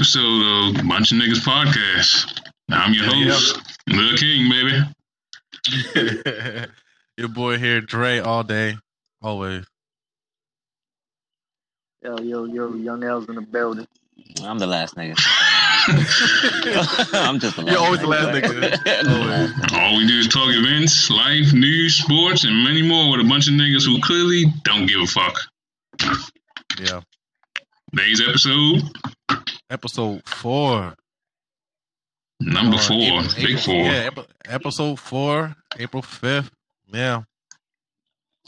Welcome 0.00 0.12
to 0.12 0.20
another 0.20 0.40
episode 0.70 0.80
of 0.80 0.88
Bunch 0.88 1.12
of 1.12 1.18
Niggas 1.18 1.44
Podcast. 1.44 2.40
I'm 2.70 2.94
your 2.94 3.04
Yeah, 3.04 3.32
host, 3.32 3.60
Lil 3.86 4.16
King, 4.16 4.50
baby. 4.50 4.82
Your 7.18 7.28
boy 7.28 7.58
here, 7.58 7.82
Dre, 7.82 8.18
all 8.20 8.42
day, 8.42 8.78
always. 9.20 9.66
Yo, 12.02 12.18
yo, 12.18 12.46
yo, 12.46 12.72
young 12.76 13.04
L's 13.04 13.28
in 13.28 13.34
the 13.34 13.42
building. 13.42 13.86
I'm 14.42 14.58
the 14.58 14.66
last 14.66 14.96
nigga. 14.96 15.16
I'm 17.12 17.38
just 17.38 17.56
the 17.56 17.62
last 17.62 17.72
You're 17.72 17.84
always 17.84 18.00
nigga. 18.00 18.02
The 18.02 18.08
last 19.26 19.54
nigga. 19.54 19.78
All 19.78 19.96
we 19.98 20.06
do 20.06 20.18
is 20.18 20.28
talk 20.28 20.48
events, 20.48 21.10
life, 21.10 21.52
news, 21.52 21.96
sports, 21.96 22.44
and 22.44 22.64
many 22.64 22.80
more 22.80 23.10
with 23.10 23.20
a 23.20 23.24
bunch 23.28 23.48
of 23.48 23.54
niggas 23.54 23.84
who 23.84 24.00
clearly 24.00 24.46
don't 24.64 24.86
give 24.86 25.02
a 25.02 25.06
fuck. 25.06 25.38
Yeah. 26.80 27.02
Today's 27.94 28.22
episode, 28.26 28.82
Episode 29.70 30.22
four. 30.26 30.94
number 32.40 32.76
Uh, 32.76 32.80
four, 32.80 32.96
April- 33.00 33.22
big 33.36 33.44
April- 33.44 33.58
four. 33.58 33.74
Yeah, 33.84 34.10
episode 34.46 34.98
four, 34.98 35.54
April 35.78 36.02
5th. 36.02 36.50
Yeah. 36.92 37.22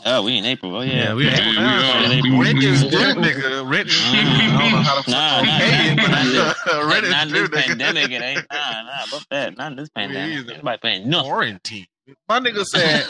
Oh, 0.04 0.22
we 0.24 0.38
in 0.38 0.44
April. 0.46 0.74
Oh 0.74 0.80
yeah. 0.80 0.92
Yeah, 1.10 1.14
we 1.14 1.26
Yeah, 1.26 1.34
April 1.34 1.50
we 1.52 2.38
are. 2.38 2.42
Rent 2.44 2.62
is 2.64 2.82
due, 2.82 2.96
nigga. 2.96 3.70
Rent 3.70 3.88
is 3.88 3.94
due. 3.94 4.18
I 4.18 4.58
don't 4.58 4.72
know 4.72 4.82
how 4.82 5.00
to 5.00 5.10
Nah, 5.10 5.42
nah, 5.42 5.58
pay 5.58 5.92
it, 5.92 5.96
nah, 5.96 6.04
nah, 6.44 6.54
but 6.66 6.84
rent 6.86 7.10
not 7.10 7.26
is 7.28 7.32
this 7.32 7.48
due, 7.50 7.56
nigga. 7.56 7.66
pandemic. 7.68 8.10
It 8.10 8.22
ain't. 8.22 8.46
Nah, 8.50 8.82
nah. 8.82 9.04
Fuck 9.06 9.26
that. 9.30 9.56
Not 9.58 9.76
this 9.76 9.90
pandemic. 9.90 10.38
either. 10.38 10.52
Anybody 10.54 10.78
paying 10.82 11.08
nothing. 11.10 11.30
Quarantine. 11.30 11.86
My 12.28 12.40
nigga 12.40 12.64
said, 12.64 13.06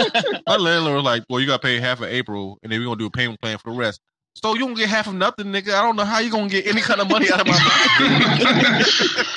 my 0.47 0.57
landlord 0.57 0.97
was 0.97 1.05
like, 1.05 1.23
well, 1.31 1.41
you 1.41 1.47
got 1.47 1.63
to 1.63 1.67
pay 1.67 1.79
half 1.81 2.01
of 2.01 2.09
April, 2.09 2.59
and 2.63 2.71
then 2.71 2.79
we're 2.81 2.85
going 2.87 2.99
to 2.99 3.03
do 3.05 3.07
a 3.07 3.11
payment 3.11 3.41
plan 3.41 3.57
for 3.57 3.73
the 3.73 3.79
rest. 3.79 4.01
So 4.35 4.55
you 4.55 4.61
don't 4.61 4.75
get 4.75 4.89
half 4.89 5.07
of 5.07 5.15
nothing, 5.15 5.47
nigga. 5.47 5.75
I 5.75 5.83
don't 5.83 5.95
know 5.97 6.05
how 6.05 6.19
you 6.19 6.31
going 6.31 6.49
to 6.49 6.55
get 6.63 6.67
any 6.67 6.81
kind 6.81 7.01
of 7.01 7.09
money 7.09 7.31
out 7.31 7.41
of 7.41 7.47
my 7.47 7.53
pocket. 7.59 9.29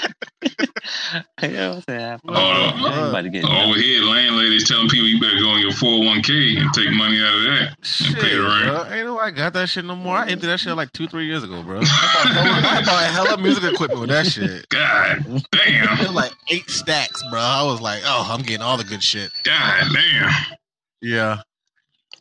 yeah, 1.44 1.72
what's 1.74 1.86
that? 1.86 2.22
Oh, 2.28 2.34
uh, 2.34 2.92
Everybody 2.92 3.30
get. 3.30 3.44
Uh, 3.46 3.66
over 3.66 3.76
here, 3.78 4.02
landlady's 4.02 4.68
telling 4.68 4.88
people 4.90 5.08
you 5.08 5.20
better 5.20 5.38
go 5.40 5.50
on 5.50 5.60
your 5.62 5.72
401k 5.72 6.60
and 6.62 6.74
take 6.74 6.90
money 6.92 7.22
out 7.22 7.36
of 7.36 7.44
that. 7.44 7.76
Shit, 7.84 8.16
pay 8.16 8.36
the 8.36 8.42
rent. 8.42 8.66
bro. 8.66 8.86
Ain't 8.96 9.06
no 9.06 9.20
I 9.20 9.32
got 9.32 9.54
that 9.54 9.70
shit 9.70 9.86
no 9.86 9.96
more. 9.96 10.18
I 10.18 10.28
emptied 10.30 10.48
that 10.48 10.60
shit 10.60 10.76
like 10.76 10.92
two, 10.94 11.08
three 11.08 11.28
years 11.28 11.44
ago, 11.44 11.62
bro. 11.62 11.82
I 11.84 11.84
bought, 11.84 12.34
hella- 12.34 12.68
I 12.80 12.86
bought 12.86 13.04
hella 13.28 13.38
music 13.42 13.64
equipment 13.74 14.02
with 14.02 14.10
that 14.10 14.26
shit. 14.28 14.68
God 14.70 15.24
It 15.28 15.48
damn. 15.52 15.98
was 16.00 16.12
like 16.14 16.34
eight 16.50 16.70
stacks, 16.70 17.22
bro. 17.30 17.40
I 17.40 17.64
was 17.64 17.82
like, 17.82 18.02
oh, 18.06 18.28
I'm 18.32 18.42
getting 18.42 18.62
all 18.64 18.78
the 18.78 18.84
good 18.84 19.04
shit. 19.04 19.30
God 19.44 19.84
damn. 19.94 20.32
Yeah. 21.02 21.42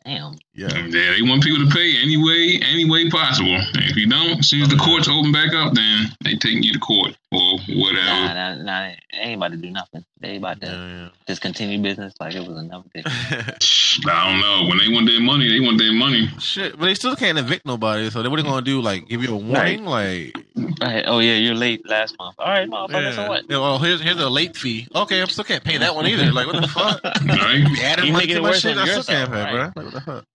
Damn. 0.05 0.35
Yeah. 0.53 0.67
Yeah, 0.71 1.13
they 1.17 1.21
want 1.23 1.43
people 1.43 1.65
to 1.65 1.71
pay 1.73 1.97
any 2.01 2.15
way, 2.15 2.59
any 2.63 2.87
way 2.89 3.09
possible. 3.09 3.49
And 3.55 3.83
if 3.89 3.95
you 3.95 4.07
don't, 4.07 4.39
as 4.39 4.47
soon 4.47 4.61
as 4.61 4.69
the 4.69 4.77
courts 4.77 5.07
open 5.09 5.31
back 5.31 5.53
up, 5.55 5.73
then 5.73 6.05
they 6.23 6.35
taking 6.35 6.61
you 6.63 6.73
to 6.73 6.79
court 6.79 7.17
or 7.31 7.57
Nah, 7.67 7.81
whatever. 7.81 8.05
nah, 8.05 8.55
nah. 8.63 8.91
They 9.11 9.17
ain't 9.19 9.37
about 9.37 9.51
to 9.51 9.57
do 9.57 9.71
nothing. 9.71 10.05
They 10.25 10.37
about 10.37 10.59
to 10.61 10.67
Yeah, 10.67 11.09
just 11.27 11.41
continue 11.41 11.81
business 11.81 12.13
like 12.19 12.33
it 12.33 12.47
was 12.47 12.57
another 12.57 12.85
day. 12.93 13.03
I 13.05 14.31
don't 14.31 14.41
know. 14.41 14.67
When 14.67 14.77
they 14.79 14.89
want 14.93 15.07
their 15.07 15.21
money, 15.21 15.47
they 15.47 15.59
want 15.63 15.77
their 15.77 15.93
money. 15.93 16.27
Shit, 16.39 16.77
but 16.77 16.85
they 16.85 16.95
still 16.95 17.15
can't 17.15 17.37
evict 17.37 17.65
nobody. 17.65 18.09
So 18.09 18.21
they 18.23 18.29
what 18.29 18.37
they 18.37 18.43
gonna 18.43 18.61
do? 18.61 18.81
Like 18.81 19.07
give 19.07 19.23
you 19.23 19.33
a 19.33 19.37
warning? 19.37 19.85
Like, 19.85 20.35
Right. 20.81 21.03
Oh 21.07 21.19
yeah, 21.19 21.35
you're 21.35 21.55
late 21.55 21.87
last 21.87 22.17
month. 22.17 22.35
All 22.39 22.47
right, 22.47 22.67
motherfucker. 22.67 23.13
So 23.15 23.27
what? 23.29 23.43
Yeah, 23.49 23.59
well, 23.59 23.79
here's 23.79 24.01
here's 24.01 24.19
a 24.19 24.29
late 24.29 24.55
fee. 24.57 24.87
Okay, 24.95 25.21
I 25.21 25.25
still 25.25 25.43
can't 25.43 25.63
pay 25.63 25.77
that 25.77 25.95
one 25.95 26.07
either. 26.07 26.31
Like, 26.31 26.47
what 26.47 26.61
the 26.61 26.67
fuck? 26.67 27.03
Right? 27.03 27.57
You 27.57 27.83
added 27.83 28.05
You 28.05 28.13
money 28.13 28.25
making 28.25 28.41
to 28.41 28.41
it 28.41 28.43
my 28.43 28.51
shit. 28.53 28.77
I 28.77 28.85
still 28.85 28.97
yourself, 28.97 29.05
can't 29.07 29.31
pay, 29.31 29.43
right. 29.43 29.73
bro. 29.73 29.83
Like, 29.83 29.93
what 29.93 29.93
the 29.93 30.01
fuck? 30.01 30.25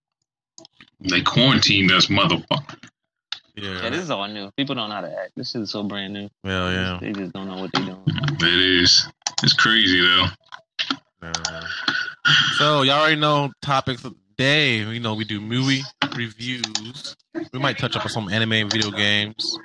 They 1.01 1.21
quarantined 1.21 1.91
us, 1.91 2.07
motherfucker. 2.07 2.77
Yeah. 3.55 3.83
Yeah, 3.83 3.89
this 3.89 4.03
is 4.03 4.09
all 4.11 4.27
new. 4.27 4.49
People 4.57 4.75
don't 4.75 4.89
know 4.89 4.95
how 4.95 5.01
to 5.01 5.19
act. 5.19 5.31
This 5.35 5.51
shit 5.51 5.61
is 5.61 5.71
so 5.71 5.83
brand 5.83 6.13
new. 6.13 6.29
yeah, 6.43 6.71
yeah. 6.71 6.97
They 7.01 7.11
just 7.11 7.33
don't 7.33 7.47
know 7.47 7.57
what 7.61 7.71
they're 7.73 7.83
doing. 7.85 8.01
It 8.07 8.81
is. 8.83 9.07
It's 9.43 9.53
crazy 9.53 10.01
though. 10.01 10.27
So 12.57 12.83
y'all 12.83 12.99
already 13.01 13.15
know 13.15 13.51
topics 13.61 14.03
of 14.05 14.13
the 14.13 14.19
day. 14.37 14.77
You 14.77 14.99
know 14.99 15.15
we 15.15 15.25
do 15.25 15.41
movie 15.41 15.81
reviews. 16.15 17.15
We 17.51 17.59
might 17.59 17.77
touch 17.77 17.95
up 17.95 18.03
on 18.03 18.09
some 18.09 18.29
anime 18.29 18.53
and 18.53 18.71
video 18.71 18.91
games. 18.91 19.57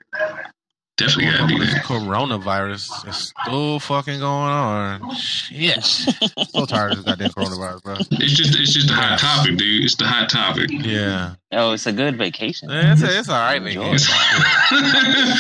Definitely 0.97 1.27
gotta 1.33 1.47
do 1.47 1.59
This 1.59 1.75
that. 1.75 1.83
coronavirus 1.85 3.07
is 3.09 3.33
still 3.45 3.79
fucking 3.81 4.19
going 4.19 4.49
on. 4.51 5.15
Shit. 5.15 5.85
so 5.85 6.65
tired 6.65 6.93
of 6.93 6.97
this 6.99 7.05
goddamn 7.05 7.29
coronavirus, 7.31 7.83
bro. 7.83 7.95
It's 8.13 8.33
just 8.33 8.59
it's 8.59 8.73
just 8.73 8.89
a 8.91 8.95
hot 8.95 9.19
topic, 9.19 9.59
dude. 9.59 9.85
It's 9.85 9.95
the 9.97 10.07
hot 10.07 10.31
topic. 10.31 10.71
Yeah. 10.73 11.35
Oh, 11.53 11.73
it's 11.73 11.87
a 11.87 11.93
good 11.93 12.17
vacation. 12.17 12.71
Yeah, 12.71 12.93
It's, 12.95 13.03
it's 13.03 13.29
all 13.29 13.39
right, 13.39 13.61
Enjoy 13.63 13.83
nigga. 13.83 13.95
It's 13.95 14.11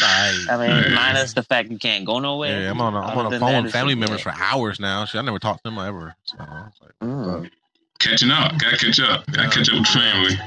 all 0.02 0.08
right. 0.08 0.46
I 0.50 0.56
mean, 0.68 0.84
Yeah. 0.90 0.94
minus 0.94 1.32
the 1.32 1.42
fact 1.42 1.70
you 1.70 1.78
can't 1.78 2.04
go 2.04 2.18
nowhere. 2.18 2.60
Yeah, 2.62 2.70
I'm 2.70 2.80
on 2.82 2.92
a, 2.94 3.00
I'm 3.00 3.16
on 3.18 3.32
a 3.32 3.38
phone 3.40 3.64
with 3.64 3.72
family 3.72 3.94
members 3.94 4.20
for 4.20 4.32
hours 4.36 4.78
now. 4.78 5.06
Shit, 5.06 5.20
I 5.20 5.24
never 5.24 5.38
talked 5.38 5.64
to 5.64 5.70
them 5.70 5.78
ever. 5.78 6.14
So 6.24 6.36
like, 6.38 6.92
Mm. 7.02 7.50
Catching 7.98 8.30
up. 8.30 8.58
Gotta 8.58 8.76
catch 8.76 9.00
up. 9.00 9.24
Gotta 9.32 9.48
catch 9.48 9.70
up 9.70 9.78
with 9.78 9.88
family. 9.88 10.38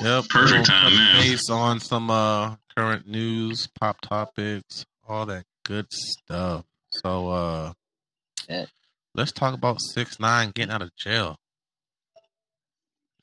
Yep. 0.00 0.28
Perfect 0.30 0.64
time 0.66 0.90
touch 0.90 0.94
now. 0.94 1.20
Base 1.20 1.50
on 1.50 1.80
some 1.80 2.08
uh 2.10 2.54
current 2.80 3.06
news, 3.06 3.68
pop 3.78 4.00
topics, 4.00 4.86
all 5.06 5.26
that 5.26 5.44
good 5.64 5.86
stuff. 5.92 6.64
So 6.92 7.28
uh 7.28 7.72
Yeah. 8.48 8.64
let's 9.14 9.32
talk 9.32 9.52
about 9.54 9.80
six 9.80 10.18
nine 10.18 10.50
getting 10.54 10.72
out 10.72 10.80
of 10.82 10.94
jail. 10.96 11.36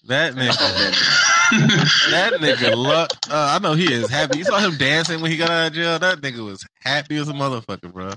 That 0.06 0.34
nigga 0.36 2.12
that 2.12 2.34
nigga 2.40 2.76
luck 2.76 3.10
uh, 3.30 3.56
I 3.56 3.60
know 3.60 3.74
he 3.74 3.92
is 3.92 4.10
happy. 4.10 4.38
You 4.38 4.44
saw 4.44 4.60
him 4.60 4.78
dancing 4.78 5.22
when 5.22 5.32
he 5.32 5.38
got 5.38 5.50
out 5.50 5.68
of 5.68 5.74
jail. 5.74 5.98
That 6.00 6.20
nigga 6.20 6.46
was 6.46 6.64
happy 6.82 7.18
as 7.18 7.28
a 7.30 7.34
motherfucker, 7.34 7.92
bro. 7.92 8.12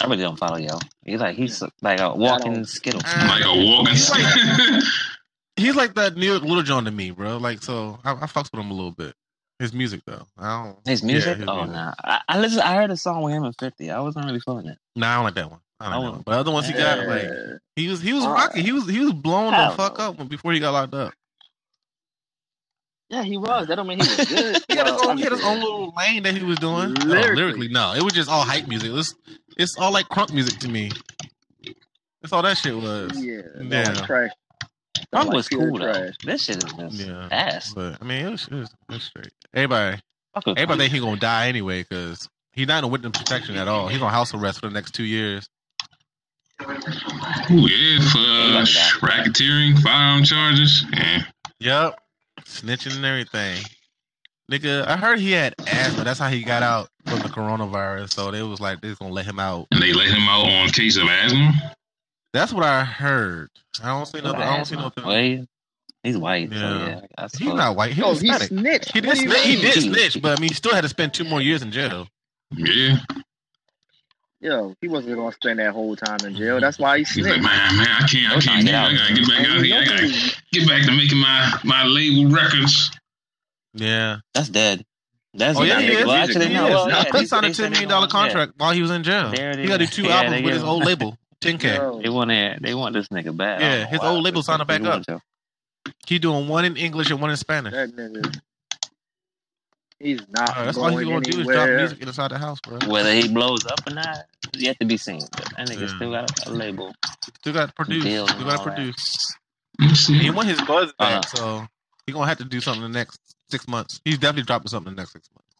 I 0.00 0.06
really 0.06 0.22
don't 0.22 0.38
follow 0.38 0.56
yo. 0.56 0.78
He's 1.04 1.20
like 1.20 1.36
he's 1.36 1.62
like 1.82 2.00
a 2.00 2.14
walking 2.14 2.64
skittle. 2.64 3.00
like 3.04 3.44
a 3.44 3.48
walking 3.54 3.92
He's 3.92 4.10
like- 4.10 4.82
He's 5.58 5.74
like 5.74 5.94
that 5.94 6.16
new 6.16 6.34
Little 6.34 6.62
John 6.62 6.84
to 6.86 6.90
me, 6.90 7.10
bro. 7.12 7.36
Like 7.38 7.62
so 7.62 7.98
I, 8.04 8.12
I 8.12 8.26
fucks 8.26 8.50
with 8.52 8.60
him 8.60 8.70
a 8.70 8.74
little 8.74 8.92
bit. 8.92 9.14
His 9.58 9.72
music 9.72 10.02
though. 10.06 10.26
I 10.38 10.64
don't 10.64 10.78
His 10.86 11.02
music? 11.02 11.38
Yeah, 11.38 11.40
his 11.40 11.48
oh 11.48 11.64
nah. 11.64 11.94
I, 12.04 12.20
I 12.28 12.38
listen. 12.38 12.60
I 12.60 12.74
heard 12.76 12.90
a 12.90 12.96
song 12.96 13.22
with 13.22 13.32
him 13.32 13.44
and 13.44 13.54
Fifty. 13.58 13.90
I 13.90 14.00
wasn't 14.00 14.26
really 14.26 14.40
feeling 14.40 14.66
it. 14.66 14.78
Nah, 14.94 15.12
I 15.12 15.14
don't 15.16 15.24
like 15.24 15.34
that 15.34 15.50
one. 15.50 15.60
I 15.80 15.90
don't 15.92 16.04
I 16.04 16.10
know. 16.16 16.22
But 16.24 16.34
other 16.38 16.50
ones 16.50 16.66
he 16.66 16.72
got, 16.74 17.06
like 17.06 17.30
he 17.74 17.88
was 17.88 18.00
he 18.02 18.12
was 18.12 18.24
Uh, 18.24 18.30
rocking. 18.30 18.64
He 18.64 18.72
was 18.72 18.86
he 18.88 19.00
was 19.00 19.12
blowing 19.12 19.52
the 19.52 19.74
fuck 19.76 19.98
know. 19.98 20.04
up 20.20 20.28
before 20.28 20.52
he 20.52 20.60
got 20.60 20.72
locked 20.72 20.94
up. 20.94 21.14
yeah, 23.08 23.22
he 23.22 23.36
was. 23.38 23.66
That 23.68 23.76
don't 23.76 23.86
mean 23.86 24.00
he 24.00 24.08
was 24.08 24.28
good. 24.28 24.62
He 24.68 24.76
had 24.76 24.84
Well, 24.86 25.10
own 25.10 25.16
he 25.16 25.22
had 25.22 25.32
his 25.32 25.44
own 25.44 25.60
little 25.60 25.92
lane 25.96 26.22
that 26.24 26.34
he 26.36 26.44
was 26.44 26.58
doing. 26.58 26.94
Lyrically, 26.94 27.06
Lyrically. 27.08 27.36
lyrically 27.36 27.68
no, 27.68 27.94
it 27.94 28.02
was 28.02 28.12
just 28.12 28.28
all 28.28 28.42
hype 28.42 28.66
music. 28.68 28.90
It's 28.92 29.14
it's 29.56 29.78
all 29.78 29.92
like 29.92 30.06
crunk 30.08 30.32
music 30.34 30.58
to 30.60 30.68
me. 30.68 30.90
That's 32.20 32.32
all 32.32 32.42
that 32.42 32.58
shit 32.58 32.76
was. 32.76 33.12
Yeah, 33.22 33.42
Yeah. 33.60 34.28
Punk 35.12 35.28
Like 35.28 35.36
was 35.36 35.48
cool 35.48 35.78
though. 35.78 35.92
trash. 35.92 36.14
This 36.24 36.44
shit 36.44 36.56
is 36.64 36.72
just 36.72 36.94
Yeah. 37.06 37.28
ass. 37.30 37.72
But 37.74 37.98
I 38.00 38.04
mean, 38.04 38.26
it 38.26 38.30
was, 38.30 38.48
it 38.50 38.54
was, 38.54 38.70
it 38.88 38.92
was 38.94 39.02
straight. 39.04 39.30
Everybody, 39.56 39.98
Fuck 40.34 40.48
everybody 40.48 40.80
think 40.80 40.92
he 40.92 41.00
gonna 41.00 41.18
die 41.18 41.48
anyway 41.48 41.82
because 41.82 42.28
he's 42.52 42.68
not 42.68 42.84
in 42.84 42.90
witness 42.90 43.12
protection 43.12 43.56
at 43.56 43.68
all. 43.68 43.88
He's 43.88 44.02
on 44.02 44.10
house 44.12 44.34
arrest 44.34 44.60
for 44.60 44.66
the 44.66 44.74
next 44.74 44.92
two 44.92 45.04
years. 45.04 45.48
Ooh, 46.60 47.66
yeah, 47.66 47.98
for 48.10 48.18
uh, 48.18 48.66
racketeering, 49.00 49.78
firearm 49.78 50.24
charges. 50.24 50.84
Yeah. 50.92 51.22
Yep. 51.60 52.00
Snitching 52.44 52.96
and 52.96 53.04
everything. 53.06 53.64
Nigga, 54.52 54.86
I 54.86 54.98
heard 54.98 55.20
he 55.20 55.32
had 55.32 55.54
asthma. 55.66 56.04
That's 56.04 56.20
how 56.20 56.28
he 56.28 56.44
got 56.44 56.62
out 56.62 56.90
from 57.06 57.20
the 57.20 57.28
coronavirus. 57.30 58.12
So 58.12 58.30
they 58.30 58.42
was 58.42 58.60
like, 58.60 58.82
they're 58.82 58.94
gonna 58.94 59.14
let 59.14 59.24
him 59.24 59.40
out. 59.40 59.68
And 59.72 59.82
they 59.82 59.94
let 59.94 60.08
him 60.08 60.28
out 60.28 60.44
on 60.44 60.68
case 60.68 60.98
of 60.98 61.08
asthma. 61.08 61.52
That's 62.34 62.52
what 62.52 62.62
I 62.62 62.84
heard. 62.84 63.48
I 63.82 63.86
don't 63.86 64.04
see 64.04 64.20
nothing. 64.20 64.42
I 64.42 64.56
don't 64.56 64.66
see 64.66 64.76
nothing. 64.76 65.48
Well, 66.14 66.34
he- 66.34 66.40
he's 66.42 66.50
white. 66.50 66.50
So 66.52 66.56
Yeah. 66.58 66.86
yeah, 66.86 67.00
He's 67.22 67.32
suppose. 67.32 67.54
not 67.56 67.76
white. 67.76 67.92
He 67.92 68.02
Oh, 68.02 68.14
he 68.14 68.32
snitched. 68.32 68.92
He 68.92 69.00
did 69.00 69.10
do 69.10 69.16
snitch. 69.16 69.44
He 69.44 69.56
did 69.60 69.82
snitch, 69.82 70.22
but 70.22 70.38
I 70.38 70.40
mean, 70.40 70.50
he 70.50 70.54
still 70.54 70.74
had 70.74 70.82
to 70.82 70.88
spend 70.88 71.14
two 71.14 71.24
more 71.24 71.40
years 71.40 71.62
in 71.62 71.70
jail. 71.72 72.08
Yeah. 72.56 72.98
Yo, 74.40 74.74
he 74.80 74.86
wasn't 74.88 75.16
gonna 75.16 75.32
spend 75.32 75.58
that 75.58 75.72
whole 75.72 75.96
time 75.96 76.18
in 76.24 76.36
jail. 76.36 76.60
That's 76.60 76.78
why 76.78 76.98
he 76.98 77.04
He's 77.04 77.16
like, 77.26 77.34
snitched. 77.34 77.42
man, 77.42 77.76
man, 77.78 77.88
I 77.88 78.06
can't, 78.06 78.26
I 78.26 78.40
can't 78.40 78.44
times 78.44 78.64
do 78.64 78.70
it. 78.70 78.74
I 78.74 78.94
gotta 78.94 79.14
get 79.14 79.28
back 79.28 79.40
out 79.48 79.56
you 79.56 79.62
here. 79.64 79.80
I 79.80 79.84
gotta 79.84 80.36
get 80.52 80.68
back 80.68 80.82
to 80.84 80.92
making 80.92 81.18
my, 81.18 81.58
my 81.64 81.84
label 81.84 82.30
records. 82.30 82.90
Yeah. 83.74 84.18
That's 84.34 84.48
dead. 84.50 84.84
That's 85.34 85.58
Oh 85.58 85.62
yeah, 85.62 85.80
dead. 85.80 85.90
he 85.90 85.96
is. 85.96 86.06
Well, 86.06 86.16
He 86.16 86.22
actually, 86.22 86.46
is. 86.46 86.52
no. 86.52 86.64
Well, 86.68 86.88
yeah, 86.88 87.04
he 87.04 87.10
they- 87.12 87.24
signed 87.26 87.44
a 87.46 87.48
they 87.48 87.54
said 87.54 87.62
ten 87.64 87.72
they 87.72 87.76
million 87.76 87.88
dollar 87.88 88.06
gonna- 88.08 88.24
yeah. 88.26 88.32
contract 88.32 88.52
while 88.58 88.72
he 88.72 88.82
was 88.82 88.90
in 88.90 89.02
jail. 89.02 89.30
There 89.34 89.56
He 89.58 89.66
got 89.66 89.78
to 89.78 89.86
do 89.86 89.90
two 89.90 90.02
Yeah, 90.04 90.16
albums 90.22 90.42
with 90.42 90.54
his 90.54 90.62
old 90.62 90.84
label, 90.84 91.18
10K. 91.40 91.74
Yo, 91.76 92.00
They 92.02 92.08
want 92.10 92.30
to. 92.30 92.56
They 92.60 92.74
want 92.74 92.94
this 92.94 93.08
nigga 93.08 93.36
bad. 93.36 93.60
Yeah, 93.60 93.84
oh, 93.86 93.90
his 93.90 94.00
old 94.00 94.22
label 94.22 94.42
signed 94.42 94.60
him 94.60 94.66
back 94.66 94.82
They 94.82 94.88
up. 94.88 95.02
Want. 95.86 95.96
He 96.06 96.18
doing 96.18 96.48
one 96.48 96.64
in 96.64 96.76
English 96.76 97.10
and 97.10 97.20
one 97.20 97.30
in 97.30 97.36
Spanish. 97.36 97.72
that 97.72 97.94
nigga. 97.94 98.40
He's 99.98 100.20
not 100.28 100.56
Uh, 100.56 100.64
that's 100.66 100.76
all 100.78 100.88
he's 100.88 101.04
gonna 101.04 101.20
do 101.22 101.40
is 101.40 101.46
drop 101.48 101.68
music 101.70 102.02
inside 102.02 102.30
the 102.30 102.38
house, 102.38 102.60
bro. 102.60 102.78
Whether 102.86 103.14
he 103.14 103.28
blows 103.28 103.64
up 103.66 103.80
or 103.86 103.94
not, 103.94 104.26
is 104.52 104.62
yet 104.62 104.78
to 104.80 104.86
be 104.86 104.96
seen. 104.96 105.20
But 105.30 105.46
that 105.56 105.68
nigga 105.68 105.80
Yeah. 105.80 105.96
still 105.96 106.10
got 106.10 106.46
a, 106.46 106.50
a 106.50 106.52
label. 106.52 106.94
Still 107.38 107.52
got 107.54 107.68
to 107.68 107.74
produce. 107.74 108.04
Deals 108.04 108.30
Still 108.30 108.44
got 108.44 108.58
to 108.58 108.70
produce. 108.70 109.36
He 110.06 110.30
want 110.30 110.48
his 110.48 110.60
buzz 110.62 110.92
back, 110.98 111.12
Uh-huh. 111.12 111.22
so 111.36 111.66
he 112.06 112.12
gonna 112.12 112.26
have 112.26 112.38
to 112.38 112.44
do 112.44 112.60
something 112.60 112.84
in 112.84 112.92
the 112.92 112.98
next 112.98 113.18
six 113.50 113.66
months. 113.66 114.00
He's 114.04 114.18
definitely 114.18 114.44
dropping 114.44 114.68
something 114.68 114.90
in 114.90 114.96
the 114.96 115.00
next 115.02 115.12
six 115.12 115.28
months. 115.30 115.54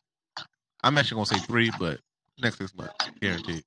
I'm 0.83 0.99
actually 0.99 1.17
gonna 1.17 1.27
say 1.27 1.39
three, 1.47 1.71
but 1.71 2.01
next 2.39 2.59
six 2.59 2.75
months, 2.75 2.95
guaranteed. 3.21 3.65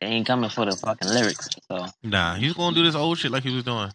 They 0.00 0.06
ain't 0.06 0.26
coming 0.26 0.50
for 0.50 0.64
the 0.64 0.76
fucking 0.76 1.08
lyrics. 1.08 1.48
So 1.70 1.86
Nah, 2.02 2.36
he's 2.36 2.54
gonna 2.54 2.74
do 2.74 2.82
this 2.82 2.94
old 2.94 3.18
shit 3.18 3.30
like 3.30 3.42
he 3.42 3.54
was 3.54 3.64
doing. 3.64 3.90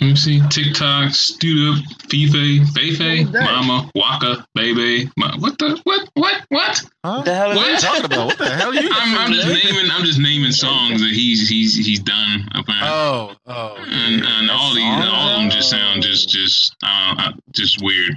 Let 0.00 0.08
me 0.10 0.16
see. 0.16 0.40
TikTok, 0.50 1.12
Studio, 1.14 1.74
Fife, 2.10 2.66
Fefe. 2.74 3.32
Mama, 3.32 3.88
Waka, 3.94 4.44
Baby. 4.54 5.08
Ma- 5.16 5.36
What 5.38 5.56
the? 5.58 5.80
What? 5.84 6.08
What? 6.14 6.42
What? 6.48 6.82
Huh? 7.04 7.16
what 7.18 7.24
the 7.24 7.34
hell 7.34 7.50
is 7.52 7.56
What? 7.56 7.56
What 7.56 7.66
are 7.66 7.70
you 7.70 7.76
that? 7.76 7.80
talking 7.80 8.04
about? 8.06 8.26
What 8.26 8.38
the 8.38 8.50
hell 8.50 8.68
are 8.70 8.74
you? 8.74 8.90
I'm, 8.92 9.18
I'm 9.18 9.32
just 9.32 9.46
naming. 9.46 9.90
I'm 9.92 10.04
just 10.04 10.18
naming 10.18 10.50
songs 10.52 11.00
that 11.00 11.10
he's 11.10 11.48
he's 11.48 11.74
he's 11.76 12.00
done. 12.00 12.48
Apparently. 12.54 12.88
Oh, 12.90 13.34
oh. 13.46 13.76
and, 13.78 14.24
and 14.24 14.50
all 14.50 14.74
these, 14.74 14.82
songs? 14.82 15.06
all 15.08 15.28
of 15.28 15.40
them 15.40 15.50
just 15.50 15.70
sound 15.70 16.02
just 16.02 16.28
just 16.28 16.74
uh, 16.82 17.14
uh, 17.18 17.32
just 17.52 17.80
weird. 17.82 18.16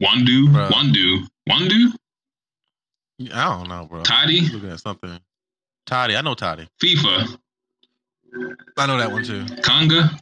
One 0.00 0.24
do, 0.24 0.48
Bruh. 0.48 0.72
one 0.72 0.92
do, 0.92 1.24
one 1.46 1.68
do. 1.68 1.92
I 3.32 3.44
don't 3.56 3.68
know, 3.68 3.86
bro. 3.88 4.02
Tati, 4.02 4.40
I'm 4.40 4.52
looking 4.52 4.70
at 4.70 4.80
something. 4.80 5.18
Tati, 5.86 6.16
I 6.16 6.20
know 6.20 6.34
Tati. 6.34 6.68
FIFA, 6.82 7.38
I 8.76 8.86
know 8.86 8.98
that 8.98 9.10
one 9.10 9.24
too. 9.24 9.44
Conga, 9.62 10.20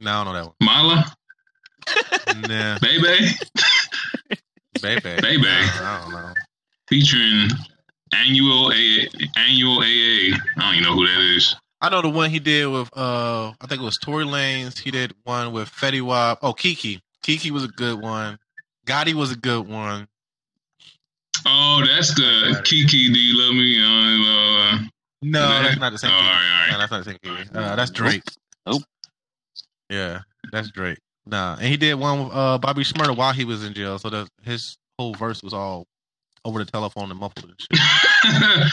No, 0.00 0.10
I 0.12 0.24
don't 0.24 0.32
know 0.32 0.32
that 0.32 0.44
one. 0.46 0.54
Mala, 0.60 0.94
one. 0.96 2.40
Nah, 2.48 2.78
Bebe, 2.80 3.02
baby. 4.80 5.00
Baby. 5.20 5.46
I 5.46 6.00
don't 6.04 6.12
know. 6.12 6.32
featuring 6.88 7.48
Anuel 8.14 8.72
A 8.72 9.08
Anuel 9.38 9.78
AA. 9.78 10.36
I 10.56 10.60
don't 10.62 10.74
even 10.74 10.84
know 10.84 10.94
who 10.94 11.06
that 11.06 11.36
is. 11.36 11.54
I 11.82 11.88
know 11.88 12.02
the 12.02 12.08
one 12.08 12.30
he 12.30 12.38
did 12.38 12.66
with 12.66 12.88
uh 12.96 13.52
I 13.60 13.66
think 13.66 13.80
it 13.80 13.84
was 13.84 13.98
Tory 13.98 14.24
Lanez. 14.24 14.78
He 14.78 14.90
did 14.90 15.14
one 15.24 15.52
with 15.52 15.68
Fetty 15.70 16.02
Wap. 16.02 16.38
Oh, 16.42 16.52
Kiki. 16.52 17.00
Kiki 17.22 17.50
was 17.50 17.64
a 17.64 17.68
good 17.68 18.00
one. 18.00 18.38
Gotti 18.86 19.12
was 19.14 19.32
a 19.32 19.36
good 19.36 19.66
one. 19.68 20.06
Oh, 21.46 21.82
that's 21.86 22.14
the 22.14 22.60
Kiki. 22.64 23.12
Do 23.12 23.18
you 23.18 23.38
love 23.38 23.54
me? 23.54 23.82
Uh, 23.82 24.74
uh, 24.74 24.78
No, 25.22 25.40
Yeah. 25.48 25.62
that's 25.62 25.78
not 25.78 25.92
the 25.92 25.98
same 25.98 26.10
Oh, 26.10 26.14
all 26.14 26.20
right, 26.22 26.28
all 26.28 26.60
right. 26.62 26.72
No, 26.72 26.78
that's 26.78 26.90
not 26.92 27.04
the 27.04 27.10
same 27.10 27.18
Kiki. 27.22 27.50
Uh, 27.54 27.76
that's 27.76 27.90
Drake. 27.90 28.22
Nope. 28.66 28.82
Yeah, 29.90 30.20
that's 30.52 30.70
great. 30.70 30.98
Nah, 31.26 31.54
and 31.56 31.66
he 31.66 31.76
did 31.76 31.94
one 31.94 32.24
with 32.24 32.32
uh 32.34 32.58
Bobby 32.58 32.82
Shmurda 32.82 33.14
while 33.16 33.32
he 33.32 33.44
was 33.44 33.64
in 33.64 33.74
jail. 33.74 33.98
So 33.98 34.26
his 34.42 34.78
whole 34.98 35.14
verse 35.14 35.42
was 35.42 35.52
all 35.52 35.86
over 36.44 36.64
the 36.64 36.70
telephone 36.70 37.10
and 37.10 37.20
muffled 37.20 37.50
and 37.50 37.60
shit. 37.60 38.72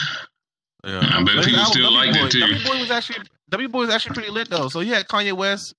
Yeah, 0.84 1.00
I 1.02 1.22
bet 1.24 1.34
But 1.36 1.44
people 1.44 1.64
still 1.64 1.90
W 1.90 2.12
liked 2.12 2.16
it, 2.16 2.30
too. 2.30 2.40
W 2.40 2.64
Boy 2.64 2.78
was 2.78 2.90
actually 2.92 3.18
W 3.50 3.68
Boy 3.68 3.78
was 3.80 3.90
actually 3.90 4.14
pretty 4.14 4.30
lit 4.30 4.48
though. 4.48 4.68
So 4.68 4.78
yeah, 4.80 5.02
Kanye 5.02 5.32
West, 5.32 5.74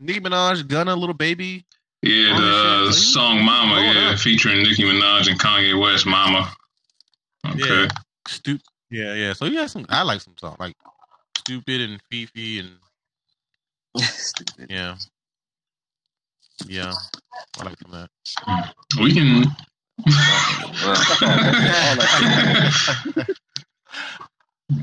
Nicki 0.00 0.18
Minaj, 0.20 0.66
Gunna, 0.66 0.96
Little 0.96 1.14
Baby. 1.14 1.64
yeah, 2.02 2.36
the 2.36 2.86
shit. 2.92 2.94
song 2.94 3.44
"Mama," 3.44 3.80
yeah, 3.80 4.10
up. 4.10 4.18
featuring 4.18 4.64
Nicki 4.64 4.82
Minaj 4.82 5.28
and 5.30 5.38
Kanye 5.38 5.80
West, 5.80 6.04
"Mama." 6.04 6.52
Okay. 7.46 7.58
Yeah. 7.84 7.88
Stupid. 8.26 8.62
Yeah, 8.90 9.14
yeah. 9.14 9.32
So 9.34 9.44
yeah, 9.44 9.66
some 9.66 9.86
I 9.88 10.02
like 10.02 10.20
some 10.20 10.34
songs 10.36 10.56
like 10.58 10.74
Stupid 11.38 11.80
and 11.82 12.00
Fifi 12.10 12.58
and 12.58 12.70
Stupid. 13.98 14.66
yeah, 14.70 14.94
yeah. 16.66 16.92
I 17.58 17.64
like 17.64 17.78
that. 17.78 18.08
We 19.00 19.12
can. 19.12 19.44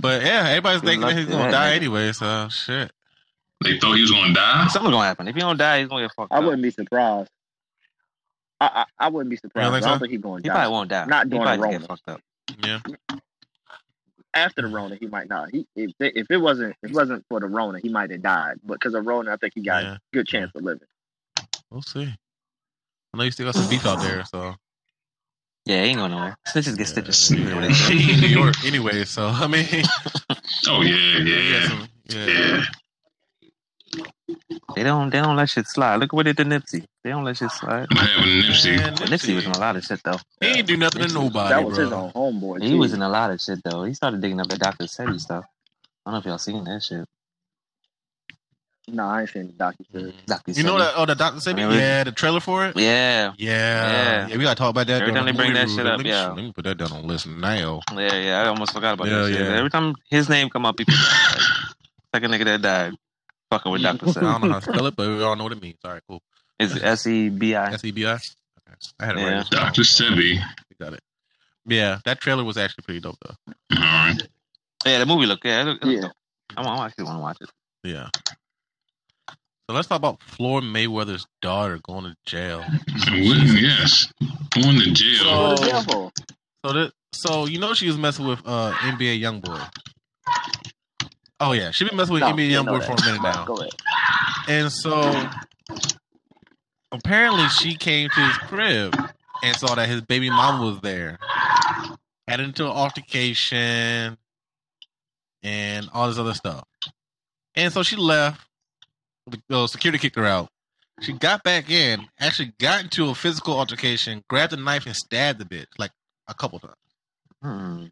But 0.01 0.21
yeah, 0.23 0.47
everybody's 0.49 0.81
Good 0.81 0.87
thinking 0.87 1.01
luck 1.01 1.11
that 1.11 1.17
he's 1.17 1.25
to 1.27 1.31
gonna 1.31 1.43
that, 1.45 1.51
die 1.51 1.71
nigga. 1.71 1.75
anyway. 1.77 2.11
So 2.11 2.49
shit. 2.49 2.91
they 3.63 3.79
thought 3.79 3.93
he 3.95 4.01
was 4.01 4.11
gonna 4.11 4.33
die. 4.33 4.67
something's 4.67 4.93
gonna 4.93 5.07
happen. 5.07 5.27
If 5.29 5.35
he 5.35 5.41
don't 5.41 5.57
die, 5.57 5.79
he's 5.79 5.87
gonna 5.87 6.03
get 6.03 6.11
fucked 6.15 6.31
up. 6.31 6.35
I 6.35 6.39
up. 6.39 6.43
wouldn't 6.43 6.61
be 6.63 6.71
surprised. 6.71 7.29
I 8.59 8.85
I, 8.99 9.05
I 9.05 9.09
wouldn't 9.09 9.29
be 9.29 9.37
surprised. 9.37 9.71
think 9.73 9.85
I 9.85 9.89
don't 9.89 9.95
so? 9.95 9.99
think 10.01 10.11
he's 10.11 10.21
going 10.21 10.43
He 10.43 10.49
to 10.49 10.55
probably 10.55 10.71
won't 10.71 10.89
die. 10.89 11.05
Not 11.05 11.25
he 11.27 11.29
during 11.29 11.45
probably 11.45 11.77
the 11.77 11.79
just 11.79 11.87
get 12.05 12.07
fucked 12.07 12.09
up. 12.09 12.21
Yeah. 12.65 12.79
After 14.37 14.61
the 14.61 14.67
Rona, 14.67 14.95
he 14.95 15.07
might 15.07 15.27
not. 15.29 15.49
He 15.51 15.65
if 15.75 15.91
it, 15.99 16.15
if 16.15 16.27
it 16.29 16.37
wasn't 16.37 16.75
if 16.83 16.91
it 16.91 16.95
wasn't 16.95 17.25
for 17.27 17.39
the 17.39 17.47
Rona, 17.47 17.79
he 17.79 17.89
might 17.89 18.11
have 18.11 18.21
died. 18.21 18.59
But 18.63 18.75
because 18.75 18.93
of 18.93 19.05
Rona, 19.05 19.33
I 19.33 19.37
think 19.37 19.53
he 19.55 19.61
got 19.61 19.83
Yeah. 19.83 19.93
a 19.93 19.99
good 20.13 20.27
chance 20.27 20.51
of 20.55 20.63
living. 20.63 20.87
We'll 21.71 21.81
see. 21.81 22.03
I 23.13 23.17
know 23.17 23.23
you 23.23 23.31
still 23.31 23.47
got 23.47 23.55
some 23.55 23.67
beef 23.67 23.85
out 23.85 23.99
there, 23.99 24.23
so 24.25 24.55
Yeah, 25.65 25.83
he 25.83 25.89
ain't 25.89 25.97
going 25.97 26.11
nowhere. 26.11 26.37
Snitches 26.47 26.77
get 26.77 26.87
stitches. 26.87 27.31
You 27.31 27.45
know 27.45 27.55
what 27.55 27.61
they 27.67 27.73
say. 27.73 27.95
he 27.97 28.13
in 28.13 28.21
New 28.21 28.27
York 28.27 28.55
anyway. 28.63 29.03
So 29.05 29.27
I 29.27 29.47
mean, 29.47 29.65
Oh 30.67 30.81
yeah, 30.81 30.95
he 31.19 31.51
got 31.51 31.61
yeah, 31.61 31.67
some- 31.67 31.87
yeah. 32.05 32.25
yeah. 32.25 32.63
They 34.75 34.83
don't. 34.83 35.09
They 35.09 35.19
don't 35.19 35.35
let 35.35 35.49
shit 35.49 35.67
slide. 35.67 35.95
Look 35.97 36.13
what 36.13 36.25
they 36.25 36.33
did 36.33 36.49
to 36.49 36.59
Nipsey. 36.59 36.83
They 37.03 37.09
don't 37.11 37.23
let 37.23 37.37
shit 37.37 37.51
slide. 37.51 37.87
What 37.89 37.99
happened 38.01 38.25
to 38.25 38.29
Nipsey? 38.51 38.77
Man, 38.77 38.93
But 38.95 39.09
Nipsey 39.09 39.35
was 39.35 39.45
in 39.45 39.51
a 39.51 39.57
lot 39.57 39.75
of 39.75 39.83
shit 39.83 40.01
though. 40.03 40.17
He 40.41 40.47
ain't 40.47 40.67
do 40.67 40.77
nothing 40.77 41.07
to 41.07 41.13
nobody, 41.13 41.49
that 41.55 41.65
was 41.65 41.75
bro. 41.75 41.83
his 41.85 41.93
own 41.93 42.11
homeboy. 42.11 42.61
He 42.61 42.71
too. 42.71 42.77
was 42.77 42.93
in 42.93 43.01
a 43.01 43.09
lot 43.09 43.31
of 43.31 43.39
shit 43.41 43.59
though. 43.63 43.83
He 43.85 43.93
started 43.93 44.21
digging 44.21 44.39
up 44.41 44.47
the 44.49 44.57
Dr. 44.57 44.85
Sebi 44.85 45.19
stuff. 45.19 45.45
I 46.05 46.11
don't 46.11 46.13
know 46.13 46.19
if 46.19 46.25
y'all 46.25 46.37
seen 46.37 46.63
that 46.65 46.83
shit. 46.83 47.05
No, 48.89 49.03
I 49.05 49.21
ain't 49.21 49.29
seen 49.29 49.47
the 49.47 49.53
docu 49.53 49.75
series. 49.91 50.13
Dr. 50.27 50.51
You 50.53 50.63
know 50.63 50.75
Sebi. 50.75 50.79
that? 50.79 50.93
Oh, 50.95 51.05
the 51.05 51.15
Doctor 51.15 51.39
said, 51.41 51.55
Remember? 51.55 51.75
yeah, 51.75 52.03
the 52.05 52.11
trailer 52.13 52.39
for 52.39 52.65
it. 52.67 52.77
Yeah, 52.77 53.33
Yeah, 53.37 54.27
Yeah. 54.27 54.37
we 54.37 54.43
gotta 54.43 54.55
talk 54.55 54.69
about 54.69 54.87
that. 54.87 55.01
Every 55.01 55.11
during 55.11 55.15
time 55.15 55.25
the 55.25 55.31
they 55.33 55.37
bring 55.37 55.49
movie 55.53 55.59
that 55.59 55.69
shit 55.69 55.77
review. 55.79 55.91
up, 55.91 55.97
let 55.97 56.03
me, 56.05 56.09
yeah. 56.09 56.27
let 56.27 56.37
me 56.37 56.51
put 56.53 56.63
that 56.65 56.77
down 56.77 56.91
on 56.93 57.01
the 57.01 57.07
list 57.07 57.27
now. 57.27 57.81
yeah, 57.95 58.13
yeah. 58.15 58.41
I 58.43 58.47
almost 58.47 58.73
forgot 58.73 58.93
about 58.93 59.07
Yeah, 59.07 59.17
that 59.23 59.31
shit. 59.33 59.41
yeah. 59.41 59.57
Every 59.57 59.69
time 59.69 59.93
his 60.09 60.29
name 60.29 60.49
come 60.49 60.65
up, 60.65 60.77
people 60.77 60.93
die. 60.93 61.35
Like, 62.13 62.21
like 62.21 62.23
a 62.23 62.27
nigga 62.33 62.45
that 62.45 62.61
died, 62.61 62.93
fucking 63.51 63.71
with 63.71 63.81
Dr. 63.81 64.07
I 64.09 64.11
don't 64.13 64.41
know 64.43 64.49
how 64.53 64.59
to 64.59 64.71
spell 64.73 64.85
it, 64.87 64.95
but 64.95 65.07
we 65.07 65.23
all 65.23 65.35
know 65.35 65.43
what 65.43 65.53
it 65.53 65.61
means. 65.61 65.77
All 65.83 65.91
right, 65.91 66.01
cool. 66.07 66.21
Is 66.59 66.75
it 66.75 66.83
S 66.83 67.05
E 67.07 67.29
B 67.29 67.55
I? 67.55 67.73
S 67.73 67.83
E 67.83 67.91
B 67.91 68.05
I. 68.05 68.13
Okay, 68.13 68.21
I 68.99 69.05
had 69.05 69.17
it 69.17 69.21
Yeah. 69.21 69.35
right. 69.37 69.49
Dr. 69.49 69.81
Sebi. 69.83 70.39
We 70.39 70.75
got 70.85 70.93
it. 70.93 71.01
Yeah, 71.65 71.99
that 72.05 72.19
trailer 72.21 72.43
was 72.43 72.57
actually 72.57 72.83
pretty 72.83 72.99
dope 73.01 73.17
though. 73.25 73.35
All 73.75 73.81
right. 73.81 74.15
Yeah, 74.85 74.99
the 74.99 75.05
movie 75.05 75.25
look. 75.25 75.43
Yeah, 75.43 75.61
it 75.61 75.65
look, 75.65 75.81
it 75.81 75.85
look 75.85 75.95
Yeah. 75.95 76.01
dope. 76.01 76.11
I, 76.55 76.61
want, 76.65 76.79
I 76.79 76.85
actually 76.85 77.03
want 77.05 77.17
to 77.17 77.21
watch 77.21 77.37
it. 77.41 77.49
Yeah. 77.83 78.09
So 79.69 79.75
let's 79.75 79.87
talk 79.89 79.97
about 79.97 80.21
Floyd 80.23 80.63
Mayweather's 80.63 81.25
daughter 81.41 81.77
going 81.83 82.05
to 82.05 82.15
jail. 82.25 82.63
Wouldn't- 83.11 83.59
yes, 83.61 84.11
going 84.51 84.79
to 84.79 84.91
jail. 84.93 85.23
Go 85.25 85.55
to 85.55 85.57
So- 85.57 85.81
jail. 85.91 86.11
So 86.65 86.73
that 86.73 86.91
so 87.13 87.45
you 87.45 87.59
know 87.59 87.73
she 87.73 87.87
was 87.87 87.97
messing 87.97 88.25
with 88.27 88.39
uh 88.45 88.71
NBA 88.73 89.21
YoungBoy. 89.21 89.69
Oh 91.39 91.51
yeah, 91.51 91.71
she 91.71 91.85
been 91.85 91.95
messing 91.95 92.13
with 92.13 92.21
No, 92.21 92.31
know 92.31 92.35
YoungBoy 92.35 92.85
for 92.85 92.93
a 92.93 93.05
minute 93.05 93.21
now. 93.21 93.45
Go 93.45 93.57
ahead. 93.57 93.71
And 94.47 94.71
so 94.71 95.29
apparently 96.91 97.47
she 97.49 97.75
came 97.75 98.09
to 98.09 98.19
his 98.19 98.37
crib 98.37 98.95
and 99.43 99.55
saw 99.55 99.75
that 99.75 99.87
his 99.87 100.01
baby 100.01 100.29
mama 100.29 100.65
was 100.65 100.79
there. 100.81 101.19
Had 102.27 102.39
into 102.39 102.65
an 102.65 102.71
altercation 102.71 104.17
and 105.43 105.89
all 105.93 106.07
this 106.07 106.17
other 106.17 106.33
stuff. 106.33 106.65
And 107.55 107.71
so 107.71 107.83
she 107.83 107.95
left. 107.95 108.41
The 109.49 109.67
security 109.67 109.99
kicked 109.99 110.15
her 110.15 110.25
out. 110.25 110.49
She 111.01 111.13
got 111.13 111.43
back 111.43 111.69
in, 111.69 112.07
actually 112.19 112.53
got 112.59 112.83
into 112.83 113.09
a 113.09 113.15
physical 113.15 113.57
altercation, 113.57 114.23
grabbed 114.27 114.53
a 114.53 114.57
knife 114.57 114.85
and 114.87 114.95
stabbed 114.95 115.39
the 115.39 115.45
bitch 115.45 115.67
like 115.77 115.91
a 116.27 116.33
couple 116.33 116.59
times. 116.59 116.75
Hmm. 117.43 117.85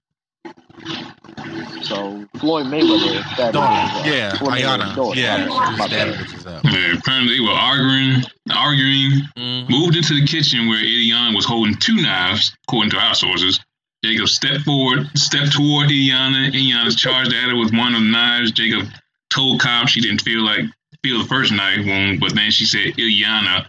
So 1.84 2.26
Floyd 2.40 2.66
Mayweather 2.68 3.20
is 3.20 3.26
stabbing 3.34 3.54
Daughter, 3.54 4.10
uh, 4.10 4.12
yeah, 4.12 4.38
Floyd 4.38 4.54
Iyanna, 4.60 4.96
daughter. 4.96 5.20
yeah, 5.20 5.46
My 5.46 5.46
she 5.46 5.50
bad. 5.50 5.70
was 5.70 5.78
My 5.80 5.88
stabbing 5.88 6.14
bad. 6.16 6.26
bitches 6.26 6.48
up. 6.48 6.64
Yeah, 6.66 6.98
apparently 6.98 7.34
they 7.38 7.42
were 7.44 7.52
arguing, 7.52 8.24
arguing, 8.54 9.12
Mhm. 9.38 9.70
moved 9.70 9.96
into 9.96 10.14
the 10.20 10.26
kitchen 10.26 10.68
where 10.68 10.82
Iyanna 10.84 11.36
was 11.36 11.46
holding 11.46 11.76
two 11.76 11.96
knives, 11.96 12.52
according 12.68 12.92
to 12.92 12.98
our 13.00 13.14
sources. 13.16 13.60
Jacob 14.04 14.28
stepped 14.30 14.62
forward, 14.64 15.10
stepped 15.18 15.54
toward 15.54 15.90
Iyanna. 15.90 16.52
Iyanna 16.54 16.98
charged 16.98 17.34
at 17.34 17.50
her 17.50 17.56
with 17.56 17.74
one 17.74 17.96
of 17.96 18.02
the 18.02 18.08
knives. 18.10 18.52
Jacob 18.52 18.88
told 19.30 19.60
cops 19.60 19.92
she 19.92 20.02
didn't 20.02 20.22
feel 20.22 20.42
like 20.44 20.66
feel 21.04 21.20
the 21.20 21.28
first 21.28 21.52
knife 21.52 21.86
wound, 21.86 22.20
but 22.20 22.34
then 22.36 22.50
she 22.52 22.66
said 22.66 22.94
Iyanna 22.98 23.68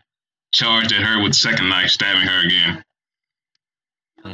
charged 0.52 0.92
at 0.92 1.02
her 1.02 1.20
with 1.22 1.32
the 1.32 1.38
second 1.38 1.68
knife, 1.68 1.90
stabbing 1.90 2.22
her 2.22 2.46
again. 2.46 2.82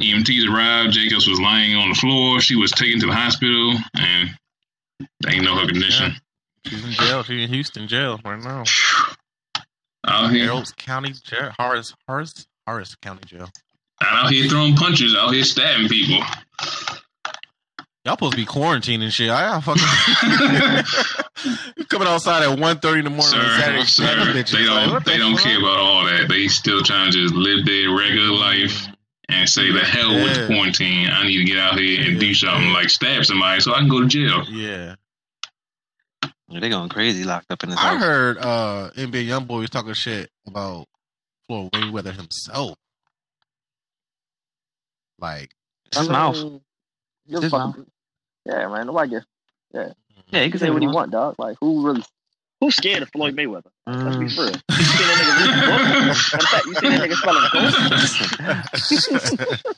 EMTs 0.01 0.49
arrived. 0.49 0.93
Jacobs 0.93 1.27
was 1.27 1.39
lying 1.39 1.75
on 1.75 1.89
the 1.89 1.95
floor. 1.95 2.39
She 2.39 2.55
was 2.55 2.71
taken 2.71 2.99
to 3.01 3.07
the 3.07 3.13
hospital, 3.13 3.75
and 3.95 4.29
they 5.21 5.33
ain't 5.33 5.43
know 5.43 5.55
her 5.57 5.67
condition. 5.67 6.13
She's 6.65 6.83
in 6.83 6.91
jail. 6.91 7.23
She's 7.23 7.43
in 7.43 7.49
Houston 7.53 7.87
jail 7.87 8.19
right 8.23 8.41
now. 8.41 8.63
Out 10.05 10.31
here, 10.31 10.45
Harold's 10.45 10.73
County 10.73 11.13
Jail, 11.13 11.51
Horace, 11.57 11.93
Horace, 12.07 12.45
Horace 12.67 12.93
County 12.95 13.21
Jail. 13.25 13.49
out 14.01 14.29
here 14.29 14.49
throwing 14.49 14.75
punches, 14.75 15.15
out 15.15 15.33
here 15.33 15.45
stabbing 15.45 15.87
people. 15.87 16.17
Y'all 18.03 18.15
supposed 18.15 18.33
to 18.33 18.37
be 18.37 18.45
quarantining 18.45 19.09
shit. 19.09 19.29
I 19.29 19.61
fucking 19.61 19.81
you 21.77 21.85
coming 21.89 22.05
outside 22.09 22.43
at 22.43 22.59
1.30 22.59 22.97
in 22.97 23.03
the 23.05 23.09
morning 23.11 23.19
on 23.19 23.23
sir, 23.23 23.57
Saturday. 23.59 23.83
sir, 23.85 24.03
they 24.03 24.65
don't 24.65 24.93
the 25.05 25.09
they 25.09 25.17
don't 25.17 25.35
fuck? 25.35 25.43
care 25.45 25.57
about 25.59 25.77
all 25.77 26.03
that. 26.03 26.27
They 26.27 26.49
still 26.49 26.81
trying 26.81 27.13
to 27.13 27.17
just 27.17 27.33
live 27.33 27.65
their 27.65 27.95
regular 27.95 28.35
life 28.35 28.87
and 29.33 29.49
say 29.49 29.71
the 29.71 29.79
hell 29.83 30.13
with 30.13 30.35
the 30.35 30.47
quarantine. 30.47 31.09
I 31.09 31.27
need 31.27 31.37
to 31.37 31.43
get 31.45 31.57
out 31.57 31.77
here 31.79 32.01
and 32.03 32.13
Yeah. 32.15 32.19
do 32.19 32.33
something 32.33 32.71
like 32.71 32.89
stab 32.89 33.25
somebody 33.25 33.59
so 33.61 33.73
I 33.73 33.79
can 33.79 33.87
go 33.89 34.01
to 34.01 34.07
jail. 34.07 34.43
Yeah, 34.49 34.95
Yeah, 36.49 36.59
they 36.59 36.69
going 36.69 36.89
crazy 36.89 37.23
locked 37.23 37.51
up 37.51 37.63
in 37.63 37.69
this 37.71 37.79
I 37.79 37.89
house. 37.93 37.99
heard 38.01 38.37
uh 38.37 38.91
NBA 38.95 39.25
YoungBoy 39.27 39.59
was 39.59 39.69
talking 39.69 39.93
shit 39.93 40.29
about 40.47 40.87
Floyd 41.47 41.71
Mayweather 41.71 42.13
himself. 42.15 42.77
Like, 45.19 45.51
His 45.95 46.07
I 46.09 46.11
mouth. 46.11 46.35
mean, 46.35 46.61
you're 47.25 47.41
His 47.41 47.51
fucking- 47.51 47.85
Yeah, 48.45 48.67
man. 48.67 48.87
Nobody 48.87 49.11
gets. 49.11 49.25
Yeah, 49.73 49.93
Yeah, 50.31 50.39
he 50.43 50.45
can 50.45 50.51
can 50.51 50.59
say 50.59 50.69
what 50.69 50.81
he 50.81 50.87
want, 50.87 51.11
dog. 51.11 51.35
Like 51.37 51.57
who 51.59 51.85
really? 51.85 52.03
Who's 52.59 52.75
scared 52.75 53.03
of 53.03 53.09
Floyd 53.11 53.35
Mayweather? 53.35 53.71
Let's 53.85 54.15
be 54.17 54.25
Mm. 54.25 54.35
for 54.35 54.43
real. 54.43 54.51
You 54.53 54.85
seen 54.85 55.07
that 55.07 55.17
nigga 55.19 55.33
read 55.39 55.51
the 55.53 55.61
book? 55.67 55.81
Matter 55.83 56.37
of 56.39 56.49
fact, 56.49 56.65
you 56.65 56.73
seen 56.75 56.91
that 56.91 57.01
nigga 57.09 57.17
spelling 57.17 57.47
gold? 57.51 57.73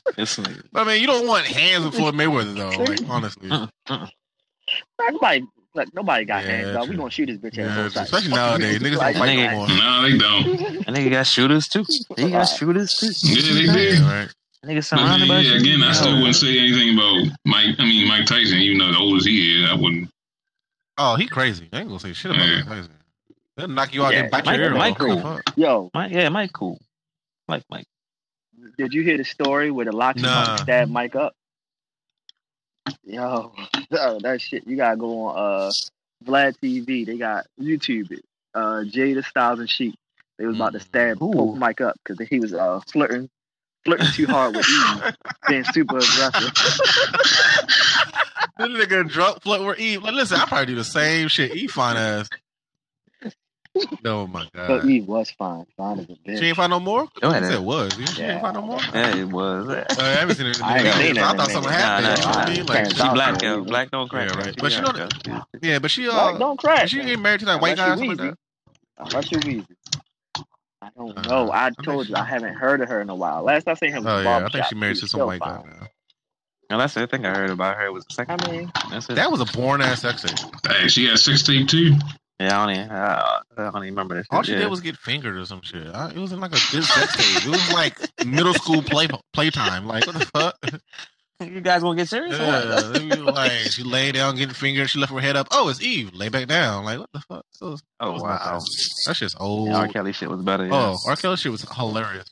This 0.16 0.38
nigga. 0.38 0.62
I 0.74 0.84
mean, 0.84 1.00
you 1.00 1.06
don't 1.06 1.26
want 1.26 1.44
hands 1.46 1.84
with 1.84 1.94
Floyd 1.94 2.14
Mayweather 2.14 2.54
though. 2.56 2.84
Like, 2.84 3.00
honestly, 3.08 3.48
Mm, 3.50 3.68
mm. 3.88 4.10
Man, 4.98 5.12
Nobody, 5.12 5.44
like 5.74 5.88
nobody 5.94 6.24
got 6.24 6.42
Yeah, 6.44 6.50
hands, 6.50 6.72
dog. 6.72 6.82
We 6.82 6.94
true. 6.94 6.96
gonna 6.98 7.10
shoot 7.10 7.26
this 7.26 7.36
bitch 7.38 7.58
ass 7.58 7.76
yeah, 7.76 7.82
on 7.84 7.90
sight. 7.90 8.04
especially 8.04 8.30
nowadays, 8.34 8.78
niggas 8.80 8.90
don't 8.92 8.98
Like, 9.00 9.16
fight 9.16 9.36
no 9.36 9.50
more. 9.56 9.68
no, 9.68 10.02
they 10.02 10.16
don't. 10.18 10.86
That 10.86 10.94
nigga 10.94 11.10
got 11.10 11.26
shooters 11.26 11.68
too. 11.68 11.84
He 12.16 12.30
got 12.30 12.44
shooters 12.48 12.94
too. 12.94 13.10
Yeah, 13.28 13.54
they 13.54 13.66
did. 13.66 13.98
Yeah, 14.00 14.20
right. 14.20 14.28
Nigga 14.64 14.76
But 14.76 14.84
surrounded 14.84 15.28
by 15.28 15.40
yeah, 15.40 15.58
again, 15.58 15.82
I 15.82 15.92
still 15.92 16.16
wouldn't 16.16 16.34
say 16.36 16.58
anything 16.58 16.94
about 16.98 17.28
Mike. 17.44 17.76
I 17.78 17.84
mean, 17.84 18.08
Mike 18.08 18.24
Tyson, 18.26 18.58
even 18.58 18.78
though 18.78 18.90
the 18.92 18.98
old 18.98 19.18
as 19.18 19.26
he 19.26 19.62
is, 19.62 19.70
I 19.70 19.74
wouldn't. 19.74 20.08
Oh, 20.98 21.14
he 21.16 21.28
crazy. 21.28 21.68
I 21.72 21.80
ain't 21.80 21.88
gonna 21.88 22.00
say 22.00 22.12
shit 22.14 22.30
about 22.32 22.46
Yeah. 22.48 22.56
Mike 22.60 22.68
Tyson. 22.68 22.92
They'll 23.56 23.68
knock 23.68 23.94
you 23.94 24.04
out 24.04 24.12
Yeah, 24.12 24.20
and 24.22 24.30
bite 24.30 24.44
Mike- 24.44 24.56
your 24.58 24.66
ear 24.66 24.74
Mike 24.74 25.00
off. 25.00 25.08
What 25.08 25.16
the 25.16 25.22
cool. 25.22 25.40
Yo, 25.64 25.90
Mike, 25.94 26.12
yeah, 26.12 26.28
Mike 26.28 26.52
cool. 26.52 26.78
Like 27.48 27.62
Mike. 27.70 27.86
did 28.76 28.92
you 28.92 29.02
hear 29.02 29.16
the 29.16 29.24
story 29.24 29.70
where 29.70 29.84
the 29.86 29.92
Loxy 29.92 30.22
Nah. 30.22 30.56
stabbed 30.56 30.90
Mike 30.90 31.16
up? 31.16 31.32
Yo, 33.04 33.52
oh, 33.92 34.18
that 34.20 34.40
shit. 34.40 34.66
You 34.66 34.76
gotta 34.76 34.96
go 34.96 35.26
on 35.26 35.36
uh 35.38 35.70
Vlad 36.24 36.54
TV. 36.62 37.06
They 37.06 37.16
got 37.16 37.46
YouTube 37.60 38.10
it. 38.12 38.24
Uh, 38.54 38.84
Jada 38.86 39.24
Styles 39.24 39.58
and 39.60 39.68
Sheek. 39.70 39.94
They 40.38 40.46
was 40.46 40.56
about 40.56 40.72
to 40.74 40.80
stab 40.80 41.22
Ooh. 41.22 41.54
Mike 41.56 41.80
up 41.80 41.96
because 42.04 42.26
he 42.28 42.38
was 42.40 42.52
uh 42.52 42.80
flirting, 42.90 43.28
flirting 43.84 44.06
too 44.12 44.26
hard 44.26 44.54
with 44.54 44.68
Eve, 44.68 45.14
being 45.48 45.64
super 45.64 45.96
aggressive. 45.96 46.52
This 48.58 48.68
nigga 48.68 49.08
drunk 49.08 49.42
flirt 49.42 49.62
with 49.66 49.78
Eve. 49.78 50.02
Like, 50.02 50.14
listen, 50.14 50.38
I 50.40 50.46
probably 50.46 50.66
do 50.66 50.74
the 50.76 50.84
same 50.84 51.28
shit. 51.28 51.54
Eve 51.54 51.70
fine 51.70 51.96
ass. 51.96 52.28
Oh 54.04 54.26
my 54.26 54.46
But 54.54 54.54
god. 54.54 54.84
Eve 54.84 55.06
was 55.06 55.30
fine, 55.30 55.66
fine 55.76 55.98
as 56.00 56.04
a 56.06 56.08
bitch. 56.28 56.38
She 56.38 56.46
ain't 56.46 56.56
find 56.56 56.70
no 56.70 56.80
more? 56.80 57.06
Go 57.20 57.30
She 57.32 57.36
ahead. 57.38 57.52
said 57.52 57.60
was. 57.60 57.94
She 57.94 58.20
Yeah. 58.20 58.32
ain't 58.32 58.42
find 58.42 58.54
no 58.56 58.62
more? 58.62 58.80
Yeah, 58.92 59.12
it 59.12 59.24
was. 59.28 59.68
Uh, 59.68 59.84
I 59.98 60.02
haven't 60.04 60.36
seen 60.36 60.46
it. 60.46 60.56
in 60.58 60.62
I 60.62 60.78
ain't 60.82 60.96
seen 60.96 61.16
it 61.16 61.18
I 61.18 61.32
thought 61.34 61.48
a 61.48 61.52
something 61.52 61.70
minute. 61.70 61.78
happened. 61.78 62.06
Nah, 62.06 62.16
you 62.16 62.22
know 62.22 62.28
what 62.28 62.48
I 62.48 62.54
mean? 62.54 62.66
Like, 62.66 62.88
She 62.90 62.94
She 62.94 63.08
black, 63.08 63.42
Yeah, 63.42 63.54
yo. 63.56 63.64
Black 63.64 63.90
don't 63.90 64.08
crack. 64.08 64.28
Yeah, 64.28 64.34
right. 64.36 64.54
She 64.54 64.60
But 64.60 64.72
she 64.72 64.80
black, 64.80 64.96
don't- 64.96 65.26
yo. 65.26 65.40
yeah, 65.62 65.78
but 65.78 65.90
she 65.90 66.08
uh, 66.08 66.14
Like, 66.14 66.38
don't 66.38 66.58
crack. 66.58 66.88
she 66.88 67.00
ain't 67.00 67.22
married 67.22 67.40
to 67.40 67.46
that 67.46 67.60
white 67.60 67.76
guy. 67.76 67.88
or 67.88 67.92
Unless 67.92 68.08
something 68.08 68.24
you 68.24 68.30
like 68.30 68.38
that? 68.98 69.06
Unless 69.06 69.32
you 69.32 69.38
Weezy. 69.38 69.76
I 70.82 70.88
don't 70.96 71.18
Uh, 71.18 71.22
know. 71.22 71.50
I 71.50 71.66
I 71.66 71.70
think 71.70 71.84
told 71.84 72.06
she- 72.06 72.12
you 72.12 72.16
I 72.18 72.24
haven't 72.24 72.54
heard 72.54 72.80
of 72.80 72.88
her 72.88 73.00
in 73.00 73.08
a 73.10 73.14
while. 73.14 73.42
Last 73.42 73.66
I 73.68 73.74
seen 73.74 73.92
her 73.92 74.00
was 74.00 74.06
Oh 74.06 74.20
yeah, 74.20 74.46
I 74.46 74.48
think 74.48 74.64
she 74.66 74.74
married 74.74 74.96
to 74.98 75.08
some 75.08 75.20
white 75.26 75.40
guy 75.40 75.56
fine. 75.56 75.64
now. 75.64 75.86
And 76.68 76.80
that's 76.80 76.94
the 76.94 77.06
thing 77.06 77.24
I 77.24 77.32
heard 77.32 77.50
about 77.50 77.76
her 77.76 77.86
It 77.86 77.92
was 77.92 78.04
the 78.06 78.14
second. 78.14 78.42
I 78.42 78.50
mean, 78.50 78.72
That's 78.90 79.08
it. 79.08 79.14
That 79.14 79.30
was 79.30 79.40
a 79.40 79.44
born 79.56 79.80
ass 79.82 80.00
sex. 80.02 80.24
Hey, 80.68 80.88
she 80.88 81.06
got 81.06 81.18
sex 81.18 81.42
tape 81.44 81.68
too. 81.68 81.94
Yeah, 82.40 82.60
I 82.62 82.66
don't 82.66 82.76
even. 82.76 82.90
Uh, 82.90 83.40
I 83.56 83.62
don't 83.70 83.76
even 83.76 83.82
remember 83.94 84.14
this. 84.16 84.26
All 84.30 84.42
she 84.42 84.52
yeah. 84.52 84.58
did 84.58 84.68
was 84.70 84.80
get 84.80 84.96
fingered 84.96 85.36
or 85.36 85.44
some 85.46 85.62
shit. 85.62 85.86
I, 85.94 86.10
it 86.10 86.18
wasn't 86.18 86.40
like 86.40 86.52
a 86.52 86.60
good 86.70 86.84
sex 86.84 87.16
tape. 87.16 87.46
It 87.46 87.50
was 87.50 87.72
like 87.72 88.26
middle 88.26 88.54
school 88.54 88.82
play 88.82 89.08
playtime. 89.32 89.86
Like 89.86 90.06
what 90.06 90.18
the 90.18 90.26
fuck? 90.26 90.56
You 91.38 91.60
guys 91.60 91.82
want 91.82 91.98
to 91.98 92.02
get 92.02 92.08
serious? 92.08 92.34
or 92.34 92.42
Yeah, 92.44 92.74
what? 92.76 92.92
they 92.94 93.00
be 93.10 93.16
like 93.16 93.50
she 93.70 93.82
lay 93.82 94.10
down 94.10 94.36
getting 94.36 94.54
fingered. 94.54 94.88
She 94.88 94.98
left 94.98 95.12
her 95.12 95.20
head 95.20 95.36
up. 95.36 95.48
Oh, 95.50 95.68
it's 95.68 95.82
Eve. 95.82 96.14
Lay 96.14 96.30
back 96.30 96.46
down. 96.48 96.86
Like 96.86 96.98
what 96.98 97.10
the 97.12 97.20
fuck? 97.20 97.44
So, 97.50 97.76
Oh 98.00 98.22
wow. 98.22 98.58
that's 99.04 99.18
just 99.18 99.38
old. 99.38 99.68
Yeah, 99.68 99.76
R. 99.80 99.88
Kelly 99.88 100.14
shit 100.14 100.30
was 100.30 100.40
better. 100.40 100.64
Yeah. 100.64 100.72
Oh, 100.72 100.96
R. 101.06 101.14
Kelly 101.14 101.36
shit 101.36 101.52
was 101.52 101.60
hilarious. 101.76 102.24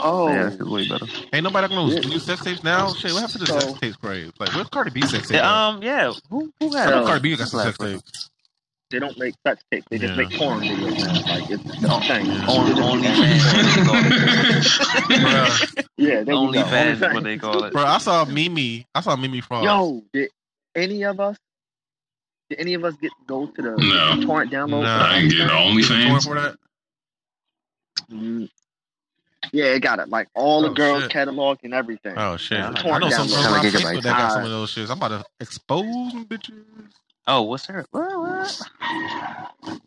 oh, 0.00 0.28
yeah, 0.28 0.42
that 0.42 0.52
shit 0.52 0.60
was 0.60 0.68
way 0.70 0.86
better. 0.86 1.06
Ain't 1.32 1.44
nobody 1.44 1.66
gonna 1.74 1.94
Yeah. 1.94 2.00
do 2.00 2.18
sex 2.18 2.44
tapes 2.44 2.62
now. 2.62 2.92
Shit, 2.92 3.12
what 3.14 3.22
happened 3.22 3.46
to 3.46 3.52
the 3.52 3.58
So- 3.58 3.58
sex 3.68 3.80
tapes 3.80 3.96
craze? 3.96 4.30
Like, 4.38 4.54
where's 4.54 4.68
Cardi 4.68 4.90
B 4.90 5.00
sex 5.06 5.28
tape? 5.28 5.36
Yeah, 5.36 5.68
um, 5.68 5.82
yeah. 5.82 6.12
Who 6.28 6.52
who 6.60 6.70
got 6.70 6.88
I 6.88 6.90
know 6.90 7.02
uh, 7.04 7.06
Cardi 7.06 7.22
B 7.30 7.36
got 7.36 7.48
some 7.48 7.60
sex 7.62 7.78
tapes. 7.78 8.28
They 8.90 9.00
don't 9.00 9.18
make 9.18 9.34
sex 9.44 9.62
tapes. 9.70 9.86
They 9.90 9.98
just 9.98 10.14
Yeah. 10.16 10.24
make 10.28 10.38
porn 10.38 10.60
videos 10.60 10.98
now. 10.98 11.34
Like 11.34 11.50
it's, 11.50 11.64
it's 11.64 11.82
a 11.82 12.00
thing. 12.02 12.30
Only, 12.48 12.80
only 12.80 13.08
Bruh, 15.16 15.84
Yeah, 15.96 16.22
there 16.22 16.34
you 16.34 16.40
Only 16.40 16.58
go. 16.60 16.64
fans 16.66 17.02
is 17.02 17.12
what 17.12 17.24
they 17.24 17.36
call 17.36 17.64
it. 17.64 17.72
bro, 17.72 17.82
I 17.84 17.98
saw 17.98 18.24
Mimi. 18.24 18.86
I 18.94 19.00
saw 19.00 19.16
Mimi 19.16 19.40
Faust. 19.40 19.64
Yo, 19.64 20.04
did 20.12 20.30
any 20.76 21.02
of 21.04 21.18
us? 21.18 21.36
Did 22.48 22.60
any 22.60 22.74
of 22.74 22.84
us 22.84 22.94
get 23.00 23.10
go 23.26 23.46
to 23.46 23.62
the 23.62 23.70
No. 23.76 24.24
torrent 24.24 24.52
download? 24.52 24.82
No. 24.84 24.88
I 24.88 25.20
didn't 25.20 25.36
get 25.36 25.50
OnlyFans? 25.50 26.06
You 26.06 26.12
was 26.14 26.24
for 26.26 26.34
that? 26.40 26.56
Mm. 28.12 28.48
Yeah, 29.52 29.64
it 29.66 29.80
got 29.80 29.98
it. 29.98 30.08
Like 30.10 30.28
all 30.34 30.62
the 30.62 30.70
Oh, 30.70 30.74
girls 30.74 31.02
shit. 31.04 31.10
catalog 31.12 31.58
and 31.64 31.74
everything. 31.74 32.14
Oh 32.16 32.36
shit! 32.36 32.58
Yeah, 32.58 32.68
I 32.68 32.98
know 32.98 33.10
some 33.10 33.26
down 33.26 33.30
girls 33.30 33.34
on 33.34 33.52
low. 33.54 33.62
That 33.62 34.02
got 34.04 34.32
some 34.32 34.44
of 34.44 34.50
those 34.50 34.72
shits. 34.74 34.90
I'm 34.90 34.98
about 34.98 35.08
to 35.08 35.24
expose 35.40 36.12
them 36.12 36.24
bitches. 36.26 36.54
Oh, 37.26 37.42
what's 37.42 37.66
her? 37.66 37.84
What? 37.90 38.18
what? 38.18 39.80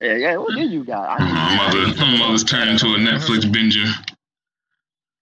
Yeah, 0.00 0.16
yeah. 0.16 0.36
What 0.36 0.54
did 0.54 0.70
you 0.70 0.84
got? 0.84 1.20
My 1.20 1.26
I, 1.28 1.56
mother, 1.56 1.94
my 2.00 2.16
mother's 2.18 2.44
turned 2.44 2.70
into 2.70 2.86
a 2.86 2.98
Netflix 2.98 3.40
binger. 3.40 3.86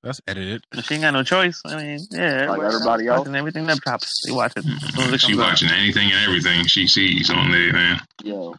That's 0.05 0.21
edited. 0.29 0.63
She 0.85 0.95
ain't 0.95 1.03
got 1.03 1.11
no 1.13 1.25
choice. 1.25 1.61
I 1.65 1.77
mean, 1.77 1.99
yeah, 2.13 2.47
Like 2.49 2.61
everybody 2.61 2.67
everybody 2.67 3.09
else 3.09 3.17
else? 3.17 3.19
watching 3.27 3.35
everything 3.37 3.67
that 3.67 3.81
drops. 3.81 4.23
They 4.25 4.31
watch 4.33 4.53
it. 4.57 4.65
As 4.65 4.95
soon 4.95 5.05
as 5.09 5.13
it 5.15 5.21
She 5.21 5.27
comes 5.33 5.39
out. 5.41 5.47
watching 5.51 5.71
anything 5.71 6.13
and 6.13 6.25
everything 6.29 6.65
she 6.67 6.87
sees 6.87 7.29
on 7.31 7.51
there, 7.51 7.73
man. 7.73 8.01
yo, 8.23 8.55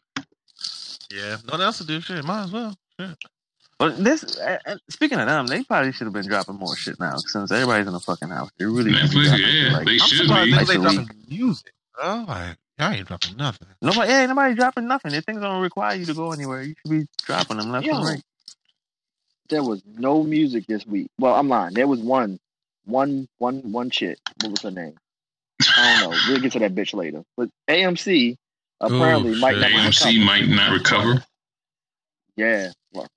Yeah, 1.09 1.37
nothing 1.45 1.61
else 1.61 1.77
to 1.77 1.85
do. 1.85 2.01
Shit, 2.01 2.25
might 2.25 2.43
as 2.43 2.51
well. 2.51 2.75
But 3.77 4.03
this, 4.03 4.37
uh, 4.37 4.57
uh, 4.65 4.75
speaking 4.89 5.17
of 5.17 5.27
them, 5.27 5.47
they 5.47 5.63
probably 5.63 5.93
should 5.93 6.03
have 6.07 6.13
been 6.13 6.27
dropping 6.27 6.55
more 6.55 6.75
shit 6.75 6.99
now 6.99 7.15
since 7.15 7.49
everybody's 7.49 7.87
in 7.87 7.93
the 7.93 8.01
fucking 8.01 8.27
house. 8.27 8.49
They 8.59 8.65
really 8.65 8.91
should 8.93 9.11
be 9.11 9.17
Netflix, 9.19 9.23
dropping 9.29 9.45
yeah, 9.55 9.71
like- 9.71 9.85
they 9.85 9.91
I'm 9.93 9.97
should 9.99 10.17
surprised 10.27 10.45
be. 10.45 10.51
niggas 10.51 10.65
Twice 10.65 10.69
ain't 10.75 10.79
a 10.85 10.95
dropping 10.95 11.25
music. 11.29 11.73
Bro. 11.95 12.25
Like, 12.27 12.57
y'all 12.79 12.93
ain't 12.93 13.07
dropping 13.07 13.37
nothing. 13.37 13.67
Nobody, 13.81 14.09
yeah, 14.09 14.25
nobody 14.25 14.55
dropping 14.55 14.87
nothing. 14.87 15.13
If 15.13 15.25
things 15.25 15.41
don't 15.41 15.61
require 15.61 15.95
you 15.95 16.05
to 16.05 16.13
go 16.13 16.31
anywhere, 16.31 16.63
you 16.63 16.75
should 16.79 16.91
be 16.91 17.07
dropping 17.23 17.57
them 17.57 17.71
left 17.71 17.85
Yo. 17.85 17.95
and 17.95 18.05
right. 18.05 18.23
there 19.49 19.63
was 19.63 19.81
no 19.97 20.23
music 20.23 20.65
this 20.67 20.85
week. 20.85 21.07
Well, 21.19 21.35
I'm 21.35 21.49
lying. 21.49 21.73
There 21.73 21.87
was 21.87 21.99
one, 21.99 22.39
one, 22.85 23.27
one, 23.37 23.71
one 23.71 23.89
shit. 23.89 24.19
What 24.41 24.51
was 24.51 24.61
her 24.61 24.71
name? 24.71 24.95
I 25.77 25.99
don't 26.01 26.11
know. 26.11 26.17
We'll 26.29 26.39
get 26.39 26.53
to 26.53 26.59
that 26.59 26.73
bitch 26.73 26.93
later. 26.93 27.23
But 27.35 27.49
AMC 27.69 28.37
apparently 28.79 29.33
Ooh, 29.33 29.39
might 29.39 29.55
shit. 29.55 29.61
not 29.61 29.71
AMC 29.71 30.05
recover. 30.05 30.25
might 30.25 30.47
not 30.47 30.71
recover. 30.71 31.23
Yeah. 32.37 32.71
Well, 32.93 33.07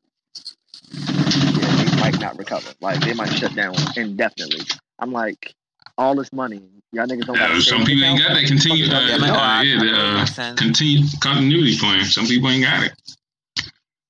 yeah, 0.93 1.85
they 1.85 2.01
might 2.01 2.19
not 2.21 2.37
recover. 2.37 2.73
Like 2.81 3.01
they 3.01 3.15
might 3.15 3.33
shut 3.33 3.55
down 3.55 3.77
indefinitely. 3.97 4.67
I'm 4.99 5.13
like, 5.13 5.55
all 5.99 6.15
this 6.15 6.33
money, 6.33 6.61
y'all 6.93 7.07
niggas 7.07 7.27
don't. 7.27 7.37
got 7.37 7.51
Uh, 7.51 7.61
some 7.61 7.85
people 7.85 8.05
ain't 8.05 8.19
got 8.19 8.35
that 8.35 8.47
continue. 8.47 8.87
Fuck 8.87 8.97
Uh, 8.97 9.01
Yeah, 9.07 9.19
got? 9.19 9.21
man, 9.21 9.31
uh, 9.31 9.39
I- 9.39 9.63
yeah, 9.63 9.79
the, 9.79 10.43
uh, 10.43 10.57
continue 10.57 11.07
continuity 11.21 11.79
plan. 11.79 12.05
Some 12.05 12.27
people 12.27 12.49
ain't 12.51 12.65
got 12.65 12.85
it. 12.85 12.93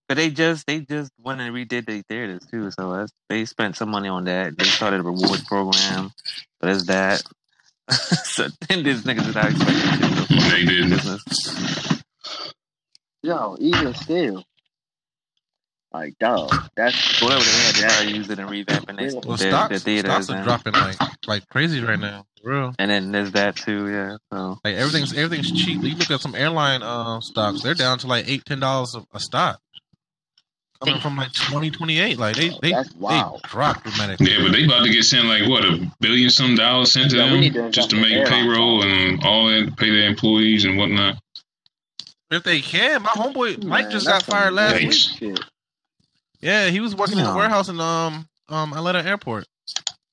But 0.08 0.16
they 0.16 0.30
just 0.30 0.66
they 0.66 0.80
just 0.80 1.10
went 1.18 1.40
and 1.40 1.54
redid 1.54 1.86
their 1.86 2.02
theaters 2.02 2.42
too. 2.50 2.70
So 2.72 2.92
that's, 2.92 3.12
they 3.28 3.44
spent 3.46 3.76
some 3.76 3.90
money 3.90 4.08
on 4.08 4.24
that. 4.24 4.58
They 4.58 4.64
started 4.64 5.00
a 5.00 5.02
rewards 5.04 5.44
program. 5.44 6.12
But 6.60 6.70
it's 6.70 6.84
that. 6.84 7.22
so 8.24 8.48
then 8.68 8.82
this 8.82 9.02
niggas 9.02 9.28
is 9.28 9.34
not 9.34 9.50
expecting 9.50 10.16
to 10.16 10.26
fuck 10.26 10.50
They 10.50 10.64
didn't. 10.64 10.90
business. 10.90 12.02
Yo, 13.22 13.56
even 13.60 13.94
still, 13.94 14.44
like, 15.92 16.18
dog, 16.18 16.50
that's 16.76 17.20
Whatever 17.22 17.42
they 17.44 17.50
had, 17.50 17.74
they 17.74 17.86
probably 17.94 18.14
used 18.14 18.30
it 18.30 18.38
in 18.38 18.46
revamping 18.46 18.96
their, 18.98 19.20
Well, 19.26 19.36
their, 19.36 19.50
stocks, 19.50 19.68
their 19.70 19.78
theaters. 19.78 20.10
stocks 20.10 20.30
are 20.30 20.36
and, 20.36 20.44
dropping 20.44 20.72
like 20.74 20.96
like 21.26 21.48
crazy 21.48 21.80
right 21.82 21.98
now. 21.98 22.24
For 22.42 22.50
real. 22.50 22.74
and 22.78 22.90
then 22.90 23.12
there's 23.12 23.32
that 23.32 23.56
too. 23.56 23.88
Yeah. 23.88 24.16
So 24.32 24.58
Like 24.64 24.74
everything's 24.74 25.16
everything's 25.16 25.52
cheap. 25.52 25.82
You 25.82 25.94
look 25.96 26.10
at 26.10 26.20
some 26.20 26.34
airline 26.34 26.82
uh, 26.82 27.20
stocks; 27.20 27.62
they're 27.62 27.74
down 27.74 27.98
to 27.98 28.06
like 28.08 28.28
eight, 28.28 28.44
ten 28.44 28.58
dollars 28.58 28.94
a, 28.96 29.04
a 29.14 29.20
stock, 29.20 29.60
coming 30.82 31.00
from 31.00 31.16
like 31.16 31.32
twenty, 31.32 31.70
twenty 31.70 32.00
eight. 32.00 32.18
Like 32.18 32.34
they 32.36 32.48
they 32.60 32.70
That's 32.72 32.92
they 32.94 33.22
dropped 33.44 33.84
dramatically. 33.84 34.32
Yeah, 34.32 34.42
but 34.42 34.52
they 34.52 34.64
about 34.64 34.82
to 34.84 34.90
get 34.90 35.04
sent 35.04 35.26
like 35.26 35.48
what 35.48 35.64
a 35.64 35.88
billion 36.00 36.30
some 36.30 36.56
dollars 36.56 36.92
sent 36.92 37.10
to 37.12 37.18
Yeah, 37.18 37.32
we 37.32 37.40
need 37.40 37.52
to 37.54 37.62
them 37.62 37.72
just 37.72 37.90
to 37.90 37.96
invest 37.96 38.12
in 38.12 38.18
make 38.22 38.32
airline 38.32 38.44
payroll 38.54 38.82
and 38.82 39.24
all 39.24 39.46
that, 39.48 39.66
to 39.66 39.72
pay 39.76 39.90
their 39.90 40.08
employees 40.08 40.64
and 40.64 40.76
whatnot. 40.76 41.18
If 42.30 42.42
they 42.44 42.60
can, 42.60 43.02
my 43.02 43.10
homeboy 43.10 43.62
Mike 43.62 43.84
Man, 43.84 43.90
just 43.92 44.06
got 44.06 44.22
fired 44.22 44.54
last 44.54 44.80
week. 44.80 44.92
Shit. 44.92 45.40
Yeah, 46.42 46.68
he 46.68 46.80
was 46.80 46.94
working 46.96 47.18
in 47.18 47.24
the 47.24 47.34
warehouse 47.34 47.68
in 47.68 47.80
um 47.80 48.28
um 48.48 48.72
Atlanta 48.74 49.04
airport. 49.08 49.46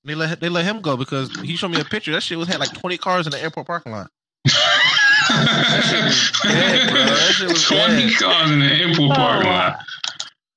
They 0.06 0.16
let 0.16 0.40
they 0.40 0.50
let 0.50 0.66
him 0.66 0.82
go 0.82 0.96
because 0.96 1.30
he 1.42 1.56
showed 1.56 1.72
me 1.72 1.80
a 1.82 1.86
picture. 1.86 2.12
That 2.12 2.22
shit 2.24 2.38
was 2.38 2.48
had 2.48 2.60
like 2.60 2.74
twenty 2.74 2.98
cars 2.98 3.28
in 3.28 3.32
the 3.32 3.42
airport 3.42 3.68
parking 3.68 3.92
lot. 3.92 4.10
bad, 4.46 4.54
bro. 6.90 7.06
That 7.06 7.34
shit 7.38 7.50
was 7.50 7.64
Twenty 7.66 8.08
bad. 8.08 8.20
cars 8.20 8.52
in 8.52 8.60
the 8.60 8.66
airport 8.66 9.12
parking 9.18 9.52
lot. 9.52 9.80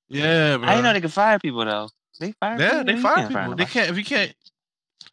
Yeah, 0.09 0.57
bro. 0.59 0.69
I 0.69 0.73
didn't 0.73 0.85
know 0.85 0.93
they 0.93 1.00
could 1.00 1.12
fire 1.12 1.38
people 1.38 1.64
though. 1.64 1.88
They 2.21 2.33
fire. 2.33 2.61
yeah, 2.61 2.83
people? 2.83 2.85
they 2.85 3.00
fire 3.00 3.14
can't 3.17 3.29
people. 3.29 3.55
They 3.57 3.64
can't 3.64 3.91
if 3.91 3.97
you 3.99 4.05
can't. 4.05 4.35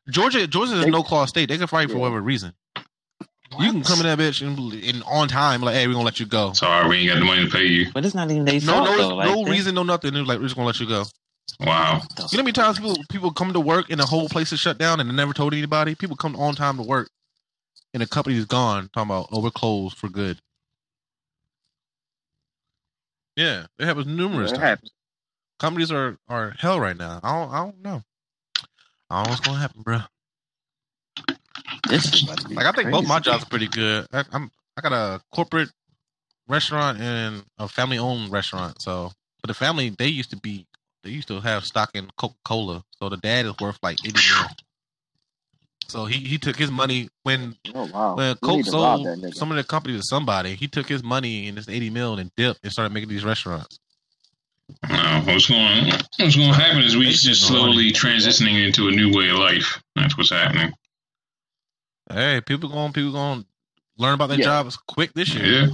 Georgia, 0.10 0.48
Georgia 0.48 0.74
is 0.74 0.86
a 0.86 0.89
no 0.89 1.04
call 1.04 1.28
state. 1.28 1.50
They 1.50 1.58
can 1.58 1.68
fire 1.68 1.84
you 1.84 1.89
for 1.89 1.98
whatever 1.98 2.22
reason. 2.22 2.54
You 3.58 3.72
can 3.72 3.84
come 3.84 4.00
in 4.00 4.06
that 4.06 4.20
bitch 4.20 4.46
and, 4.46 4.58
and 4.84 5.03
on 5.08 5.27
time, 5.27 5.62
like, 5.62 5.74
hey, 5.75 5.88
we're 5.88 5.94
gonna 5.94 6.06
let 6.06 6.20
you 6.20 6.25
go. 6.27 6.53
Sorry, 6.53 6.88
we 6.88 6.98
ain't 6.98 7.10
got 7.10 7.20
the 7.20 7.25
money 7.25 7.46
to 7.46 7.50
pay 7.51 7.65
you. 7.65 7.91
But 7.91 8.06
it's 8.06 8.13
not 8.13 8.29
even 8.29 8.46
they 8.46 8.60
No, 8.60 8.74
fault 8.74 8.86
no, 8.89 8.98
though. 8.98 9.15
Like, 9.15 9.27
no 9.36 9.44
they- 9.46 9.51
reason, 9.51 9.74
no 9.75 9.84
nothing. 9.84 10.15
It 10.15 10.20
was 10.20 10.27
like 10.27 10.38
we're 10.38 10.46
just 10.46 10.56
gonna 10.56 10.68
let 10.68 10.79
you 10.79 10.88
go. 10.88 11.06
Wow. 11.62 12.01
You 12.15 12.15
know 12.20 12.27
how 12.32 12.38
many 12.38 12.51
times 12.51 12.77
people 12.79 12.96
people 13.10 13.32
come 13.32 13.51
to 13.53 13.60
work 13.60 13.89
and 13.89 14.00
the 14.00 14.06
whole 14.06 14.29
place 14.29 14.53
is 14.53 14.60
shut 14.60 14.77
down 14.77 15.00
and 15.00 15.10
they 15.10 15.13
never 15.15 15.34
told 15.34 15.53
anybody? 15.53 15.96
People 15.96 16.15
come 16.15 16.36
on 16.36 16.53
time 16.56 16.77
to 16.77 16.84
work 16.84 17.10
and 17.94 18.01
the 18.03 18.08
company's 18.08 18.46
gone, 18.46 18.89
talking 18.94 19.10
about 19.10 19.29
oh 19.32 19.41
we're 19.41 19.50
closed 19.50 19.98
for 19.98 20.10
good. 20.10 20.39
Yeah, 23.36 23.65
it 23.79 23.86
happens 23.86 24.06
numerous 24.08 24.51
It 24.51 24.56
times. 24.56 24.63
happens. 24.68 24.91
Companies 25.60 25.91
are 25.91 26.18
are 26.27 26.51
hell 26.60 26.79
right 26.79 26.96
now. 26.96 27.20
I 27.24 27.32
don't 27.39 27.51
I 27.53 27.58
don't 27.63 27.82
know. 27.82 28.03
I 29.10 29.15
don't 29.18 29.24
know 29.25 29.29
what's 29.32 29.41
gonna 29.41 29.58
happen, 29.60 29.82
bro. 29.82 30.00
This 31.88 32.14
is 32.14 32.24
about 32.24 32.40
to 32.40 32.50
be 32.50 32.56
Like 32.56 32.66
I 32.66 32.72
think 32.72 32.92
both 32.92 33.08
my 33.08 33.20
jobs 33.20 33.44
are 33.44 33.50
pretty 33.50 33.68
good. 33.68 34.08
I, 34.12 34.24
I'm 34.32 34.52
I 34.78 34.82
got 34.82 34.94
a 34.94 35.22
corporate 35.32 35.70
restaurant 36.48 37.00
and 37.00 37.44
a 37.58 37.68
family 37.68 37.98
owned 37.98 38.32
restaurant. 38.32 38.82
So, 38.82 39.12
but 39.42 39.48
the 39.48 39.54
family 39.54 39.90
they 39.90 40.08
used 40.08 40.32
to 40.32 40.38
be 40.38 40.66
they 41.04 41.12
used 41.12 41.28
to 41.30 41.40
have 41.40 41.66
stock 41.66 41.92
in 41.94 42.10
Coca 42.18 42.36
Cola. 42.44 42.84
So 43.00 43.10
the 43.10 43.18
dad 43.18 43.46
is 43.46 43.54
worth 43.60 43.80
like 43.82 43.98
eighty 44.06 44.20
mil. 44.30 44.48
So 45.88 46.06
he 46.06 46.20
he 46.20 46.38
took 46.38 46.56
his 46.56 46.72
money 46.72 47.10
when 47.24 47.56
Oh 47.74 47.90
wow. 47.92 48.16
when 48.16 48.36
Coke 48.36 48.58
need 48.58 48.66
to 48.66 48.72
rob 48.72 48.98
sold 48.98 49.08
that 49.08 49.18
nigga. 49.18 49.34
some 49.34 49.52
of 49.52 49.58
the 49.58 49.64
company 49.64 49.98
to 49.98 50.04
somebody. 50.04 50.56
He 50.56 50.68
took 50.68 50.88
his 50.88 51.04
money 51.04 51.48
and 51.48 51.58
this 51.58 51.70
eighty 51.70 51.90
mil 51.90 52.18
and 52.20 52.32
dipped 52.36 52.60
and 52.64 52.72
started 52.72 52.94
making 52.94 53.10
these 53.10 53.26
restaurants. 53.26 53.80
Uh, 54.84 55.22
what's 55.24 55.48
going 55.48 55.86
What's 56.20 56.36
going 56.36 56.54
to 56.54 56.54
happen 56.54 56.84
is 56.84 56.96
we 56.96 57.06
They 57.06 57.12
just 57.12 57.48
slowly 57.48 57.92
transitioning 57.92 58.64
into 58.66 58.88
a 58.88 58.92
new 58.92 59.12
way 59.12 59.30
of 59.30 59.38
life. 59.38 59.82
That's 59.96 60.16
what's 60.18 60.30
happening. 60.30 60.74
Hey, 62.12 62.42
people 62.42 62.70
going 62.70 62.92
people 62.94 63.12
going 63.12 63.42
to 63.42 63.46
learn 63.98 64.13
about 64.16 64.30
their 64.30 64.39
Yeah. 64.39 64.46
jobs 64.46 64.78
quick 64.78 65.13
this 65.13 65.32
year. 65.34 65.46
Yeah. 65.46 65.68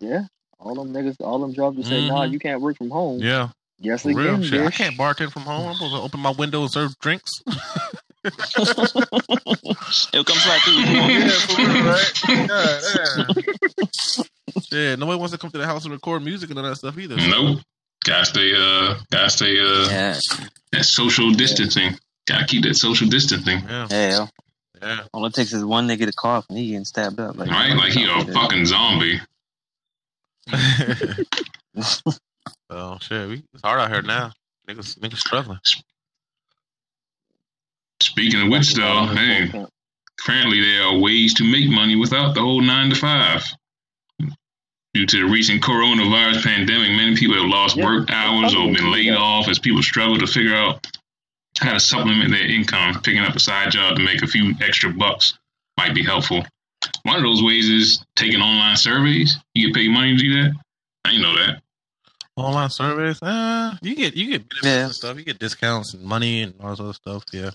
Yeah. 0.00 0.22
All 0.58 0.74
them 0.74 0.92
niggas, 0.92 1.16
all 1.20 1.38
them 1.38 1.54
jobs 1.54 1.76
that 1.76 1.86
say, 1.86 2.08
nah, 2.08 2.26
Mhm. 2.26 2.32
you 2.32 2.38
can't 2.38 2.60
work 2.60 2.76
from 2.76 2.90
home. 2.90 3.20
Yeah, 3.20 3.50
Yes, 3.78 4.02
for 4.02 4.08
real 4.08 4.34
again, 4.36 4.42
shit. 4.42 4.60
I 4.66 4.70
can't 4.70 4.96
bartend 4.96 5.32
from 5.32 5.42
home. 5.42 5.68
I'm 5.68 5.74
supposed 5.74 5.94
to 5.94 6.00
open 6.00 6.20
my 6.20 6.30
window 6.30 6.62
and 6.62 6.70
serve 6.70 6.98
drinks. 6.98 7.42
It'll 8.24 8.34
come 10.24 10.38
slide 10.38 10.60
through. 10.62 10.80
yeah, 10.80 11.30
for 11.30 11.62
real, 11.62 11.84
right? 11.84 12.12
God, 12.48 12.82
yeah. 14.72 14.96
Nobody 14.96 15.18
wants 15.18 15.32
to 15.32 15.38
come 15.38 15.50
to 15.52 15.58
the 15.58 15.66
house 15.66 15.84
and 15.84 15.92
record 15.92 16.24
music 16.24 16.50
and 16.50 16.58
all 16.58 16.64
that 16.64 16.74
stuff 16.76 16.98
either. 16.98 17.16
Nope. 17.16 17.60
Gotta 18.04 18.24
stay. 18.26 18.52
Uh. 18.54 18.94
Gotta 19.12 19.30
stay. 19.30 19.60
Uh. 19.60 19.88
Yeah, 19.88 20.18
That 20.72 20.84
social 20.84 21.30
distancing. 21.32 21.96
Gotta 22.28 22.44
keep 22.44 22.62
that 22.64 22.74
social 22.74 23.08
distancing. 23.08 23.60
Yeah, 23.60 23.88
hell. 23.90 24.30
yeah. 24.82 25.00
All 25.14 25.24
it 25.24 25.32
takes 25.32 25.52
is 25.54 25.64
one 25.64 25.88
nigga 25.88 26.04
to 26.06 26.12
cough 26.12 26.44
and 26.50 26.58
he 26.58 26.68
getting 26.68 26.84
stabbed 26.84 27.18
up. 27.18 27.38
Like, 27.38 27.48
Right? 27.50 27.74
Like 27.74 27.92
he 27.92 28.04
a 28.04 28.24
fucking 28.32 28.66
zombie. 28.66 29.20
oh 32.70 32.98
shit, 33.00 33.28
we, 33.28 33.42
it's 33.54 33.62
hard 33.62 33.80
out 33.80 33.90
here 33.90 34.02
now. 34.02 34.32
Niggas, 34.68 34.98
niggas 34.98 35.16
struggling. 35.16 35.58
Speaking 38.02 38.42
of 38.42 38.48
which, 38.48 38.74
though, 38.74 39.06
hey, 39.06 39.50
currently 40.20 40.60
there 40.60 40.82
are 40.84 40.98
ways 40.98 41.32
to 41.34 41.44
make 41.44 41.68
money 41.70 41.96
without 41.96 42.34
the 42.34 42.40
whole 42.40 42.60
nine 42.60 42.90
to 42.90 42.96
five. 42.96 43.42
Due 44.94 45.06
to 45.06 45.16
the 45.18 45.24
recent 45.24 45.62
coronavirus 45.62 46.42
pandemic, 46.44 46.90
many 46.90 47.16
people 47.16 47.36
have 47.36 47.46
lost 47.48 47.76
Yeah, 47.76 47.84
work 47.86 48.10
hours 48.10 48.54
or 48.54 48.72
been 48.72 48.90
laid 48.92 49.12
off 49.12 49.48
as 49.48 49.58
people 49.58 49.82
struggle 49.82 50.18
to 50.18 50.26
figure 50.26 50.54
out 50.54 50.86
how 51.58 51.72
to 51.72 51.80
supplement 51.80 52.30
their 52.30 52.46
income. 52.46 53.00
Picking 53.02 53.20
up 53.22 53.34
a 53.34 53.40
side 53.40 53.70
job 53.72 53.96
to 53.96 54.02
make 54.02 54.22
a 54.22 54.26
few 54.26 54.54
extra 54.60 54.90
bucks 54.92 55.38
might 55.76 55.94
be 55.94 56.02
helpful. 56.02 56.44
One 57.02 57.16
of 57.16 57.22
those 57.22 57.42
ways 57.42 57.68
is 57.68 58.04
taking 58.16 58.40
online 58.40 58.76
surveys. 58.76 59.36
You 59.54 59.68
get 59.68 59.74
paid 59.74 59.90
money 59.90 60.16
to 60.16 60.22
do 60.22 60.42
that. 60.42 60.52
I 61.04 61.10
didn't 61.10 61.22
know 61.22 61.36
that. 61.36 61.62
Online 62.36 62.70
surveys, 62.70 63.20
uh, 63.20 63.74
you 63.82 63.96
get 63.96 64.14
you 64.14 64.28
get 64.30 64.48
benefits 64.48 64.64
Yeah. 64.66 64.84
and 64.84 64.94
stuff. 64.94 65.18
You 65.18 65.24
get 65.24 65.40
discounts 65.40 65.94
and 65.94 66.04
money 66.04 66.42
and 66.42 66.54
all 66.60 66.70
this 66.70 66.78
other 66.80 66.92
stuff. 66.92 67.24
Yeah, 67.32 67.50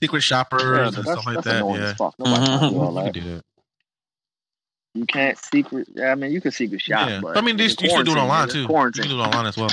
secret 0.00 0.22
shoppers 0.22 0.62
Yeah, 0.62 0.84
and 0.86 0.94
stuff 0.94 1.26
like 1.26 1.42
that. 1.42 1.64
Yeah, 1.66 1.74
as 1.74 1.96
fuck. 1.96 2.14
Nobody 2.20 2.48
wants 2.48 2.64
to 2.64 2.70
do 2.70 2.80
all 2.80 3.12
you 3.34 3.42
you 4.94 5.06
can't 5.06 5.38
secret. 5.38 5.88
I 6.00 6.14
mean, 6.14 6.30
you 6.32 6.40
can 6.40 6.52
secret 6.52 6.80
shop, 6.80 7.08
Yeah, 7.08 7.20
but 7.22 7.36
I 7.36 7.40
mean, 7.40 7.56
this, 7.56 7.74
you 7.80 7.88
should 7.90 8.04
do 8.06 8.12
it 8.12 8.18
online 8.18 8.48
too. 8.48 8.60
You 8.60 8.66
Quarantine. 8.66 9.02
can 9.04 9.10
do 9.12 9.20
it 9.20 9.24
online 9.24 9.46
as 9.46 9.56
well. 9.56 9.70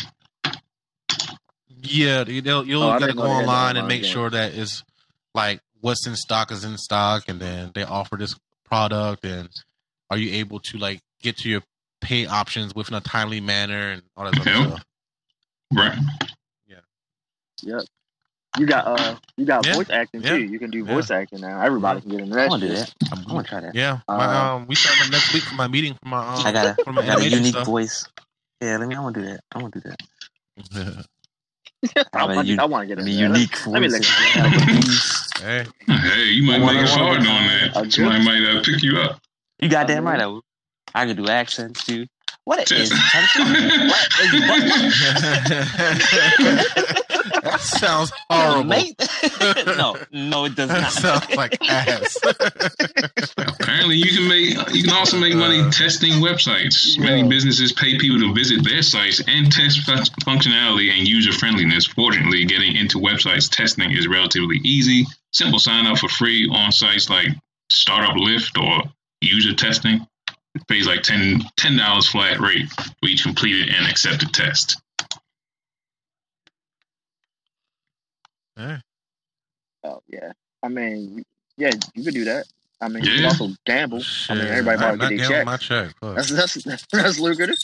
Yeah, 1.82 2.26
you- 2.26 2.42
they'll, 2.42 2.66
you'll 2.66 2.84
Oh, 2.84 2.88
got 2.92 3.00
to 3.00 3.06
didn't 3.08 3.18
go 3.18 3.24
know 3.24 3.30
they 3.30 3.34
had 3.36 3.46
that 3.46 3.50
online 3.50 3.70
and 3.70 3.78
online 3.80 3.88
make 3.88 4.02
game. 4.04 4.12
sure 4.12 4.30
that 4.30 4.54
it's 4.54 4.84
like 5.34 5.62
what's 5.82 6.06
in 6.08 6.16
stock 6.16 6.52
is 6.52 6.64
in 6.64 6.78
stock, 6.78 7.28
and 7.30 7.40
then 7.40 7.72
they 7.74 7.84
offer 7.84 8.16
this 8.18 8.36
product, 8.66 9.24
and 9.26 9.50
are 10.10 10.18
you 10.18 10.38
able 10.40 10.60
to 10.60 10.78
like 10.78 11.00
get 11.22 11.38
to 11.38 11.50
your 11.50 11.62
pay 12.02 12.26
options 12.26 12.74
within 12.76 12.96
a 12.96 13.02
timely 13.02 13.42
manner 13.42 13.92
and 13.92 14.02
all 14.16 14.26
that 14.26 14.40
other 14.40 14.50
Yep. 14.52 14.68
stuff. 14.70 14.86
Right. 15.74 15.98
Yeah. 16.68 16.78
Yep. 17.62 17.82
You 18.58 18.66
got 18.66 18.88
uh, 18.88 19.16
you 19.38 19.46
got 19.46 19.66
Yeah, 19.66 19.76
voice 19.76 19.90
acting 19.90 20.22
yeah, 20.24 20.30
too. 20.32 20.44
You 20.46 20.58
can 20.60 20.72
do 20.72 20.80
yeah. 20.80 20.86
voice 20.94 21.12
acting 21.12 21.42
now. 21.42 21.62
Everybody 21.62 22.02
can 22.02 22.10
get 22.10 22.20
in 22.22 22.26
into 22.28 22.36
I 22.40 22.44
that 22.44 22.50
want 22.50 22.62
to 22.64 22.68
do 22.70 22.76
shit. 22.76 22.94
that. 23.02 23.14
I'm- 23.14 23.24
gonna 23.26 23.44
try 23.44 23.60
that. 23.62 23.76
Yeah, 23.76 24.00
my, 24.08 24.16
Uh, 24.26 24.56
um, 24.56 24.68
we 24.68 24.76
starting 24.76 25.04
up 25.06 25.12
next 25.12 25.34
week 25.34 25.44
for 25.44 25.56
my 25.56 25.68
meeting 25.68 25.94
for 25.94 26.10
my 26.10 26.18
um, 26.36 26.46
I 26.46 26.52
got 26.52 26.80
a, 26.80 26.84
for 26.84 26.92
my 26.94 27.04
I 27.04 27.06
got 27.06 27.20
a 27.22 27.30
unique 27.30 27.54
stuff. 27.54 27.68
voice. 27.68 28.06
Yeah, 28.62 28.78
let 28.78 28.88
me. 28.90 28.96
I 28.96 29.00
want 29.02 29.16
to 29.16 29.22
do 29.22 29.28
that. 29.28 29.42
I 29.54 29.62
want 29.62 29.74
to 29.76 29.82
do 29.82 29.90
that. 29.90 31.06
I 31.96 32.20
have 32.20 32.30
a 32.30 32.36
want, 32.36 32.60
I 32.60 32.66
want 32.66 32.90
to 32.90 32.96
get 32.96 32.98
a 32.98 33.02
in 33.02 33.06
mean, 33.06 33.18
there. 33.18 33.28
unique 33.28 33.68
Let 33.68 33.82
me 33.82 33.88
look 33.88 34.04
hey, 34.04 35.66
Hey, 35.88 36.26
you 36.26 36.44
might 36.44 36.60
make 36.60 36.72
it 36.72 36.90
I 36.90 36.98
wanna 36.98 37.04
hard 37.04 37.20
be 37.20 37.26
doing 37.26 37.48
that. 37.48 37.88
a 37.88 37.92
Somebody 37.92 38.26
might 38.26 38.44
uh, 38.44 38.62
pick 38.64 38.84
you 38.84 38.98
up. 38.98 39.22
You 39.60 39.70
got 39.70 39.86
I 39.86 39.94
damn 39.94 40.06
right. 40.06 40.20
I 40.20 40.28
will. 40.28 40.44
I 40.94 41.06
can 41.06 41.16
do 41.16 41.28
accents 41.28 41.86
too. 41.86 42.06
What 42.44 42.70
is 42.72 42.92
country? 42.92 43.44
what 43.88 44.08
is 44.20 44.34
what? 46.90 47.06
That 47.44 47.60
sounds 47.60 48.12
horrible. 48.30 48.64
Mate? 48.66 48.96
no, 49.66 49.96
no, 50.12 50.46
it 50.46 50.56
does 50.56 50.70
That 50.70 50.82
not. 50.82 50.92
sounds 50.92 51.36
like 51.36 51.58
ass. 51.70 52.18
Apparently, 53.38 53.96
you 53.96 54.12
can 54.18 54.28
make. 54.28 54.74
You 54.76 54.84
can 54.84 54.94
also 54.94 55.18
make 55.20 55.36
money 55.36 55.60
Uh, 55.62 55.72
testing 55.72 56.14
websites. 56.14 56.98
Many 57.00 57.28
businesses 57.28 57.72
pay 57.74 57.98
people 57.98 58.20
to 58.20 58.34
visit 58.34 58.64
their 58.64 58.82
sites 58.82 59.22
and 59.28 59.52
test 59.52 59.80
fun- 59.82 60.04
functionality 60.26 60.90
and 60.92 61.08
user 61.08 61.32
friendliness. 61.32 61.86
Fortunately, 61.88 62.46
getting 62.46 62.76
into 62.76 62.98
websites 63.00 63.50
testing 63.50 63.92
is 63.92 64.08
relatively 64.08 64.58
easy. 64.64 65.06
Simple 65.34 65.60
sign 65.60 65.86
up 65.86 65.98
for 66.00 66.10
free 66.10 66.50
on 66.52 66.72
sites 66.72 67.10
like 67.10 67.28
Startup 67.72 68.16
Lift 68.16 68.58
or 68.58 68.84
User 69.22 69.54
Testing. 69.54 70.06
It 70.56 70.68
pays 70.68 70.88
like 70.88 71.04
10 71.04 71.42
dollars 71.78 72.08
flat 72.10 72.40
rate 72.40 72.70
for 72.72 73.08
each 73.08 73.24
completed 73.24 73.70
and 73.74 73.86
accepted 73.88 74.34
test. 74.34 74.82
Hey, 78.60 78.78
Oh 79.86 80.02
yeah. 80.10 80.34
I 80.62 80.68
mean, 80.68 81.24
yeah, 81.56 81.72
you 81.96 82.04
could 82.04 82.14
do 82.14 82.26
that. 82.26 82.46
I 82.82 82.90
mean, 82.90 83.06
you 83.06 83.16
can 83.16 83.26
also 83.26 83.50
gamble. 83.66 84.02
I 84.30 84.34
mean, 84.34 84.44
shit. 84.44 84.52
everybody 84.52 84.78
I'm 84.84 84.98
probably 84.98 84.98
not 84.98 85.10
get 85.10 85.18
their 85.18 85.18
gambling 85.18 85.30
check. 85.30 85.46
my 85.46 85.58
check. 85.58 85.96
Fuck. 86.02 86.16
That's 86.18 86.64
that's 86.64 86.86
that's 86.92 87.20
lucrative. 87.20 87.56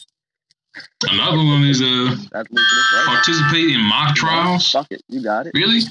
Another 1.09 1.37
one 1.37 1.63
is 1.63 1.81
uh, 1.81 2.15
That's 2.31 2.49
lucrative, 2.49 2.85
right? 2.95 3.05
participate 3.07 3.75
in 3.75 3.81
mock 3.81 4.15
trials. 4.15 4.71
Fuck 4.71 4.87
it, 4.91 5.01
you 5.09 5.21
got 5.21 5.47
it. 5.47 5.51
Really? 5.53 5.81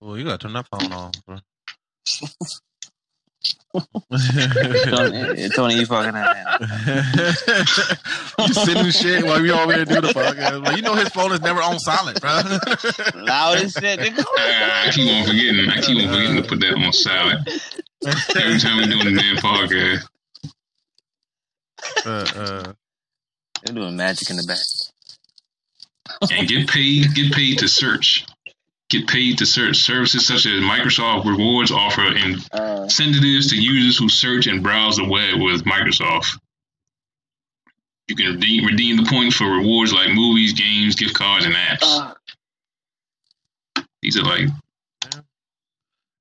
Well, 0.00 0.16
you 0.16 0.24
gotta 0.24 0.38
turn 0.38 0.52
that 0.52 0.66
phone 0.68 0.92
on, 0.92 1.10
bro. 1.26 1.38
Tony, 3.74 5.48
Tony, 5.56 5.74
you 5.76 5.86
fucking 5.86 6.14
up, 6.14 6.36
man. 6.86 7.04
you 8.38 8.54
sending 8.54 8.90
shit 8.92 9.24
while 9.24 9.40
we 9.40 9.50
all 9.50 9.68
here 9.70 9.84
do 9.84 10.00
the 10.00 10.08
podcast. 10.08 10.62
Well, 10.62 10.76
you 10.76 10.82
know 10.82 10.94
his 10.94 11.08
phone 11.08 11.32
is 11.32 11.40
never 11.40 11.62
on 11.62 11.78
silent, 11.78 12.20
bro. 12.20 12.30
Loud 13.14 13.58
as 13.58 13.72
shit. 13.72 13.98
nigga. 14.00 14.24
I 14.36 14.90
keep 14.92 15.10
on 15.10 15.26
forgetting. 15.26 15.70
I 15.70 15.80
keep 15.80 15.96
on 16.02 16.08
forgetting 16.14 16.36
to 16.42 16.48
put 16.48 16.60
that 16.60 16.74
on 16.74 16.92
silent 16.92 17.48
every 18.36 18.58
time 18.60 18.76
we 18.78 18.86
doing 18.86 19.14
the 19.14 19.20
damn 19.20 19.36
podcast. 19.36 20.04
uh, 22.06 22.10
uh, 22.38 22.72
They're 23.64 23.74
doing 23.74 23.96
magic 23.96 24.28
in 24.30 24.36
the 24.36 24.44
back. 24.44 26.30
and 26.30 26.46
get 26.48 26.68
paid 26.68 27.14
get 27.14 27.32
paid 27.32 27.58
to 27.58 27.68
search 27.68 28.26
get 28.92 29.08
paid 29.08 29.38
to 29.38 29.46
search 29.46 29.76
services 29.78 30.26
such 30.26 30.46
as 30.46 30.60
microsoft 30.62 31.24
rewards 31.24 31.70
offer 31.70 32.02
Uh, 32.52 32.82
incentives 32.84 33.48
to 33.50 33.56
users 33.56 33.98
who 33.98 34.08
search 34.08 34.46
and 34.46 34.62
browse 34.62 34.96
the 34.96 35.04
web 35.04 35.40
with 35.40 35.64
microsoft 35.64 36.38
you 38.08 38.16
can 38.16 38.34
redeem, 38.34 38.64
redeem 38.66 38.96
the 38.96 39.08
points 39.10 39.36
for 39.36 39.46
rewards 39.46 39.92
like 39.92 40.12
movies 40.12 40.52
games 40.52 40.94
gift 40.94 41.14
cards 41.14 41.44
and 41.44 41.54
apps 41.54 41.82
uh, 41.82 42.14
these 44.02 44.16
are 44.18 44.24
like 44.24 44.48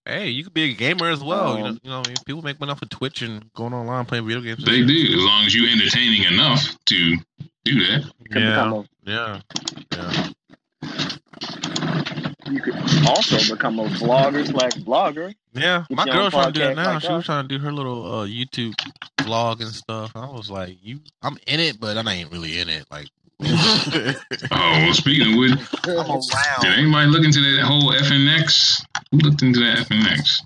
hey, 0.06 0.30
you 0.30 0.44
could 0.44 0.54
be 0.54 0.64
a 0.64 0.74
gamer 0.74 1.10
as 1.10 1.24
well. 1.24 1.58
you 1.58 1.64
know, 1.64 1.70
Um, 1.70 1.80
you 1.84 1.90
know, 1.90 2.02
I 2.04 2.08
mean, 2.08 2.16
people 2.26 2.42
make 2.42 2.60
money 2.60 2.72
off 2.72 2.82
of 2.82 2.90
Twitch 2.90 3.22
and 3.22 3.52
going 3.54 3.74
online 3.74 4.06
playing 4.06 4.26
video 4.26 4.42
games. 4.42 4.64
they 4.66 4.84
do 4.84 5.16
as 5.18 5.24
long 5.24 5.46
as 5.46 5.56
you're 5.56 5.70
entertaining 5.70 6.24
enough 6.24 6.76
to 6.86 7.18
do 7.64 7.86
that 7.86 8.12
Yeah, 8.30 8.84
yeah, 9.06 9.42
yeah. 9.92 10.30
You 12.52 12.62
could 12.62 12.76
also 13.08 13.54
become 13.56 13.80
a 13.80 13.86
vlogger 13.86 14.46
slash 14.46 14.74
blogger. 14.74 15.34
Yeah, 15.54 15.86
my 15.90 16.06
your 16.06 16.16
girl 16.16 16.30
trying 16.32 16.52
to 16.54 16.60
do 16.60 16.66
it 16.66 16.76
now. 16.76 16.94
like 16.94 17.02
she 17.02 17.12
was 17.12 17.26
trying 17.26 17.48
to 17.48 17.58
do 17.58 17.64
her 17.64 17.72
little 17.72 18.20
uh, 18.22 18.26
YouTube 18.28 18.74
vlog 19.22 19.62
and 19.62 19.70
stuff. 19.70 20.12
I 20.16 20.30
was 20.30 20.50
like, 20.52 20.78
"You, 20.82 21.00
I'm 21.22 21.38
in 21.48 21.60
it, 21.62 21.80
but 21.80 21.98
I 21.98 22.12
ain't 22.14 22.32
really 22.32 22.60
in 22.60 22.68
it." 22.68 22.86
Like, 22.92 23.08
Oh, 23.42 24.16
well, 24.52 24.94
speaking 24.94 25.34
of 25.34 25.40
which, 25.40 25.52
I'm 25.52 26.20
did 26.62 26.78
anybody 26.78 27.08
look 27.08 27.24
into 27.24 27.40
that 27.56 27.64
whole 27.64 27.92
FNX? 27.94 28.84
Who 29.12 29.18
looked 29.20 29.42
into 29.44 29.60
that 29.62 29.88
FNX? 29.88 30.42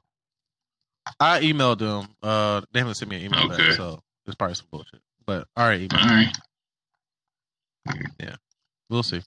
I 1.19 1.41
emailed 1.41 1.79
them. 1.79 2.07
Uh, 2.21 2.61
they 2.71 2.79
haven't 2.79 2.95
sent 2.95 3.09
me 3.09 3.17
an 3.17 3.25
email 3.25 3.45
Okay. 3.45 3.57
back, 3.57 3.71
so 3.73 3.99
it's 4.27 4.35
probably 4.35 4.55
some 4.55 4.67
bullshit. 4.69 5.01
But 5.25 5.47
all 5.57 5.67
right, 5.67 5.91
All 5.93 5.99
email. 5.99 6.25
right. 7.87 8.35
we'll 8.89 9.03
see. 9.03 9.21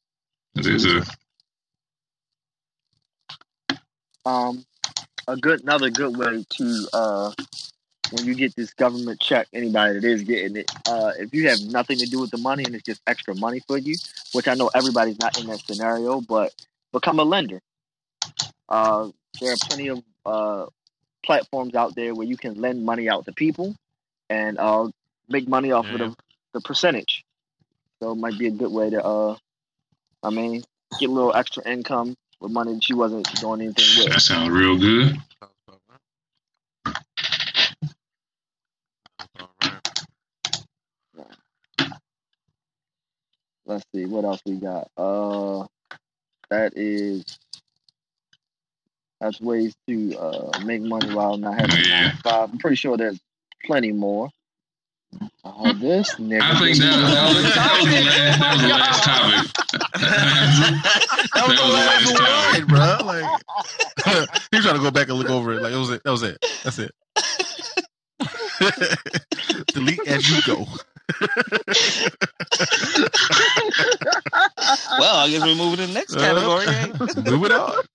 There's 0.55 0.85
a 0.85 1.05
um 4.29 4.65
a 5.27 5.37
good 5.37 5.63
another 5.63 5.91
good 5.91 6.17
way 6.17 6.45
to 6.51 6.89
uh 6.93 7.33
when 8.11 8.25
you 8.25 8.35
get 8.35 8.55
this 8.57 8.73
government 8.75 9.21
check 9.21 9.47
anybody 9.53 9.95
that 9.95 10.05
is 10.05 10.23
getting 10.23 10.57
it 10.57 10.71
uh 10.89 11.13
if 11.19 11.35
you 11.35 11.49
have 11.49 11.61
nothing 11.63 11.99
to 11.99 12.07
do 12.07 12.21
with 12.21 12.31
the 12.31 12.39
money 12.39 12.65
and 12.65 12.75
it's 12.75 12.85
just 12.85 13.01
extra 13.07 13.35
money 13.35 13.61
for 13.67 13.79
you 13.79 13.95
which 14.33 14.49
i 14.49 14.55
know 14.55 14.71
everybody's 14.75 15.19
not 15.19 15.39
in 15.39 15.47
that 15.47 15.61
scenario 15.61 16.21
but 16.21 16.53
become 16.93 17.19
a 17.19 17.25
lender. 17.25 17.61
Uh 18.69 19.09
there 19.41 19.53
are 19.53 19.57
plenty 19.69 19.89
of 19.89 20.03
uh 20.27 20.67
platforms 21.25 21.75
out 21.75 21.95
there 21.95 22.15
where 22.15 22.27
you 22.27 22.37
can 22.37 22.61
lend 22.61 22.85
money 22.85 23.09
out 23.09 23.25
to 23.27 23.33
people 23.33 23.75
and 24.31 24.59
uh 24.59 24.89
make 25.29 25.47
money 25.47 25.73
off 25.73 25.91
of 25.91 25.99
the, 25.99 26.17
the 26.55 26.61
percentage. 26.61 27.25
So 28.01 28.13
it 28.13 28.17
might 28.17 28.39
be 28.39 28.47
a 28.47 28.51
good 28.51 28.73
way 28.73 28.91
to 28.91 29.05
uh 29.05 29.37
i 30.23 30.31
mean 30.31 30.63
get 30.99 31.09
a 31.09 31.13
little 31.13 31.35
extra 31.35 31.63
income 31.69 32.17
with 32.41 32.53
money 32.53 32.75
that 32.75 32.89
you 32.89 32.97
wasn't 32.97 33.27
doing 33.41 33.63
anything 33.63 33.85
with 34.05 34.13
that 34.13 34.21
sounds 34.21 34.51
real 34.51 34.79
good. 34.79 35.17
let's 43.67 43.85
see 43.95 44.07
what 44.07 44.25
else 44.25 44.41
we 44.47 44.57
got. 44.57 44.89
Uh, 44.97 45.67
that 46.51 46.73
is 46.77 47.25
that's 49.21 49.41
ways 49.41 49.75
to 49.89 50.17
uh 50.19 50.59
make 50.65 50.81
money 50.83 51.15
while 51.15 51.37
not 51.37 51.55
having 51.55 51.77
a 51.77 51.89
Yeah. 51.89 52.13
five. 52.25 52.51
I'm 52.51 52.59
pretty 52.59 52.77
sure 52.77 52.97
there's 52.97 53.21
plenty 53.65 53.93
more. 53.93 54.31
Oh, 55.45 55.73
this 55.73 56.15
nigga. 56.17 56.43
I 56.43 56.59
think 56.59 56.79
that, 56.79 56.97
that, 57.01 57.29
was, 57.35 57.43
that, 57.55 57.73
was 57.81 57.89
the 57.89 58.03
last, 58.05 58.39
that 58.39 58.53
was 58.53 58.63
the 58.63 58.69
last 58.69 59.05
topic. 59.05 59.53
That 61.35 61.45
was 61.49 61.57
the 61.59 61.65
last 61.67 62.07
the 62.15 62.23
last 62.23 62.67
bro. 62.69 63.07
Like, 63.07 63.25
he 64.51 64.57
was 64.57 64.65
trying 64.65 64.77
to 64.77 64.83
go 64.83 64.91
back 64.91 65.09
and 65.09 65.19
look 65.19 65.31
over 65.31 65.55
it. 65.55 65.63
Like, 65.63 65.73
it 65.73 65.77
was 65.77 65.91
it. 65.91 66.03
That 66.05 66.11
was 66.11 66.23
it. 66.23 66.39
That's 66.63 66.79
it. 66.79 66.93
Delete 69.73 70.07
as 70.07 70.31
you 70.31 70.43
go. 70.43 70.67
well, 74.99 75.17
I 75.17 75.29
guess 75.31 75.43
we're 75.43 75.55
moving 75.55 75.77
to 75.79 75.87
the 75.87 75.93
next 75.95 76.15
Uh, 76.17 76.21
category. 76.21 76.67
eh? 76.67 76.87
Move 77.31 77.45
it 77.45 77.53
on. 77.53 77.73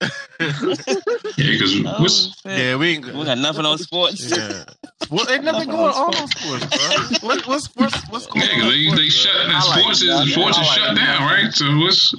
Yeah, 1.36 1.50
because 1.52 1.74
Oh, 1.86 2.00
what's. 2.02 2.34
Yeah, 2.44 2.76
we 2.76 2.88
ain't. 2.96 3.06
we 3.06 3.24
got 3.24 3.38
nothing 3.38 3.64
on 3.66 3.78
sports. 3.78 4.30
Yeah. 4.30 4.64
Well, 5.10 5.28
ain't 5.30 5.44
nothing 5.44 5.68
Nothing 5.68 5.70
going 5.70 5.92
on 5.94 6.14
on 6.14 6.22
on 6.22 6.28
sports, 6.28 6.66
bro. 6.66 7.28
What, 7.28 7.46
what's 7.46 7.66
what's 7.76 8.08
what's 8.10 8.26
going 8.26 8.46
yeah, 8.46 8.52
on? 8.54 8.60
'cause 8.60 8.70
they 8.70 8.86
in 8.86 8.96
they 8.96 9.08
sports, 9.08 9.14
shut 9.14 9.46
bro? 9.46 9.54
the 9.54 9.60
sports 9.60 10.02
is 10.02 10.08
Highlights, 10.10 10.32
sports 10.32 10.58
is 10.58 10.66
yeah. 10.66 10.72
shut 10.74 10.96
down, 10.96 11.22
right? 11.22 11.52
So 11.52 11.76
what's 11.78 12.14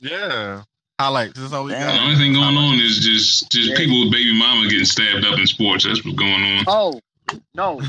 Yeah. 0.00 0.62
Highlights. 1.00 1.38
That's 1.38 1.52
all 1.52 1.64
we 1.64 1.72
the 1.72 1.78
got. 1.78 2.00
only 2.00 2.16
thing 2.16 2.32
going 2.32 2.56
on 2.56 2.78
is 2.80 2.98
just 3.00 3.50
just 3.50 3.70
Yeah. 3.70 3.76
people 3.76 4.00
with 4.04 4.12
baby 4.12 4.32
mama 4.36 4.68
getting 4.68 4.84
stabbed 4.84 5.24
up 5.24 5.38
in 5.38 5.46
sports. 5.46 5.84
That's 5.84 6.04
what's 6.04 6.16
going 6.18 6.42
on. 6.42 6.64
Oh 6.66 7.00
no, 7.54 7.80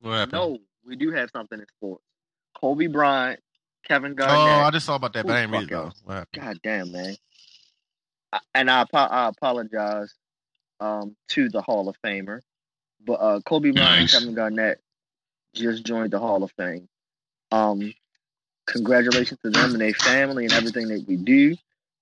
what 0.00 0.12
happened? 0.12 0.32
no, 0.32 0.58
we 0.86 0.96
do 0.96 1.10
have 1.12 1.30
something 1.30 1.58
in 1.58 1.66
sports. 1.76 2.02
Kobe 2.58 2.86
Bryant, 2.88 3.40
Kevin 3.86 4.14
Garnett. 4.14 4.36
Oh, 4.36 4.64
I 4.66 4.70
just 4.70 4.86
saw 4.86 4.96
about 4.96 5.12
that, 5.14 5.26
but 5.26 5.36
I 5.36 5.40
didn't 5.42 5.52
read 5.52 5.62
it 5.64 5.70
though. 5.70 5.92
What 6.04 6.14
happened? 6.14 6.42
God 6.44 6.60
damn, 6.62 6.92
man. 6.92 7.14
I- 8.32 8.40
And 8.54 8.70
I, 8.70 8.84
I 8.92 9.28
apologize 9.28 10.14
um, 10.80 11.16
to 11.28 11.48
the 11.48 11.62
Hall 11.62 11.88
of 11.88 11.96
Famer, 12.02 12.40
but 13.04 13.14
uh, 13.14 13.40
Kobe 13.40 13.70
Bryant 13.72 14.00
Nice. 14.00 14.14
and 14.14 14.22
Kevin 14.22 14.34
Garnett 14.34 14.80
just 15.54 15.84
joined 15.84 16.12
the 16.12 16.18
Hall 16.18 16.42
of 16.42 16.52
Fame. 16.52 16.88
Um, 17.52 17.92
congratulations 18.66 19.40
to 19.42 19.50
them 19.50 19.72
and 19.72 19.80
their 19.80 19.92
family 19.94 20.44
and 20.44 20.52
everything 20.52 20.88
that 20.88 21.04
we 21.06 21.16
do, 21.16 21.56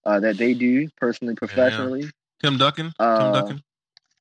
uh, 0.05 0.21
that 0.21 0.37
they 0.37 0.55
do 0.55 0.89
personally, 0.99 1.35
professionally. 1.35 2.11
Tim 2.43 2.59
Duncan. 2.59 2.93
Uh, 2.99 3.19
Tim 3.23 3.33
Duncan. 3.33 3.63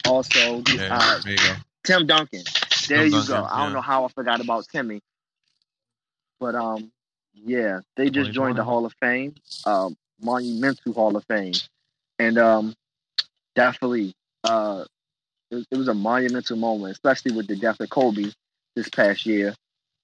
Also, 0.07 0.63
Yeah, 0.73 0.87
uh, 0.91 1.19
there 1.23 1.33
you 1.33 1.37
go. 1.39 1.53
Tim 1.83 2.07
Duncan. 2.07 2.43
There 2.87 3.05
you 3.05 3.11
Duncan, 3.11 3.35
go. 3.35 3.47
I 3.49 3.63
don't 3.63 3.73
know 3.73 3.81
how 3.81 4.05
I 4.05 4.09
forgot 4.09 4.41
about 4.41 4.65
Timmy, 4.71 5.01
but 6.39 6.55
um, 6.55 6.91
yeah, 7.33 7.81
they 7.95 8.09
just 8.09 8.31
joined 8.31 8.57
the 8.57 8.63
Hall 8.63 8.85
of 8.85 8.93
Fame, 9.01 9.35
um, 9.65 9.95
monumental 10.21 10.93
Hall 10.93 11.15
of 11.15 11.23
Fame, 11.25 11.53
and 12.19 12.37
um, 12.37 12.75
definitely, 13.55 14.13
uh, 14.43 14.85
it, 15.51 15.65
it 15.71 15.77
was 15.77 15.87
a 15.87 15.93
monumental 15.93 16.57
moment, 16.57 16.91
especially 16.93 17.35
with 17.35 17.47
the 17.47 17.55
death 17.55 17.79
of 17.79 17.89
Kobe 17.89 18.31
this 18.75 18.89
past 18.89 19.25
year. 19.25 19.53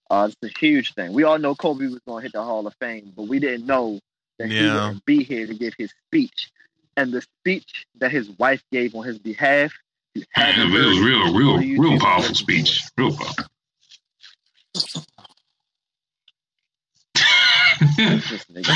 Uh, 0.09 0.29
it's 0.29 0.55
a 0.55 0.59
huge 0.59 0.93
thing. 0.93 1.13
We 1.13 1.23
all 1.23 1.39
know 1.39 1.55
Kobe 1.55 1.85
was 1.85 1.99
going 2.05 2.21
to 2.21 2.23
hit 2.23 2.33
the 2.33 2.43
Hall 2.43 2.67
of 2.67 2.75
Fame, 2.79 3.13
but 3.15 3.23
we 3.23 3.39
didn't 3.39 3.65
know 3.65 3.99
that 4.37 4.49
he 4.49 4.65
would 4.65 5.05
be 5.05 5.23
here 5.23 5.47
to 5.47 5.53
give 5.53 5.73
his 5.77 5.91
speech. 6.07 6.49
And 6.95 7.11
the 7.11 7.21
speech 7.21 7.85
that 7.97 8.11
his 8.11 8.29
wife 8.29 8.63
gave 8.71 8.93
on 8.95 9.05
his 9.05 9.17
behalf, 9.17 9.71
Yeah, 10.15 10.23
but 10.35 10.81
it 10.81 10.85
was 10.85 10.99
heard 10.99 10.99
real, 10.99 11.33
real, 11.33 11.57
real 11.79 11.99
powerful 11.99 12.35
speech. 12.35 12.81
Real 12.97 13.15
powerful. 13.15 13.45
This 17.97 18.45
nigga. 18.51 18.69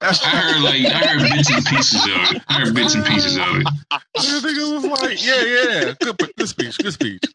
I 0.00 0.36
heard 0.38 0.62
like 0.62 0.86
I 0.86 1.06
heard 1.06 1.22
bits 1.30 1.50
and 1.50 1.66
pieces 1.66 2.02
of 2.04 2.10
it. 2.36 2.42
I 2.48 2.60
heard 2.60 2.74
bits 2.74 2.94
and 2.94 3.04
pieces 3.04 3.36
of 3.36 3.56
it. 3.56 3.66
I 3.90 4.00
think 4.16 4.58
it 4.58 4.72
was 4.72 4.84
like, 4.86 5.24
yeah, 5.24 5.42
yeah, 5.44 5.94
good, 6.00 6.16
good 6.36 6.48
speech, 6.48 6.78
good 6.78 6.92
speech. 6.92 7.22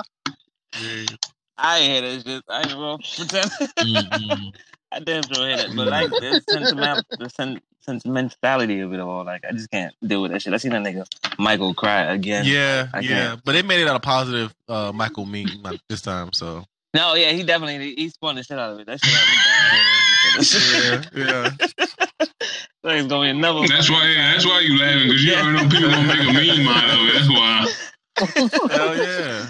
That's 0.70 1.28
it. 1.62 2.24
Good- 2.24 2.24
good 2.24 2.42
I'm 2.50 2.68
gonna 2.68 2.98
pull 2.98 3.16
the 3.16 3.26
truck. 3.26 3.26
This 3.26 3.26
one 3.26 3.26
is 3.26 3.26
the 3.26 3.26
best 3.26 3.26
thing 3.26 3.30
I've 3.30 3.30
ever 3.30 3.30
Man. 3.30 3.30
shipped. 3.30 3.34
I 3.38 3.38
ain't 3.38 3.44
hear 3.44 3.60
that 3.60 3.74
shit. 3.76 3.76
I 3.78 3.80
ain't 3.80 3.80
gonna 3.80 4.10
pretend. 4.18 4.50
Mm-mm. 4.50 4.52
I 4.92 5.00
damn 5.00 5.22
sure 5.26 5.46
hear 5.46 5.56
that. 5.56 5.76
But 5.76 5.88
like 5.88 6.10
the 6.10 6.42
sentiment, 6.48 7.06
the 7.18 7.28
sen- 7.30 7.60
sentimentality 7.80 8.80
of 8.80 8.92
it 8.92 9.00
all, 9.00 9.24
like 9.24 9.44
I 9.44 9.52
just 9.52 9.70
can't 9.70 9.94
deal 10.04 10.22
with 10.22 10.32
that 10.32 10.42
shit. 10.42 10.52
I 10.52 10.56
seen 10.56 10.72
that 10.72 10.82
nigga 10.82 11.06
Michael 11.38 11.74
cry 11.74 12.02
again. 12.02 12.44
Yeah, 12.44 12.88
I 12.92 13.00
yeah, 13.00 13.08
can't. 13.08 13.44
but 13.44 13.52
they 13.52 13.62
made 13.62 13.80
it 13.80 13.88
out 13.88 13.96
a 13.96 14.00
positive 14.00 14.52
uh, 14.68 14.92
Michael 14.94 15.26
meme 15.26 15.62
like, 15.62 15.80
this 15.88 16.02
time. 16.02 16.32
So 16.32 16.64
No, 16.94 17.14
yeah, 17.14 17.30
he 17.32 17.44
definitely 17.44 17.94
he 17.94 18.08
spun 18.08 18.34
the 18.34 18.42
shit 18.42 18.58
out 18.58 18.72
of 18.72 18.80
it. 18.80 18.86
That 18.86 19.00
shit 19.00 19.14
had 19.14 19.28
me 19.30 19.38
down. 19.44 21.04
yeah, 21.14 21.50
yeah. 21.60 22.26
So 22.82 22.88
it's 22.90 23.06
gonna 23.08 23.26
be 23.26 23.30
another. 23.38 23.66
That's 23.68 23.90
why. 23.90 24.06
Yeah, 24.06 24.32
that's 24.32 24.46
why 24.46 24.60
you 24.60 24.78
laughing 24.78 25.08
because 25.08 25.22
you 25.24 25.34
already 25.34 25.52
know 25.52 25.68
people 25.68 25.90
gonna 25.90 26.08
make 26.08 26.20
a 26.20 26.32
meme 26.32 26.68
out 26.68 26.90
of 26.90 27.00
it. 27.06 27.12
That's 27.14 27.28
why. 27.28 27.66
Hell 28.74 28.96
yeah, 28.96 29.46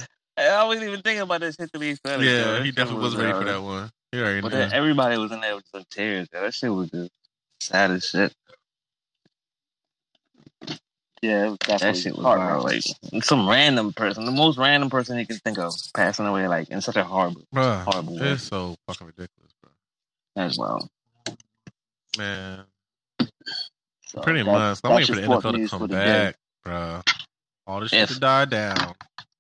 I 0.49 0.65
wasn't 0.65 0.89
even 0.89 1.03
thinking 1.03 1.23
about 1.23 1.41
this 1.41 1.57
shit 1.57 1.71
till 1.73 1.81
he 1.81 1.95
said 2.05 2.21
it. 2.21 2.25
yo. 2.25 2.31
yeah. 2.33 2.45
That 2.45 2.61
He 2.63 2.67
shit 2.69 2.77
definitely 2.77 3.03
was 3.05 3.17
ready 3.17 3.33
for 3.33 3.45
that 3.45 3.63
one. 3.63 3.91
He 4.13 4.19
already 4.21 4.41
But 4.41 4.53
knew. 4.53 4.59
then 4.59 4.73
everybody 4.73 5.19
was 5.19 5.33
in 5.33 5.41
there 5.41 5.55
with 5.57 5.67
some 5.75 5.85
tears. 5.91 6.29
yo. 6.33 6.41
That 6.43 6.55
shit 6.55 6.73
was 6.73 6.91
just 6.91 7.11
sad 7.61 7.91
as 7.93 8.05
shit. 8.05 8.35
Yeah, 11.23 11.51
That 11.51 11.59
definitely 11.61 12.01
shit 12.01 12.17
was 12.17 12.25
heartbreaking. 12.25 12.95
wild. 13.03 13.13
Like 13.13 13.25
some 13.25 13.47
random 13.49 13.93
person, 13.93 14.25
the 14.25 14.31
most 14.33 14.57
random 14.57 14.89
person 14.89 15.19
he 15.19 15.27
can 15.27 15.37
think 15.37 15.59
of, 15.59 15.75
passing 15.95 16.27
away 16.27 16.49
like 16.49 16.71
in 16.71 16.81
such 16.81 16.97
a 16.97 17.05
horrible, 17.05 17.43
Bruh, 17.55 17.85
horrible 17.85 18.19
way. 18.19 18.29
it's 18.29 18.45
so 18.45 18.75
fucking 18.87 19.07
ridiculous, 19.07 19.53
bro. 19.63 19.71
As 20.43 20.57
well, 20.59 20.89
Man, 22.19 22.65
So 24.07 24.21
pretty 24.23 24.43
that's- 24.43 24.83
much. 24.83 24.91
I'm 24.91 24.97
waiting 24.97 25.15
for 25.15 25.21
the 25.21 25.27
NFL 25.27 25.53
to 25.53 25.69
come 25.69 25.79
for 25.81 25.87
the 25.89 25.95
day. 25.95 26.05
back, 26.07 26.37
bro. 26.65 27.03
All 27.67 27.81
this 27.81 27.91
shit 27.91 28.03
If. 28.05 28.15
to 28.15 28.19
die 28.21 28.47
down. 28.47 28.95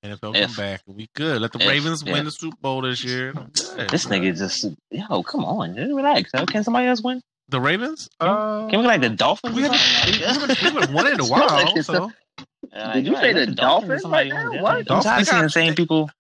NFL 0.05 0.35
If. 0.37 0.47
come 0.57 0.57
back 0.65 0.81
we 0.87 1.09
good. 1.15 1.43
Let 1.43 1.53
the 1.53 1.61
If. 1.61 1.69
Ravens 1.69 2.03
Yeah. 2.05 2.13
win 2.15 2.25
the 2.25 2.31
Super 2.31 2.57
Bowl 2.61 2.83
this 2.83 3.05
year. 3.05 3.33
I'm 3.37 3.51
good, 3.51 3.91
This 3.91 4.07
bro. 4.07 4.17
nigga 4.19 4.37
just, 4.37 4.65
yo, 4.91 5.23
come 5.23 5.45
on, 5.45 5.75
just 5.77 5.93
relax. 5.93 6.31
Can 6.47 6.65
somebody 6.65 6.87
else 6.87 7.03
win? 7.03 7.21
the 7.49 7.61
Ravens. 7.61 8.09
Uh, 8.21 8.69
Can 8.69 8.79
we 8.79 8.87
like 8.87 9.01
the 9.01 9.09
Dolphins? 9.11 9.57
we 9.57 9.63
haven't, 9.63 9.79
something? 9.79 10.21
we 10.21 10.25
haven't, 10.25 10.93
won 10.95 11.07
in 11.09 11.15
a 11.15 11.17
It's 11.17 11.31
not 11.31 11.51
like 11.51 11.67
while, 11.67 11.77
it's 11.77 11.87
so 11.89 12.13
Yeah, 12.73 12.93
Did 12.93 13.07
you 13.09 13.17
say 13.17 13.33
let 13.35 13.47
the 13.47 13.53
or 13.53 13.55
Dolphins 13.57 14.03
somebody 14.03 14.31
right 14.31 14.45
now? 14.45 14.53
yeah. 14.53 14.63
What? 14.63 14.77
I'm 14.77 14.85
Dolphins, 14.85 15.05
tired 15.05 15.21
of 15.23 15.27
seeing 15.27 15.43
the 15.43 15.51
same 15.51 15.75
people. 15.75 16.11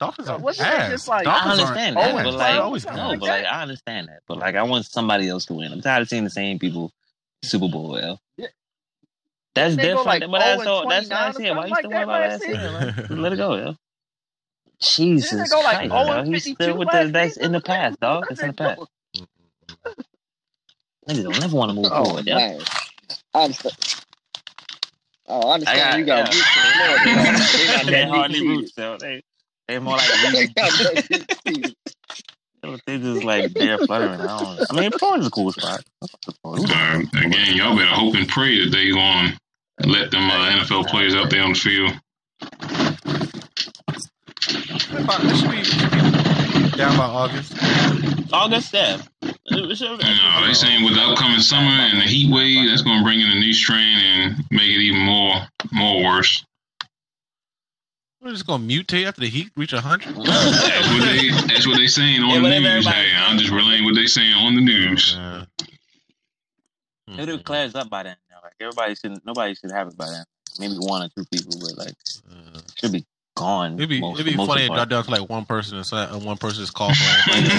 Dolphins 0.00 0.28
are 0.28 0.38
Wasn't 0.38 0.68
ass. 0.68 0.90
just 0.90 1.08
like- 1.08 1.26
I 1.26 1.32
Dolphins 1.32 1.46
are 1.60 1.62
understand 1.62 1.96
that, 1.96 2.24
but 2.24 2.34
like, 2.34 2.60
always 2.60 2.84
no, 2.84 2.92
but 3.18 3.20
like, 3.22 3.44
I 3.46 3.62
understand 3.62 4.08
that, 4.08 4.20
but 4.28 4.36
like, 4.38 4.54
I 4.54 4.62
want 4.64 4.84
somebody 4.84 5.28
else 5.30 5.46
to 5.46 5.54
win. 5.54 5.72
I'm 5.72 5.80
tired 5.80 6.02
of 6.02 6.08
seeing 6.10 6.24
the 6.24 6.30
same 6.30 6.58
people 6.58 6.92
Super 7.42 7.68
Bowl. 7.68 7.90
Well, 7.92 8.20
That's 9.54 9.76
They 9.76 9.82
different. 9.82 10.06
like 10.06 10.20
but 10.30 10.38
that's 10.38 10.66
oh, 10.66 10.70
all. 10.72 10.88
That's 10.88 11.08
what 11.08 11.18
I 11.18 11.30
29 11.30 11.30
or 11.30 11.32
said. 11.32 11.56
Why 11.56 11.66
you 11.66 11.74
still 11.76 11.90
worry 11.90 12.02
about 12.02 12.20
that 12.20 12.30
last 12.30 12.48
last 12.48 12.96
season? 12.98 13.22
Let 13.22 13.32
it 13.32 13.36
go, 13.36 13.56
yo. 13.56 13.76
Jesus 14.80 15.50
go 15.50 15.60
like 15.60 15.88
Christ, 15.88 15.92
0 15.92 16.04
yo. 16.06 16.24
He's 16.24 16.48
oh, 16.48 16.54
still 16.54 16.78
with 16.78 16.88
last 16.88 17.06
the. 17.06 17.12
That's 17.12 17.36
in 17.36 17.52
the 17.52 17.60
past, 17.60 18.00
dog. 18.00 18.26
It's 18.30 18.42
in 18.42 18.48
the 18.48 18.54
past. 18.54 18.80
Niggas 21.08 21.22
don't 21.22 21.40
never 21.40 21.56
want 21.56 21.70
to 21.70 21.74
move 21.74 21.86
Oh 21.90 22.04
forward, 22.04 22.26
yo. 22.26 22.36
man, 22.36 22.60
I 23.34 23.44
understand. 23.44 23.76
Oh, 25.26 25.48
I 25.48 25.54
understand. 25.54 25.80
I 25.80 25.90
got- 25.90 25.98
you 25.98 26.04
got 26.06 26.34
yeah. 26.34 26.38
roots 26.38 26.56
in 26.56 26.72
Florida. 26.72 27.04
They 27.56 27.66
not 27.66 27.84
they 27.86 27.92
that 27.92 28.08
hardly 28.08 28.40
deep 28.40 28.48
roots, 28.48 28.72
though. 28.76 28.98
They 28.98 29.22
they 29.68 29.78
more 29.78 29.96
like. 29.96 30.10
They 30.22 30.40
roots. 30.40 30.52
not 30.56 30.72
that 30.78 31.08
deep 31.10 31.26
seated. 31.46 31.76
They 32.86 32.98
just 32.98 33.24
like 33.24 33.52
they're 33.54 33.78
fluttering. 33.78 34.20
I 34.20 34.26
don't. 34.56 34.66
I 34.70 34.80
mean, 34.80 34.90
Florida's 34.92 35.26
a 35.26 35.30
cool 35.30 35.52
spot. 35.52 35.84
Again, 36.44 37.56
y'all 37.56 37.76
better 37.76 37.88
hope 37.88 38.14
and 38.14 38.28
pray 38.28 38.64
that 38.64 38.70
they 38.70 38.90
going 38.90 39.32
to 39.32 39.38
let 39.80 40.10
them 40.10 40.30
uh, 40.30 40.50
NFL 40.50 40.86
players 40.86 41.14
out 41.14 41.30
there 41.30 41.42
on 41.42 41.52
the 41.52 41.58
field. 41.58 41.92
About- 44.96 45.24
It 45.24 45.36
should 45.36 45.50
be, 45.50 45.64
should 45.64 45.90
be 45.90 46.76
down 46.76 46.96
by 46.96 47.04
August. 47.04 47.52
August, 48.32 48.72
yeah. 48.72 49.00
It 49.22 49.76
should- 49.76 50.00
No, 50.00 50.46
they 50.46 50.54
saying 50.54 50.84
with 50.84 50.94
the 50.94 51.02
upcoming 51.02 51.40
summer 51.40 51.68
and 51.70 51.98
the 51.98 52.04
heat 52.04 52.32
wave, 52.32 52.68
that's 52.68 52.82
going 52.82 52.98
to 52.98 53.04
bring 53.04 53.20
in 53.20 53.28
a 53.30 53.34
new 53.40 53.52
strain 53.52 53.98
and 53.98 54.36
make 54.50 54.62
it 54.70 54.80
even 54.80 55.00
more 55.00 55.34
more 55.72 56.02
worse. 56.04 56.44
We're 58.20 58.30
just 58.32 58.46
gonna 58.46 58.64
mutate 58.64 59.06
after 59.06 59.20
the 59.20 59.28
heat 59.28 59.50
reach 59.54 59.72
hundred. 59.72 60.14
That's 60.16 60.88
what 60.88 61.04
they 61.04 61.30
that's 61.52 61.66
what 61.66 61.76
they 61.76 61.86
saying 61.88 62.22
on 62.22 62.30
Yeah, 62.42 62.48
the 62.48 62.60
news. 62.60 62.86
Hey, 62.86 63.12
I'm 63.14 63.36
just 63.36 63.50
relaying 63.50 63.84
what 63.84 63.94
they 63.94 64.06
saying 64.06 64.32
on 64.32 64.54
the 64.54 64.62
news. 64.62 65.14
Yeah. 65.14 65.44
It'll 67.18 67.38
clears 67.38 67.74
up 67.74 67.90
by 67.90 68.04
then. 68.04 68.16
You 68.60 68.66
know, 68.66 68.70
Like 68.70 68.76
everybody 68.86 68.94
should, 68.94 69.24
nobody 69.26 69.54
should 69.54 69.70
have 69.72 69.88
it 69.88 69.96
by 69.96 70.06
then. 70.06 70.24
Maybe 70.58 70.74
one 70.78 71.02
or 71.02 71.08
two 71.08 71.24
people, 71.32 71.58
but 71.60 71.76
like 71.78 71.94
Uh, 72.30 72.60
should 72.76 72.92
be 72.92 73.04
gone. 73.36 73.74
It'd 73.74 73.88
be 73.88 74.00
most- 74.00 74.20
it'd 74.20 74.32
be 74.32 74.36
funny 74.46 74.62
if 74.62 74.68
the 74.70 74.76
y'all 74.76 74.86
down 74.86 75.02
to 75.04 75.10
like 75.10 75.28
one 75.28 75.44
person 75.44 75.76
and, 75.78 75.84
so- 75.86 76.06
one 76.18 76.36
person's 76.36 76.68
is 76.68 76.70
coughing. 76.70 76.96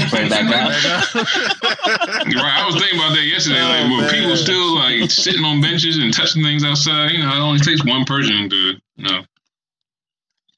Bring 0.09 0.27
it 0.27 0.29
back. 0.31 1.25
Right, 1.85 2.61
I 2.61 2.65
was 2.65 2.75
thinking 2.81 2.97
about 2.99 3.13
that 3.15 3.23
yesterday. 3.25 3.61
Like, 3.61 3.85
Oh, 3.85 3.95
were 3.97 4.01
man. 4.01 4.09
people 4.11 4.35
still 4.37 4.75
like 4.75 5.11
sitting 5.11 5.43
on 5.45 5.61
benches 5.61 5.97
and 5.97 6.13
touching 6.13 6.41
things 6.43 6.63
outside? 6.63 7.11
You 7.11 7.19
know, 7.19 7.29
it 7.35 7.39
only 7.39 7.59
takes 7.59 7.83
one 7.85 8.05
person 8.05 8.49
to, 8.49 8.55
you 8.95 9.03
know. 9.03 9.21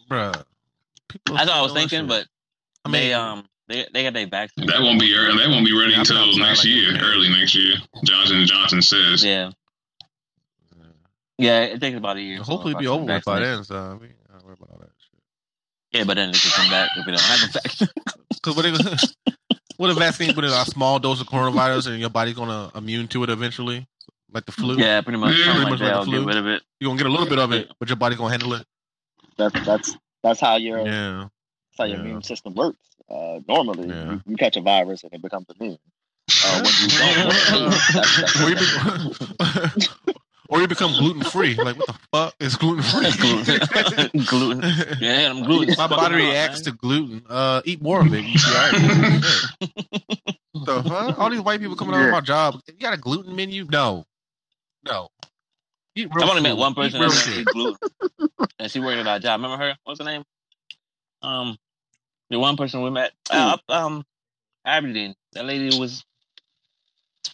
Bruh. 0.09 0.33
That's 1.25 1.47
what 1.47 1.49
I 1.49 1.61
was 1.61 1.73
thinking, 1.73 1.99
shit. 2.01 2.07
but 2.07 2.25
I 2.85 2.91
they 2.91 3.07
mean, 3.09 3.13
um 3.15 3.45
they 3.67 3.85
they 3.93 4.03
got 4.03 4.13
their 4.13 4.27
vaccine. 4.27 4.67
That 4.67 4.81
won't 4.81 4.99
be 4.99 5.13
early. 5.13 5.37
That 5.37 5.49
won't 5.49 5.65
be 5.65 5.77
ready 5.77 5.91
Yeah, 5.93 6.01
I've 6.01 6.07
been 6.07 6.17
until 6.17 6.29
outside 6.29 6.39
next 6.47 6.59
like 6.59 6.67
year, 6.67 6.97
early 7.01 7.29
next 7.29 7.55
year. 7.55 7.75
Johnson 8.05 8.37
and 8.37 8.47
Johnson 8.47 8.81
says. 8.81 9.23
Yeah, 9.23 9.51
yeah. 11.37 11.61
It 11.61 11.79
takes 11.81 11.97
about 11.97 12.17
a 12.17 12.21
year. 12.21 12.41
hopefully 12.41 12.73
for 12.73 12.79
be 12.79 12.87
over 12.87 13.03
with 13.05 13.23
by 13.25 13.39
then. 13.39 13.63
So 13.63 13.75
I 13.75 13.93
mean, 13.95 14.13
I 14.29 14.33
don't 14.33 14.45
worry 14.45 14.55
about 14.59 14.69
all 14.71 14.79
that 14.79 14.89
shit. 14.97 15.21
Yeah, 15.91 16.03
but 16.03 16.15
then 16.15 16.29
it 16.29 16.35
can 16.41 16.51
come 16.51 16.69
back 16.69 16.89
if 16.97 17.05
we 17.05 17.11
don't 17.11 17.21
have 17.21 17.49
a 17.49 17.51
vaccine. 17.53 17.87
Because 18.29 18.55
what 18.55 18.65
if 18.65 18.77
what 19.77 19.89
if 19.89 19.97
vaccine 19.97 20.33
put 20.33 20.43
in 20.43 20.51
a 20.51 20.65
small 20.65 20.99
dose 20.99 21.19
of 21.21 21.27
coronavirus 21.27 21.87
and 21.87 21.99
your 21.99 22.09
body's 22.09 22.35
gonna 22.35 22.71
immune 22.75 23.07
to 23.09 23.23
it 23.23 23.29
eventually, 23.29 23.87
like 24.31 24.45
the 24.45 24.51
flu? 24.51 24.77
yeah, 24.77 25.01
pretty 25.01 25.17
much. 25.17 25.35
Yeah, 25.35 25.45
pretty 25.45 25.59
like 25.61 25.69
much 25.71 25.79
that. 25.79 25.85
like 25.85 25.93
I'll 25.95 26.05
the 26.05 26.11
get 26.11 26.17
flu. 26.17 26.27
rid 26.27 26.37
of 26.37 26.47
it. 26.47 26.61
You're 26.79 26.89
gonna 26.89 26.97
get 26.99 27.07
a 27.07 27.09
little 27.11 27.27
bit 27.27 27.39
of 27.39 27.51
it, 27.53 27.71
but 27.79 27.89
your 27.89 27.95
body's 27.95 28.17
gonna 28.19 28.29
handle 28.31 28.53
it. 28.53 28.65
That's 29.37 29.65
that's 29.65 29.97
that's 30.23 30.39
how 30.39 30.57
your 30.57 30.85
Yeah. 30.85 31.27
that's 31.71 31.77
how 31.79 31.83
your 31.85 31.97
Yeah. 31.97 32.03
immune 32.03 32.23
system 32.23 32.53
works. 32.53 32.77
Uh, 33.09 33.39
normally, 33.47 33.87
Yeah. 33.89 34.11
you, 34.11 34.21
you 34.27 34.35
catch 34.35 34.55
a 34.57 34.61
virus 34.61 35.03
and 35.03 35.13
it 35.13 35.21
becomes 35.21 35.45
immune. 35.59 35.77
Uh, 36.45 36.61
when 36.61 36.73
you 36.81 36.87
don't, 36.89 37.71
that's, 37.93 37.93
that's, 37.93 38.41
or, 38.41 38.49
you 38.49 38.55
be- 40.07 40.13
or 40.49 40.61
you 40.61 40.67
become 40.67 40.91
gluten 40.93 41.23
free. 41.23 41.55
Like 41.55 41.77
what 41.77 41.87
the 41.87 41.99
fuck 42.11 42.35
is 42.39 42.55
gluten 42.55 42.83
free? 42.83 43.11
gluten. 43.17 44.09
gluten. 44.25 44.71
Yeah, 44.99 45.29
I'm 45.29 45.43
gluten. 45.43 45.75
My 45.77 45.87
body 45.87 46.15
reacts 46.15 46.61
to 46.61 46.71
gluten. 46.71 47.23
Uh, 47.29 47.61
eat 47.65 47.81
more 47.81 48.01
of 48.01 48.13
it. 48.13 48.25
All 48.47 48.53
right. 48.53 50.37
The 50.65 50.83
fuck? 50.83 51.19
All 51.19 51.29
these 51.29 51.39
white 51.39 51.59
people 51.59 51.75
coming 51.75 51.95
out 51.95 52.05
of 52.05 52.11
my 52.11 52.19
job. 52.19 52.59
You 52.67 52.73
got 52.79 52.93
a 52.93 52.97
gluten 52.97 53.35
menu? 53.35 53.67
No, 53.71 54.05
no. 54.83 55.09
I've 55.97 56.29
only 56.29 56.41
met 56.41 56.57
one 56.57 56.73
person 56.73 56.99
that 56.99 57.33
eat 57.37 57.45
gluten, 57.45 57.77
and 58.59 58.71
she 58.71 58.79
worked 58.79 58.97
at 58.97 59.07
our 59.07 59.19
job. 59.19 59.39
Remember 59.39 59.63
her? 59.63 59.75
What's 59.83 59.99
her 59.99 60.05
name? 60.05 60.23
Um, 61.21 61.57
the 62.29 62.39
one 62.39 62.57
person 62.57 62.81
we 62.81 62.89
met. 62.89 63.11
Uh, 63.29 63.55
up, 63.55 63.61
um, 63.69 64.03
Aberdeen. 64.65 65.15
That 65.33 65.45
lady 65.45 65.77
was. 65.79 66.03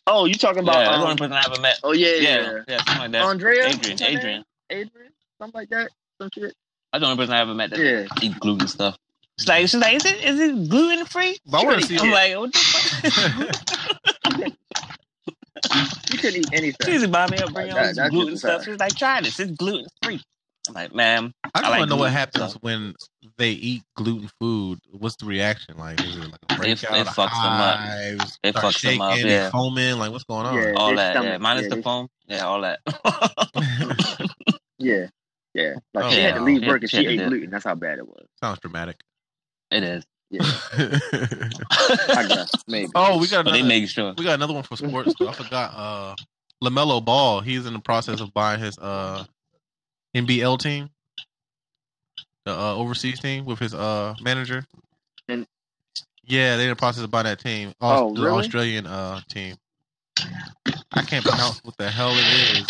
Oh, 0.07 0.25
you 0.25 0.35
talking 0.35 0.63
about? 0.63 0.75
yeah, 0.75 0.85
that's 0.85 0.89
the 0.91 0.95
um, 0.97 1.03
only 1.03 1.17
person 1.17 1.33
I 1.33 1.43
ever 1.51 1.61
met. 1.61 1.79
oh 1.83 1.93
yeah, 1.93 2.07
yeah, 2.07 2.19
Yeah, 2.21 2.41
yeah. 2.41 2.61
yeah, 2.67 2.77
something 2.77 2.97
like 2.99 3.11
that. 3.11 3.23
Andrea, 3.23 3.65
Adrian, 3.67 3.77
what's 3.77 4.01
her 4.01 4.07
name? 4.09 4.17
Adrian. 4.17 4.43
Adrian, 4.69 5.11
something 5.39 5.59
like 5.59 5.69
that. 5.69 5.89
Some 6.21 6.29
shit. 6.33 6.53
That's 6.91 7.01
the 7.01 7.05
only 7.09 7.17
person 7.17 7.33
I 7.33 7.39
ever 7.41 7.53
met 7.53 7.69
that 7.71 7.79
Yeah. 7.79 8.05
eat 8.21 8.39
gluten 8.39 8.67
stuff. 8.67 8.97
She's 9.39 9.47
like, 9.47 9.61
she's 9.61 9.75
like, 9.75 9.95
is 9.95 10.05
it 10.05 10.23
is 10.23 10.39
it 10.39 10.69
gluten 10.69 11.05
free? 11.05 11.37
I 11.51 11.63
want 11.65 11.81
to 11.81 11.87
see. 11.87 11.97
I'm 11.97 12.11
like, 12.11 12.37
what 12.37 12.53
the 12.53 13.11
fuck? 13.11 14.53
You 16.11 16.17
couldn't 16.19 16.39
eat 16.41 16.49
anything. 16.53 16.85
she 16.85 16.91
used 16.91 17.05
to 17.05 17.09
buy 17.11 17.27
me 17.27 17.37
up, 17.37 17.51
bring 17.53 17.67
That- 17.69 17.77
all 17.77 17.93
that's 17.93 18.09
gluten 18.09 18.37
stuff. 18.37 18.65
She's 18.65 18.77
like, 18.79 18.95
try 18.95 19.21
this. 19.21 19.39
It's 19.39 19.51
gluten 19.51 19.87
free. 20.03 20.21
I'm 20.69 20.73
like, 20.75 20.95
ma'am, 20.95 21.33
I 21.43 21.47
just 21.59 21.65
I 21.65 21.69
like 21.71 21.79
want 21.79 21.89
to 21.89 21.95
know 21.95 21.99
what 22.01 22.11
happens 22.11 22.53
so- 22.53 22.59
when 22.61 22.95
they 23.37 23.51
eat 23.51 23.83
gluten 23.97 24.29
food. 24.39 24.79
What's 24.91 25.17
the 25.17 25.25
reaction 25.25 25.77
like? 25.77 25.99
Is 26.01 26.15
it 26.15 26.19
like 26.21 26.39
a 26.49 26.53
It- 26.53 26.57
breakout? 26.57 26.97
it 26.97 27.07
fucks 27.07 27.41
them 27.43 28.21
up. 28.21 28.27
It 28.43 28.55
start 28.57 28.73
fucks 28.73 28.81
them 28.81 29.01
up, 29.01 29.19
yeah. 29.19 29.49
foaming. 29.49 29.97
Like 29.99 30.11
what's 30.11 30.23
going 30.23 30.45
on? 30.45 30.55
Yeah. 30.55 30.73
all 30.77 30.89
They 30.91 30.95
that. 30.95 31.23
Yeah, 31.23 31.37
minus 31.37 31.63
yeah, 31.63 31.75
the 31.75 31.81
foam. 31.83 32.07
Yeah, 32.27 32.45
all 32.45 32.61
that. 32.61 32.79
Yeah, 34.79 35.07
yeah. 35.53 35.75
Like 35.93 36.05
Oh, 36.05 36.09
she 36.09 36.19
had 36.21 36.35
to 36.35 36.41
leave 36.41 36.61
yeah. 36.63 36.67
work 36.69 36.81
and 36.81 36.89
She 36.89 36.97
she 36.97 37.07
ate 37.07 37.17
do 37.19 37.27
gluten. 37.29 37.49
That's 37.51 37.63
how 37.63 37.75
bad 37.75 37.99
it 37.99 38.07
was. 38.07 38.25
Sounds 38.41 38.59
dramatic. 38.59 38.99
it 39.71 39.83
is. 39.83 40.03
Yeah, 40.29 40.41
I 40.73 42.25
guess 42.27 42.51
maybe. 42.67 42.91
oh, 42.95 43.19
we 43.19 43.27
got 43.27 43.45
But 43.45 43.51
they 43.51 43.59
another. 43.59 43.67
make 43.67 43.87
sure. 43.87 44.13
We 44.17 44.23
got 44.23 44.33
another 44.33 44.53
one 44.53 44.63
for 44.63 44.75
sports. 44.75 45.13
I 45.21 45.31
forgot. 45.31 45.73
Uh, 45.75 46.15
Lamelo 46.63 47.03
Ball. 47.05 47.41
He's 47.41 47.65
in 47.67 47.73
the 47.73 47.79
process 47.79 48.19
of 48.19 48.33
buying 48.33 48.59
his 48.59 48.77
uh 48.79 49.25
NBL 50.15 50.59
team, 50.59 50.89
the 52.45 52.51
uh, 52.51 52.75
overseas 52.75 53.19
team 53.19 53.45
with 53.45 53.59
his 53.59 53.73
uh 53.73 54.13
manager. 54.21 54.65
And- 55.27 55.47
yeah, 56.25 56.55
they're 56.55 56.67
in 56.67 56.69
the 56.69 56.75
process 56.77 57.03
of 57.03 57.11
buying 57.11 57.25
that 57.25 57.39
team. 57.39 57.73
Oh, 57.81 58.13
the? 58.13 58.21
Australian 58.39 58.87
uh 58.87 59.19
team. 59.27 59.55
I 60.93 61.01
can't 61.01 61.25
pronounce 61.25 61.59
what 61.63 61.75
the 61.77 61.89
hell 61.89 62.11
it 62.13 62.57
is. 62.57 62.65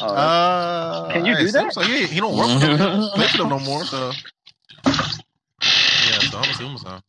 Oh, 0.00 0.06
Uh, 0.14 1.12
Can 1.12 1.24
you 1.24 1.36
do 1.36 1.50
that? 1.52 1.72
So 1.74 1.82
yeah, 1.82 2.06
he 2.06 2.18
don't 2.18 2.36
work 2.36 2.48
for 2.48 2.58
them. 2.66 2.70
He 2.78 2.78
don't 2.78 3.14
play 3.14 3.26
for 3.28 3.38
them 3.38 3.48
no 3.50 3.58
more. 3.60 3.84
So 3.84 4.10
yeah, 4.86 6.18
so 6.30 6.38
I'm 6.38 6.50
assuming 6.50 6.78
so. 6.78 7.00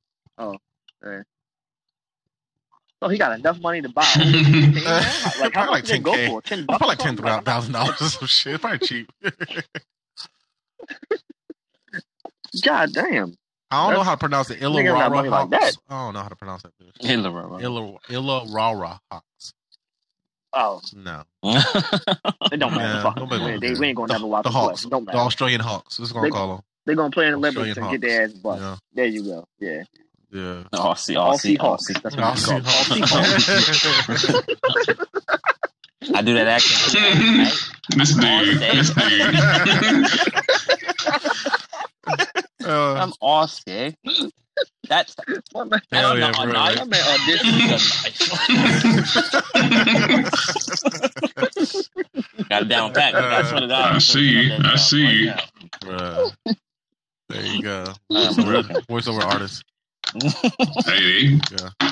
So 3.01 3.09
he 3.09 3.17
got 3.17 3.38
enough 3.39 3.59
money 3.62 3.81
to 3.81 3.89
buy. 3.89 4.01
a 4.01 4.05
whole 4.05 4.23
team 4.23 4.73
now? 4.73 4.81
like 4.81 4.83
how 4.83 5.49
Probably 5.49 5.65
much 5.65 5.69
like 5.69 5.83
did 5.85 5.95
it 5.95 6.03
go 6.03 6.12
10K. 6.13 6.27
for? 6.29 6.41
Ten 6.41 6.65
bucks. 6.65 6.77
Probably 6.77 6.88
like 6.89 6.99
or 6.99 7.03
ten 7.03 7.17
something? 7.17 7.43
thousand 7.45 7.73
dollars 7.73 8.01
or 8.01 8.09
some 8.09 8.27
shit. 8.27 8.62
Probably 8.62 8.79
cheap. 8.79 9.12
God 12.63 12.93
damn. 12.93 13.35
I 13.71 13.85
don't 13.88 13.93
know 13.97 14.03
how 14.03 14.12
to 14.13 14.17
pronounce 14.17 14.49
it. 14.49 14.59
Nigga 14.59 14.85
got 14.97 15.12
money 15.12 15.29
Illawarra 15.29 15.31
like 15.31 15.49
Hawks. 15.62 15.75
that. 15.75 15.93
I 15.93 16.05
don't 16.05 16.13
know 16.15 16.21
how 16.21 16.27
to 16.29 16.35
pronounce 16.35 16.63
that. 16.63 16.71
bitch. 16.81 17.05
Hitler, 17.05 17.29
bro. 17.29 17.59
Illa 17.59 17.97
Illawarra 18.09 18.99
Hawks. 19.12 19.53
Oh, 20.51 20.81
No, 20.95 21.21
it 21.43 22.57
don't 22.57 22.71
matter. 22.73 22.81
Yeah, 22.81 23.03
Fuck 23.03 23.17
nobody 23.17 23.59
They, 23.59 23.79
we 23.79 23.88
ain't 23.89 23.95
gonna 23.97 24.13
never 24.13 24.25
watch 24.25 24.43
the 24.45 24.49
them 24.49 24.53
play. 24.53 24.62
Hawks, 24.69 24.83
Don't 24.85 25.05
the. 25.05 25.13
Australian 25.13 25.62
Hawks. 25.62 25.97
This 25.97 26.07
is 26.07 26.12
gonna 26.13 26.25
They- 26.25 26.31
call 26.31 26.55
them. 26.55 26.63
They're 26.88 26.95
gonna 26.95 27.12
play 27.12 27.25
in 27.27 27.33
the 27.33 27.38
Olympics 27.38 27.67
Australian 27.69 27.93
and 27.93 28.01
get 28.01 28.07
their 28.09 28.23
ass 28.23 28.31
bust. 28.33 28.62
Yeah, 28.63 28.75
There 28.95 29.05
you 29.05 29.23
go. 29.23 29.45
Yeah. 29.59 29.83
Yeah. 30.32 30.63
Aussie, 30.74 31.15
Aussie 31.15 31.58
Aussie, 31.58 31.58
Aussie. 31.58 32.02
That's 32.02 32.15
what 32.15 32.34
it's 32.34 32.46
called. 32.46 32.63
Aussie 32.63 33.02
Aussie 33.02 33.04
Hawks. 33.06 34.26
Hawks. 34.26 35.10
I 36.15 36.22
do 36.22 36.34
that 36.34 36.48
accent. 36.48 36.96
Right? 36.96 37.54
this 37.96 38.13
dude, 38.15 38.60
this 38.60 38.89
dude. 38.92 39.36
uh, 42.65 42.94
I'm 42.96 43.12
Aussie. 43.22 43.96
That's 44.88 45.15
My 45.54 45.63
man, 45.65 45.82
Hell 45.92 46.18
yeah, 46.18 46.32
no, 46.32 46.34
bro. 46.34 46.46
no, 46.46 46.54
my 46.54 46.74
right? 46.74 46.88
man 46.88 47.04
auditioned. 47.04 48.10
got 52.50 52.63
it 52.63 52.68
down 52.68 52.94
pat. 52.94 53.15
I 53.15 53.44
swear 53.44 53.62
to 53.62 53.68
God. 53.68 53.96
I 53.96 53.98
see. 54.00 54.52
I 54.52 54.76
see 54.76 55.06
you. 55.26 55.34
bruh. 55.82 56.34
There 57.30 57.46
you 57.46 57.62
go. 57.62 57.86
I'm 58.12 58.36
broken. 58.36 58.76
Voiceover 58.89 59.24
artist. 59.24 59.63
Hey, 60.86 61.39
Yeah. 61.52 61.91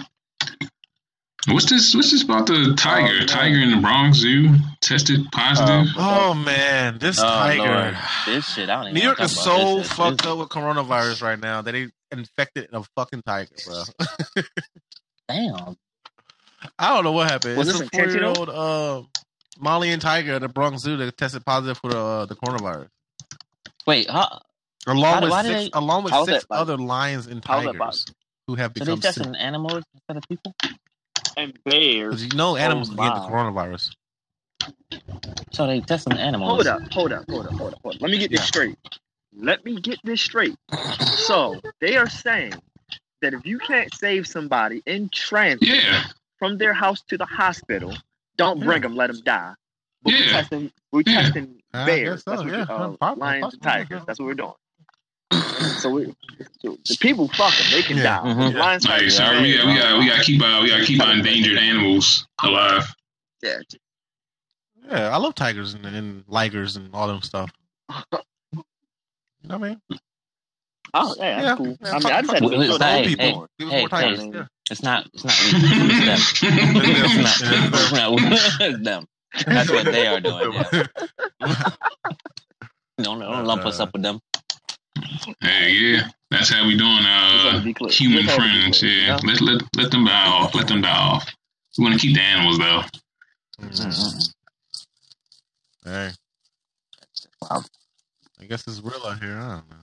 what's 1.53 1.69
this? 1.69 1.93
What's 1.95 2.11
this 2.11 2.23
about 2.23 2.47
the 2.47 2.73
tiger? 2.77 3.19
Oh. 3.21 3.25
Tiger 3.25 3.57
in 3.57 3.71
the 3.71 3.77
Bronx 3.77 4.17
Zoo 4.19 4.55
tested 4.81 5.21
positive. 5.31 5.87
Oh 5.97 6.33
man, 6.33 6.97
this 6.99 7.19
Oh, 7.19 7.23
tiger. 7.23 7.63
Lord. 7.63 7.97
This 8.25 8.53
shit, 8.53 8.69
I 8.69 8.75
don't 8.75 8.83
even 8.85 8.95
New 8.95 9.01
York 9.03 9.21
is 9.21 9.31
so 9.39 9.77
this. 9.77 9.87
This- 9.87 9.97
fucked 9.97 10.21
this- 10.23 10.31
up 10.31 10.37
with 10.39 10.49
coronavirus 10.49 11.21
right 11.21 11.39
now 11.39 11.61
that 11.61 11.71
they 11.71 11.87
infected 12.11 12.69
a 12.73 12.83
fucking 12.95 13.21
tiger, 13.25 13.49
bro. 13.65 13.83
Damn. 15.29 15.77
I 16.79 16.89
don't 16.95 17.03
know 17.03 17.11
what 17.11 17.29
happened. 17.29 17.57
Was 17.57 17.67
it's 17.69 17.79
this 17.79 17.89
a 17.93 17.97
four-year-old 17.97 18.49
Uh, 18.49 19.03
Malayan 19.59 19.99
Tiger 19.99 20.33
at 20.33 20.41
the 20.41 20.47
Bronx 20.49 20.81
Zoo 20.81 20.97
that 20.97 21.17
tested 21.17 21.45
positive 21.45 21.77
for 21.77 21.91
the 21.91 21.99
uh, 21.99 22.25
the 22.25 22.35
coronavirus, 22.35 22.89
Wait, 23.85 24.09
huh? 24.09 24.39
Along 24.85 25.03
How- 25.03 25.21
with 25.21 25.45
six, 25.45 25.63
they- 25.63 25.69
along 25.73 26.03
with 26.03 26.13
how's 26.13 26.25
six 26.27 26.43
that, 26.43 26.51
like- 26.51 26.59
other 26.61 26.77
lions 26.77 27.27
and 27.27 27.43
how's 27.43 27.63
that, 27.65 27.73
tigers 27.77 28.05
who 28.47 28.55
have 28.55 28.71
So 28.77 28.85
they 28.85 28.91
become 28.91 29.01
sick. 29.01 29.15
testing 29.15 29.35
animals 29.35 29.83
instead 29.93 30.17
of 30.17 30.23
people? 30.29 30.55
And 31.35 31.57
bears. 31.63 32.15
Because 32.15 32.23
you 32.25 32.37
know 32.37 32.55
animals 32.55 32.89
Oh, 32.91 32.95
can 32.95 33.03
get 33.11 33.13
the 33.15 33.27
coronavirus. 33.27 33.91
So 35.51 35.67
they 35.67 35.81
testing 35.81 36.17
animals. 36.17 36.49
Hold 36.51 36.67
up, 36.67 36.91
hold 36.91 37.11
up, 37.13 37.25
hold 37.29 37.45
up, 37.47 37.53
hold 37.53 37.73
up, 37.73 37.81
hold 37.81 37.95
up. 37.95 38.01
Let 38.01 38.11
me 38.11 38.17
get 38.17 38.31
this 38.31 38.39
Yeah. 38.41 38.45
straight. 38.45 38.77
Let 39.35 39.63
me 39.65 39.79
get 39.79 39.99
this 40.03 40.21
straight. 40.21 40.55
So 41.15 41.59
they 41.79 41.95
are 41.97 42.09
saying 42.09 42.53
that 43.21 43.33
if 43.33 43.45
you 43.45 43.59
can't 43.59 43.93
save 43.93 44.27
somebody 44.27 44.81
in 44.85 45.09
transit 45.09 45.67
Yeah, 45.67 46.05
from 46.39 46.57
their 46.57 46.73
house 46.73 47.01
to 47.09 47.17
the 47.17 47.25
hospital, 47.25 47.95
don't 48.37 48.59
bring 48.59 48.81
them, 48.81 48.95
let 48.95 49.07
them 49.07 49.21
die. 49.21 49.53
But 50.03 50.13
we're 50.13 50.25
testing, 50.25 50.71
we're 50.91 51.03
Yeah. 51.05 51.21
testing 51.23 51.61
bears. 51.71 52.23
so, 52.23 52.31
That's 52.31 52.43
what 52.43 52.51
yeah. 52.53 52.87
we- 52.89 52.97
uh, 53.01 53.15
lions 53.15 53.53
and 53.53 53.61
tigers. 53.63 54.01
That's 54.05 54.19
what 54.19 54.25
we're 54.25 54.33
doing. 54.35 54.53
So, 55.79 55.89
we, 55.89 56.13
the 56.63 56.97
people 56.99 57.27
fucking. 57.29 57.65
They 57.71 57.81
can 57.83 57.97
Yeah. 57.97 58.03
die. 58.03 58.19
Mhm. 58.33 58.55
Lions, 58.55 58.85
like 58.85 58.97
tigers, 58.99 59.17
sorry, 59.17 59.41
we 59.41 59.57
got 59.57 59.65
we 59.67 59.75
got 59.75 59.99
we 59.99 60.07
got 60.07 60.17
to 60.19 60.23
keep 60.23 60.41
our 60.41 60.61
we 60.63 60.69
got 60.69 60.77
to 60.77 60.85
keep 60.85 61.01
our 61.01 61.13
endangered 61.13 61.57
animals 61.57 62.27
alive. 62.43 62.83
yeah. 63.43 63.57
Yeah, 64.89 65.09
I 65.13 65.17
love 65.17 65.35
tigers 65.35 65.73
and, 65.73 65.85
and 65.85 66.25
ligers 66.27 66.77
and 66.77 66.89
all 66.93 67.07
them 67.09 67.21
stuff. 67.21 67.51
You 67.89 68.63
know 69.43 69.57
what 69.57 69.65
I 69.65 69.69
mean? 69.69 69.81
Oh, 70.93 71.15
yeah, 71.19 71.41
that's 71.41 71.43
Yeah. 71.45 71.55
cool. 71.57 71.77
Yeah, 71.81 71.89
I 71.91 71.99
mean, 71.99 72.05
I 72.13 72.21
just 72.21 72.31
had 72.31 72.37
to 72.41 72.47
Well, 72.47 72.57
make 72.57 72.69
it's 72.69 72.77
the 72.79 72.95
old 72.95 73.05
people. 73.05 73.25
hey, 73.25 73.33
were- 73.37 73.49
Give 73.59 73.69
hey, 73.69 73.87
tigers. 73.87 74.19
hey. 74.21 74.31
Yeah. 74.33 74.45
It's 74.71 74.81
not. 74.83 75.07
It's 75.13 75.23
not. 75.25 75.33
It's 75.37 76.39
them. 76.41 76.49
It's 76.49 77.41
not. 77.41 77.73
It's 77.73 77.91
not. 77.91 78.61
It's 78.61 78.83
them. 78.83 79.05
That's 79.45 79.69
what 79.69 79.85
they 79.85 80.07
are 80.07 80.19
doing. 80.21 80.53
Yeah. 80.71 80.87
Don't, 82.99 83.19
don't 83.19 83.45
lump 83.45 83.63
us 83.65 83.79
up 83.79 83.93
with 83.93 84.01
them. 84.01 84.19
Hey, 85.41 85.71
yeah, 85.71 86.07
that's 86.31 86.49
how 86.49 86.65
we 86.65 86.77
doing 86.77 86.97
Just 86.97 87.45
uh 87.45 87.51
to 87.59 87.63
be 87.63 87.73
clear. 87.73 87.91
human 87.91 88.23
Just 88.25 88.37
had 88.37 88.43
to 88.43 88.53
be 88.53 88.59
friends. 88.61 88.79
clear, 88.79 88.91
Yeah, 88.91 89.19
let 89.23 89.41
let 89.41 89.61
let 89.75 89.91
them 89.91 90.05
die 90.05 90.27
off. 90.27 90.55
Let 90.55 90.67
them 90.67 90.81
die 90.81 90.97
off. 90.97 91.29
We 91.77 91.83
want 91.83 91.99
to 91.99 92.05
keep 92.05 92.15
the 92.15 92.21
animals 92.21 92.57
though. 92.57 92.81
Mm. 93.61 94.33
Hey. 95.83 96.11
Wow. 97.41 97.63
I 98.39 98.45
guess 98.45 98.67
it's 98.67 98.79
real 98.81 99.01
out 99.05 99.21
here. 99.21 99.37
I 99.37 99.47
don't 99.55 99.69
know. 99.69 99.75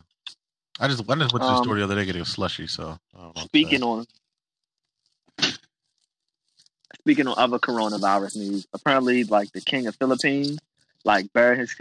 I 0.81 0.89
just 0.89 1.01
I 1.09 1.15
just 1.15 1.33
went 1.33 1.33
to 1.33 1.39
the 1.39 1.45
Um, 1.45 1.63
store 1.65 1.77
the 1.77 1.85
other 1.85 1.95
day 1.95 2.05
getting 2.05 2.23
a 2.23 2.27
slushy, 2.27 2.67
so 2.67 2.99
I 3.17 3.21
don't 3.21 3.37
know. 3.37 3.43
Speaking 3.45 3.83
on 3.83 4.07
speaking 6.99 7.27
on 7.29 7.35
other 7.37 7.59
coronavirus 7.59 8.37
news, 8.37 8.67
apparently, 8.73 9.25
like 9.25 9.53
the 9.53 9.61
king 9.61 9.87
of 9.87 9.95
Philippines, 9.97 10.59
like 11.05 11.33
buried 11.33 11.59
his 11.61 11.73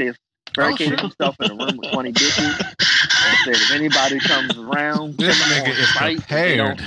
barricaded 0.56 0.94
oh, 0.94 0.96
shit. 0.96 1.02
himself 1.02 1.36
in 1.42 1.52
a 1.52 1.56
room 1.56 1.78
with 1.78 1.92
twenty 1.92 2.12
bitches 2.13 2.60
and 2.60 3.38
said 3.46 3.56
if 3.56 3.72
anybody 3.72 4.20
comes 4.20 4.58
around, 4.58 5.18
this 5.18 5.38
kill 5.44 5.54
'em 5.58 5.63
nigga 5.66 5.72
on 5.74 5.78
is 5.80 5.94
sight, 5.94 6.18
if 6.18 6.28
they 6.28 6.58
prepared. 6.58 6.86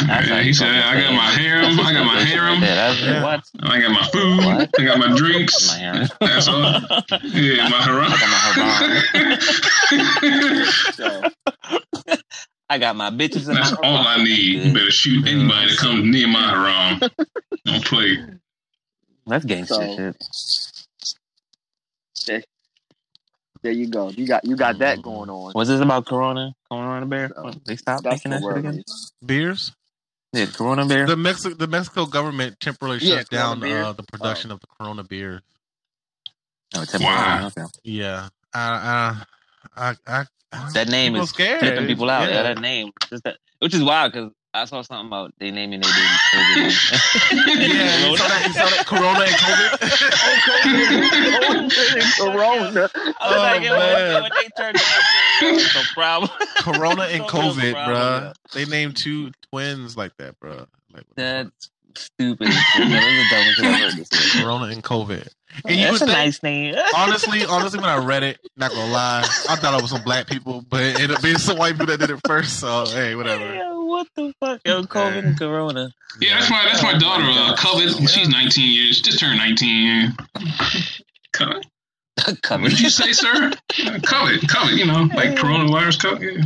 That's 0.00 0.28
how 0.28 0.36
Yeah, 0.36 0.42
he 0.42 0.52
said, 0.52 0.68
"I 0.68 1.00
got 1.00 1.12
my 1.14 1.32
it. 1.32 1.38
harem. 1.38 1.78
I 1.80 1.92
got 1.92 2.06
my 2.06 2.20
harem. 2.22 2.60
Yeah, 2.60 2.74
that's 2.74 3.00
Yeah. 3.02 3.22
what? 3.22 3.44
I 3.62 3.80
got 3.80 3.90
my 3.92 4.04
food. 4.08 4.44
What? 4.44 4.70
I 4.80 4.84
got 4.84 4.98
my 4.98 5.16
drinks. 5.16 5.68
My. 5.68 6.08
That's 6.20 6.48
all. 6.48 6.80
Yeah, 7.22 7.68
my 7.68 7.82
haram. 7.82 8.10
So, 10.94 11.22
I 12.70 12.78
got 12.78 12.96
my 12.96 13.10
bitches 13.10 13.48
in 13.48 13.54
That's 13.54 13.72
my 13.72 13.78
all 13.82 14.06
I 14.06 14.16
need. 14.22 14.64
You 14.64 14.72
better 14.74 14.90
shoot 14.90 15.26
anybody 15.26 15.68
that 15.70 15.78
comes 15.78 16.04
near 16.04 16.26
my 16.28 16.40
haram. 16.42 17.00
Don't 17.64 17.84
play. 17.84 18.18
That's 19.26 19.44
gangster 19.44 19.74
So- 19.74 19.96
shit. 19.96 20.16
There 23.62 23.72
you 23.72 23.88
go. 23.88 24.10
You 24.10 24.26
got 24.26 24.44
you 24.44 24.56
got 24.56 24.78
that 24.78 25.02
going 25.02 25.30
on. 25.30 25.52
Was 25.54 25.68
this 25.68 25.80
about 25.80 26.06
Corona? 26.06 26.54
Corona 26.70 27.06
bear? 27.06 27.30
So, 27.34 27.52
They 27.64 27.76
stopped 27.76 28.04
That's 28.04 28.24
making 28.24 28.30
the 28.30 28.36
that 28.36 28.40
shit 28.42 28.44
word. 28.44 28.56
again? 28.58 28.82
Beers. 29.24 29.72
Yeah, 30.32 30.46
Corona 30.46 30.84
bear. 30.86 31.06
The 31.06 31.16
Mexico 31.16 31.54
the 31.54 31.66
Mexico 31.66 32.06
government 32.06 32.60
temporarily 32.60 33.04
Yeah, 33.04 33.18
shut 33.18 33.30
down 33.30 33.60
beer. 33.60 33.82
uh, 33.82 33.92
the 33.92 34.02
production 34.02 34.50
of 34.50 34.60
the 34.60 34.66
Corona 34.78 35.02
beer. 35.04 35.42
Oh, 36.76 36.84
temporary. 36.84 37.14
Why? 37.16 37.44
Okay. 37.56 37.66
Yeah. 37.84 38.28
I 38.54 39.22
I 39.76 39.94
I, 40.06 40.24
I 40.52 40.70
That 40.72 40.88
name 40.88 41.12
people 41.12 41.24
is 41.24 41.30
scared. 41.30 41.60
flipping 41.60 41.86
people 41.86 42.10
out. 42.10 42.28
Yeah, 42.28 42.36
Yeah. 42.36 42.42
that 42.54 42.58
name, 42.60 42.90
just 43.08 43.24
that, 43.24 43.36
which 43.60 43.74
is 43.74 43.82
wild 43.82 44.12
because 44.12 44.32
I 44.60 44.64
saw 44.66 44.82
something 44.82 45.06
about 45.06 45.32
they 45.38 45.50
naming 45.50 45.80
their 45.80 45.90
baby 45.90 46.16
COVID. 46.34 46.72
Yeah, 47.68 48.08
you 48.08 48.16
saw 48.16 48.28
that, 48.28 48.46
you 48.46 48.52
saw 48.52 48.68
that 48.68 48.86
Corona 48.86 49.20
and 49.20 49.36
COVID. 49.36 49.78
Corona. 52.18 52.90
I 53.20 53.32
was 53.32 53.38
like, 53.38 53.60
Oh, 53.60 53.64
yo, 53.64 53.70
man. 53.78 54.22
when 54.22 54.32
they 54.34 54.48
turned 54.56 54.76
it 54.80 55.62
into 55.64 55.84
problem. 55.94 56.30
Corona 56.58 57.02
and 57.04 57.18
Don't 57.26 57.30
feel 57.30 57.52
the 57.54 57.60
COVID, 57.60 57.72
problem, 57.72 57.96
bruh. 57.96 58.34
They 58.52 58.64
named 58.64 58.96
two 58.96 59.30
twins 59.50 59.96
like 59.96 60.16
that, 60.18 60.38
bruh. 60.40 60.66
Like, 60.92 61.04
what? 61.06 61.16
That's 61.16 61.70
stupid. 61.98 62.48
shit. 62.52 62.88
That 62.88 63.04
was 63.04 63.16
the 63.28 63.36
dumbest 63.36 63.56
shit 63.56 63.64
I've 63.64 63.80
heard 63.80 64.06
this 64.06 64.34
year. 64.34 64.44
Corona 64.44 64.64
and 64.66 64.82
COVID. 64.82 65.28
And 65.64 65.76
you 65.76 65.84
That's 65.84 65.96
a 66.02 66.06
think, 66.06 66.10
nice 66.18 66.42
name. 66.42 66.74
honestly, 66.96 67.44
honestly, 67.44 67.80
when 67.80 67.88
I 67.88 67.96
read 68.04 68.22
it, 68.22 68.38
not 68.56 68.70
gonna 68.70 68.92
lie, 68.92 69.20
I 69.48 69.56
thought 69.56 69.76
it 69.76 69.82
was 69.82 69.90
some 69.90 70.02
black 70.02 70.26
people, 70.26 70.62
but 70.68 70.82
it 70.82 70.94
ended 71.00 71.12
up 71.12 71.22
being 71.22 71.38
some 71.38 71.56
white 71.58 71.72
people 71.72 71.86
that 71.86 71.98
did 71.98 72.10
it 72.10 72.20
first. 72.26 72.60
So 72.60 72.84
hey, 72.86 73.14
whatever. 73.14 73.54
Yo, 73.54 73.84
what 73.86 74.06
the 74.14 74.32
fuck? 74.40 74.60
Yo, 74.66 74.82
COVID 74.82 75.24
and 75.24 75.38
Corona. 75.38 75.90
Yeah, 76.20 76.38
that's 76.38 76.50
my 76.50 76.64
that's 76.66 76.82
my 76.82 76.98
daughter. 76.98 77.24
Uh, 77.26 77.56
Covet. 77.56 78.08
She's 78.10 78.28
19 78.28 78.72
years. 78.72 79.00
Just 79.00 79.18
turned 79.18 79.38
19. 79.38 79.86
Yeah. 79.86 80.10
Covet. 81.32 81.66
What 82.26 82.42
Covered. 82.42 82.70
did 82.70 82.80
you 82.80 82.90
say, 82.90 83.12
sir? 83.12 83.50
Covet. 84.04 84.48
Covet. 84.48 84.74
You 84.74 84.86
know, 84.86 85.08
like 85.14 85.30
coronavirus. 85.36 86.02
Covet. 86.02 86.22
Yeah. 86.22 86.44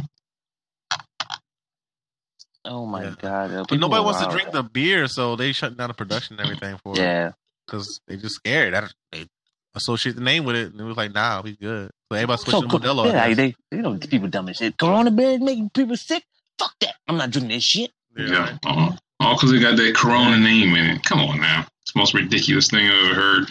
Oh 2.64 2.86
my 2.86 3.04
Yeah. 3.04 3.14
god. 3.20 3.50
yo, 3.50 3.64
But 3.68 3.78
nobody 3.80 4.00
are 4.00 4.04
wants 4.04 4.24
to 4.24 4.30
drink 4.30 4.52
the 4.52 4.62
beer, 4.62 5.08
so 5.08 5.34
they 5.36 5.52
shut 5.52 5.76
down 5.76 5.88
the 5.88 5.94
production 5.94 6.38
and 6.38 6.46
everything 6.48 6.78
for 6.78 6.92
it 6.94 6.98
Yeah. 6.98 7.32
because 7.66 8.00
they 8.06 8.16
just 8.16 8.36
scared. 8.36 8.72
I 8.74 8.88
they 9.10 9.26
associate 9.74 10.14
the 10.14 10.22
name 10.22 10.44
with 10.44 10.54
it, 10.56 10.70
and 10.72 10.80
it 10.80 10.84
was 10.84 10.96
like, 10.96 11.12
nah, 11.12 11.40
we 11.42 11.56
good. 11.56 11.90
So 12.10 12.16
everybody 12.16 12.38
switched 12.42 12.50
So, 12.58 12.62
to 12.62 12.68
co- 12.68 12.78
Modelo. 12.78 13.06
yeah, 13.06 13.22
I 13.24 13.28
like 13.28 13.36
guess. 13.36 13.36
they, 13.70 13.76
you 13.76 13.82
know, 13.82 13.96
people 13.98 14.28
dumb 14.28 14.48
as 14.48 14.58
shit. 14.58 14.76
Corona 14.76 15.10
bears 15.10 15.40
making 15.40 15.70
people 15.70 15.96
sick. 15.96 16.24
Fuck 16.58 16.74
that. 16.80 16.94
I'm 17.08 17.16
not 17.16 17.30
drinking 17.30 17.50
this 17.50 17.64
shit. 17.64 17.90
Yeah. 18.16 18.58
Uh-huh. 18.64 18.70
All 18.70 18.98
all 19.20 19.34
because 19.34 19.52
it 19.52 19.60
got 19.60 19.76
that 19.76 19.94
Corona 19.96 20.38
name 20.38 20.74
in 20.76 20.86
it. 20.86 21.04
Come 21.04 21.20
on 21.20 21.40
now. 21.40 21.66
It's 21.82 21.92
the 21.92 21.98
most 21.98 22.12
ridiculous 22.14 22.68
thing 22.68 22.86
I've 22.88 23.04
ever 23.10 23.14
heard. 23.14 23.48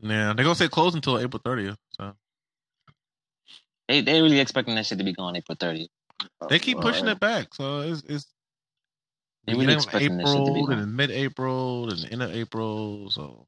Yeah, 0.00 0.32
they're 0.32 0.44
gonna 0.44 0.54
say 0.54 0.68
close 0.68 0.94
until 0.94 1.18
April 1.18 1.40
30th. 1.44 1.76
So 1.90 2.14
They 3.88 4.00
they 4.00 4.22
really 4.22 4.38
expecting 4.38 4.74
that 4.76 4.86
shit 4.86 4.98
to 4.98 5.04
be 5.04 5.12
gone 5.12 5.34
April 5.36 5.56
30th. 5.56 5.88
Oh, 6.40 6.46
they 6.48 6.58
keep 6.58 6.78
pushing 6.80 7.08
it 7.08 7.20
back. 7.20 7.54
So 7.54 7.80
it's 7.80 8.02
it's 8.08 8.26
They 9.46 9.52
really 9.54 9.66
beginning 9.66 9.76
of 9.76 9.82
expecting 9.84 10.16
this 10.18 10.28
shit 10.32 10.36
to 10.46 10.52
be 10.52 10.60
April, 10.60 10.66
gone. 10.66 10.78
then 10.80 10.96
mid-April, 10.96 11.90
and 11.90 12.12
end 12.12 12.22
of 12.22 12.34
April. 12.34 13.10
So 13.10 13.46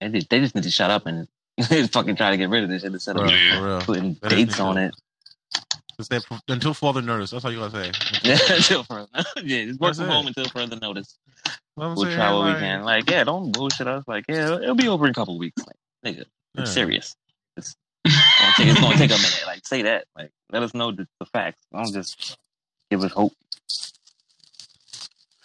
They, 0.00 0.08
just- 0.10 0.30
they 0.30 0.40
just 0.40 0.54
need 0.54 0.64
to 0.64 0.70
shut 0.70 0.90
up 0.90 1.06
and 1.06 1.28
fucking 1.90 2.16
try 2.16 2.30
to 2.30 2.36
get 2.36 2.48
rid 2.50 2.62
of 2.64 2.68
this 2.70 2.82
shit 2.82 2.92
instead 2.92 3.16
of 3.16 3.22
Bruh, 3.22 3.30
Yeah. 3.50 3.80
for 3.80 3.86
putting 3.86 4.14
That 4.22 4.32
is 4.32 4.38
dates 4.46 4.60
on 4.60 4.78
it. 4.78 4.94
It's 5.98 6.06
that 6.08 6.22
until 6.46 6.74
further 6.74 7.02
notice. 7.02 7.30
That's 7.30 7.44
all 7.44 7.50
you 7.52 7.58
gotta 7.58 7.92
say. 7.92 8.20
Yeah, 8.22 8.38
until 8.56 8.84
further. 8.84 9.08
yeah, 9.42 9.64
just 9.64 9.80
work 9.80 9.88
That's 9.88 9.98
from 9.98 10.08
it. 10.08 10.12
home 10.12 10.26
until 10.28 10.44
further 10.46 10.76
notice. 10.76 11.18
What 11.74 11.96
We'll 11.96 12.04
saying, 12.04 12.16
try 12.16 12.32
what 12.32 12.44
we 12.44 12.50
like, 12.52 12.60
can. 12.60 12.82
Like, 12.84 13.10
yeah, 13.10 13.24
don't 13.24 13.50
bullshit 13.50 13.88
us. 13.88 14.04
Like, 14.06 14.24
yeah, 14.28 14.44
it'll, 14.46 14.62
it'll 14.62 14.74
be 14.76 14.86
over 14.88 15.06
in 15.06 15.10
a 15.10 15.14
couple 15.14 15.34
of 15.34 15.40
weeks. 15.40 15.60
Like, 15.66 15.76
nigga, 16.14 16.24
I'm 16.56 16.64
yeah. 16.64 16.70
serious. 16.70 17.16
It's 17.56 17.74
gonna, 18.04 18.52
take, 18.56 18.66
it's 18.68 18.80
gonna 18.80 18.96
take 18.96 19.10
a 19.10 19.14
minute. 19.16 19.42
Like, 19.46 19.66
say 19.66 19.82
that. 19.82 20.06
Like, 20.16 20.30
let 20.50 20.62
us 20.62 20.74
know 20.74 20.92
the, 20.92 21.06
the 21.20 21.26
facts. 21.26 21.60
Don't 21.72 21.92
just 21.92 22.36
give 22.90 23.02
us 23.02 23.12
hope. 23.12 23.32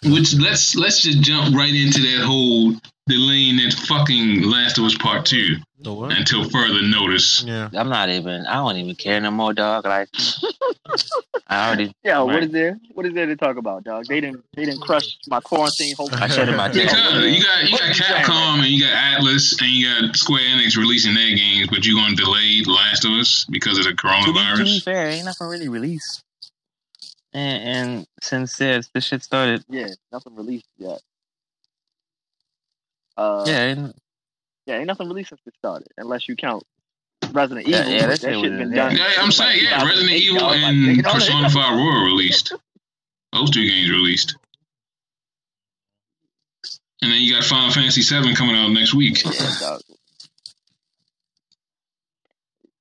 Which 0.04 0.34
let's 0.34 0.74
let's 0.76 1.02
just 1.02 1.20
jump 1.22 1.54
right 1.54 1.74
into 1.74 2.00
that 2.02 2.24
whole 2.24 2.72
delaying 3.06 3.56
that 3.56 3.72
fucking 3.86 4.42
Last 4.42 4.78
of 4.78 4.84
Us 4.84 4.96
Part 4.98 5.26
Two 5.26 5.56
until 5.84 6.48
further 6.48 6.82
notice. 6.82 7.42
Yeah. 7.44 7.68
I'm 7.74 7.88
not 7.90 8.08
even. 8.08 8.46
I 8.46 8.54
don't 8.54 8.76
even 8.76 8.94
care 8.94 9.20
no 9.20 9.30
more, 9.30 9.52
dog. 9.52 9.84
Like, 9.84 10.08
I 11.48 11.66
already. 11.66 11.92
Yeah, 12.02 12.20
what 12.22 12.34
Right. 12.34 12.44
is 12.44 12.50
there? 12.52 12.78
What 12.94 13.04
is 13.06 13.12
there 13.14 13.26
to 13.26 13.36
talk 13.36 13.56
about, 13.56 13.84
dog? 13.84 14.06
They 14.06 14.20
didn't 14.20 14.44
they 14.54 14.64
didn't 14.64 14.80
crush 14.80 15.16
my 15.28 15.40
quarantine 15.40 15.94
hope. 15.96 16.12
I 16.14 16.28
shed 16.28 16.54
my 16.56 16.68
tears. 16.72 16.90
Because 16.90 17.24
you 17.36 17.42
got 17.42 17.64
you 17.70 17.78
got 17.78 17.88
you 17.88 17.94
saying, 17.94 18.24
Capcom 18.24 18.58
and 18.60 18.66
you 18.68 18.82
got 18.84 18.92
Atlus 19.20 19.60
and 19.60 19.70
you 19.70 19.88
got 20.08 20.16
Square 20.16 20.40
Enix 20.40 20.76
releasing 20.76 21.14
their 21.14 21.34
games, 21.36 21.68
but 21.68 21.86
you're 21.86 22.00
gonna 22.00 22.16
delay 22.16 22.62
Last 22.66 23.04
of 23.04 23.12
Us 23.12 23.44
because 23.50 23.78
of 23.78 23.84
the 23.84 23.90
To 23.90 23.96
be, 23.96 24.02
to 24.02 24.32
be 24.32 24.38
coronavirus. 24.38 24.82
fair, 24.84 25.08
ain't 25.10 25.24
nothing 25.26 25.46
really 25.48 25.68
released. 25.68 26.22
And, 27.34 27.62
and 27.76 28.06
since 28.22 28.56
this, 28.56 28.88
this 28.94 29.04
shit 29.04 29.22
started, 29.22 29.64
Yeah, 29.68 29.88
nothing 30.12 30.36
released 30.36 30.68
yet. 30.78 31.00
Uh, 33.16 33.44
yeah, 33.46 33.88
yeah, 34.66 34.76
ain't 34.78 34.86
nothing 34.86 35.08
released 35.08 35.30
since 35.30 35.40
it 35.46 35.54
started, 35.58 35.88
unless 35.98 36.28
you 36.28 36.36
count 36.36 36.64
Resident 37.32 37.66
Yeah, 37.66 37.80
Evil. 37.80 37.92
yeah, 37.92 38.00
but 38.00 38.06
that 38.06 38.20
that 38.20 38.32
shit 38.34 38.40
shit 38.40 38.58
been 38.58 38.72
yeah. 38.72 38.88
done. 38.88 38.96
Yeah, 38.96 39.04
I'm 39.18 39.30
since, 39.32 39.36
saying 39.36 39.60
yeah, 39.62 39.84
Resident 39.84 40.12
Evil 40.12 40.40
dog. 40.40 40.50
Like, 40.52 40.62
and 40.62 40.76
nigga, 40.98 41.12
Persona 41.12 41.50
5 41.50 41.76
Royal 41.76 42.04
released. 42.06 42.52
Those 43.32 43.50
two 43.50 43.68
games 43.68 43.90
released. 43.90 44.36
And 47.02 47.12
then 47.12 47.20
you 47.20 47.34
got 47.34 47.44
Final 47.44 47.70
Fantasy 47.70 48.02
VII 48.02 48.34
coming 48.34 48.56
out 48.56 48.68
next 48.68 48.94
week. 48.94 49.22
Yeah. 49.24 49.78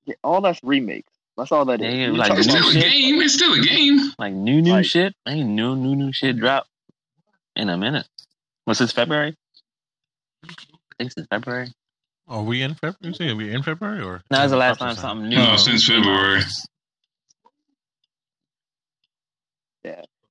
Yeah, 0.05 0.15
all 0.23 0.41
that's 0.41 0.61
remakes. 0.63 1.12
That's 1.37 1.51
all 1.51 1.65
that 1.65 1.81
is. 1.81 1.93
Yeah, 1.93 2.11
We 2.11 2.17
like 2.17 2.31
It's 2.37 2.47
new 2.47 2.53
about- 2.53 2.69
still 2.69 2.79
a 2.81 2.83
game. 2.83 3.21
It's 3.21 3.33
still 3.33 3.53
a 3.53 3.61
game. 3.61 4.11
Like 4.19 4.33
new 4.33 4.61
new 4.61 4.71
Like- 4.73 4.85
shit. 4.85 5.15
Ain't 5.27 5.49
new 5.49 5.75
new 5.75 5.95
new 5.95 6.11
shit 6.13 6.37
drop 6.37 6.67
in 7.55 7.69
a 7.69 7.77
minute. 7.77 8.07
What's 8.65 8.79
this 8.79 8.91
February? 8.91 9.35
I 10.45 10.47
think 10.97 11.11
it's 11.17 11.27
February. 11.27 11.71
Are 12.27 12.43
we 12.43 12.61
in 12.61 12.75
February? 12.75 12.97
You 13.01 13.13
say 13.13 13.29
Are 13.29 13.35
we 13.35 13.53
in 13.53 13.63
February 13.63 14.01
or? 14.03 14.21
No, 14.31 14.37
that's 14.37 14.51
the 14.51 14.57
last 14.57 14.77
time 14.79 14.95
something 14.95 15.27
new. 15.29 15.35
No, 15.37 15.57
since 15.57 15.85
February. 15.87 16.41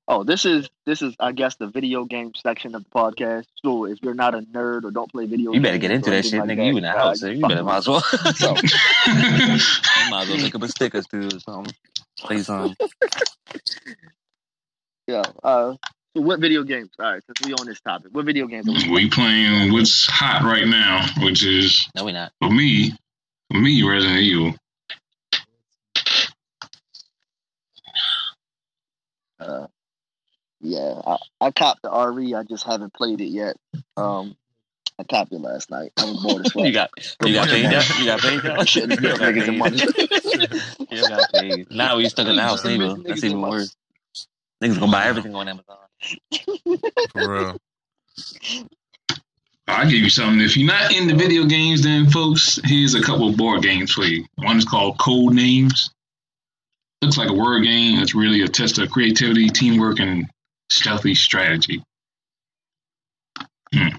Oh, 0.08 0.24
this 0.24 0.44
is 0.44 0.68
this 0.84 1.00
is 1.00 1.14
I 1.20 1.32
guess 1.32 1.54
the 1.56 1.68
video 1.68 2.04
game 2.04 2.32
section 2.34 2.74
of 2.74 2.84
the 2.84 2.90
podcast. 2.90 3.44
So 3.64 3.86
if 3.86 4.02
you're 4.02 4.14
not 4.14 4.34
a 4.34 4.40
nerd 4.40 4.84
or 4.84 4.90
don't 4.90 5.10
play 5.10 5.26
video 5.26 5.52
You 5.52 5.60
games, 5.60 5.62
better 5.62 5.78
get 5.78 5.90
into 5.92 6.10
that 6.10 6.24
shit, 6.24 6.40
like 6.40 6.50
nigga. 6.50 6.66
You 6.66 6.76
in 6.76 6.82
the 6.82 6.90
uh, 6.90 6.98
house, 6.98 7.20
so 7.20 7.28
you 7.28 7.40
better 7.46 7.62
might 7.62 7.78
as 7.78 7.88
well. 7.88 8.00
So, 8.00 8.50
you 9.06 9.14
might 10.10 10.22
as 10.22 10.28
well 10.28 10.38
pick 10.38 10.54
up 10.54 10.62
a 10.62 10.68
stick 10.68 10.94
or 10.96 11.02
two 11.02 11.28
or 11.28 11.40
something. 11.40 11.72
Play 12.18 12.38
some. 12.38 12.74
yeah. 15.06 15.22
Uh, 15.42 15.76
so 16.16 16.22
what 16.22 16.40
video 16.40 16.64
games? 16.64 16.90
All 16.98 17.12
right, 17.12 17.22
since 17.24 17.46
we 17.46 17.54
on 17.54 17.66
this 17.66 17.80
topic, 17.80 18.08
what 18.12 18.24
video 18.24 18.46
games? 18.48 18.68
Are 18.68 18.88
we 18.88 19.04
we 19.04 19.10
playing 19.10 19.72
what's 19.72 20.04
hot 20.06 20.42
right 20.42 20.66
now, 20.66 21.06
which 21.24 21.44
is 21.44 21.88
No, 21.94 22.04
we 22.04 22.12
not. 22.12 22.32
for 22.40 22.50
me, 22.50 22.90
for 23.52 23.58
me, 23.60 23.82
Resident 23.88 24.18
Evil. 24.18 24.54
Uh, 29.38 29.66
yeah, 30.62 31.00
I, 31.04 31.16
I 31.40 31.50
copped 31.50 31.82
the 31.82 31.90
RE. 31.90 32.34
I 32.34 32.44
just 32.44 32.64
haven't 32.64 32.94
played 32.94 33.20
it 33.20 33.26
yet. 33.26 33.56
Um, 33.96 34.36
I 34.98 35.04
copped 35.04 35.32
it 35.32 35.40
last 35.40 35.70
night. 35.70 35.92
I 35.98 36.04
was 36.04 36.22
bored 36.22 36.46
as 36.46 36.52
fuck. 36.52 36.64
You 36.64 36.72
got 36.72 36.90
you 37.26 37.34
got 37.34 37.48
paid 37.48 37.70
yet? 37.70 37.98
You 37.98 38.04
got 38.06 38.20
paid 38.20 38.44
yet? 38.44 38.68
Shouldn't 38.68 39.00
give 39.00 39.18
niggas 39.18 39.46
the 39.46 39.52
money. 39.52 39.78
You 40.90 41.08
got 41.08 41.32
paid. 41.32 41.70
Now 41.70 41.96
we 41.96 42.08
stuck 42.08 42.28
in 42.28 42.36
the 42.36 42.42
house, 42.42 42.62
nigga. 42.62 43.02
That's 43.04 43.24
even 43.24 43.40
worse. 43.40 43.76
Niggas 44.62 44.78
gonna 44.78 44.92
buy 44.92 45.06
everything 45.06 45.34
on 45.34 45.48
Amazon. 45.48 45.76
For 47.12 47.32
real. 47.32 47.56
I'll 49.68 49.84
give 49.84 50.00
you 50.00 50.10
something. 50.10 50.40
If 50.40 50.56
you're 50.56 50.66
not 50.66 50.94
into 50.94 51.14
video 51.14 51.44
games, 51.44 51.82
then 51.82 52.10
folks, 52.10 52.58
here's 52.64 52.94
a 52.94 53.02
couple 53.02 53.28
of 53.28 53.36
board 53.36 53.62
games 53.62 53.92
for 53.92 54.02
you. 54.02 54.24
One 54.36 54.58
is 54.58 54.64
called 54.64 54.98
Codenames. 54.98 55.90
Looks 57.00 57.16
like 57.16 57.30
a 57.30 57.34
word 57.34 57.62
game. 57.62 58.00
It's 58.00 58.14
really 58.14 58.42
a 58.42 58.48
test 58.48 58.78
of 58.78 58.90
creativity, 58.90 59.48
teamwork, 59.48 59.98
and 60.00 60.28
stealthy 60.72 61.14
strategy. 61.14 61.82
Hmm. 63.74 63.96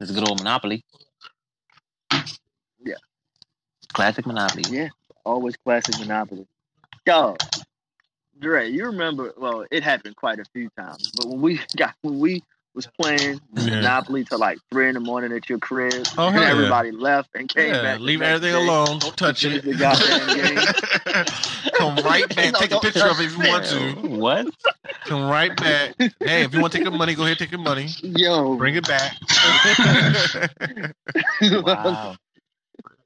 It's 0.00 0.10
a 0.10 0.14
good 0.14 0.28
old 0.28 0.38
Monopoly. 0.38 0.82
Yeah. 2.82 2.94
Classic 3.92 4.26
Monopoly. 4.26 4.64
Yeah, 4.70 4.88
always 5.24 5.56
classic 5.58 5.98
Monopoly. 5.98 6.46
Yo, 7.06 7.36
Dre, 8.38 8.70
you 8.70 8.86
remember? 8.86 9.34
Well, 9.36 9.66
it 9.70 9.82
happened 9.82 10.16
quite 10.16 10.38
a 10.38 10.44
few 10.52 10.70
times, 10.70 11.12
but 11.16 11.26
when 11.26 11.40
we 11.40 11.60
got 11.76 11.94
when 12.02 12.18
we 12.18 12.42
was 12.74 12.86
playing 13.00 13.40
Yeah. 13.54 13.76
Monopoly 13.76 14.24
till 14.24 14.38
like 14.38 14.58
three 14.70 14.88
in 14.88 14.94
the 14.94 15.00
morning 15.00 15.32
at 15.32 15.48
your 15.48 15.58
crib, 15.58 15.92
Oh, 16.16 16.26
and 16.28 16.34
hell 16.36 16.44
yeah. 16.44 16.50
everybody 16.50 16.90
left 16.92 17.30
and 17.34 17.48
came 17.48 17.74
Yeah, 17.74 17.82
back. 17.82 18.00
leave 18.00 18.22
everything 18.22 18.54
day. 18.54 18.66
alone. 18.66 18.98
Don't 19.00 19.16
touch 19.16 19.44
it. 19.44 19.64
the 19.64 19.74
goddamn 19.74 20.36
game. 21.66 21.72
Come 21.74 21.96
right 22.04 22.28
back. 22.34 22.52
No, 22.52 22.58
Take 22.60 22.72
a 22.72 22.80
picture 22.80 23.06
of 23.08 23.20
it 23.20 23.26
if 23.26 23.32
you 23.36 23.48
want 23.48 23.64
to. 23.66 24.08
What? 24.16 24.46
Come 25.04 25.28
right 25.28 25.54
back. 25.56 25.94
Hey, 25.98 26.42
if 26.44 26.54
you 26.54 26.60
want 26.60 26.72
to 26.72 26.78
take 26.78 26.84
the 26.84 26.90
money, 26.90 27.14
go 27.14 27.24
ahead, 27.24 27.38
take 27.38 27.50
your 27.50 27.60
money. 27.60 27.88
Yo, 28.02 28.54
Bring 28.56 28.76
it 28.76 28.86
back. 28.86 29.16
Wow. 31.42 32.16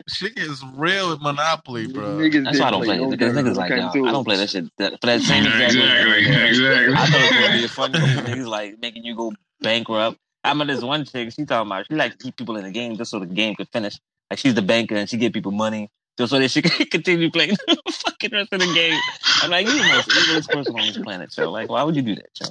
Shit 0.07 0.37
is 0.39 0.63
real 0.75 1.11
with 1.11 1.23
Monopoly, 1.23 1.87
bro. 1.87 2.19
Niggas 2.19 2.45
That's 2.45 2.61
why 2.61 2.67
I 2.67 2.71
don't 2.73 2.83
didn't 2.83 2.85
play 2.85 2.97
it. 2.97 3.01
no 3.01 3.11
Because 3.11 3.33
games 3.35 3.49
niggas 3.49 3.57
like, 3.57 3.71
when 3.71 3.79
it 3.79 3.83
yo, 3.83 3.93
came 3.93 4.03
to 4.03 4.09
I 4.09 4.13
don't 4.13 4.25
play 4.25 4.37
that 4.37 4.51
shit 4.51 4.65
that, 4.77 5.01
for 5.01 5.07
that 5.07 5.21
same 5.23 5.45
exact 5.47 5.73
exactly, 5.75 6.13
reason. 6.13 6.43
exactly. 6.43 6.95
I 6.95 7.07
thought 7.07 7.15
it 7.15 7.33
was 7.33 7.41
gonna 7.47 7.57
be 7.59 7.65
a 7.65 7.69
fun 7.69 7.93
couple 7.93 8.09
niggas 8.35 8.47
like 8.47 8.79
making 8.81 9.05
you 9.05 9.17
go 9.17 9.33
bankrupt. 9.61 10.19
I 10.43 10.51
remember 10.51 10.75
this 10.75 10.85
one 10.85 11.05
chick, 11.05 11.33
she 11.33 11.45
talking 11.45 11.71
about 11.71 11.87
she 11.87 11.95
like 11.95 12.13
to 12.13 12.19
keep 12.19 12.37
people 12.37 12.57
in 12.57 12.65
the 12.65 12.71
game 12.71 12.97
just 12.97 13.11
so 13.11 13.19
the 13.19 13.27
game 13.27 13.55
could 13.55 13.69
finish. 13.69 13.99
Like 14.31 14.39
she's 14.39 14.55
the 14.55 14.63
banker 14.63 14.95
and 14.95 15.09
she 15.09 15.17
give 15.17 15.33
people 15.33 15.53
money 15.53 15.91
just 16.19 16.31
so 16.31 16.39
that 16.39 16.51
she 16.51 16.63
can 16.63 16.87
continue 16.87 17.31
playing 17.31 17.57
the 17.67 17.77
fucking 17.91 18.31
rest 18.31 18.53
of 18.53 18.61
the 18.61 18.73
game. 18.75 18.99
I'm 19.43 19.51
like, 19.51 19.67
you 19.67 19.73
the 19.73 19.89
most 19.89 20.09
evilest 20.11 20.51
person 20.51 20.79
on 20.79 20.87
this 20.87 20.99
planet, 20.99 21.33
so 21.33 21.51
like, 21.51 21.71
why 21.71 21.83
would 21.83 21.97
you 21.97 22.03
do 22.03 22.15
that, 22.15 22.35
Joe? 22.35 22.47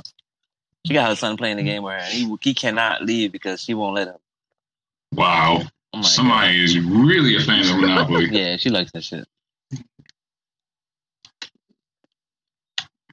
She 0.86 0.94
got 0.94 1.10
her 1.10 1.16
son 1.16 1.38
playing 1.38 1.58
the 1.58 1.64
game 1.64 1.84
with 1.84 1.94
her, 1.94 2.00
and 2.00 2.14
he 2.14 2.36
he 2.42 2.54
cannot 2.54 3.04
leave 3.04 3.32
because 3.32 3.62
she 3.62 3.74
won't 3.74 3.96
let 3.96 4.08
him. 4.10 4.16
Wow. 5.14 5.60
Oh 5.62 5.68
I'm 5.94 6.02
like, 6.02 6.12
Somebody 6.12 6.64
is 6.64 6.80
really 6.80 7.36
a 7.36 7.40
fan 7.40 7.62
of 7.70 7.80
Monopoly. 7.80 8.28
yeah, 8.32 8.58
she 8.58 8.70
likes 8.70 8.92
that 8.94 9.04
shit. 9.04 9.28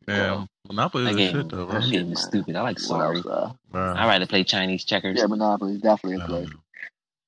Yeah, 0.09 0.47
Monopoly 0.71 1.05
That 1.05 1.11
is 1.11 1.17
a 1.17 1.19
game, 1.19 1.33
shit 1.33 1.49
though, 1.51 1.67
bro. 1.67 1.81
that 1.81 1.91
game 1.91 2.13
is 2.13 2.23
stupid. 2.23 2.55
I 2.55 2.63
like 2.63 2.79
Sorry. 2.79 3.21
Well, 3.23 3.59
uh, 3.73 3.77
Bruh. 3.77 3.97
I 3.97 4.07
rather 4.07 4.27
play 4.27 4.45
Chinese 4.45 4.85
checkers. 4.85 5.19
yeah, 5.19 5.27
Monopoly 5.27 5.75
is 5.75 5.81
definitely 5.81 6.23
a 6.23 6.27
play. 6.27 6.43
Um, 6.45 6.63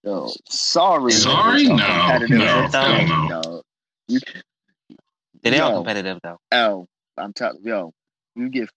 Yo, 0.05 0.32
sorry. 0.49 1.11
Sorry? 1.12 1.62
is 1.62 1.66
a 1.66 1.68
No, 1.70 1.76
no, 1.76 2.26
game, 2.26 2.38
hell 2.38 2.62
no. 2.62 3.43
dog. 3.43 3.62
You, 4.07 4.20
They 5.43 5.59
all 5.59 5.70
Yo. 5.70 5.76
competitive 5.78 6.20
though. 6.22 6.38
Oh, 6.53 6.86
I'm 7.16 7.32
telling 7.32 7.62
yo, 7.62 7.93
you 8.36 8.49
get 8.49 8.68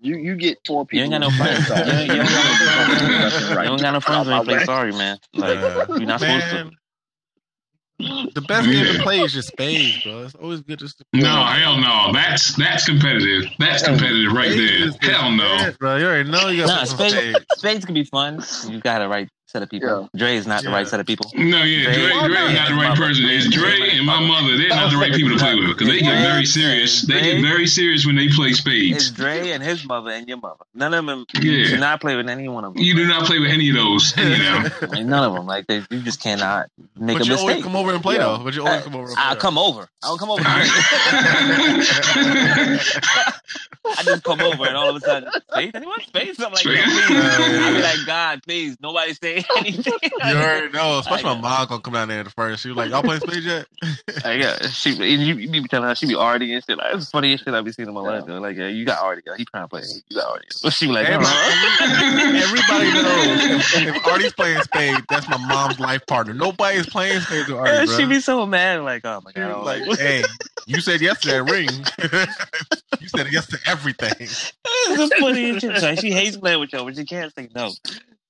you 0.00 0.16
you 0.16 0.36
get 0.36 0.58
four 0.66 0.82
You 0.82 0.86
people. 0.86 1.02
ain't 1.04 1.12
got 1.12 1.18
no 1.20 1.30
friends. 1.30 1.68
You 1.68 1.74
ain't, 1.76 2.10
you 2.10 2.20
ain't 2.22 2.30
got 2.30 2.44
no 2.44 3.28
friends. 3.28 3.56
Right. 3.56 3.64
You 3.64 3.68
don't 3.70 3.80
got 3.82 3.92
no 3.92 4.00
friends 4.00 4.26
when 4.28 4.36
you 4.38 4.44
play 4.44 4.64
sorry, 4.64 4.92
man. 4.92 5.18
Like 5.34 5.58
Yeah. 5.60 5.86
you're 5.98 6.06
not 6.06 6.20
supposed 6.20 6.46
to. 6.50 6.70
Man, 8.00 8.28
the 8.34 8.40
best 8.42 8.68
game 8.68 8.84
to 8.96 9.02
play 9.02 9.20
is 9.20 9.32
just 9.32 9.48
spades, 9.48 10.02
bro. 10.04 10.22
It's 10.24 10.34
always 10.36 10.60
good 10.60 10.78
just 10.78 10.98
to 10.98 11.04
No, 11.14 11.44
hell 11.44 11.78
no. 11.80 12.12
That's 12.12 12.54
that's 12.56 12.86
competitive. 12.86 13.50
That's 13.58 13.82
competitive 13.82 14.32
right 14.32 14.52
Spades 14.52 14.70
there. 14.70 14.88
is 14.88 14.96
the 14.98 15.06
Hell 15.12 15.32
no. 15.32 15.58
shit, 15.58 15.78
bro. 15.80 15.96
You 15.96 16.06
already 16.06 16.30
know 16.30 16.48
you 16.48 16.64
got 16.64 16.68
Nah, 16.68 16.84
some 16.84 16.96
spades, 16.98 17.14
spades. 17.14 17.44
spades 17.56 17.84
can 17.84 17.94
be 17.94 18.04
fun. 18.04 18.40
You 18.68 18.80
got 18.80 19.00
the 19.00 19.08
right 19.08 19.28
set 19.48 19.62
of 19.62 19.70
people. 19.70 20.08
Dre 20.14 20.36
is 20.36 20.46
not 20.46 20.62
the 20.62 20.70
right 20.70 20.86
set 20.86 21.00
of 21.00 21.06
people. 21.06 21.30
No, 21.34 21.62
yeah, 21.62 21.84
Dre, 21.84 21.94
Dre- 21.94 22.28
Dre 22.28 22.38
is 22.46 22.52
not 22.54 22.68
the 22.68 22.74
right 22.74 22.96
person. 22.96 23.24
It's 23.26 23.48
Dre 23.48 23.90
and 23.96 24.06
my 24.06 24.20
mother. 24.20 24.56
They're 24.58 24.68
not 24.68 24.90
the 24.90 24.96
right 24.98 25.12
people 25.12 25.36
to 25.36 25.42
play 25.42 25.54
with 25.54 25.68
because 25.68 25.88
they 25.88 26.00
get 26.00 26.20
very 26.22 26.44
serious. 26.46 27.02
They 27.02 27.20
get 27.22 27.40
very 27.42 27.66
serious 27.66 28.06
when 28.06 28.16
they 28.16 28.28
play 28.28 28.52
spades. 28.52 29.08
It's. 29.08 29.10
Dre 29.10 29.50
and 29.50 29.62
his 29.62 29.84
mother 29.84 30.10
and 30.10 30.28
your 30.28 30.38
mother. 30.38 30.64
None 30.74 30.94
of 30.94 31.06
them. 31.06 31.24
Yeah. 31.34 31.40
You 31.40 31.64
should 31.64 31.80
not 31.80 32.00
play 32.00 32.16
with 32.16 32.28
any 32.28 32.48
one 32.48 32.64
of 32.64 32.74
them. 32.74 32.82
You 32.82 32.94
do 32.94 33.06
not 33.06 33.24
play 33.24 33.38
with 33.38 33.50
any 33.50 33.70
of 33.70 33.76
those. 33.76 34.14
You 34.28 34.36
know. 34.38 34.64
Like, 34.82 35.04
none 35.06 35.24
of 35.24 35.32
them. 35.34 35.46
Like 35.46 35.66
they, 35.66 35.82
you 35.90 36.02
just 36.02 36.20
cannot 36.22 36.68
make 36.96 37.18
But 37.18 37.26
a 37.26 37.30
you 37.30 37.36
always 37.36 37.56
mistake. 37.56 37.64
come 37.64 37.76
over 37.76 37.92
and 37.94 38.02
play 38.02 38.16
Yeah. 38.16 38.36
though. 38.36 38.44
But 38.44 38.54
you 38.54 38.66
always 38.66 38.82
come 38.84 38.94
over. 38.96 39.06
And 39.06 39.14
play 39.14 39.24
I'll 39.24 39.34
though. 39.34 39.40
come 39.40 39.58
over. 39.58 39.88
I'll 40.02 40.18
come 40.18 40.30
over. 40.30 40.42
to 43.94 44.00
I 44.00 44.02
just 44.04 44.24
come 44.24 44.40
over 44.40 44.66
and 44.66 44.76
all 44.76 44.90
of 44.90 44.96
a 44.96 45.00
sudden, 45.00 45.30
space? 45.52 45.70
Anyone? 45.74 46.00
Space? 46.02 46.40
I'm 46.40 46.52
like, 46.52 46.64
yo, 46.64 46.72
Space. 46.74 46.84
please. 46.84 47.08
Yeah, 47.18 47.64
I'll 47.66 47.74
be 47.74 47.82
like, 47.82 48.06
God, 48.06 48.42
please, 48.42 48.76
nobody 48.80 49.14
say 49.14 49.44
anything. 49.56 49.92
You 50.02 50.18
already 50.36 50.72
know. 50.72 50.98
Especially 51.00 51.24
my 51.24 51.30
uh, 51.32 51.40
mom 51.40 51.66
gonna 51.68 51.80
come 51.80 51.94
down 51.94 52.08
there 52.08 52.20
at 52.20 52.32
first. 52.32 52.62
She 52.62 52.68
was 52.68 52.76
like, 52.76 52.90
"Y'all 52.90 53.02
playing 53.02 53.20
spades 53.20 53.44
yet?" 53.46 53.66
Like, 54.24 54.40
yeah, 54.40 54.58
she 54.68 54.90
and 54.92 55.22
you, 55.22 55.34
you 55.36 55.62
be 55.62 55.68
telling 55.68 55.88
her 55.88 55.94
she 55.94 56.06
be 56.06 56.14
already 56.14 56.52
and 56.54 56.64
shit. 56.64 56.78
Like 56.78 56.94
it's 56.94 57.06
the 57.06 57.10
funniest 57.10 57.44
shit 57.44 57.54
I 57.54 57.60
be 57.60 57.72
seeing 57.72 57.88
in 57.88 57.94
my 57.94 58.00
life. 58.00 58.24
Though. 58.26 58.38
Like, 58.38 58.56
yeah, 58.56 58.68
you 58.68 58.84
got 58.84 59.02
already. 59.02 59.22
He 59.36 59.44
trying 59.44 59.64
to 59.64 59.68
play. 59.68 59.82
You 60.10 60.16
got 60.16 60.28
already. 60.30 60.46
So 60.50 60.70
she 60.70 60.86
be 60.86 60.92
like, 60.92 61.06
Everybody, 61.06 62.38
everybody 62.38 62.92
knows 62.92 63.74
if, 63.74 63.96
if 63.96 64.06
Artie's 64.06 64.32
playing 64.32 64.60
spades, 64.62 65.02
that's 65.08 65.28
my 65.28 65.36
mom's 65.38 65.78
life 65.80 66.06
partner. 66.06 66.34
Nobody's 66.34 66.86
playing 66.86 67.20
spades 67.20 67.48
with 67.48 67.58
Artie, 67.58 67.70
Yeah, 67.72 67.84
bro. 67.86 67.96
she 67.96 68.06
be 68.06 68.20
so 68.20 68.46
mad. 68.46 68.82
Like, 68.82 69.04
oh 69.04 69.20
my 69.24 69.32
god. 69.32 69.64
like, 69.64 69.86
Like, 69.86 69.98
"Hey, 69.98 70.24
you 70.66 70.80
said 70.80 71.00
yesterday, 71.00 71.38
to 71.38 71.42
ring. 71.44 71.68
You 73.12 73.18
said 73.18 73.32
yes 73.32 73.46
to 73.48 73.58
everything." 73.66 74.12
it's 74.20 74.58
the 74.64 75.16
funniest 75.20 75.60
shit. 75.60 75.82
Like, 75.82 76.00
she 76.00 76.10
hates 76.10 76.36
playing 76.36 76.60
with 76.60 76.72
y'all, 76.72 76.84
but 76.84 76.96
she 76.96 77.04
can't 77.04 77.32
say 77.34 77.48
no. 77.54 77.68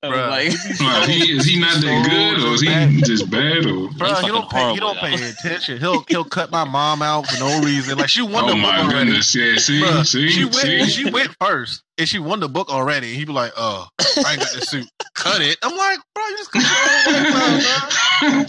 So, 0.05 0.13
Bruh. 0.13 0.29
like, 0.29 0.53
Well, 0.79 1.07
he, 1.09 1.33
is 1.37 1.45
he 1.45 1.59
not 1.59 1.81
that 1.81 2.07
good, 2.09 2.45
or 2.47 2.55
is 2.55 2.61
he 2.61 3.03
just 3.03 3.29
bad, 3.31 3.67
or? 3.67 3.89
Bro, 3.99 4.09
He's 4.09 4.21
he 4.21 4.27
don't 4.29 4.49
pay. 4.49 4.73
He 4.75 4.79
don't 4.79 4.97
pay 4.99 5.29
attention. 5.29 5.79
He'll 5.79 6.05
he'll 6.09 6.25
cut 6.25 6.53
my 6.53 6.63
mom 6.63 7.03
out 7.03 7.27
for 7.27 7.41
no 7.41 7.61
reason. 7.65 7.99
Like 7.99 8.09
she 8.09 8.23
won 8.23 8.45
oh 8.45 8.47
the 8.47 8.53
Oh 8.53 8.55
book 8.55 8.63
my 8.63 8.83
already. 8.83 9.07
goodness! 9.07 9.35
Yeah, 9.35 9.57
see, 9.57 9.83
Bruh, 9.83 10.07
see, 10.07 10.29
she 10.29 10.45
went. 10.45 10.57
see. 10.57 10.85
She 10.87 11.11
went 11.11 11.35
first, 11.41 11.83
and 11.99 12.09
she 12.09 12.21
won 12.21 12.39
the 12.39 12.49
book 12.49 12.69
already. 12.71 13.13
He'd 13.15 13.25
be 13.27 13.33
like, 13.33 13.53
"Oh, 13.57 13.89
I 14.25 14.33
ain't 14.35 14.41
got 14.41 14.53
the 14.53 14.61
suit. 14.61 14.89
Cut 15.15 15.41
it." 15.41 15.59
I'm 15.65 15.77
like, 15.77 15.99
"Bro, 16.15 16.25
you 16.29 16.37
just 16.37 16.53
cut 16.53 16.63
your 16.63 17.17
own 17.17 18.45
life, 18.45 18.47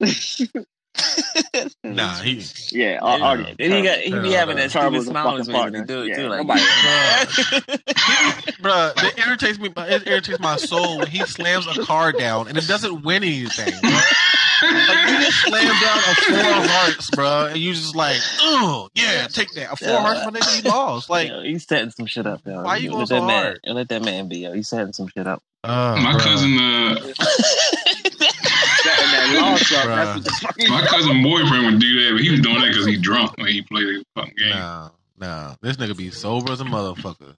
bro." 0.00 0.64
Nah, 1.84 2.14
he. 2.20 2.42
Yeah, 2.70 2.92
Yeah. 2.92 2.98
Ar- 3.00 3.20
Artie. 3.20 3.54
Then 3.58 3.70
he 3.72 3.82
got 3.82 3.98
he 3.98 4.10
be 4.10 4.32
having 4.32 4.56
that 4.56 4.70
Turbo's 4.70 4.72
stupid 4.72 4.98
a 4.98 5.02
smile 5.04 5.28
on 5.28 5.36
his 5.38 5.46
fucking 5.48 5.48
face 5.48 5.72
when 5.72 5.74
he 5.74 5.82
do 5.86 6.02
it 6.02 6.16
partner. 6.16 6.16
too. 6.16 6.22
Yeah, 6.22 6.28
Like, 6.28 6.46
nobody- 6.46 6.62
Bro, 8.62 8.92
it 8.96 9.18
irritates 9.26 9.58
me. 9.58 9.70
It 9.76 10.06
irritates 10.06 10.40
my 10.40 10.56
soul 10.56 10.98
when 10.98 11.06
he 11.08 11.24
slams 11.26 11.66
a 11.66 11.82
car 11.84 12.12
down 12.12 12.48
and 12.48 12.56
it 12.58 12.66
doesn't 12.66 13.02
win 13.04 13.22
anything. 13.24 13.72
Bro. 13.80 13.90
Like 14.60 15.08
you 15.08 15.18
just 15.20 15.40
slam 15.42 15.80
down 15.80 15.98
a 15.98 16.14
four 16.16 16.36
of 16.64 16.70
hearts, 16.70 17.10
bro, 17.10 17.46
and 17.46 17.56
you 17.58 17.74
just 17.74 17.94
like, 17.94 18.18
oh 18.40 18.88
yeah, 18.94 19.28
take 19.28 19.52
that. 19.52 19.70
A 19.72 19.76
four 19.76 19.88
Yeah. 19.88 20.00
hearts, 20.00 20.24
my 20.24 20.30
nigga, 20.32 20.56
you 20.64 20.70
lost. 20.70 21.08
Like, 21.08 21.28
Yo, 21.28 21.42
he's 21.42 21.64
setting 21.64 21.90
some 21.90 22.06
shit 22.06 22.26
up, 22.26 22.40
yo. 22.44 22.62
Why 22.64 22.76
you 22.78 22.88
going 22.88 22.98
let 23.00 23.08
so 23.08 23.14
that 23.20 23.26
man, 23.26 23.42
hard? 23.44 23.60
yo, 23.62 23.72
Let 23.74 23.88
that 23.90 24.02
man 24.04 24.26
be, 24.28 24.38
yo. 24.38 24.52
He's 24.52 24.66
setting 24.66 24.92
some 24.92 25.06
shit 25.08 25.28
up. 25.28 25.42
uh, 25.62 25.96
My 26.02 26.12
bruh. 26.14 26.20
cousin, 26.20 26.58
uh, 26.58 26.96
Setting 29.28 29.42
that 29.42 29.50
loss 29.50 29.72
up. 29.72 29.84
Bruh. 29.84 29.96
That's 29.96 30.14
what 30.16 30.24
the 30.24 30.30
fucking. 30.30 30.70
my 30.70 30.82
cousin 30.86 31.22
boyfriend 31.22 31.64
would 31.66 31.80
do 31.80 32.04
that, 32.04 32.12
but 32.14 32.20
he 32.22 32.30
was 32.30 32.40
doing 32.40 32.60
that 32.60 32.68
because 32.68 32.86
he 32.86 32.96
drunk 32.96 33.36
when 33.38 33.46
he 33.48 33.62
played 33.62 33.84
the 33.86 34.04
fucking 34.14 34.34
game. 34.38 34.50
Nah, 34.50 34.90
nah, 35.18 35.54
this 35.62 35.76
nigga 35.76 35.96
be 35.96 36.10
sober 36.10 36.52
as 36.52 36.60
a 36.60 36.64
motherfucker. 36.64 37.34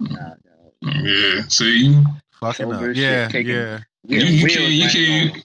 Nah, 0.00 0.34
nah. 0.82 0.92
Yeah, 1.02 1.42
see, 1.48 1.94
Fucking 2.40 2.70
Sober 2.70 2.90
up. 2.90 2.96
Yeah, 2.96 3.28
shit, 3.28 3.46
yeah. 3.46 3.78
you, 4.06 4.18
you 4.18 4.46
can't, 4.48 4.70
you 4.70 4.88
can't, 4.88 5.44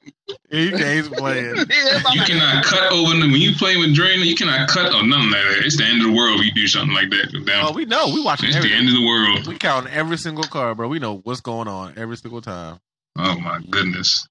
Yeah, 0.51 0.60
you 0.60 0.72
can't 0.72 1.12
playing. 1.14 1.57
on- 1.60 1.66
you 2.14 2.22
cannot 2.24 2.66
cut 2.66 2.91
over 2.91 3.12
them 3.12 3.32
when 3.32 3.39
you 3.39 3.53
play 3.55 3.78
with 3.78 3.95
Drain. 3.95 4.20
You 4.22 4.36
cannot 4.36 4.68
cut 4.68 4.93
or 4.93 5.03
nothing 5.05 5.32
like 5.32 5.43
that. 5.43 5.62
It's 5.66 5.78
the 5.78 5.86
end 5.86 6.01
of 6.01 6.07
the 6.07 6.14
world 6.14 6.39
if 6.41 6.45
you 6.47 6.51
do 6.51 6.68
something 6.68 6.93
like 6.93 7.10
that. 7.12 7.64
Oh, 7.64 7.72
we 7.74 7.86
know. 7.86 8.07
We 8.14 8.22
watching 8.22 8.49
it's 8.49 8.60
the 8.62 8.74
end 8.74 8.89
of 8.89 8.95
the 8.95 9.05
world. 9.05 9.47
We 9.47 9.57
counting 9.57 9.93
every 9.93 10.18
single 10.18 10.43
card, 10.43 10.78
bro. 10.78 10.88
We 10.89 10.99
know 10.99 11.18
what's 11.24 11.41
going 11.41 11.68
on 11.68 11.93
every 11.97 12.18
single 12.18 12.41
time. 12.41 12.80
Oh 13.18 13.39
my 13.39 13.60
goodness. 13.70 14.28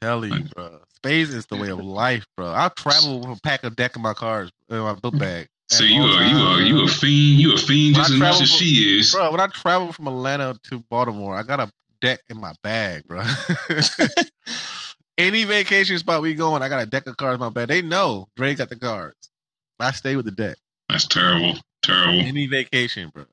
Tell 0.00 0.24
you, 0.24 0.44
bro. 0.54 0.80
Spades 0.96 1.34
is 1.34 1.46
the 1.46 1.56
way 1.56 1.68
of 1.68 1.78
life, 1.80 2.26
bro. 2.36 2.48
I 2.48 2.70
travel 2.76 3.20
with 3.20 3.38
a 3.38 3.40
pack 3.42 3.64
of 3.64 3.76
deck 3.76 3.96
in 3.96 4.02
my 4.02 4.14
cards 4.14 4.50
in 4.68 4.78
my 4.78 4.94
book 4.94 5.18
bag. 5.18 5.48
So 5.68 5.84
you 5.84 6.02
are 6.02 6.24
you 6.24 6.36
are 6.36 6.60
you 6.60 6.84
a 6.84 6.88
fiend. 6.88 7.40
You 7.40 7.54
a 7.54 7.56
fiend 7.56 7.96
When 7.96 8.02
just 8.04 8.12
as 8.14 8.18
much 8.18 8.40
as 8.42 8.50
she 8.50 8.98
is. 8.98 9.12
bro. 9.12 9.30
When 9.30 9.40
I 9.40 9.46
travel 9.48 9.92
from 9.92 10.08
Atlanta 10.08 10.58
to 10.64 10.80
Baltimore, 10.90 11.36
I 11.36 11.42
got 11.42 11.60
a 11.60 11.70
deck 12.00 12.20
in 12.28 12.40
my 12.40 12.52
bag, 12.62 13.04
bro. 13.06 13.22
Any 15.18 15.44
vacation 15.44 15.98
spot 15.98 16.22
we 16.22 16.34
going, 16.34 16.62
I 16.62 16.68
got 16.70 16.82
a 16.82 16.86
deck 16.86 17.06
of 17.06 17.16
cards 17.16 17.34
in 17.34 17.40
my 17.40 17.50
bag. 17.50 17.68
They 17.68 17.82
know 17.82 18.26
Dre 18.36 18.54
got 18.54 18.70
the 18.70 18.76
cards. 18.76 19.30
I 19.78 19.92
stay 19.92 20.16
with 20.16 20.24
the 20.24 20.30
deck. 20.30 20.56
That's 20.88 21.06
terrible. 21.06 21.54
Terrible. 21.82 22.20
Any 22.20 22.46
vacation, 22.46 23.10
bro. 23.14 23.24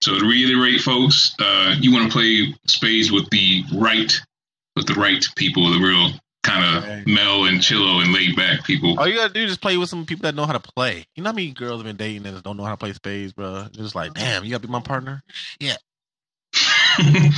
So 0.00 0.18
to 0.18 0.24
reiterate, 0.28 0.80
folks, 0.80 1.34
uh, 1.40 1.74
you 1.80 1.92
want 1.92 2.10
to 2.10 2.12
play 2.12 2.54
spades 2.66 3.10
with 3.10 3.28
the 3.30 3.64
right, 3.74 4.12
with 4.78 4.86
the 4.86 4.94
right 4.94 5.22
people, 5.36 5.70
the 5.70 5.78
real 5.78 6.10
kind 6.44 6.62
Right. 6.84 7.00
of 7.00 7.06
mel 7.06 7.44
and 7.44 7.58
chillo 7.58 8.02
and 8.02 8.12
laid 8.14 8.34
back 8.36 8.64
people. 8.64 8.98
All 8.98 9.06
you 9.08 9.16
gotta 9.16 9.32
do 9.34 9.42
is 9.42 9.50
just 9.50 9.60
play 9.60 9.76
with 9.76 9.88
some 9.90 10.06
people 10.06 10.22
that 10.22 10.34
know 10.34 10.46
how 10.46 10.52
to 10.52 10.60
play. 10.60 11.04
You 11.14 11.22
know 11.22 11.30
how 11.30 11.34
many 11.34 11.50
girls 11.50 11.78
have 11.80 11.86
been 11.86 11.96
dating 11.96 12.22
that 12.22 12.42
don't 12.44 12.56
know 12.56 12.64
how 12.64 12.70
to 12.70 12.76
play 12.76 12.92
spades, 12.92 13.32
bro? 13.32 13.64
It's 13.66 13.76
just 13.76 13.94
like, 13.94 14.14
damn, 14.14 14.44
you 14.44 14.50
gotta 14.52 14.66
be 14.66 14.72
my 14.72 14.80
partner. 14.80 15.22
Yeah. 15.60 15.76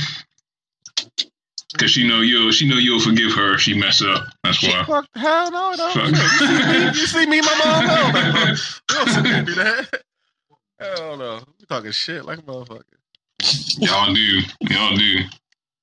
Cause 1.77 1.89
she 1.91 2.05
know 2.07 2.19
you'll 2.21 2.51
she 2.51 2.67
know 2.67 2.75
you'll 2.77 2.99
forgive 2.99 3.31
her 3.33 3.55
if 3.55 3.61
she 3.61 3.73
mess 3.73 4.01
up. 4.03 4.25
That's 4.43 4.61
why. 4.61 4.83
Fuck, 4.83 5.07
hell 5.15 5.49
no, 5.51 5.71
no. 5.71 5.89
Fuck. 5.91 6.09
You, 6.09 6.15
see 6.15 6.47
me, 6.67 6.85
you 6.85 6.93
see 7.07 7.25
me, 7.25 7.41
my 7.41 7.55
mom? 7.63 7.85
Hell 7.85 8.11
no. 8.33 8.55
You 9.23 9.23
don't 9.31 9.45
do 9.45 9.53
that. 9.55 10.01
Hell 10.79 11.17
no. 11.17 11.39
We 11.59 11.65
talking 11.67 11.91
shit 11.91 12.25
like 12.25 12.39
a 12.39 12.41
motherfucker. 12.41 12.81
Y'all 13.79 14.13
do. 14.13 14.41
Y'all 14.69 14.95
do. 14.95 15.19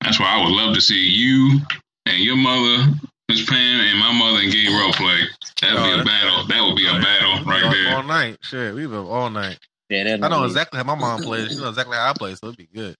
That's 0.02 0.18
why 0.20 0.26
I 0.38 0.44
would 0.44 0.54
love 0.54 0.74
to 0.74 0.80
see 0.80 1.08
you 1.08 1.60
and 2.06 2.18
your 2.22 2.36
mother, 2.36 2.92
Miss 3.28 3.44
Pam, 3.48 3.80
and 3.80 3.98
my 3.98 4.12
mother 4.12 4.40
and 4.42 4.52
Gabe 4.52 4.70
role 4.70 4.92
play. 4.92 5.20
That 5.60 5.74
would 5.74 5.80
Oh, 5.80 5.96
be 5.96 6.00
a 6.00 6.04
battle. 6.04 6.46
That 6.46 6.62
would 6.64 6.76
be 6.76 6.86
a 6.86 6.90
oh, 6.92 7.00
battle 7.02 7.44
right 7.44 7.64
all, 7.64 7.70
there. 7.70 7.96
All 7.96 8.02
night. 8.04 8.38
Shit, 8.42 8.74
we 8.74 8.86
been 8.86 8.94
all 8.94 9.30
night. 9.30 9.58
Yeah, 9.90 10.16
I 10.22 10.28
know 10.28 10.44
exactly 10.44 10.76
how 10.76 10.84
my 10.84 10.94
mom 10.94 11.22
plays. 11.22 11.48
She 11.50 11.56
knows 11.56 11.70
exactly 11.70 11.96
how 11.96 12.10
I 12.10 12.12
play, 12.12 12.34
so 12.34 12.46
it'd 12.48 12.58
be 12.58 12.68
good. 12.72 12.94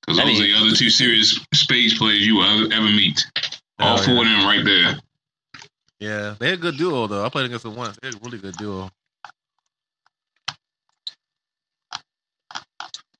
Because 0.00 0.18
those 0.18 0.40
are 0.40 0.42
the 0.42 0.54
other 0.54 0.74
two 0.74 0.88
serious 0.88 1.38
spades 1.52 1.98
players 1.98 2.26
you 2.26 2.36
will 2.36 2.44
ever, 2.44 2.72
ever 2.74 2.86
meet. 2.86 3.22
All 3.78 3.96
Hell 3.96 4.04
four 4.04 4.14
yeah. 4.14 4.20
of 4.20 4.26
them 4.26 4.46
right 4.46 4.64
there. 4.64 5.00
Yeah, 5.98 6.34
they're 6.38 6.54
a 6.54 6.56
good 6.58 6.76
duo 6.76 7.06
though. 7.06 7.24
I 7.24 7.28
played 7.28 7.46
against 7.46 7.64
them 7.64 7.76
once. 7.76 7.98
They're 8.00 8.10
a 8.12 8.18
really 8.22 8.38
good 8.38 8.56
duo. 8.56 8.90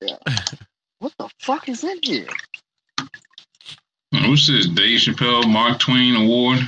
Yeah. 0.00 0.16
What 0.98 1.12
the 1.18 1.28
fuck 1.40 1.68
is 1.68 1.84
in 1.84 1.98
here? 2.02 2.26
What's 4.24 4.46
this? 4.46 4.66
Dave 4.66 5.00
Chappelle 5.00 5.50
Mark 5.50 5.78
Twain 5.78 6.16
Award? 6.16 6.58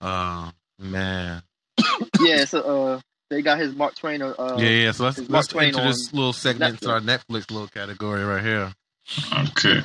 Oh 0.00 0.52
man. 0.78 1.42
Yeah, 2.20 2.44
so 2.44 2.60
uh, 2.60 3.00
they 3.30 3.42
got 3.42 3.58
his 3.58 3.74
Mark 3.74 3.94
Twain. 3.94 4.22
Uh, 4.22 4.56
yeah, 4.58 4.68
yeah. 4.68 4.92
So 4.92 5.04
let's 5.04 5.18
let's 5.18 5.30
Mark 5.30 5.48
Twain 5.48 5.68
enter 5.68 5.84
this 5.84 6.12
little 6.12 6.32
segment 6.32 6.80
to 6.82 6.90
our 6.90 7.00
Netflix 7.00 7.50
little 7.50 7.68
category 7.68 8.24
right 8.24 8.42
here. 8.42 8.72
Okay. 9.50 9.80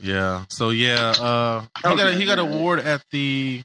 Yeah. 0.00 0.44
So 0.48 0.70
yeah, 0.70 1.12
uh, 1.18 1.64
he 1.76 1.82
got 1.82 2.06
a, 2.06 2.12
he 2.14 2.26
got 2.26 2.38
an 2.38 2.52
award 2.52 2.80
at 2.80 3.04
the 3.10 3.62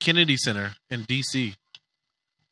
Kennedy 0.00 0.36
Center 0.36 0.74
in 0.90 1.02
D.C. 1.02 1.54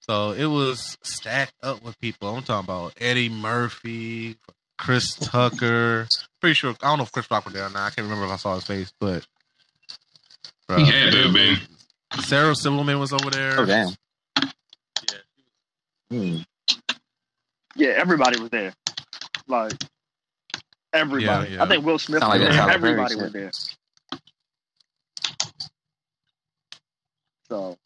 So 0.00 0.32
it 0.32 0.46
was 0.46 0.98
stacked 1.02 1.54
up 1.62 1.82
with 1.82 1.98
people. 2.00 2.34
I'm 2.34 2.42
talking 2.42 2.64
about 2.64 2.94
Eddie 3.00 3.28
Murphy, 3.28 4.36
Chris 4.78 5.14
Tucker. 5.14 6.08
Pretty 6.42 6.54
sure 6.54 6.74
I 6.82 6.88
don't 6.88 6.98
know 6.98 7.04
if 7.04 7.12
Chris 7.12 7.30
Rock 7.30 7.44
was 7.44 7.54
there 7.54 7.66
or 7.66 7.70
not. 7.70 7.86
I 7.86 7.90
can't 7.90 7.98
remember 8.08 8.24
if 8.24 8.32
I 8.32 8.36
saw 8.36 8.56
his 8.56 8.64
face, 8.64 8.92
but 8.98 9.24
He 10.68 10.74
bruh, 10.74 10.84
had 10.84 11.12
to 11.12 11.32
been. 11.32 11.56
Sarah 12.24 12.56
Silverman 12.56 12.98
was 12.98 13.12
over 13.12 13.30
there. 13.30 13.60
Oh 13.60 13.64
damn. 13.64 13.90
Hmm. 16.10 16.38
yeah, 17.76 17.90
everybody 17.90 18.40
was 18.40 18.50
there. 18.50 18.74
Like 19.46 19.72
everybody. 20.92 21.50
Yeah, 21.50 21.56
yeah. 21.58 21.62
I 21.62 21.68
think 21.68 21.86
Will 21.86 22.00
Smith 22.00 22.22
was 22.22 22.28
like 22.28 22.40
there. 22.40 22.70
Everybody 22.70 23.14
was 23.14 23.32
there. 23.32 23.52
So 27.48 27.78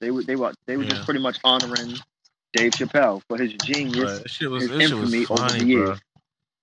they 0.00 0.10
were 0.10 0.24
they 0.24 0.34
were 0.34 0.52
they 0.66 0.76
were 0.76 0.82
Yeah. 0.82 0.90
just 0.90 1.04
pretty 1.04 1.20
much 1.20 1.38
honoring 1.44 1.94
Dave 2.54 2.72
Chappelle 2.72 3.22
for 3.28 3.38
his 3.38 3.52
genius. 3.52 4.18
Bruh, 4.18 4.22
that 4.24 4.30
shit 4.30 4.50
was, 4.50 4.62
his 4.64 4.70
that 4.72 4.80
shit 4.80 4.96
was 4.98 5.14
infamy 5.14 5.26
over 5.42 5.58
the 5.58 5.64
years. 5.64 5.98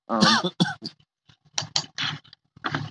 Um, 0.09 0.21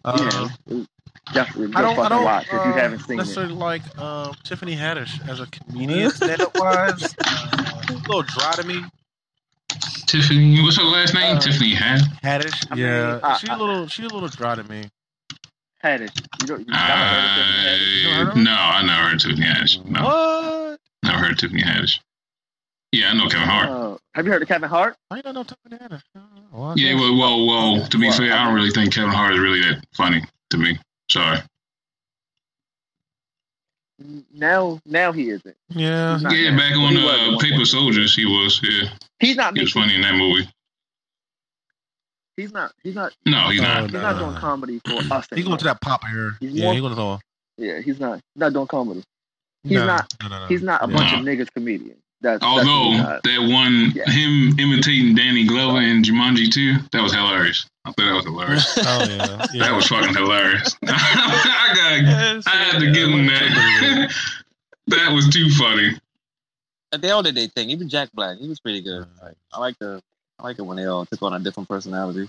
Uh, 0.04 0.48
yeah, 0.68 0.76
it 0.78 0.88
definitely 1.32 1.72
a 1.74 1.78
I 1.78 1.82
don't, 1.82 1.92
I 1.92 1.96
fucking 1.96 2.08
don't 2.10 2.24
watch 2.24 2.46
if 2.46 2.52
you 2.52 2.58
uh, 2.58 2.72
haven't 2.74 2.98
seen 3.00 3.14
it. 3.14 3.16
necessarily 3.18 3.54
like 3.54 3.82
uh, 3.98 4.32
Tiffany 4.44 4.76
Haddish 4.76 5.28
as 5.28 5.40
a 5.40 5.46
comedian 5.46 6.10
stand-up 6.10 6.56
wise. 6.58 7.14
Uh, 7.26 7.92
a 7.92 7.92
little 8.08 8.22
dry 8.22 8.52
to 8.52 8.64
me. 8.66 8.82
Tiffany, 10.06 10.60
what's 10.62 10.76
her 10.76 10.82
last 10.84 11.14
name? 11.14 11.36
Uh, 11.36 11.40
Tiffany 11.40 11.74
Had. 11.74 12.00
Haddish, 12.22 12.66
I 12.70 12.74
mean, 12.74 12.84
yeah, 12.84 13.20
I- 13.22 13.36
she's 13.38 13.48
I- 13.50 13.54
a 13.54 13.58
little, 13.58 13.86
she's 13.88 14.06
a 14.10 14.14
little 14.14 14.28
dry 14.28 14.54
to 14.56 14.64
me. 14.64 14.84
Haddish. 15.84 16.10
You 16.40 16.46
don't, 16.46 16.60
you 16.60 16.66
never 16.66 16.78
heard 16.82 17.40
of 17.40 17.46
Haddish? 17.46 18.02
You 18.02 18.08
Uh, 18.10 18.14
heard 18.14 18.28
of 18.28 18.36
no, 18.36 18.50
I 18.52 18.82
never 18.82 19.02
heard 19.02 19.14
of 19.14 19.20
Tiffany 19.22 19.46
Haddish. 19.46 19.84
No, 19.84 20.04
What? 20.04 20.80
never 21.04 21.18
heard 21.18 21.32
of 21.32 21.38
Tiffany 21.38 21.62
Haddish. 21.62 22.00
Yeah, 22.92 23.10
I 23.10 23.14
know 23.14 23.28
Kevin 23.28 23.48
Hart. 23.48 23.68
Uh, 23.68 23.96
have 24.14 24.26
you 24.26 24.32
heard 24.32 24.42
of 24.42 24.48
Kevin 24.48 24.68
Hart? 24.68 24.96
I 25.10 25.20
don't 25.20 25.34
know 25.34 25.42
Tiffany 25.44 25.76
Haddish. 25.76 26.02
Well, 26.56 26.78
Yeah, 26.78 26.92
guess. 26.92 27.00
well, 27.02 27.16
well, 27.18 27.46
well. 27.46 27.86
To 27.86 27.98
be 27.98 28.08
Well, 28.08 28.16
fair, 28.16 28.32
I 28.32 28.44
don't 28.46 28.54
really 28.54 28.70
think 28.70 28.94
Kevin 28.94 29.10
Hart 29.10 29.34
is 29.34 29.40
really 29.40 29.60
that 29.62 29.84
funny 29.94 30.24
to 30.50 30.56
me. 30.56 30.78
Sorry. 31.10 31.38
Now, 34.32 34.78
now 34.84 35.12
he 35.12 35.30
isn't. 35.30 35.56
yeah. 35.70 36.14
He's 36.14 36.22
not 36.22 36.36
Yeah, 36.36 36.50
now. 36.50 36.56
back 36.58 36.72
on 36.76 36.96
uh, 36.96 37.38
Paper 37.38 37.56
point. 37.56 37.68
Soldiers, 37.68 38.14
he 38.14 38.26
was. 38.26 38.60
Yeah, 38.62 38.88
He's 39.20 39.36
not 39.36 39.54
he 39.56 39.62
was 39.62 39.72
funny 39.72 39.94
in 39.94 40.02
that 40.02 40.14
movie. 40.14 40.48
He's 42.36 42.52
not. 42.52 42.72
He's 42.82 42.94
not. 42.94 43.14
No, 43.24 43.48
he's 43.48 43.62
No, 43.62 43.68
not. 43.68 43.82
He's 43.84 43.92
no, 43.94 44.00
not 44.02 44.12
no, 44.16 44.18
doing 44.22 44.34
no. 44.34 44.40
comedy 44.40 44.80
for 44.84 44.92
us. 45.14 45.26
He's 45.34 45.46
going 45.46 45.56
to 45.58 45.64
that 45.64 45.80
pop 45.80 46.02
era. 46.10 46.32
He's 46.40 46.52
yeah, 46.52 46.64
more- 46.64 46.72
he's 46.74 46.80
going 46.82 46.92
to 46.92 46.96
go. 46.96 47.20
Yeah, 47.56 47.80
he's 47.80 47.98
not. 47.98 48.16
He's 48.34 48.40
not 48.40 48.52
doing 48.52 48.66
comedy. 48.66 49.02
He's 49.62 49.72
no, 49.72 49.86
not- 49.86 50.14
No, 50.22 50.28
no, 50.28 50.40
no. 50.40 50.46
He's 50.46 50.62
not 50.62 50.82
a 50.84 50.90
Yeah. 50.90 50.96
bunch 50.96 51.12
No. 51.12 51.18
of 51.20 51.24
niggas 51.24 51.48
comedian. 51.54 51.96
That's, 52.26 52.42
oh, 52.44 52.56
that's 52.56 52.68
Although 52.68 52.88
what 52.88 52.92
he's 52.92 53.02
not. 53.02 53.22
that 53.22 53.40
one, 53.52 53.92
Yeah. 53.94 54.10
him 54.10 54.58
imitating 54.58 55.14
Danny 55.14 55.46
Glover 55.46 55.80
in 55.80 56.02
Jumanji 56.02 56.50
too, 56.52 56.74
that 56.92 57.02
was 57.02 57.14
hilarious. 57.14 57.66
I 57.84 57.90
thought 57.92 57.96
that 57.98 58.14
was 58.14 58.24
hilarious. 58.24 58.78
Oh 58.78 59.04
yeah, 59.08 59.46
yeah. 59.54 59.62
That 59.66 59.74
was 59.76 59.86
fucking 59.86 60.14
hilarious. 60.14 60.76
I 60.84 61.72
got, 61.74 62.46
I 62.52 62.56
had 62.56 62.80
to 62.80 62.90
give 62.90 63.08
him 63.10 63.26
that. 63.26 64.12
that 64.88 65.12
was 65.12 65.28
too 65.28 65.50
funny. 65.50 65.92
They 66.98 67.10
all 67.10 67.22
did 67.22 67.34
their 67.36 67.46
thing. 67.48 67.70
Even 67.70 67.88
Jack 67.88 68.10
Black, 68.12 68.38
he 68.38 68.48
was 68.48 68.58
pretty 68.60 68.80
good. 68.82 69.06
I 69.52 69.60
like 69.60 69.78
the, 69.78 70.02
I 70.38 70.42
like 70.44 70.58
it 70.58 70.62
when 70.62 70.76
they 70.78 70.86
all 70.86 71.04
took 71.06 71.22
on 71.22 71.32
a 71.34 71.38
different 71.40 71.68
personality. 71.68 72.28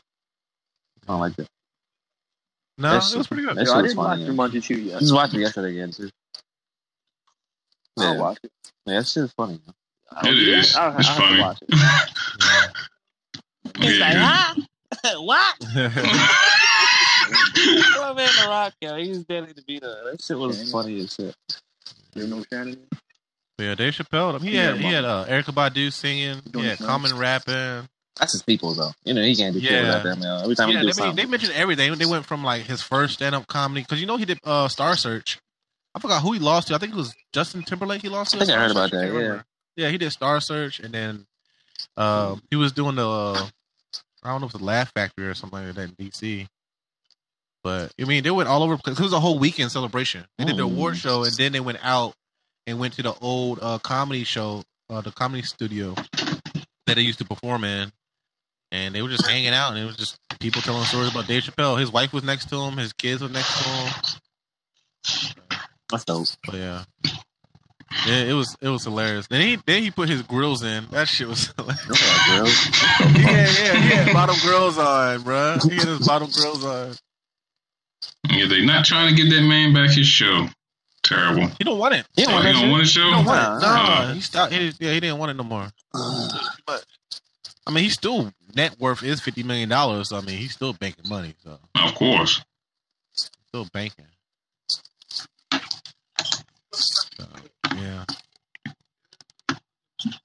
I 1.03 1.07
don't 1.07 1.19
like 1.21 1.35
that. 1.37 1.47
No, 2.77 2.89
That's- 2.89 3.13
it 3.13 3.17
was 3.17 3.27
pretty 3.27 3.43
good. 3.43 3.55
Yo, 3.55 3.73
I 3.73 3.81
didn't 3.81 3.97
watch 3.97 4.07
funny. 4.19 4.23
Yeah. 4.25 4.29
Jumanji 4.29 4.63
2 4.63 4.73
I 4.73 4.77
yet. 4.77 4.99
just 4.99 5.13
watched 5.13 5.33
it 5.33 5.39
yesterday 5.39 5.71
again 5.71 5.91
too. 5.91 6.09
I'll 7.99 8.19
watch 8.19 8.37
it. 8.43 8.51
yeah 8.85 8.99
that 8.99 9.07
shit 9.07 9.23
is 9.23 9.33
funny. 9.33 9.59
I'll 10.11 10.31
It 10.31 10.35
do 10.35 10.51
that. 10.51 10.57
is. 10.59 10.75
I'll, 10.75 10.97
It's 10.97 11.09
I'll 11.09 11.15
funny. 11.17 11.35
to 11.37 11.41
watch 11.41 11.59
it. 11.61 11.69
Yeah. 13.79 13.89
He's 13.89 13.99
like, 13.99 14.13
Yeah. 14.13 14.53
huh? 14.55 15.21
what? 15.21 15.55
Yeah. 15.75 15.91
Oh 17.99 18.13
man, 18.15 18.29
The 18.41 18.47
Rock, 18.47 18.73
yo, 18.81 18.95
he 18.95 19.09
was 19.09 19.25
Danny 19.25 19.47
DeVito. 19.53 19.81
That 20.11 20.21
shit 20.21 20.37
was 20.37 20.63
Yeah. 20.63 20.71
funny 20.71 20.99
as 21.01 21.13
shit. 21.13 21.35
You 22.15 22.27
know 22.27 22.43
Shannon? 22.51 22.79
yeah, 23.59 23.75
Dave 23.75 23.93
Chappelle. 23.93 24.41
He 24.41 24.51
Yeah, 24.55 24.71
had 24.71 24.77
he 24.77 24.91
had 24.93 25.03
uh, 25.05 25.25
Erykah 25.27 25.53
Badu 25.53 25.91
singing. 25.91 26.41
Doing 26.51 26.65
Yeah. 26.65 26.75
Common 26.77 27.17
rapping. 27.17 27.87
That's 28.17 28.31
his 28.31 28.41
people 28.43 28.73
though. 28.73 28.91
You 29.03 29.13
know, 29.13 29.21
he 29.21 29.35
can't 29.35 29.53
do 29.53 29.59
Yeah. 29.59 29.81
without 29.81 30.03
them. 30.03 30.21
Yo. 30.21 30.41
Every 30.43 30.55
time 30.55 30.69
Yeah, 30.69 30.75
he 30.77 30.81
do 30.81 30.85
they, 30.87 30.91
something. 30.93 31.15
they 31.15 31.25
mentioned 31.25 31.53
everything. 31.53 31.93
They 31.95 32.05
went 32.05 32.25
from 32.25 32.43
like 32.43 32.63
his 32.63 32.81
first 32.81 33.15
stand 33.15 33.35
up 33.35 33.45
comedy 33.47 33.81
because 33.81 33.99
you 33.99 34.07
know 34.07 34.17
he 34.17 34.25
did 34.25 34.39
uh, 34.43 34.67
Star 34.69 34.95
Search. 34.95 35.39
I 35.93 35.99
forgot 35.99 36.21
who 36.21 36.31
he 36.33 36.39
lost 36.39 36.69
to. 36.69 36.75
I 36.75 36.77
think 36.77 36.93
it 36.93 36.97
was 36.97 37.13
Justin 37.33 37.63
Timberlake. 37.63 38.01
He 38.01 38.09
lost 38.09 38.31
to. 38.31 38.37
I 38.37 38.39
think 38.45 38.51
I 38.51 38.61
heard 38.61 38.71
about 38.71 38.87
Star 38.89 39.01
that, 39.01 39.11
Search? 39.11 39.43
Yeah, 39.77 39.89
he 39.89 39.97
did 39.97 40.11
Star 40.11 40.41
Search, 40.41 40.79
and 40.79 40.93
then 40.93 41.25
um, 41.95 42.41
he 42.49 42.57
was 42.57 42.71
doing 42.73 42.95
the 42.95 43.07
uh, 43.07 43.47
I 44.23 44.31
don't 44.31 44.41
know 44.41 44.47
if 44.47 44.51
it's 44.53 44.59
the 44.59 44.65
Laugh 44.65 44.91
Factory 44.93 45.27
or 45.27 45.35
something 45.35 45.65
like 45.65 45.75
that 45.75 45.89
in 45.89 45.95
DC. 45.95 46.47
But 47.63 47.93
I 47.99 48.05
mean, 48.05 48.23
they 48.23 48.31
went 48.31 48.49
all 48.49 48.63
over 48.63 48.75
because 48.75 48.99
it 48.99 49.03
was 49.03 49.13
a 49.13 49.19
whole 49.19 49.39
weekend 49.39 49.71
celebration. 49.71 50.25
They 50.37 50.45
did 50.45 50.57
the 50.57 50.63
award 50.63 50.97
show, 50.97 51.23
and 51.23 51.33
then 51.33 51.51
they 51.51 51.59
went 51.59 51.79
out 51.83 52.13
and 52.65 52.79
went 52.79 52.95
to 52.95 53.03
the 53.03 53.13
old 53.21 53.59
uh, 53.61 53.77
comedy 53.79 54.23
show, 54.23 54.63
uh, 54.89 55.01
the 55.01 55.11
comedy 55.11 55.43
studio 55.43 55.93
that 56.85 56.95
they 56.95 57.01
used 57.01 57.19
to 57.19 57.25
perform 57.25 57.63
in. 57.63 57.91
And 58.71 58.93
they 58.93 59.01
were 59.01 59.09
just 59.09 59.25
hanging 59.25 59.53
out, 59.53 59.71
and 59.71 59.79
it 59.79 59.85
was 59.85 59.95
just 59.95 60.17
people 60.39 60.61
telling 60.61 60.83
stories 60.83 61.11
about 61.11 61.27
Dave 61.27 61.43
Chappelle. 61.43 61.79
His 61.79 61.91
wife 61.91 62.11
was 62.11 62.23
next 62.23 62.49
to 62.49 62.57
him, 62.57 62.77
his 62.77 62.91
kids 62.93 63.21
were 63.21 63.29
next 63.29 63.63
to 63.63 63.69
him. 63.69 63.93
That's 65.89 66.03
dope. 66.03 66.27
But 66.45 66.55
yeah, 66.55 66.83
yeah, 68.05 68.23
it 68.23 68.33
was 68.33 68.55
it 68.61 68.69
was 68.69 68.83
hilarious. 68.83 69.27
Then 69.27 69.41
he 69.41 69.57
then 69.65 69.81
he 69.83 69.91
put 69.91 70.09
his 70.09 70.21
grills 70.21 70.63
in. 70.63 70.85
That 70.91 71.07
shit 71.07 71.27
was 71.27 71.53
hilarious. 71.57 71.87
Look 71.87 71.97
at 71.97 72.03
that, 72.03 73.13
girl. 73.13 73.21
yeah, 73.21 73.31
yeah, 73.37 73.81
he 73.81 73.89
had 73.89 74.13
bottom 74.13 74.35
grills 74.41 74.77
on, 74.77 75.21
bruh. 75.21 75.69
He 75.69 75.75
had 75.77 75.87
his 75.87 76.07
bottom 76.07 76.29
grills 76.31 76.63
on. 76.65 76.93
Yeah, 78.29 78.45
they 78.47 78.65
not 78.65 78.85
trying 78.85 79.15
to 79.15 79.21
get 79.21 79.29
that 79.33 79.41
man 79.41 79.73
back 79.73 79.91
his 79.95 80.07
show. 80.07 80.47
Terrible. 81.03 81.47
He 81.57 81.63
don't 81.63 81.79
want 81.79 81.95
it. 81.95 82.05
He 82.15 82.23
don't 82.23 82.33
Oh, 82.33 82.35
want 82.35 82.47
you 82.47 82.53
that 82.53 82.61
don't 82.61 82.71
want 82.71 82.83
a 82.83 82.85
show? 82.87 83.03
He 83.05 83.11
don't 83.11 83.25
want 83.25 83.39
it. 83.39 83.65
Nah. 83.65 84.07
No, 84.07 84.13
he 84.13 84.19
stopped. 84.21 84.51
He, 84.53 84.73
yeah, 84.79 84.91
he 84.93 84.99
didn't 84.99 85.17
want 85.19 85.31
it 85.31 85.35
no 85.35 85.43
more. 85.43 85.67
But 86.65 86.85
I 87.65 87.71
mean, 87.71 87.83
he 87.85 87.89
still 87.89 88.31
net 88.55 88.75
worth 88.79 89.03
is 89.03 89.21
fifty 89.21 89.43
million 89.43 89.69
dollars. 89.69 90.09
So, 90.09 90.17
I 90.17 90.21
mean, 90.21 90.37
he's 90.37 90.53
still 90.53 90.73
banking 90.73 91.07
money. 91.09 91.33
So 91.43 91.57
Of 91.81 91.95
course. 91.95 92.41
still 93.47 93.65
banking. 93.71 94.05
So, 97.71 97.75
yeah. 97.77 98.03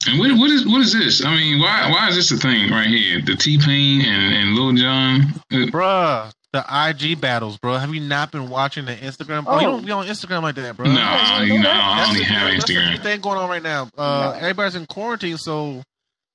And 0.06 0.18
what, 0.18 0.30
what 0.38 0.50
is 0.50 0.66
what 0.66 0.80
is 0.82 0.92
this? 0.92 1.24
I 1.24 1.34
mean, 1.34 1.58
why 1.60 1.90
why 1.90 2.08
is 2.08 2.16
this 2.16 2.30
a 2.30 2.36
thing 2.36 2.70
right 2.70 2.86
here? 2.88 3.20
The 3.22 3.34
T 3.36 3.58
Pain 3.58 4.02
and, 4.02 4.34
and 4.34 4.54
Lil 4.54 4.72
Jon. 4.74 5.20
Uh, 5.50 5.66
Bruh, 5.70 6.32
the 6.52 6.62
IG 7.00 7.18
battles, 7.20 7.56
bro. 7.56 7.76
Have 7.78 7.94
you 7.94 8.00
not 8.00 8.30
been 8.30 8.50
watching 8.50 8.84
the 8.84 8.94
Instagram? 8.94 9.44
Oh, 9.46 9.58
you 9.60 9.66
Oh. 9.66 9.70
don't 9.72 9.86
be 9.86 9.92
on 9.92 10.06
Instagram 10.06 10.42
like 10.42 10.56
that, 10.56 10.76
bro. 10.76 10.86
Nah, 10.86 11.40
you 11.40 11.58
know, 11.58 11.70
I 11.70 11.96
That's 11.96 12.08
only 12.10 12.20
the- 12.20 12.24
have 12.26 12.50
that's 12.52 12.66
the 12.66 12.74
new 12.74 12.80
Instagram. 12.80 13.02
thing 13.02 13.20
going 13.22 13.38
on 13.38 13.48
right 13.48 13.62
now. 13.62 13.88
Uh, 13.96 14.32
No. 14.34 14.38
Everybody's 14.40 14.74
in 14.74 14.84
quarantine, 14.86 15.38
so 15.38 15.82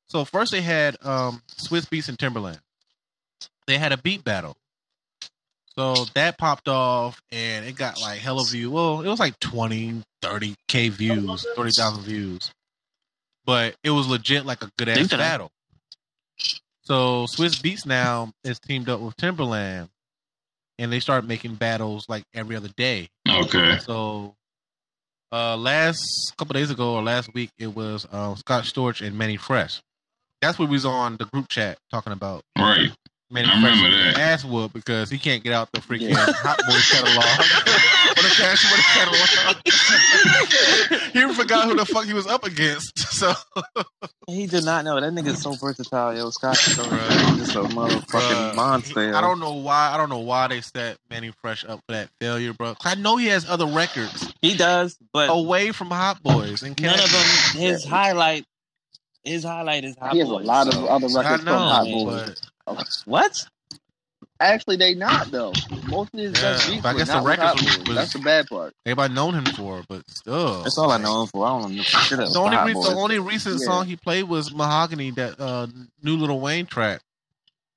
so 0.09 0.25
first 0.25 0.51
they 0.51 0.61
had 0.61 0.97
um, 1.05 1.41
Swizz 1.59 1.85
Beatz 1.89 2.09
and 2.09 2.17
Timbaland. 2.17 2.59
They 3.67 3.77
had 3.77 3.91
a 3.91 3.97
beat 3.97 4.23
battle, 4.23 4.57
so 5.77 6.05
that 6.15 6.37
popped 6.37 6.67
off, 6.67 7.21
and 7.31 7.65
it 7.65 7.75
got 7.75 8.01
like 8.01 8.19
hella 8.19 8.43
view. 8.45 8.71
Well, 8.71 9.01
it 9.01 9.07
was 9.07 9.19
like 9.19 9.39
20, 9.39 10.01
30 10.21 10.55
k 10.67 10.89
views, 10.89 11.45
thirty 11.55 11.71
thousand 11.71 12.03
views, 12.03 12.51
but 13.45 13.75
it 13.83 13.91
was 13.91 14.07
legit 14.07 14.45
like 14.45 14.63
a 14.63 14.69
good 14.77 14.89
ass 14.89 15.07
battle. 15.07 15.51
So 16.81 17.25
Swizz 17.25 17.61
Beatz 17.61 17.85
now 17.85 18.31
is 18.43 18.59
teamed 18.59 18.89
up 18.89 19.01
with 19.01 19.15
Timbaland, 19.17 19.89
and 20.79 20.91
they 20.91 20.99
start 20.99 21.25
making 21.25 21.55
battles 21.55 22.05
like 22.07 22.23
every 22.33 22.55
other 22.55 22.69
day. 22.75 23.09
Okay. 23.29 23.77
So, 23.79 24.35
uh, 25.31 25.57
last 25.57 26.33
couple 26.37 26.53
days 26.53 26.71
ago 26.71 26.95
or 26.95 27.03
last 27.03 27.33
week, 27.33 27.49
it 27.59 27.75
was 27.75 28.07
um, 28.11 28.35
Scott 28.37 28.63
Storch 28.63 29.05
and 29.05 29.17
Manny 29.17 29.37
Fresh. 29.37 29.81
That's 30.41 30.57
what 30.57 30.69
we 30.69 30.75
was 30.75 30.85
on 30.85 31.17
the 31.17 31.25
group 31.25 31.49
chat 31.49 31.77
talking 31.91 32.13
about. 32.13 32.41
Right. 32.57 32.89
Manny 33.29 33.49
I 33.49 33.59
Fresh 33.59 33.75
remember 33.75 33.97
that. 34.13 34.17
ass 34.19 34.45
whooped 34.45 34.73
because 34.73 35.09
he 35.09 35.17
can't 35.17 35.43
get 35.43 35.51
out 35.51 35.69
the 35.73 35.81
freaking 35.81 36.07
Yeah. 36.09 36.25
Hot 36.31 36.57
Boys 36.65 36.89
catalog. 36.89 37.15
what 38.15 38.25
a 38.25 38.29
cash, 38.35 38.63
what 38.71 38.79
a 38.79 38.83
catalog. 38.93 39.57
he 41.13 41.33
forgot 41.33 41.65
who 41.65 41.75
the 41.75 41.85
fuck 41.85 42.05
he 42.05 42.13
was 42.13 42.27
up 42.27 42.43
against. 42.45 42.93
So, 43.17 43.33
He 44.27 44.45
did 44.45 44.63
not 44.63 44.85
know. 44.85 45.01
That 45.01 45.11
nigga's 45.11 45.41
so 45.41 45.53
versatile, 45.53 46.15
yo. 46.15 46.29
Scott 46.29 46.53
is 46.55 46.75
so 46.75 46.83
Bruh. 46.83 47.37
just 47.39 47.55
a 47.55 47.61
motherfucking 47.61 48.51
bruh, 48.51 48.55
monster. 48.55 49.15
I 49.15 49.21
don't 49.21 49.39
know 49.39 49.53
why. 49.53 49.89
I 49.91 49.97
don't 49.97 50.09
know 50.09 50.19
why 50.19 50.47
they 50.49 50.61
set 50.61 50.97
Manny 51.09 51.31
Fresh 51.41 51.65
up 51.65 51.79
for 51.87 51.93
that 51.93 52.09
failure, 52.21 52.53
bro. 52.53 52.75
I 52.85 52.93
know 52.93 53.17
he 53.17 53.25
has 53.27 53.49
other 53.49 53.65
records 53.65 54.31
He 54.43 54.55
does, 54.55 54.95
but 55.13 55.31
away 55.31 55.71
from 55.71 55.87
Hot 55.89 56.21
Boys 56.21 56.61
and 56.61 56.79
none 56.79 56.99
of 56.99 57.11
them. 57.11 57.25
His 57.59 57.83
highlight, 57.85 58.45
his 59.23 59.43
highlight 59.43 59.83
is 59.83 59.95
Hot 59.99 60.11
Boys. 60.11 60.13
He 60.13 60.19
has 60.19 60.29
a 60.29 60.33
Boys, 60.33 60.45
lot 60.45 60.67
of 60.67 60.73
so- 60.75 60.85
other 60.85 61.07
I 61.07 61.13
records 61.23 61.43
from 61.43 61.45
know, 61.45 61.57
Hot 61.57 61.85
man. 61.85 62.05
Boys. 62.05 62.41
But 62.75 62.87
What? 63.05 63.45
Actually, 64.39 64.75
they 64.77 64.93
not 64.93 65.31
though. 65.31 65.51
Most 65.87 66.13
of 66.13 66.19
his 66.19 66.33
Yeah, 66.33 66.41
best 66.53 66.69
beats 66.69 66.85
I 66.85 66.93
were 66.93 66.99
guess 66.99 67.07
the 67.07 67.13
not 67.15 67.23
with 67.23 67.29
records 67.39 67.47
Hot 67.47 67.55
was- 67.65 67.77
Boys. 67.77 67.87
was- 67.87 67.95
That's 67.95 68.13
the 68.13 68.19
bad 68.19 68.47
part. 68.47 68.73
everybody 68.85 69.13
known 69.15 69.33
him 69.33 69.45
for, 69.45 69.83
but 69.89 70.07
still. 70.11 70.61
That's 70.63 70.77
all 70.77 70.91
I 70.91 70.97
know 70.97 71.21
him 71.23 71.27
for. 71.29 71.45
I 71.47 71.49
don't 71.59 71.75
know 71.75 71.81
shit 71.81 72.19
else. 72.19 72.33
The 72.33 72.39
only, 72.39 72.55
Hot 72.55 72.65
re- 72.67 72.73
the 72.73 72.95
only 72.95 73.19
recent 73.19 73.59
Yeah. 73.61 73.65
song 73.65 73.87
he 73.87 73.95
played 73.95 74.23
was 74.25 74.53
Mahogany, 74.53 75.09
that 75.11 75.39
uh, 75.39 75.65
new 76.03 76.17
Lil 76.17 76.39
Wayne 76.39 76.67
track 76.67 77.01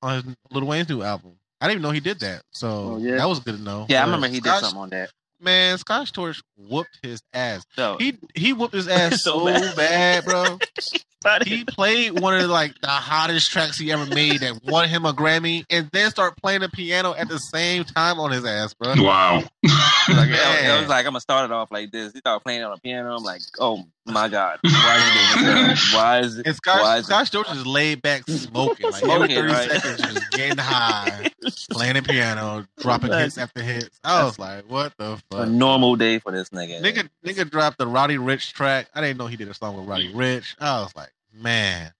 on 0.03 0.23
his 0.23 0.35
Lil 0.51 0.65
Wayne's 0.67 0.87
new 0.89 1.01
album. 1.01 1.31
I 1.59 1.65
didn't 1.67 1.77
even 1.79 1.81
know 1.83 1.91
he 1.91 1.99
did 1.99 2.19
that, 2.19 2.43
so 2.51 2.67
Oh, 2.69 2.97
yeah? 2.97 3.17
that 3.17 3.27
was 3.29 3.39
good 3.39 3.57
to 3.57 3.61
know. 3.63 3.85
yeah, 3.89 3.99
I 4.01 4.05
But 4.05 4.05
remember 4.07 4.27
he 4.27 4.33
did 4.39 4.45
Scotch- 4.49 4.61
something 4.61 4.81
on 4.81 4.89
that. 4.89 5.09
Man, 5.39 5.77
Scott 5.79 6.05
Storch 6.05 6.43
whooped 6.57 6.99
his 7.01 7.23
ass. 7.33 7.65
So 7.75 7.97
He 7.97 8.19
he 8.35 8.53
whooped 8.53 8.75
his 8.75 8.87
ass 8.87 9.13
So 9.23 9.39
so 9.39 9.45
bad. 9.45 9.75
bad, 9.75 10.25
bro. 10.25 10.59
He 11.45 11.63
played 11.67 12.19
one 12.19 12.39
of 12.39 12.49
like 12.49 12.79
the 12.81 12.87
hottest 12.87 13.51
tracks 13.51 13.77
he 13.77 13.91
ever 13.91 14.05
made 14.05 14.39
that 14.41 14.63
won 14.63 14.89
him 14.89 15.05
a 15.05 15.13
Grammy, 15.13 15.65
and 15.69 15.89
then 15.91 16.09
start 16.09 16.37
playing 16.37 16.61
the 16.61 16.69
piano 16.69 17.13
at 17.13 17.27
the 17.27 17.37
same 17.37 17.83
time 17.83 18.19
on 18.19 18.31
his 18.31 18.45
ass, 18.45 18.73
bro. 18.73 18.93
Wow. 18.97 19.35
Like, 19.35 20.29
Yeah, 20.29 20.75
I 20.75 20.79
was 20.79 20.89
like, 20.89 21.05
I'm 21.05 21.11
gonna 21.11 21.21
start 21.21 21.45
it 21.45 21.53
off 21.53 21.71
like 21.71 21.91
this. 21.91 22.13
He 22.13 22.19
started 22.19 22.43
playing 22.43 22.63
on 22.63 22.71
the 22.71 22.81
piano. 22.81 23.15
I'm 23.15 23.23
like, 23.23 23.41
oh 23.59 23.85
my 24.05 24.27
god, 24.27 24.59
why 24.63 24.97
is 24.97 25.79
he? 25.91 25.95
Why 25.95 26.19
is 26.19 26.37
it? 26.39 26.47
And 26.47 26.55
Why 26.55 26.73
Scotch, 26.73 26.97
is 26.99 27.03
it? 27.03 27.05
Scott 27.05 27.27
Storch 27.45 27.55
is 27.55 27.65
laid 27.67 28.01
back 28.01 28.23
smoking. 28.27 28.89
Like 28.91 29.03
Smoking, 29.03 29.37
every 29.37 29.51
30 29.51 29.53
right? 29.53 29.81
seconds, 29.81 30.13
just 30.13 30.31
getting 30.31 30.57
high, 30.57 31.31
playing 31.71 31.93
the 31.95 32.01
piano, 32.01 32.65
dropping 32.79 33.11
hits 33.13 33.37
after 33.37 33.61
hits. 33.61 33.99
I 34.03 34.23
was 34.23 34.39
like, 34.39 34.63
what 34.69 34.93
the 34.97 35.21
A 35.33 35.45
normal 35.45 35.95
day 35.95 36.17
for 36.19 36.31
this 36.31 36.49
nigga. 36.49 36.81
Nigga, 36.81 37.05
eh? 37.05 37.07
nigga 37.25 37.49
dropped 37.49 37.77
the 37.77 37.85
Roddy 37.87 38.17
Ricch 38.17 38.51
track. 38.53 38.89
I 38.95 39.01
didn't 39.01 39.17
know 39.17 39.27
he 39.27 39.37
did 39.37 39.47
a 39.49 39.53
song 39.53 39.77
with 39.77 39.85
Roddy 39.87 40.11
Ricch. 40.13 40.55
I 40.59 40.81
was 40.81 40.95
like, 40.95 41.11
man. 41.33 41.91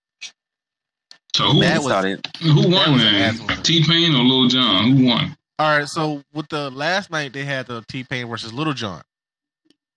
So 1.35 1.45
who 1.51 1.61
That 1.61 1.77
was- 1.77 1.85
started. 1.85 2.27
who 2.41 2.69
won 2.69 2.93
was 2.93 3.03
an. 3.03 3.63
T 3.63 3.83
Pain 3.87 4.13
or 4.15 4.23
Lil 4.23 4.47
Jon? 4.49 4.91
Who 4.97 5.05
won? 5.07 5.37
All 5.59 5.77
right, 5.77 5.87
so 5.87 6.23
with 6.33 6.49
the 6.49 6.71
last 6.71 7.11
night 7.11 7.33
they 7.33 7.43
had 7.45 7.67
the 7.67 7.83
T 7.87 8.03
Pain 8.03 8.27
versus 8.27 8.51
Lil 8.51 8.73
Jon. 8.73 9.03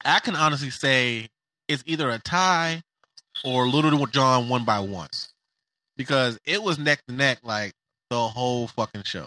I 0.04 0.20
can 0.20 0.36
honestly 0.36 0.68
say 0.70 1.28
it's 1.68 1.82
either 1.86 2.10
a 2.10 2.18
tie 2.18 2.82
or 3.44 3.68
Lil 3.68 4.06
Jon 4.06 4.48
one 4.48 4.64
by 4.64 4.80
one 4.80 5.08
because 5.96 6.38
it 6.44 6.62
was 6.62 6.78
neck 6.78 7.02
to 7.06 7.14
neck 7.14 7.38
like 7.42 7.72
the 8.10 8.20
whole 8.20 8.68
fucking 8.68 9.02
show. 9.04 9.26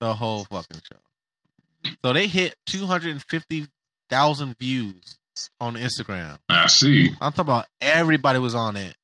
The 0.00 0.14
whole 0.14 0.44
fucking 0.44 0.80
show. 0.90 1.92
So 2.04 2.12
they 2.12 2.26
hit 2.26 2.54
two 2.66 2.86
hundred 2.86 3.12
and 3.12 3.22
fifty 3.22 3.66
thousand 4.10 4.56
views 4.58 5.18
on 5.60 5.74
Instagram. 5.74 6.38
I 6.48 6.66
see. 6.66 7.10
I'm 7.20 7.32
talking 7.32 7.40
about 7.42 7.66
everybody 7.80 8.38
was 8.38 8.54
on 8.54 8.76
it. 8.76 8.94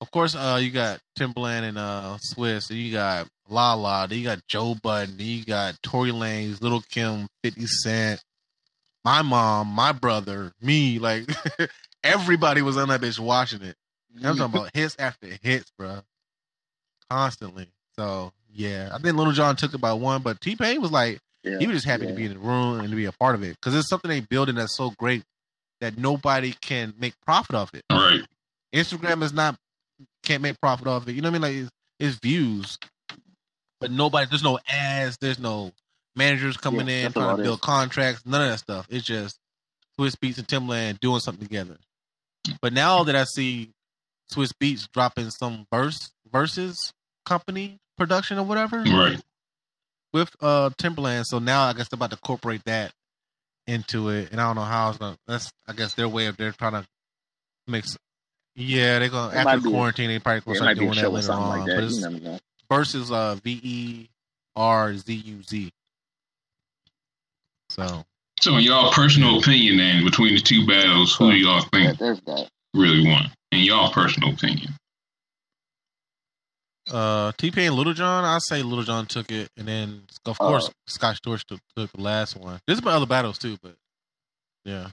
Of 0.00 0.10
course, 0.10 0.34
uh, 0.34 0.58
you 0.60 0.70
got 0.70 0.98
Timbaland 1.18 1.62
and 1.62 1.78
uh 1.78 2.16
Swiss, 2.18 2.70
and 2.70 2.78
you 2.78 2.92
got 2.92 3.28
Lala, 3.48 4.06
then 4.08 4.18
you 4.18 4.24
got 4.24 4.40
Joe 4.48 4.74
Budden, 4.82 5.16
then 5.16 5.26
you 5.26 5.44
got 5.44 5.80
Tory 5.82 6.10
Lanez, 6.10 6.60
Lil 6.60 6.82
Kim, 6.90 7.28
Fifty 7.42 7.66
Cent, 7.66 8.22
my 9.04 9.22
mom, 9.22 9.68
my 9.68 9.92
brother, 9.92 10.52
me, 10.60 10.98
like 10.98 11.28
everybody 12.04 12.62
was 12.62 12.76
on 12.76 12.88
that 12.88 13.00
bitch 13.00 13.18
watching 13.18 13.62
it. 13.62 13.76
I'm 14.16 14.34
mm. 14.34 14.38
talking 14.38 14.58
about 14.58 14.70
hits 14.74 14.96
after 14.98 15.28
hits, 15.42 15.70
bro, 15.78 16.00
constantly. 17.10 17.68
So 17.96 18.32
yeah, 18.52 18.90
I 18.92 18.98
think 18.98 19.16
Lil 19.16 19.32
Jon 19.32 19.56
took 19.56 19.74
it 19.74 19.80
by 19.80 19.92
one, 19.92 20.22
but 20.22 20.40
T 20.40 20.56
Pain 20.56 20.80
was 20.80 20.92
like 20.92 21.18
Yeah. 21.42 21.58
he 21.58 21.66
was 21.66 21.76
just 21.76 21.86
happy 21.86 22.06
to 22.06 22.12
be 22.12 22.26
in 22.26 22.32
the 22.34 22.38
room 22.38 22.80
and 22.80 22.90
to 22.90 22.96
be 22.96 23.06
a 23.06 23.12
part 23.12 23.34
of 23.34 23.42
it 23.42 23.56
because 23.56 23.74
it's 23.74 23.88
something 23.88 24.08
they 24.08 24.20
building 24.20 24.56
that's 24.56 24.76
so 24.76 24.90
great 24.98 25.24
that 25.80 25.98
nobody 25.98 26.52
can 26.60 26.94
make 26.98 27.14
profit 27.26 27.54
off 27.56 27.74
it. 27.74 27.84
Right. 27.90 28.22
Instagram 28.74 29.22
is 29.22 29.32
not 29.32 29.56
can't 30.22 30.42
make 30.42 30.60
profit 30.60 30.86
off 30.86 31.08
it. 31.08 31.14
You 31.14 31.22
know 31.22 31.30
what 31.30 31.42
I 31.42 31.48
mean? 31.50 31.60
Like 31.60 31.62
it's, 31.62 31.70
it's 31.98 32.18
views, 32.18 32.78
but 33.80 33.90
nobody. 33.90 34.26
There's 34.28 34.42
no 34.42 34.58
ads. 34.68 35.16
There's 35.20 35.38
no 35.38 35.72
managers 36.16 36.56
coming 36.56 36.88
Yeah, 36.88 37.06
in 37.06 37.12
trying 37.12 37.36
to 37.36 37.42
it 37.42 37.44
build 37.44 37.60
contracts. 37.60 38.24
None 38.26 38.42
of 38.42 38.48
that 38.50 38.58
stuff. 38.58 38.86
It's 38.90 39.04
just 39.06 39.38
Swizz 39.98 40.16
Beatz 40.16 40.38
and 40.38 40.46
Timbaland 40.46 41.00
doing 41.00 41.20
something 41.20 41.46
together. 41.46 41.76
But 42.60 42.72
now 42.72 43.04
that 43.04 43.14
I 43.16 43.24
see 43.24 43.70
Swizz 44.32 44.52
Beatz 44.60 44.88
dropping 44.92 45.30
some 45.30 45.66
verse 45.72 46.10
versus 46.30 46.92
company 47.24 47.78
production 47.96 48.38
or 48.38 48.44
whatever, 48.44 48.78
Right. 48.82 49.20
with 50.12 50.34
uh 50.40 50.70
Timbaland. 50.78 51.24
So 51.26 51.38
now 51.38 51.62
I 51.64 51.72
guess 51.72 51.88
they're 51.88 51.96
about 51.96 52.10
to 52.10 52.16
incorporate 52.16 52.64
that 52.64 52.92
into 53.66 54.08
it, 54.08 54.30
and 54.32 54.40
I 54.40 54.46
don't 54.46 54.56
know 54.56 54.62
how 54.62 54.88
it's 54.90 54.98
gonna. 54.98 55.16
That's 55.26 55.50
I 55.68 55.72
guess 55.72 55.94
their 55.94 56.08
way 56.08 56.26
of 56.26 56.36
they're 56.36 56.52
trying 56.52 56.72
to 56.72 56.86
mix. 57.68 57.96
Yeah, 58.56 58.98
they're 58.98 59.08
gonna 59.08 59.32
It 59.32 59.36
after 59.36 59.44
might 59.44 59.62
be- 59.62 59.70
quarantine. 59.70 60.08
They 60.08 60.18
probably 60.18 60.40
Yeah, 60.40 60.44
gonna 60.44 60.52
it 60.52 60.56
start 60.56 60.68
might 60.68 60.74
be 60.74 60.78
a 60.78 60.82
doing 60.82 60.94
that 60.96 61.00
show 61.00 61.06
or 61.08 61.10
later 61.10 61.32
on. 61.32 61.48
like 61.48 61.66
but 61.68 61.76
that. 61.76 61.84
it's 61.84 62.00
You 62.00 62.20
know. 62.20 62.38
versus 62.68 63.12
uh 63.12 63.34
V 63.36 63.60
E 63.62 64.08
R 64.56 64.96
Z 64.96 65.14
U 65.14 65.42
Z. 65.44 65.70
So 67.72 68.04
So, 68.40 68.56
in 68.56 68.64
y'all 68.64 68.92
personal 68.92 69.38
opinion, 69.38 69.78
then 69.78 70.04
between 70.04 70.34
the 70.34 70.40
two 70.40 70.66
battles, 70.66 71.14
who 71.16 71.30
do 71.30 71.36
y'all 71.38 71.62
Yeah, 71.72 71.86
think 71.86 71.98
there's 71.98 72.20
that. 72.22 72.48
really 72.74 73.06
won? 73.06 73.30
In 73.52 73.60
y'all 73.60 73.90
personal 73.92 74.32
opinion, 74.34 74.74
Uh, 76.90 77.32
T 77.38 77.50
Pain, 77.50 77.74
Lil 77.76 77.92
Jon. 77.94 78.24
I 78.24 78.38
say 78.38 78.62
Lil 78.62 78.82
Jon 78.82 79.06
took 79.06 79.30
it, 79.30 79.48
and 79.56 79.66
then 79.68 80.02
of 80.26 80.38
Uh, 80.40 80.44
course 80.46 80.70
Scott 80.86 81.16
Storch 81.24 81.44
took, 81.44 81.60
took 81.76 81.90
the 81.92 82.00
last 82.00 82.36
one. 82.36 82.60
There's 82.66 82.80
been 82.80 82.92
other 82.92 83.06
battles 83.06 83.38
too, 83.38 83.56
but 83.62 83.76
yeah, 84.64 84.88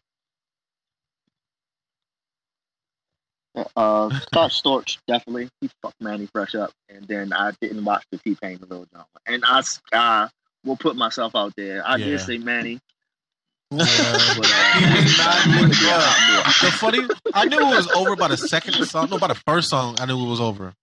Uh, 3.76 4.10
Scott 4.28 4.52
Storch 4.52 5.00
definitely 5.08 5.50
he 5.60 5.70
fucked 5.82 6.00
Manny 6.00 6.28
Fresh 6.28 6.56
up, 6.56 6.72
and 6.88 7.06
then 7.08 7.34
I 7.34 7.52
didn't 7.60 7.84
watch 7.84 8.06
the 8.12 8.18
T 8.20 8.36
Pain 8.42 8.60
Lil 8.70 8.86
Jon, 8.94 9.06
and 9.26 9.44
I, 9.44 9.56
I 9.56 9.60
s- 9.60 9.82
I 9.92 10.30
will 10.64 10.78
put 10.78 10.96
myself 10.96 11.36
out 11.36 11.54
there. 11.56 11.86
I 11.88 11.96
Yeah. 11.98 12.06
did 12.06 12.22
say 12.22 12.38
Manny, 12.38 12.80
Yeah. 13.72 13.78
but 14.38 14.48
uh, 14.52 14.80
He 14.80 15.04
was 15.04 15.18
not 15.18 15.48
I 15.48 15.62
wanted 15.62 15.74
to 15.74 15.80
good, 15.80 15.80
be 15.80 15.86
a 15.86 15.90
bro. 15.90 16.00
hot 16.00 16.62
boy. 16.62 16.66
the 16.66 16.72
funny, 16.72 17.16
I 17.34 17.46
knew 17.46 17.60
it 17.60 17.76
was 17.76 17.88
over 17.92 18.16
by 18.16 18.28
the 18.30 18.38
second 18.38 18.74
song. 18.86 19.10
No, 19.10 19.18
by 19.20 19.28
the 19.28 19.36
first 19.36 19.70
song, 19.70 19.96
I 20.00 20.06
knew 20.06 20.24
it 20.26 20.30
was 20.30 20.42
over. 20.42 20.74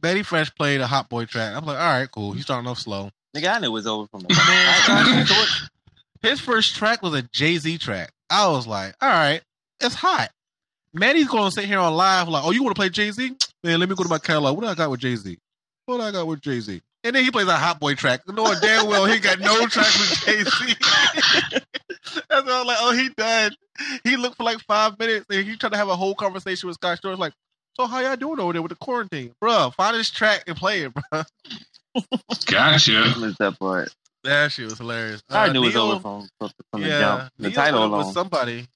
Betty 0.00 0.22
Fresh 0.22 0.54
played 0.54 0.80
a 0.80 0.86
Hot 0.86 1.08
Boy 1.08 1.24
track. 1.24 1.54
I'm 1.56 1.64
like, 1.64 1.78
all 1.78 1.84
right, 1.98 2.10
cool. 2.10 2.32
He's 2.32 2.42
starting 2.44 2.68
off 2.68 2.78
slow. 2.78 3.10
Nigga, 3.34 3.54
I 3.56 3.58
knew 3.58 3.66
it 3.68 3.70
was 3.70 3.86
over 3.86 4.06
from 4.08 4.20
the 4.20 4.28
Man, 4.28 5.26
his 6.22 6.40
first 6.40 6.76
track 6.76 7.02
was 7.02 7.14
a 7.14 7.22
Jay 7.22 7.56
Z 7.58 7.78
track. 7.78 8.12
I 8.30 8.48
was 8.48 8.66
like, 8.66 8.94
all 9.00 9.08
right, 9.08 9.40
it's 9.80 9.94
hot. 9.94 10.30
Manny's 10.92 11.28
going 11.28 11.44
to 11.46 11.50
sit 11.50 11.64
here 11.64 11.78
on 11.78 11.94
live 11.94 12.28
like, 12.28 12.44
oh, 12.44 12.50
you 12.50 12.62
want 12.62 12.74
to 12.76 12.78
play 12.78 12.88
Jay 12.88 13.10
Z? 13.10 13.34
Man, 13.64 13.80
let 13.80 13.88
me 13.88 13.94
go 13.94 14.02
to 14.02 14.08
my 14.08 14.18
catalog. 14.18 14.56
What 14.56 14.64
do 14.64 14.68
I 14.70 14.74
got 14.74 14.90
with 14.90 15.00
Jay 15.00 15.16
Z? 15.16 15.38
What 15.86 15.96
do 15.98 16.02
I 16.02 16.10
got 16.12 16.26
with 16.26 16.40
Jay 16.40 16.60
Z? 16.60 16.80
And 17.06 17.14
then 17.14 17.24
he 17.24 17.30
plays 17.30 17.46
a 17.46 17.56
Hot 17.56 17.78
Boy 17.78 17.94
track, 17.94 18.22
knowing 18.26 18.58
damn 18.60 18.86
well 18.88 19.04
he 19.06 19.18
got 19.20 19.38
no 19.38 19.66
tracks 19.68 19.98
with 19.98 20.24
Jay 20.24 20.42
Z. 20.42 20.74
That's 22.28 22.48
I 22.48 22.58
was 22.58 22.66
like, 22.66 22.76
oh, 22.80 22.92
he 22.92 23.08
done. 23.10 23.54
He 24.04 24.16
looked 24.16 24.36
for 24.36 24.42
like 24.44 24.58
five 24.60 24.98
minutes 24.98 25.26
and 25.30 25.46
he 25.46 25.56
tried 25.56 25.72
to 25.72 25.78
have 25.78 25.88
a 25.88 25.96
whole 25.96 26.14
conversation 26.14 26.66
with 26.66 26.74
Scott 26.74 26.98
Storch. 27.02 27.18
Like, 27.18 27.32
so 27.74 27.86
how 27.86 28.00
y'all 28.00 28.16
doing 28.16 28.40
over 28.40 28.52
there 28.54 28.62
with 28.62 28.70
the 28.70 28.76
quarantine, 28.76 29.32
Bruh, 29.42 29.72
Find 29.74 29.94
this 29.96 30.10
track 30.10 30.44
and 30.46 30.56
play 30.56 30.82
it, 30.82 30.92
bro. 30.94 31.22
gotcha. 32.46 33.14
Missed 33.20 33.38
that 33.38 33.58
part. 33.58 33.94
That 34.24 34.50
shit 34.52 34.64
was 34.64 34.78
hilarious. 34.78 35.22
I 35.30 35.48
Uh, 35.48 35.52
knew 35.52 35.62
it 35.62 35.66
was 35.66 35.76
over 35.76 36.00
from, 36.00 36.28
from, 36.38 36.50
from 36.70 36.82
the 36.82 36.88
yeah, 36.88 36.98
jump. 36.98 37.32
The 37.38 37.48
Ne-Yo 37.48 37.54
title 37.60 37.80
went 37.80 37.92
up 37.92 37.98
with 37.98 38.04
alone. 38.06 38.14
somebody. 38.14 38.66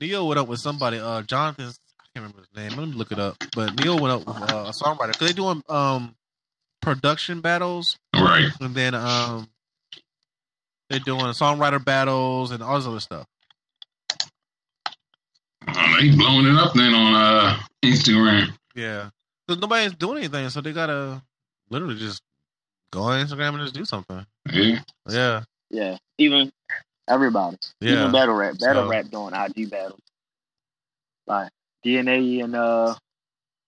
Ne-Yo 0.00 0.24
went 0.24 0.38
up 0.40 0.48
with 0.48 0.60
somebody. 0.60 0.98
Uh, 0.98 1.22
Jonathan. 1.22 1.66
I 1.66 2.04
can't 2.14 2.26
remember 2.26 2.38
his 2.38 2.48
name. 2.56 2.78
Let 2.78 2.88
me 2.88 2.94
look 2.94 3.12
it 3.12 3.18
up. 3.18 3.36
But 3.54 3.76
Ne-Yo 3.78 3.96
went 3.96 4.12
up 4.12 4.26
with 4.26 4.36
uh, 4.52 4.64
a 4.68 4.70
songwriter 4.72 5.08
because 5.12 5.26
they 5.28 5.32
doing 5.34 5.62
um 5.68 6.14
production 6.82 7.40
battles, 7.40 7.96
Right. 8.14 8.48
and 8.60 8.74
then 8.74 8.94
um 8.94 9.48
they're 10.90 10.98
doing 11.00 11.24
songwriter 11.26 11.82
battles 11.82 12.50
and 12.50 12.62
all 12.62 12.76
this 12.76 12.86
other 12.86 13.00
stuff. 13.00 13.26
Uh, 15.66 16.00
they 16.00 16.10
blowing 16.10 16.46
it 16.46 16.56
up 16.56 16.74
then 16.74 16.92
on 16.92 17.14
uh, 17.14 17.58
Instagram. 17.84 18.48
Yeah, 18.74 19.10
because 19.46 19.60
nobody's 19.60 19.94
doing 19.94 20.18
anything, 20.18 20.48
so 20.50 20.60
they 20.60 20.72
gotta 20.72 21.22
literally 21.70 21.96
just 21.96 22.20
go 22.92 23.02
on 23.02 23.24
Instagram 23.24 23.50
and 23.54 23.60
just 23.60 23.74
do 23.74 23.84
something. 23.84 24.26
Yeah. 24.52 24.80
Yeah, 25.08 25.42
Yeah, 25.70 25.96
even 26.18 26.52
everybody, 27.08 27.56
yeah. 27.80 27.92
even 27.92 28.12
battle 28.12 28.34
rap, 28.34 28.58
battle 28.58 28.84
So- 28.84 28.88
rap 28.88 29.06
doing 29.10 29.34
IG 29.34 29.70
battles, 29.70 30.00
like 31.26 31.50
DNA 31.84 32.42
and 32.44 32.54
uh 32.56 32.94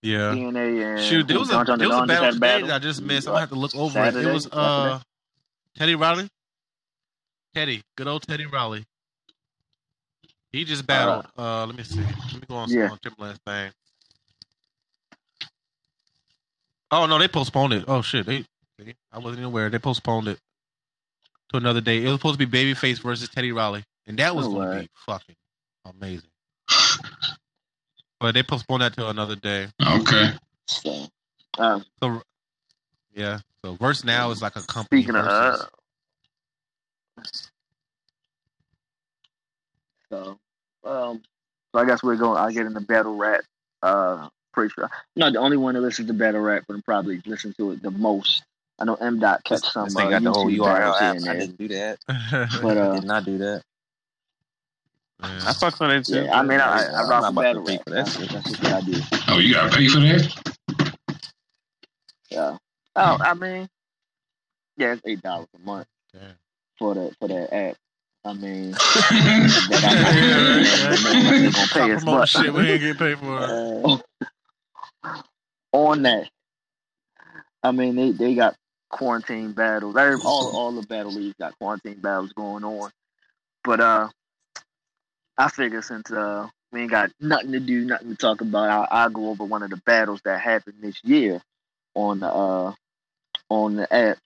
yeah. 0.05 0.19
DNA 0.35 0.95
and 0.97 1.01
Shoot, 1.05 1.27
there 1.29 1.39
was 1.39 1.51
a 1.51 1.65
there 1.77 1.89
was 1.89 2.03
a 2.03 2.07
battle 2.07 2.33
today 2.33 2.63
that 2.63 2.71
I 2.73 2.79
just 2.79 3.03
missed. 3.03 3.27
I'm 3.27 3.33
gonna 3.33 3.41
have 3.41 3.49
to 3.51 3.55
look 3.57 3.75
over 3.75 3.93
Saturday, 3.93 4.27
it. 4.27 4.31
It 4.31 4.33
was 4.35 4.47
uh 4.53 5.01
Teddy 5.77 5.95
Riley. 5.95 6.29
Teddy, 7.55 7.83
good 7.97 8.07
old 8.07 8.23
Teddy 8.23 8.47
Riley. 8.47 8.85
He 10.53 10.65
just 10.65 10.87
battled. 10.87 11.27
Uh, 11.37 11.67
let 11.67 11.77
me 11.77 11.83
see. 11.83 12.01
Let 12.01 12.35
me 12.35 12.41
go 12.49 12.55
on, 12.57 12.71
Yeah. 12.71 12.91
on 12.91 12.99
Timbaland's 12.99 13.41
thing. 13.47 13.73
Oh 16.91 17.07
no, 17.07 17.19
they 17.19 17.29
postponed 17.29 17.73
it. 17.73 17.85
Oh 17.89 18.03
shit, 18.03 18.27
they. 18.27 18.45
see, 18.81 18.95
I 19.13 19.19
wasn't 19.19 19.35
even 19.39 19.45
aware. 19.45 19.69
They 19.71 19.79
postponed 19.79 20.29
it 20.29 20.39
to 21.51 21.57
another 21.57 21.81
day. 21.81 21.99
It 22.03 22.07
was 22.07 22.15
supposed 22.15 22.39
to 22.39 22.47
be 22.47 22.59
Babyface 22.75 23.01
versus 23.03 23.29
Teddy 23.29 23.53
Riley, 23.53 23.83
and 24.07 24.19
that 24.19 24.37
was 24.37 24.47
Oh, 24.47 24.53
to 24.53 24.59
wow. 24.59 24.81
be 24.81 24.89
fucking 25.07 25.37
amazing. 25.87 26.31
But 28.21 28.35
they 28.35 28.43
postponed 28.43 28.83
that 28.83 28.95
to 28.95 29.09
another 29.09 29.37
day. 29.37 29.69
Okay. 29.87 30.31
So, 30.67 31.07
um, 31.59 31.85
So 32.03 32.23
yeah. 33.15 33.41
So 33.65 33.75
verse 33.75 34.05
now 34.05 34.31
is 34.31 34.41
like 34.43 34.57
a 34.57 34.63
company. 34.63 35.03
speaking 35.03 35.17
of 35.17 35.25
versus. 35.25 35.67
uh, 37.21 37.25
so 40.11 40.39
um, 40.85 41.23
so 41.73 41.81
I 41.81 41.87
guess 41.87 42.03
we're 42.03 42.17
going. 42.17 42.39
I 42.39 42.53
get 42.53 42.67
into 42.67 42.81
battle 42.81 43.17
rap. 43.17 43.41
Uh, 43.83 44.29
pretty 44.53 44.73
sure. 44.75 44.85
I'm 44.85 44.91
not 45.17 45.33
the 45.33 45.39
only 45.41 45.57
one 45.57 45.75
that 45.75 45.81
listens 45.81 46.09
to 46.09 46.15
battle 46.15 46.41
rap, 46.41 46.65
but 46.69 46.75
I'm 46.75 46.83
probably 46.83 47.21
listen 47.27 47.55
to 47.59 47.73
it 47.73 47.83
the 47.83 47.91
most. 47.91 48.45
I 48.79 48.85
know 48.85 48.95
M. 48.97 49.21
Dot 49.21 49.45
catch 49.45 49.63
This, 49.63 49.73
some. 49.73 49.85
this 49.85 49.97
uh, 49.97 50.09
got 50.11 50.23
the 50.23 50.33
whole 50.33 50.47
YouTube 50.47 50.59
URL 50.59 50.99
battles 50.99 50.99
here 50.99 51.09
app. 51.09 51.17
and 51.17 51.29
I 51.29 51.37
didn't 51.39 51.59
do 51.59 51.69
that. 51.69 51.99
But 52.63 52.79
I 52.79 52.81
uh, 52.81 52.95
did 53.01 53.05
not 53.05 53.25
do 53.25 53.39
that. 53.39 53.63
I 55.25 55.29
Yeah. 55.45 55.53
fucked 55.53 55.81
with 55.81 55.91
it 55.91 56.05
too. 56.07 56.25
yeah, 56.25 56.39
I 56.39 56.43
mean, 56.43 56.61
I, 56.61 56.83
I, 56.85 57.01
I'm 57.03 57.09
rock 57.09 57.21
not 57.23 57.23
with 57.23 57.31
about 57.33 57.43
battle 57.43 57.65
to 57.65 57.71
pay 57.71 57.77
rap. 57.77 57.85
for 57.85 57.91
that 57.91 57.97
That's, 58.05 58.17
shit. 58.17 58.31
that's 58.31 58.49
just 58.49 58.63
what 58.63 58.73
I 58.73 58.81
do. 58.83 59.01
Oh, 59.29 59.39
you 59.39 59.55
gotta 59.55 59.77
pay 59.77 59.89
for 59.89 60.01
that? 60.01 60.55
Yeah. 62.31 62.57
Oh, 62.97 63.17
I 63.21 63.35
mean, 63.35 63.69
yeah, 64.77 64.93
it's 64.93 65.03
eight 65.05 65.23
dollars 65.23 65.49
a 65.55 65.59
month 65.67 65.87
Damn. 66.13 66.23
for 66.79 66.95
the 66.95 67.15
for 67.19 67.29
that 67.29 67.53
app. 67.55 67.77
I 68.25 68.33
mean, 68.33 68.73
Yeah, 68.95 69.51
they're 70.91 71.51
gonna 71.51 71.67
pay 71.69 71.93
us, 71.93 72.03
promoting 72.03 72.27
shit 72.27 72.55
we 72.55 72.71
ain't 72.71 72.81
get 72.81 72.99
paid 72.99 73.19
for. 73.19 73.39
uh, 73.39 73.99
on 75.73 76.03
that, 76.03 76.29
I 77.63 77.73
mean, 77.73 77.97
they, 77.97 78.11
they 78.13 78.35
got 78.35 78.55
quarantine 78.91 79.53
battles. 79.53 79.97
Every, 79.97 80.17
all 80.25 80.51
all 80.55 80.73
the 80.73 80.87
battle 80.87 81.13
leagues 81.13 81.35
got 81.39 81.59
quarantine 81.59 82.01
battles 82.01 82.33
going 82.33 82.65
on. 82.65 82.91
But 83.63 83.81
uh, 83.81 84.09
I 85.37 85.49
figure 85.49 85.83
since 85.83 86.11
uh 86.11 86.49
we 86.73 86.83
ain't 86.83 86.91
got 86.91 87.11
nothing 87.21 87.53
to 87.53 87.61
do, 87.61 87.85
nothing 87.85 88.09
to 88.11 88.17
talk 88.17 88.41
about, 88.41 88.91
I, 88.91 89.03
I'll 89.03 89.11
go 89.11 89.29
over 89.31 89.45
one 89.45 89.63
of 89.63 89.71
the 89.71 89.77
battles 89.77 90.21
that 90.25 90.41
happened 90.41 90.79
this 90.81 90.99
year 91.05 91.41
on 91.95 92.21
the 92.21 92.29
uh 92.29 92.73
on 93.49 93.77
the 93.77 93.93
app. 93.93 94.19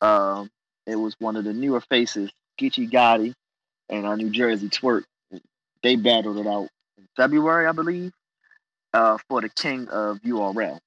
Um, 0.00 0.50
it 0.86 0.96
was 0.96 1.14
one 1.18 1.36
of 1.36 1.44
the 1.44 1.52
newer 1.52 1.80
faces, 1.80 2.30
Geechee 2.60 2.90
Gotti 2.90 3.34
and 3.88 4.06
uh, 4.06 4.16
New 4.16 4.30
Jersey 4.30 4.68
Twerk. 4.68 5.04
They 5.82 5.96
battled 5.96 6.38
it 6.38 6.46
out 6.46 6.68
in 6.98 7.06
February, 7.16 7.66
I 7.66 7.72
believe, 7.72 8.12
uh, 8.92 9.18
for 9.28 9.40
the 9.40 9.48
king 9.48 9.88
of 9.88 10.20
URL 10.20 10.80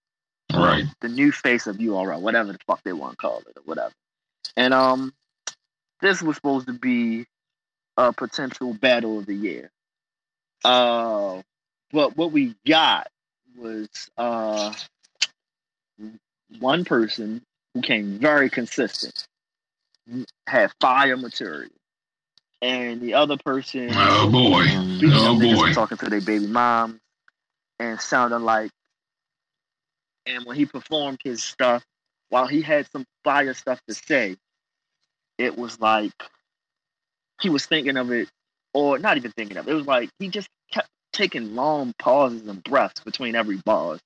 right. 0.53 0.85
the 1.01 1.09
new 1.09 1.31
face 1.31 1.67
of 1.67 1.77
URL, 1.77 2.21
whatever 2.21 2.51
the 2.51 2.59
fuck 2.65 2.83
they 2.83 2.93
want 2.93 3.13
to 3.13 3.17
call 3.17 3.39
it 3.39 3.57
or 3.57 3.63
whatever. 3.65 3.93
And 4.55 4.73
um, 4.73 5.13
this 6.01 6.21
was 6.21 6.35
supposed 6.35 6.67
to 6.67 6.73
be 6.73 7.25
a 7.97 8.13
potential 8.13 8.73
battle 8.73 9.19
of 9.19 9.25
the 9.25 9.33
year. 9.33 9.71
Uh, 10.63 11.41
but 11.91 12.15
what 12.17 12.31
we 12.31 12.55
got 12.65 13.07
was 13.57 13.89
uh, 14.17 14.73
one 16.59 16.85
person 16.85 17.41
who 17.73 17.81
came 17.81 18.19
very 18.19 18.49
consistent, 18.49 19.27
had 20.47 20.71
fire 20.79 21.17
material, 21.17 21.71
and 22.61 23.01
the 23.01 23.13
other 23.13 23.37
person 23.37 23.89
Oh 23.91 24.29
boy. 24.29 24.65
Oh 25.11 25.39
boy. 25.39 25.73
talking 25.73 25.97
to 25.97 26.09
their 26.09 26.21
baby 26.21 26.47
mom, 26.47 26.99
and 27.79 27.99
sounding 27.99 28.41
like, 28.41 28.71
and 30.25 30.45
when 30.45 30.55
he 30.55 30.65
performed 30.65 31.19
his 31.23 31.43
stuff, 31.43 31.83
while 32.29 32.47
he 32.47 32.61
had 32.61 32.89
some 32.91 33.05
fire 33.23 33.53
stuff 33.53 33.81
to 33.87 33.93
say, 33.93 34.35
it 35.37 35.57
was 35.57 35.79
like 35.79 36.13
he 37.41 37.49
was 37.49 37.65
thinking 37.65 37.97
of 37.97 38.11
it, 38.11 38.29
or 38.73 38.99
not 38.99 39.17
even 39.17 39.31
thinking 39.31 39.57
of 39.57 39.67
it. 39.67 39.71
It 39.71 39.75
was 39.75 39.87
like 39.87 40.09
he 40.19 40.29
just 40.29 40.47
kept 40.71 40.89
taking 41.13 41.55
long 41.55 41.93
pauses 41.97 42.47
and 42.47 42.63
breaths 42.63 43.01
between 43.01 43.35
every 43.35 43.57
bars. 43.57 43.99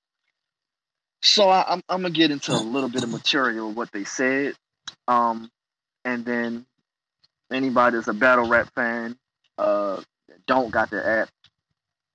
So 1.22 1.48
I, 1.48 1.64
I'm 1.68 1.82
I'm 1.88 2.02
gonna 2.02 2.10
get 2.10 2.30
into 2.30 2.52
a 2.52 2.56
little 2.56 2.88
bit 2.88 3.02
of 3.02 3.10
material 3.10 3.72
what 3.72 3.90
they 3.92 4.04
said, 4.04 4.54
um, 5.08 5.50
and 6.04 6.24
then 6.24 6.66
anybody 7.50 7.96
that's 7.96 8.08
a 8.08 8.14
battle 8.14 8.46
rap 8.46 8.68
fan, 8.74 9.16
uh, 9.58 10.02
don't 10.46 10.70
got 10.70 10.90
the 10.90 11.06
app, 11.06 11.28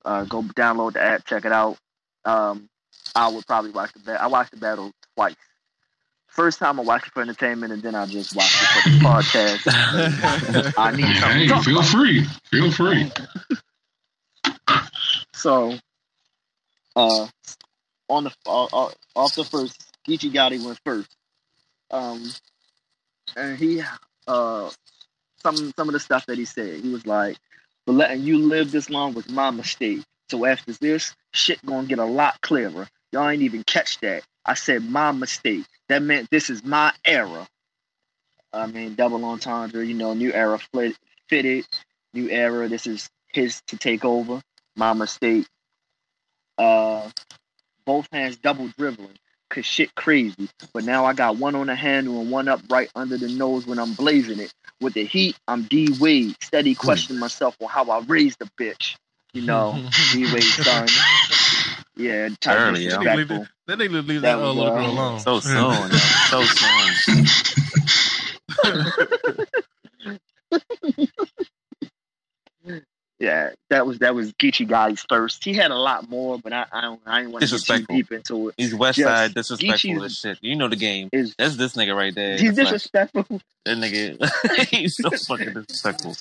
uh, 0.06 0.26
go 0.26 0.44
download 0.44 0.94
the 0.94 1.02
app, 1.02 1.26
check 1.26 1.46
it 1.46 1.52
out. 1.52 1.78
Um, 2.26 2.70
I 3.16 3.30
would 3.30 3.48
probably 3.48 3.72
watch 3.72 3.94
the 3.94 4.00
battle. 4.00 4.22
I 4.22 4.28
watched 4.28 4.52
the 4.52 4.58
battle 4.58 4.92
twice. 5.16 5.36
First 6.30 6.60
time 6.60 6.80
I 6.80 6.84
watched 6.84 7.08
it 7.08 7.14
for 7.14 7.22
entertainment, 7.22 7.74
and 7.74 7.82
then 7.82 7.96
I 7.96 8.06
just 8.06 8.36
watched 8.36 8.56
it 8.62 8.68
for 8.68 8.90
the 8.90 8.98
podcast. 9.06 10.74
I 10.78 10.92
need 10.92 11.16
something 11.18 11.48
Hey, 11.48 11.48
feel 11.64 11.80
about. 11.80 11.86
free. 11.86 12.24
Feel 12.46 12.72
free. 12.72 13.12
So, 15.34 15.74
uh, 16.98 17.28
on 18.10 18.24
the 18.26 18.32
uh, 18.46 18.66
uh, 18.66 18.92
off 19.16 19.36
the 19.36 19.46
first, 19.46 19.82
Geechee 20.08 20.32
Gotti 20.34 20.64
went 20.64 20.80
first. 20.86 21.16
Um, 21.92 22.32
and 23.38 23.58
he 23.58 23.82
uh 24.28 24.70
some 25.42 25.72
some 25.78 25.88
of 25.88 25.94
the 25.94 26.00
stuff 26.00 26.26
that 26.26 26.38
he 26.38 26.44
said. 26.46 26.82
He 26.82 26.90
was 26.90 27.06
like, 27.06 27.38
"For 27.86 27.94
letting 27.94 28.22
you 28.24 28.40
live 28.40 28.72
this 28.72 28.90
long 28.90 29.14
was 29.14 29.30
my 29.30 29.50
mistake. 29.50 30.02
So 30.30 30.46
after 30.46 30.74
this, 30.74 31.16
shit 31.32 31.66
gonna 31.66 31.88
get 31.88 32.00
a 32.00 32.06
lot 32.06 32.42
clearer. 32.42 32.88
Y'all 33.12 33.28
ain't 33.30 33.42
even 33.42 33.64
catch 33.64 34.00
that. 34.00 34.24
I 34.46 34.54
said 34.54 34.84
my 34.84 35.12
mistake. 35.12 35.66
That 35.88 36.02
meant 36.02 36.30
this 36.30 36.50
is 36.50 36.64
my 36.64 36.94
era. 37.06 37.48
I 38.54 38.68
mean, 38.68 38.96
double 38.96 39.24
entendre. 39.26 39.86
You 39.86 39.94
know, 39.94 40.14
new 40.14 40.32
era 40.32 40.58
flit, 40.58 40.96
fitted. 41.28 41.68
New 42.14 42.30
era. 42.30 42.68
This 42.68 42.88
is 42.88 43.10
his 43.28 43.62
to 43.68 43.78
take 43.78 44.06
over. 44.06 44.42
My 44.76 44.94
mistake. 44.94 45.48
Uh, 46.58 47.10
both 47.86 48.08
hands 48.12 48.38
double 48.38 48.70
dribbling. 48.78 49.18
Cause 49.50 49.66
shit 49.66 49.96
crazy. 49.96 50.48
But 50.74 50.84
now 50.84 51.06
I 51.06 51.14
got 51.14 51.38
one 51.38 51.56
on 51.56 51.68
the 51.68 51.76
handle 51.76 52.22
and 52.22 52.30
one 52.30 52.48
up 52.48 52.62
right 52.70 52.90
under 52.96 53.18
the 53.18 53.30
nose 53.30 53.66
when 53.66 53.80
I'm 53.80 53.94
blazing 53.94 54.40
it. 54.40 54.54
With 54.80 54.94
the 54.94 55.06
heat, 55.06 55.36
I'm 55.48 55.64
D 55.64 55.96
Wade. 56.00 56.36
Steady 56.40 56.76
questioning 56.76 57.20
myself 57.20 57.58
on 57.60 57.68
how 57.68 57.90
I 57.90 58.02
raised 58.02 58.38
the 58.38 58.46
bitch. 58.60 58.96
You 59.34 59.42
know, 59.42 59.74
D 60.14 60.32
Wade 60.32 60.44
son. 60.44 60.88
Yeah, 62.00 62.30
type 62.40 62.58
Early, 62.60 62.84
yo. 62.86 62.90
disrespectful. 62.98 63.48
That 63.68 63.78
nigga 63.80 64.08
leave 64.08 64.22
That 64.22 64.38
that, 64.38 64.44
uh, 64.44 64.48
was, 64.48 64.56
little 64.56 64.74
uh, 64.74 64.76
girl 64.78 64.90
alone. 64.92 65.20
So 65.20 65.40
soon, 65.42 65.56
yo. 65.56 65.88
so 66.30 66.44
soon. 66.44 67.26
Yeah, 73.22 73.50
that 73.70 73.86
was 73.86 74.00
that 74.00 74.16
was 74.16 74.32
Geechee 74.32 74.66
Guy's 74.66 75.04
first. 75.10 75.44
He 75.44 75.54
had 75.54 75.72
a 75.72 75.76
lot 75.76 76.10
more, 76.10 76.40
but 76.40 76.54
I 76.54 76.66
I 76.72 76.80
don't 76.82 77.02
I 77.06 77.20
didn't 77.20 77.34
want 77.34 77.46
to 77.46 77.58
get 77.60 77.66
too 77.66 77.86
deep 77.94 78.12
into 78.14 78.48
it. 78.48 78.56
He's 78.58 78.74
West 78.74 78.98
Yes. 78.98 79.08
Side 79.08 79.34
disrespectful 79.34 79.90
Geechee's- 79.90 80.04
as 80.06 80.18
shit. 80.18 80.38
You 80.42 80.56
know 80.56 80.70
the 80.70 80.78
game. 80.78 81.10
Is 81.12 81.36
That's 81.38 81.58
this 81.58 81.74
nigga 81.76 81.94
right 81.94 82.16
there. 82.16 82.38
he's 82.38 82.56
That's 82.56 82.72
like- 82.72 82.76
disrespectful? 82.76 83.42
That 83.66 83.78
nigga, 83.78 84.68
he's 84.70 84.96
so 84.96 85.10
fucking 85.10 85.52
disrespectful. 85.54 86.16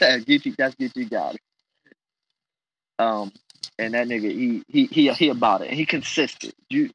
Yeah, 0.00 0.18
Geechee, 0.20 0.56
that's 0.56 0.74
Geechee 0.76 1.10
Guy. 1.10 1.36
Um, 2.98 3.30
and 3.78 3.94
that 3.94 4.08
nigga, 4.08 4.30
he 4.30 4.62
he 4.68 4.86
he 4.86 5.12
he 5.12 5.28
about 5.28 5.62
it, 5.62 5.70
he 5.70 5.86
consistent. 5.86 6.54
You, 6.68 6.90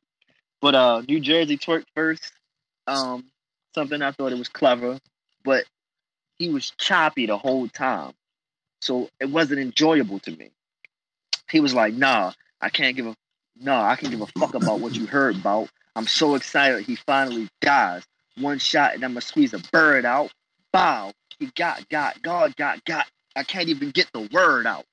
but 0.61 0.75
uh, 0.75 1.01
New 1.07 1.19
Jersey 1.19 1.57
twerk 1.57 1.85
first. 1.95 2.31
Um, 2.87 3.25
something 3.75 4.01
I 4.01 4.11
thought 4.11 4.31
it 4.31 4.37
was 4.37 4.49
clever, 4.49 4.99
but 5.43 5.65
he 6.37 6.49
was 6.49 6.71
choppy 6.77 7.25
the 7.25 7.37
whole 7.37 7.67
time, 7.67 8.13
so 8.81 9.09
it 9.19 9.29
wasn't 9.29 9.59
enjoyable 9.59 10.19
to 10.19 10.31
me. 10.31 10.51
He 11.49 11.59
was 11.59 11.73
like, 11.73 11.93
"Nah, 11.93 12.33
I 12.59 12.69
can't 12.69 12.95
give 12.95 13.07
a 13.07 13.15
nah, 13.59 13.89
I 13.89 13.95
can 13.95 14.09
give 14.09 14.21
a 14.21 14.27
fuck 14.27 14.53
about 14.53 14.79
what 14.79 14.95
you 14.95 15.05
heard 15.05 15.35
about. 15.35 15.69
I'm 15.95 16.07
so 16.07 16.35
excited 16.35 16.85
he 16.85 16.95
finally 16.95 17.49
dies. 17.61 18.03
One 18.37 18.59
shot 18.59 18.95
and 18.95 19.03
I'm 19.03 19.11
gonna 19.11 19.21
squeeze 19.21 19.53
a 19.53 19.59
bird 19.71 20.05
out. 20.05 20.31
Bow. 20.71 21.11
He 21.39 21.47
got, 21.47 21.87
got, 21.89 22.21
God, 22.21 22.55
got, 22.55 22.83
got. 22.85 23.07
I 23.35 23.43
can't 23.43 23.69
even 23.69 23.91
get 23.91 24.09
the 24.13 24.29
word 24.31 24.67
out. 24.67 24.85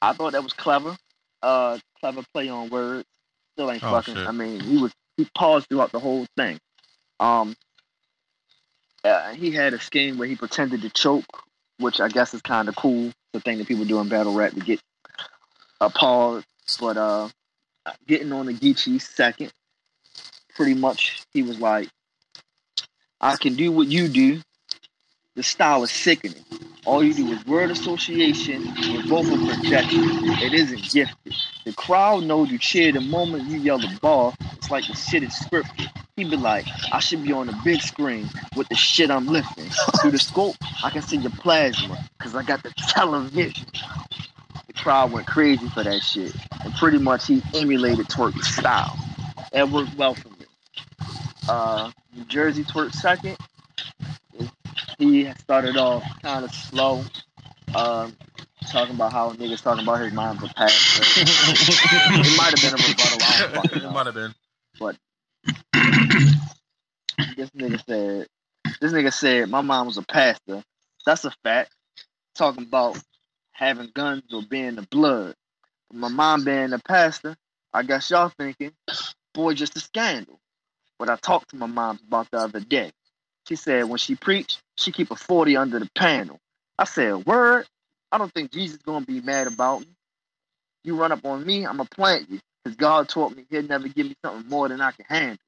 I 0.00 0.12
thought 0.12 0.32
that 0.32 0.44
was 0.44 0.52
clever. 0.52 0.96
Uh, 1.42 1.78
clever 2.00 2.22
play 2.34 2.48
on 2.48 2.68
words. 2.70 3.06
Still 3.54 3.70
ain't 3.70 3.82
Oh, 3.84 3.90
fucking. 3.92 4.14
shit. 4.14 4.26
I 4.28 4.32
mean, 4.32 4.60
he 4.60 4.78
was 4.78 4.92
he 5.16 5.28
paused 5.34 5.68
throughout 5.68 5.92
the 5.92 6.00
whole 6.00 6.26
thing. 6.36 6.58
Um, 7.20 7.56
uh, 9.04 9.32
he 9.34 9.50
had 9.50 9.74
a 9.74 9.80
scheme 9.80 10.18
where 10.18 10.28
he 10.28 10.36
pretended 10.36 10.82
to 10.82 10.90
choke, 10.90 11.24
which 11.78 12.00
I 12.00 12.08
guess 12.08 12.34
is 12.34 12.42
kind 12.42 12.68
of 12.68 12.76
cool. 12.76 13.12
The 13.32 13.40
thing 13.40 13.58
that 13.58 13.68
people 13.68 13.84
do 13.84 14.00
in 14.00 14.08
battle 14.08 14.34
rap 14.34 14.52
to 14.52 14.60
get 14.60 14.80
a 15.80 15.90
pause. 15.90 16.44
But 16.80 16.96
uh, 16.96 17.28
getting 18.06 18.32
on 18.32 18.46
the 18.46 18.54
Geechee 18.54 19.00
second, 19.00 19.52
pretty 20.54 20.74
much 20.74 21.22
he 21.32 21.42
was 21.42 21.58
like, 21.58 21.88
I 23.20 23.36
can 23.36 23.54
do 23.54 23.72
what 23.72 23.86
you 23.88 24.08
do. 24.08 24.40
The 25.38 25.44
style 25.44 25.84
is 25.84 25.92
sickening. 25.92 26.44
All 26.84 27.04
you 27.04 27.14
do 27.14 27.30
is 27.30 27.46
word 27.46 27.70
association 27.70 28.64
with 28.92 29.06
vocal 29.06 29.38
projection. 29.38 30.02
It 30.42 30.52
isn't 30.52 30.90
gifted. 30.90 31.32
The 31.64 31.72
crowd 31.74 32.24
knows 32.24 32.50
you 32.50 32.58
cheer 32.58 32.90
the 32.90 33.00
moment 33.00 33.44
you 33.44 33.58
yell 33.60 33.78
the 33.78 33.96
ball. 34.02 34.34
It's 34.56 34.68
like 34.68 34.88
the 34.88 34.94
shit 34.94 35.22
is 35.22 35.30
scripted. 35.30 35.86
He 36.16 36.24
be 36.24 36.36
like, 36.36 36.66
I 36.90 36.98
should 36.98 37.22
be 37.22 37.30
on 37.30 37.46
the 37.46 37.56
big 37.62 37.82
screen 37.82 38.28
with 38.56 38.68
the 38.68 38.74
shit 38.74 39.12
I'm 39.12 39.28
lifting. 39.28 39.70
Through 40.00 40.10
the 40.10 40.18
scope, 40.18 40.56
I 40.82 40.90
can 40.90 41.02
see 41.02 41.18
your 41.18 41.30
plasma 41.30 42.04
because 42.18 42.34
I 42.34 42.42
got 42.42 42.64
the 42.64 42.70
television. 42.88 43.64
The 44.66 44.72
crowd 44.72 45.12
went 45.12 45.28
crazy 45.28 45.68
for 45.68 45.84
that 45.84 46.00
shit. 46.00 46.34
And 46.64 46.74
pretty 46.74 46.98
much 46.98 47.28
he 47.28 47.44
emulated 47.54 48.08
Twerk's 48.08 48.56
style. 48.56 48.98
That 49.52 49.68
worked 49.68 49.94
well 49.94 50.14
for 50.14 50.30
me. 50.30 50.46
Uh, 51.48 51.92
New 52.12 52.24
Jersey 52.24 52.64
Twerk 52.64 52.92
second. 52.92 53.36
He 54.98 55.32
started 55.38 55.76
off 55.76 56.04
kind 56.22 56.44
of 56.44 56.52
slow. 56.52 57.04
Um, 57.74 58.16
talking 58.66 58.94
about 58.94 59.12
how 59.12 59.32
niggas 59.32 59.62
talking 59.62 59.82
about 59.84 60.00
his 60.00 60.12
mom's 60.12 60.42
a 60.42 60.48
pastor. 60.48 61.02
it 61.04 62.36
might 62.36 62.58
have 62.58 62.62
been 62.62 62.74
a 62.74 62.88
rebuttal. 62.88 63.18
I 63.22 63.38
don't 63.38 63.54
fucking 63.54 63.78
it 63.84 63.90
might 63.90 64.06
have 64.06 64.14
been. 64.14 64.34
But 64.78 64.96
This 67.36 67.50
nigga 67.50 67.84
said, 67.86 68.26
this 68.80 68.92
nigga 68.92 69.12
said, 69.12 69.48
my 69.48 69.60
mom 69.60 69.86
was 69.86 69.96
a 69.98 70.02
pastor. 70.02 70.62
That's 71.06 71.24
a 71.24 71.30
fact. 71.44 71.70
Talking 72.34 72.64
about 72.64 72.98
having 73.52 73.90
guns 73.94 74.24
or 74.32 74.42
being 74.42 74.74
the 74.76 74.82
blood. 74.82 75.34
My 75.92 76.08
mom 76.08 76.44
being 76.44 76.72
a 76.72 76.78
pastor, 76.78 77.36
I 77.72 77.82
guess 77.84 78.10
y'all 78.10 78.32
thinking, 78.36 78.72
boy, 79.34 79.54
just 79.54 79.76
a 79.76 79.80
scandal. 79.80 80.38
But 80.98 81.08
I 81.08 81.16
talked 81.16 81.50
to 81.50 81.56
my 81.56 81.66
mom 81.66 82.00
about 82.06 82.30
the 82.30 82.38
other 82.38 82.60
day. 82.60 82.90
She 83.48 83.56
said 83.56 83.84
when 83.84 83.98
she 83.98 84.16
preached, 84.16 84.60
she 84.78 84.92
keep 84.92 85.10
a 85.10 85.16
40 85.16 85.56
under 85.56 85.78
the 85.78 85.88
panel. 85.94 86.38
I 86.78 86.84
said, 86.84 87.26
word? 87.26 87.66
I 88.12 88.18
don't 88.18 88.32
think 88.32 88.52
Jesus 88.52 88.78
gonna 88.78 89.04
be 89.04 89.20
mad 89.20 89.46
about 89.46 89.80
me. 89.80 89.86
You 90.84 90.96
run 90.96 91.12
up 91.12 91.24
on 91.24 91.44
me, 91.44 91.66
I'ma 91.66 91.84
plant 91.84 92.30
you. 92.30 92.40
Because 92.64 92.76
God 92.76 93.08
taught 93.08 93.36
me 93.36 93.44
he'll 93.50 93.62
never 93.62 93.88
give 93.88 94.06
me 94.06 94.14
something 94.24 94.48
more 94.48 94.68
than 94.68 94.80
I 94.80 94.92
can 94.92 95.04
handle. 95.08 95.38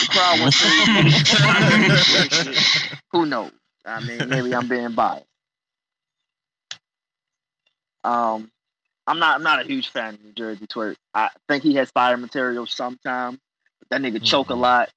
The 0.00 0.06
crowd 0.06 0.40
went 0.40 0.54
crazy. 0.54 2.76
Who 3.12 3.26
knows? 3.26 3.52
I 3.84 4.00
mean, 4.00 4.28
maybe 4.28 4.54
I'm 4.54 4.68
being 4.68 4.92
biased. 4.92 5.26
Um, 8.04 8.50
I'm 9.06 9.18
not. 9.18 9.36
I'm 9.36 9.42
not 9.42 9.60
a 9.60 9.64
huge 9.64 9.88
fan 9.88 10.14
of 10.14 10.24
New 10.24 10.32
Jersey 10.32 10.66
Twerk. 10.66 10.96
I 11.14 11.28
think 11.48 11.62
he 11.62 11.74
has 11.74 11.90
fire 11.90 12.16
material 12.16 12.66
sometimes, 12.66 13.38
that 13.90 14.00
nigga 14.00 14.22
choke 14.22 14.50
a 14.50 14.54
Mhm. 14.54 14.60
lot, 14.60 14.90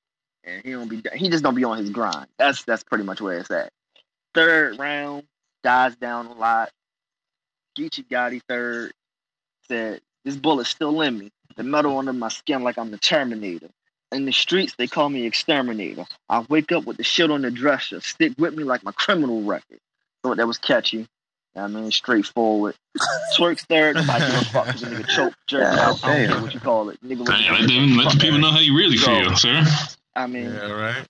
and 0.43 0.63
he 0.63 0.71
don't 0.71 0.87
be. 0.89 1.01
He 1.15 1.29
just 1.29 1.43
don't 1.43 1.55
be 1.55 1.63
on 1.63 1.77
his 1.77 1.89
grind. 1.89 2.27
That's 2.37 2.63
that's 2.63 2.83
pretty 2.83 3.03
much 3.03 3.21
where 3.21 3.37
it's 3.39 3.51
at. 3.51 3.71
Third 4.33 4.79
round 4.79 5.23
dies 5.63 5.95
down 5.95 6.27
a 6.27 6.33
lot. 6.33 6.69
Geechee 7.77 8.07
Gotti 8.07 8.41
third 8.47 8.91
said, 9.67 10.01
"This 10.25 10.35
bullet's 10.35 10.69
still 10.69 11.01
in 11.01 11.17
me. 11.17 11.31
The 11.55 11.63
metal 11.63 11.97
under 11.97 12.13
my 12.13 12.29
skin 12.29 12.63
like 12.63 12.77
I'm 12.77 12.91
the 12.91 12.97
Terminator." 12.97 13.69
In 14.11 14.25
the 14.25 14.31
streets, 14.31 14.75
they 14.77 14.85
call 14.87 15.09
me 15.09 15.25
exterminator. 15.25 16.05
I 16.29 16.45
wake 16.47 16.71
up 16.71 16.85
with 16.85 16.97
the 16.97 17.03
shit 17.03 17.31
on 17.31 17.41
the 17.41 17.49
dresser, 17.49 17.99
stick 18.01 18.33
with 18.37 18.55
me 18.55 18.63
like 18.63 18.83
my 18.83 18.91
criminal 18.91 19.41
record. 19.41 19.79
Thought 20.21 20.37
that 20.37 20.45
was 20.45 20.59
catchy. 20.59 21.07
I 21.55 21.65
mean, 21.67 21.89
straightforward. 21.91 22.75
Twerk's 23.37 23.63
third, 23.65 23.95
nobody 23.95 24.19
give 24.25 24.35
a 24.41 24.45
fuck 24.45 24.65
'cause 24.67 24.81
the 24.81 24.87
nigga 24.87 25.07
choke, 25.07 25.33
jerk 25.47 25.61
Yeah, 25.61 25.79
out. 25.89 26.03
I 26.03 26.17
don't 26.25 26.27
care 26.33 26.41
what 26.43 26.53
you 26.53 26.59
call 26.59 26.89
it. 26.89 26.99
Nigga 27.03 27.19
was 27.19 27.29
Damn, 27.29 27.53
let, 27.53 27.67
them, 27.67 27.97
let 27.97 28.13
the 28.13 28.19
people 28.19 28.37
know 28.39 28.51
how 28.51 28.59
you 28.59 28.77
really 28.77 28.97
So- 28.97 29.05
feel, 29.07 29.35
sir. 29.35 29.63
I 30.15 30.27
mean, 30.27 30.45
Yeah, 30.45 30.71
right. 30.71 31.05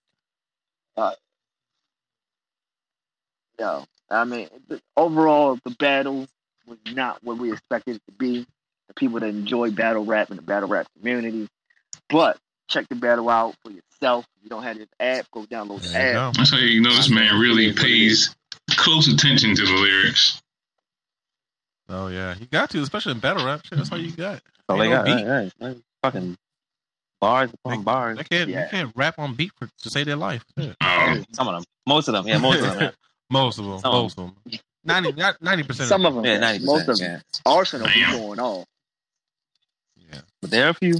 Uh, 0.96 1.14
yo, 3.60 3.86
I 4.10 4.24
mean, 4.26 4.50
the, 4.68 4.82
overall, 4.96 5.58
the 5.64 5.72
battle 5.72 6.28
was 6.68 6.78
not 6.92 7.24
what 7.24 7.38
we 7.38 7.52
expected 7.52 7.98
it 7.98 8.02
to 8.08 8.12
be. 8.14 8.46
The 8.88 8.94
people 8.94 9.20
that 9.20 9.28
enjoy 9.28 9.72
battle 9.72 10.06
rap 10.06 10.30
and 10.30 10.38
the 10.38 10.44
battle 10.44 10.70
rap 10.70 10.88
community. 10.98 11.48
But 12.10 12.38
check 12.68 12.88
the 12.90 12.96
battle 12.96 13.30
out 13.30 13.56
for 13.64 13.72
yourself. 13.72 14.26
If 14.38 14.44
you 14.44 14.50
don't 14.50 14.64
have 14.64 14.78
this 14.78 14.88
app, 15.00 15.30
go 15.32 15.46
download 15.46 15.82
the 15.82 15.98
app. 15.98 16.14
go. 16.14 16.32
That's 16.38 16.52
how 16.52 16.58
you 16.58 16.82
know 16.82 16.94
this 16.94 17.10
man 17.10 17.40
really 17.40 17.66
It 17.66 17.70
is 17.70 17.76
what 17.76 17.86
it 17.86 17.88
pays 17.88 18.36
close 18.72 19.08
attention 19.08 19.56
to 19.56 19.66
the 19.66 19.72
lyrics. 19.72 20.42
Oh 21.90 22.08
yeah, 22.08 22.36
you 22.40 22.46
got 22.48 22.70
to, 22.72 22.82
especially 22.82 23.14
in 23.14 23.20
battle 23.20 23.46
rap. 23.46 23.66
Shit, 23.66 23.78
that's 23.78 23.92
all 23.92 23.98
you 23.98 24.12
got. 24.12 24.42
So 24.70 24.78
they 24.78 24.86
Ain't 24.86 24.92
no 24.92 24.98
got 24.98 25.06
beat. 25.06 25.14
right, 25.14 25.26
right, 25.28 25.52
right. 25.60 25.78
fucking 26.02 26.38
bars 27.24 27.52
upon 27.54 27.84
bars. 27.84 28.18
They 28.18 28.24
can't, 28.26 28.50
Yeah. 28.50 28.66
you 28.66 28.70
can't 28.70 28.92
rap 28.98 29.18
on 29.18 29.34
beat 29.34 29.52
for, 29.58 29.70
to 29.84 29.90
save 29.90 30.08
their 30.08 30.18
life. 30.18 30.44
Shit. 30.60 30.76
Um, 30.82 31.26
Some 31.32 31.48
of 31.48 31.56
them, 31.56 31.64
most 31.88 32.10
of 32.10 32.14
them, 32.14 32.28
yeah, 32.28 32.38
most 32.38 32.60
of 32.62 32.76
them. 32.78 32.92
most 33.30 33.60
of 33.60 33.66
them, 33.66 33.80
Some. 33.80 33.92
most 33.94 34.20
of 34.20 34.26
them. 34.46 34.60
90 34.86 35.64
percent. 35.64 35.88
Some 35.88 36.06
of 36.06 36.16
them, 36.16 36.26
Yeah, 36.26 36.40
ninety 36.40 36.66
most 36.66 36.90
of 36.90 36.98
them. 36.98 37.22
Yeah, 37.24 37.42
Arsonal 37.50 37.86
be 37.94 38.02
Damn. 38.02 38.18
going 38.20 38.40
off. 38.42 38.66
Yeah, 39.96 40.20
but 40.42 40.52
there 40.52 40.66
are 40.66 40.70
a 40.72 40.74
few. 40.74 41.00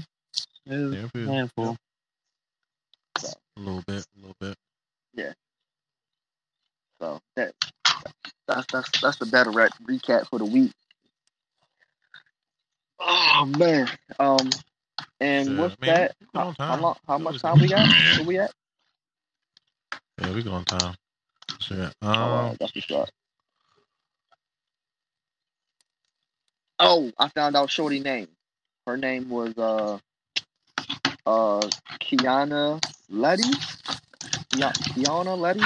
There's 0.66 0.94
yeah, 0.96 1.08
a 1.14 1.20
a 1.20 1.26
handful. 1.34 1.76
A 3.18 3.60
little 3.60 3.84
bit, 3.86 4.06
a 4.16 4.20
little 4.20 4.36
bit. 4.40 4.56
Yeah. 5.14 5.34
So 7.02 7.20
that 7.36 7.54
that's 8.48 8.66
that's 8.72 9.02
that's 9.02 9.18
the 9.18 9.26
battle 9.26 9.52
rap 9.52 9.72
recap 9.86 10.30
for 10.30 10.40
the 10.40 10.46
week. 10.46 10.72
Oh 13.00 13.52
man. 13.58 13.90
Um 14.18 14.50
and 15.20 15.48
Shit, 15.48 15.58
what's 15.58 15.76
I 15.82 15.86
mean, 15.86 15.96
that? 15.96 16.16
How, 16.34 16.54
how 16.60 16.76
long 16.78 16.96
how 17.08 17.18
much 17.18 17.42
time 17.42 17.60
we 17.60 17.68
got? 17.68 17.88
Yeah. 17.88 18.18
Where 18.18 18.28
we 18.28 18.40
at? 18.40 18.52
Yeah, 20.22 20.34
we 20.34 20.44
go 20.44 20.52
on 20.52 20.66
time. 20.66 20.96
Oh, 22.02 22.50
Um, 22.50 22.58
that's 22.60 22.76
what's 22.76 22.92
up. 22.92 23.10
Oh, 26.80 27.12
I 27.18 27.30
found 27.30 27.56
out 27.56 27.72
Shorty 27.72 28.00
name. 28.00 28.28
Her 28.86 28.98
name 28.98 29.30
was 29.30 29.58
uh 29.58 30.00
uh 31.26 31.62
Kiana 32.02 32.84
Ledé. 33.10 33.44
Kia- 34.52 34.74
Kiana 34.96 35.38
Ledé. 35.38 35.62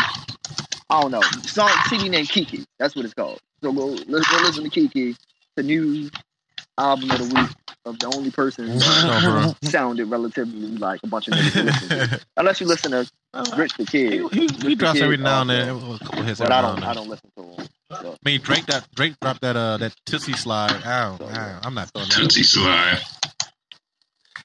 I 0.89 1.01
don't 1.01 1.11
know. 1.11 1.21
Song 1.21 1.69
CD 1.89 2.09
named 2.09 2.29
Kiki. 2.29 2.65
That's 2.79 2.95
what 2.95 3.05
it's 3.05 3.13
called. 3.13 3.39
So 3.63 3.73
go 3.73 3.87
let's 4.07 4.29
go 4.29 4.37
listen 4.37 4.63
to 4.63 4.69
Kiki, 4.69 5.15
the 5.55 5.63
new 5.63 6.09
album 6.77 7.11
of 7.11 7.17
the 7.29 7.35
week 7.35 7.49
of 7.87 7.99
the 7.99 8.11
only 8.15 8.31
person 8.31 8.67
no, 8.77 9.55
sounded 9.63 10.05
relatively 10.05 10.59
like 10.77 10.99
a 11.03 11.07
bunch 11.07 11.27
of 11.27 11.33
niggas. 11.33 11.89
listen. 11.89 12.19
Unless 12.37 12.61
you 12.61 12.67
listen 12.67 12.91
to 12.91 13.09
Rich 13.55 13.73
the 13.77 13.85
Kid. 13.85 14.31
he, 14.33 14.47
he, 14.47 14.67
he 14.69 14.75
drops 14.75 14.99
Kid 14.99 15.03
every 15.05 15.17
now 15.17 15.41
and 15.41 15.49
then. 15.49 15.69
also. 15.69 15.93
A 15.95 15.99
couple 15.99 16.23
hits 16.23 16.39
But 16.39 16.51
I 16.51 16.61
don't 16.61 16.75
and 16.77 16.85
I 16.85 16.93
don't 16.93 17.07
listen 17.09 17.29
to 17.37 17.43
him. 17.43 17.67
So, 18.01 18.11
I 18.13 18.17
mean, 18.29 18.41
Drake 18.41 18.65
that 18.65 18.85
Drake 18.95 19.15
dropped 19.21 19.41
that 19.41 19.55
uh 19.55 19.77
that 19.77 19.95
Tootsie 20.05 20.33
slide. 20.33 20.83
I 20.83 21.17
don't, 21.17 21.31
I, 21.31 21.59
I'm 21.63 21.73
not 21.73 21.89
throwing 21.91 22.09
that. 22.09 22.15
Tootsie 22.15 22.43
Slide. 22.43 22.99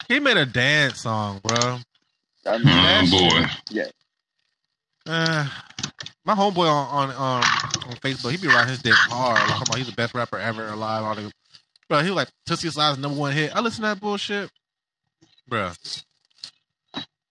He 0.08 0.20
made 0.20 0.36
a 0.36 0.46
dance 0.46 1.00
song, 1.00 1.40
bro. 1.42 1.78
I 2.46 2.58
mean, 2.58 2.66
Oh 2.68 3.28
boy. 3.30 3.46
yeah. 3.70 3.84
Uh, 5.06 5.48
my 6.24 6.34
homeboy 6.34 6.68
on 6.70 7.10
on 7.10 7.10
um, 7.10 7.42
on 7.90 7.96
Facebook, 7.96 8.30
he 8.30 8.36
be 8.36 8.46
riding 8.48 8.68
his 8.68 8.82
dick 8.82 8.94
hard. 8.94 9.38
Like, 9.40 9.58
talking 9.58 9.76
he's 9.78 9.86
the 9.86 9.96
best 9.96 10.14
rapper 10.14 10.38
ever 10.38 10.68
alive. 10.68 11.02
All 11.04 11.14
the, 11.16 11.32
bro, 11.92 12.02
he 12.02 12.08
was 12.08 12.16
like 12.16 12.28
Tootsie 12.46 12.70
Slide's 12.70 12.98
number 12.98 13.18
one 13.18 13.32
hit. 13.32 13.54
I 13.54 13.60
listen 13.60 13.82
to 13.82 13.88
that 13.88 14.00
bullshit, 14.00 14.50
bro. 15.46 15.72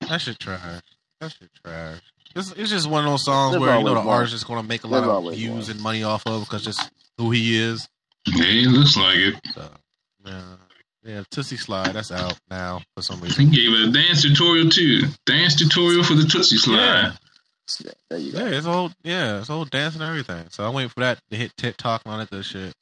That 0.07 0.21
shit 0.21 0.37
trash. 0.37 0.81
That 1.19 1.31
shit 1.31 1.49
trash. 1.65 1.99
It's, 2.35 2.51
it's 2.51 2.69
just 2.69 2.87
one 2.87 3.03
of 3.05 3.09
those 3.11 3.25
songs 3.25 3.53
There's 3.53 3.61
where 3.61 3.77
you 3.79 3.83
know 3.83 3.95
the 3.95 3.99
one. 4.01 4.07
artist 4.07 4.35
is 4.35 4.43
gonna 4.43 4.61
make 4.61 4.83
a 4.83 4.87
lot 4.87 5.01
There's 5.01 5.33
of 5.33 5.33
views 5.33 5.67
one. 5.67 5.71
and 5.71 5.81
money 5.81 6.03
off 6.03 6.21
of 6.27 6.41
because 6.41 6.63
just 6.63 6.91
who 7.17 7.31
he 7.31 7.59
is. 7.59 7.89
He 8.25 8.63
it 8.65 8.67
looks 8.69 8.95
like 8.95 9.15
it. 9.17 9.35
So, 9.55 9.67
yeah, 10.25 10.41
yeah, 11.03 11.23
Tootsie 11.31 11.57
Slide 11.57 11.93
that's 11.93 12.11
out 12.11 12.39
now 12.51 12.81
for 12.95 13.01
some 13.01 13.19
reason. 13.19 13.47
He 13.47 13.55
gave 13.65 13.73
it 13.73 13.89
a 13.89 13.91
dance 13.91 14.21
tutorial 14.21 14.69
too. 14.69 15.01
Dance 15.25 15.55
tutorial 15.55 16.03
for 16.03 16.13
the 16.13 16.23
Tootsie 16.23 16.57
Slide. 16.57 16.75
Yeah. 16.75 17.11
Yeah, 17.83 17.91
there 18.09 18.19
you 18.19 18.31
go. 18.33 18.39
Yeah, 18.39 18.57
it's 18.57 18.67
all 18.67 18.91
yeah, 19.03 19.39
it's 19.39 19.49
all 19.49 19.65
dancing 19.65 20.01
and 20.01 20.09
everything. 20.09 20.45
So 20.51 20.67
I'm 20.67 20.73
waiting 20.75 20.89
for 20.89 20.99
that 20.99 21.19
to 21.31 21.37
hit 21.37 21.57
TikTok 21.57 22.03
and 22.05 22.11
all 22.13 22.19
that 22.19 22.29
good 22.29 22.45
shit. 22.45 22.73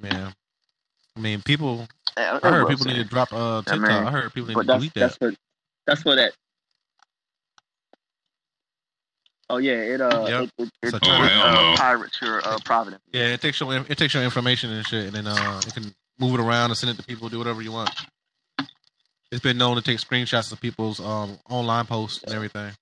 Man, 0.00 0.32
I 1.16 1.20
mean, 1.20 1.42
people. 1.42 1.86
I, 2.16 2.38
I 2.42 2.50
heard 2.50 2.68
people 2.68 2.86
need 2.86 2.94
to 2.94 3.04
drop 3.04 3.32
uh 3.32 3.62
I 3.66 3.72
TikTok. 3.72 3.78
mean, 3.78 3.90
I 3.90 4.10
heard 4.10 4.32
people 4.34 4.48
need 4.48 4.54
but 4.54 4.62
to 4.66 4.66
that's 4.66 4.84
delete 4.84 4.94
that's 4.94 5.16
that. 5.16 5.32
for 5.32 5.36
that's 5.86 6.02
for 6.02 6.16
that. 6.16 6.32
Oh 9.48 9.58
yeah, 9.58 9.72
it 9.74 10.00
uh 10.00 10.26
Yep. 10.28 10.42
it, 10.42 10.50
it, 10.58 10.70
It's 10.82 10.92
it 10.92 11.02
a 11.02 11.06
Oh, 11.06 11.12
hell 11.12 11.52
no. 11.52 11.72
uh, 11.72 11.76
pirates 11.76 12.20
your 12.20 12.46
uh, 12.46 12.58
Providence. 12.64 13.02
Yeah, 13.12 13.26
it 13.28 13.40
takes 13.40 13.60
your 13.60 13.74
it 13.74 13.96
takes 13.98 14.14
your 14.14 14.22
information 14.22 14.70
and 14.70 14.84
shit, 14.84 15.06
and 15.06 15.14
then 15.14 15.26
uh 15.26 15.62
it 15.66 15.72
can 15.74 15.94
move 16.18 16.34
it 16.38 16.42
around 16.42 16.70
and 16.70 16.76
send 16.76 16.90
it 16.90 17.00
to 17.00 17.06
people, 17.06 17.28
do 17.28 17.38
whatever 17.38 17.62
you 17.62 17.72
want. 17.72 17.94
It's 19.30 19.42
been 19.42 19.58
known 19.58 19.76
to 19.76 19.82
take 19.82 19.98
screenshots 19.98 20.52
of 20.52 20.60
people's 20.60 21.00
um 21.00 21.38
online 21.48 21.86
posts 21.86 22.22
and 22.24 22.34
everything. 22.34 22.72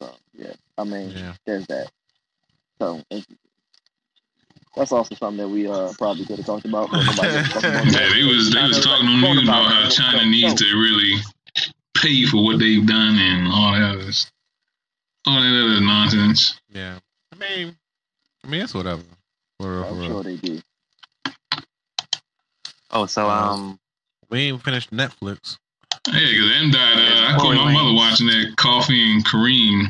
So 0.00 0.10
yeah, 0.34 0.52
I 0.82 0.84
mean 0.84 1.10
Yeah, 1.10 1.34
there's 1.46 1.66
that. 1.68 1.90
So 2.80 3.00
it, 3.10 3.24
that's 4.76 4.90
also 4.92 5.14
something 5.14 5.36
that 5.38 5.48
we 5.48 5.68
uh 5.68 5.92
probably 5.98 6.24
could 6.24 6.38
have 6.38 6.46
talked 6.46 6.64
about. 6.64 6.90
but 6.90 7.04
nobody 7.04 7.48
talked 7.48 7.64
about 7.64 7.86
Yeah, 7.86 8.08
they 8.12 8.24
was 8.24 8.50
they 8.52 8.62
was 8.62 8.80
talking 8.84 9.06
like, 9.06 9.24
on 9.24 9.36
news 9.36 9.42
about 9.48 9.66
about 9.66 9.82
how. 9.84 9.88
China 9.88 10.24
needs 10.26 10.54
to 10.54 10.64
really 10.64 11.14
pay 11.96 12.24
for 12.26 12.42
what 12.44 12.58
they've 12.58 12.86
done 12.86 13.16
and 13.18 13.48
all 13.48 13.72
that 13.72 13.82
other 13.96 14.10
all 15.26 15.40
that 15.40 15.64
other 15.70 15.80
nonsense. 15.80 16.60
yeah. 16.68 16.98
I 17.32 17.36
mean, 17.36 17.76
I 18.44 18.48
mean 18.48 18.62
it's 18.62 18.74
whatever. 18.74 19.02
For 19.60 19.70
real, 19.72 19.82
for 19.84 19.88
I'm 19.90 19.98
real. 20.00 20.08
sure 20.10 20.22
they 20.24 20.36
do. 20.36 20.60
Oh, 22.90 23.06
so 23.06 23.28
um, 23.28 23.78
We 24.30 24.40
ain't 24.40 24.62
finished 24.62 24.90
Netflix. 24.90 25.56
Yeah, 26.08 26.12
because 26.28 26.50
them 26.50 26.70
died. 26.70 26.98
Uh, 26.98 27.34
I 27.34 27.36
caught 27.38 27.54
my 27.54 27.72
mother 27.72 27.94
watching 27.94 28.26
that 28.26 28.54
Coffee 28.56 29.12
and 29.12 29.24
Kareem 29.24 29.86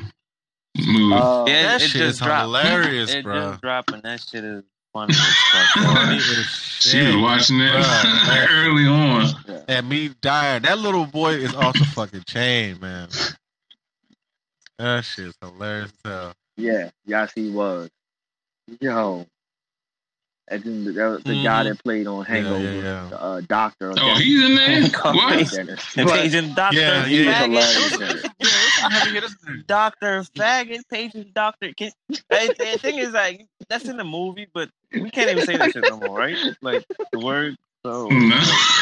movie. 0.77 1.15
Uh, 1.15 1.45
yeah, 1.47 1.63
that 1.63 1.83
it 1.83 1.89
shit 1.89 2.01
just 2.03 2.15
is 2.15 2.19
dropped. 2.21 2.43
hilarious, 2.47 3.13
it 3.13 3.25
bruh. 3.25 3.51
just 3.51 3.61
dropped, 3.63 3.93
and 3.93 4.03
that 4.03 4.21
shit 4.21 4.45
is 4.45 4.63
funny 4.93 5.15
fuck. 5.15 6.21
She 6.81 7.01
was 7.07 7.17
watching 7.17 7.59
that 7.59 7.85
Bruh. 7.85 8.47
early 8.67 8.87
on. 8.87 9.65
And 9.69 9.89
me 9.89 10.11
dying. 10.21 10.63
That 10.63 10.79
little 10.79 11.07
boy 11.07 11.35
is 11.35 11.55
off 11.55 11.79
the 11.79 11.85
fucking 11.85 12.25
chain, 12.27 12.79
man. 12.81 13.09
That 14.79 15.05
shit's 15.05 15.37
hilarious 15.41 15.93
as 16.05 16.11
hell. 16.11 16.33
yeah, 16.57 16.91
yes 17.07 17.33
he 17.35 17.51
was. 17.51 17.89
Yo. 18.81 19.27
And 20.49 20.63
then 20.65 20.85
the, 20.85 20.93
the, 20.93 21.23
the 21.25 21.43
guy 21.45 21.63
Mhm. 21.63 21.69
that 21.69 21.85
played 21.85 22.07
on 22.09 22.27
Yeah, 22.29 22.35
yeah, 22.35 22.43
Hangover, 22.43 22.73
yeah. 22.83 23.07
the 23.11 23.23
uh, 23.23 23.41
doctor. 23.49 23.95
Oh, 23.97 24.15
he's 24.17 24.45
in 24.45 24.55
there. 24.57 24.83
What? 25.15 25.47
The 25.49 26.05
But 26.05 26.19
Asian 26.19 26.53
doctor, 26.55 26.79
Yeah, 26.81 27.05
he 27.07 27.19
was 27.19 27.27
yeah. 27.27 27.47
hilarious 27.47 28.23
in 28.85 28.93
it. 28.93 28.95
Yeah, 28.95 28.97
it's 28.97 28.99
heavy 29.05 29.15
hitters 29.15 29.37
in 29.47 29.55
there. 29.55 29.65
doctor, 29.67 30.23
faggot, 30.37 30.81
patient, 30.91 31.35
doctor. 31.35 31.73
Can, 31.75 31.93
and, 32.09 32.21
the 32.59 32.79
thing 32.81 32.99
is, 32.99 33.13
like, 33.13 33.47
that's 33.69 33.87
in 33.87 33.97
the 33.97 34.05
movie, 34.05 34.49
but 34.53 34.71
we 34.93 35.11
can't 35.11 35.31
even 35.31 35.45
say 35.47 35.57
that 35.57 35.73
shit 35.73 35.85
no 35.89 35.99
more, 35.99 36.17
right? 36.17 36.37
Like 36.61 36.85
the 37.13 37.19
word. 37.19 37.57
So 37.85 38.09
mm-hmm. 38.09 38.31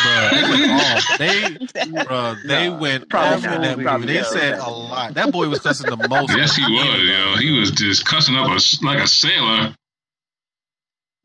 Bruh, 0.04 0.30
they 0.30 0.50
went 0.50 0.72
off. 0.72 1.18
They, 1.18 2.04
bruh, 2.04 2.42
they 2.46 2.68
No, 2.68 2.76
went 2.76 3.08
probably 3.08 3.48
off 3.48 3.54
in 3.54 3.62
that 3.62 3.78
movie. 3.78 4.12
They 4.12 4.22
said 4.22 4.58
a 4.58 4.68
lot. 4.68 5.14
That 5.14 5.32
boy 5.32 5.48
was 5.48 5.60
cussing 5.60 5.88
the 5.88 6.08
most. 6.08 6.36
Yes, 6.36 6.54
he 6.54 6.62
was. 6.62 7.08
Yo, 7.08 7.36
he 7.36 7.58
was 7.58 7.70
just 7.70 8.04
cussing 8.04 8.36
up 8.36 8.48
a, 8.48 8.60
like 8.84 8.98
a 8.98 9.06
sailor. 9.06 9.74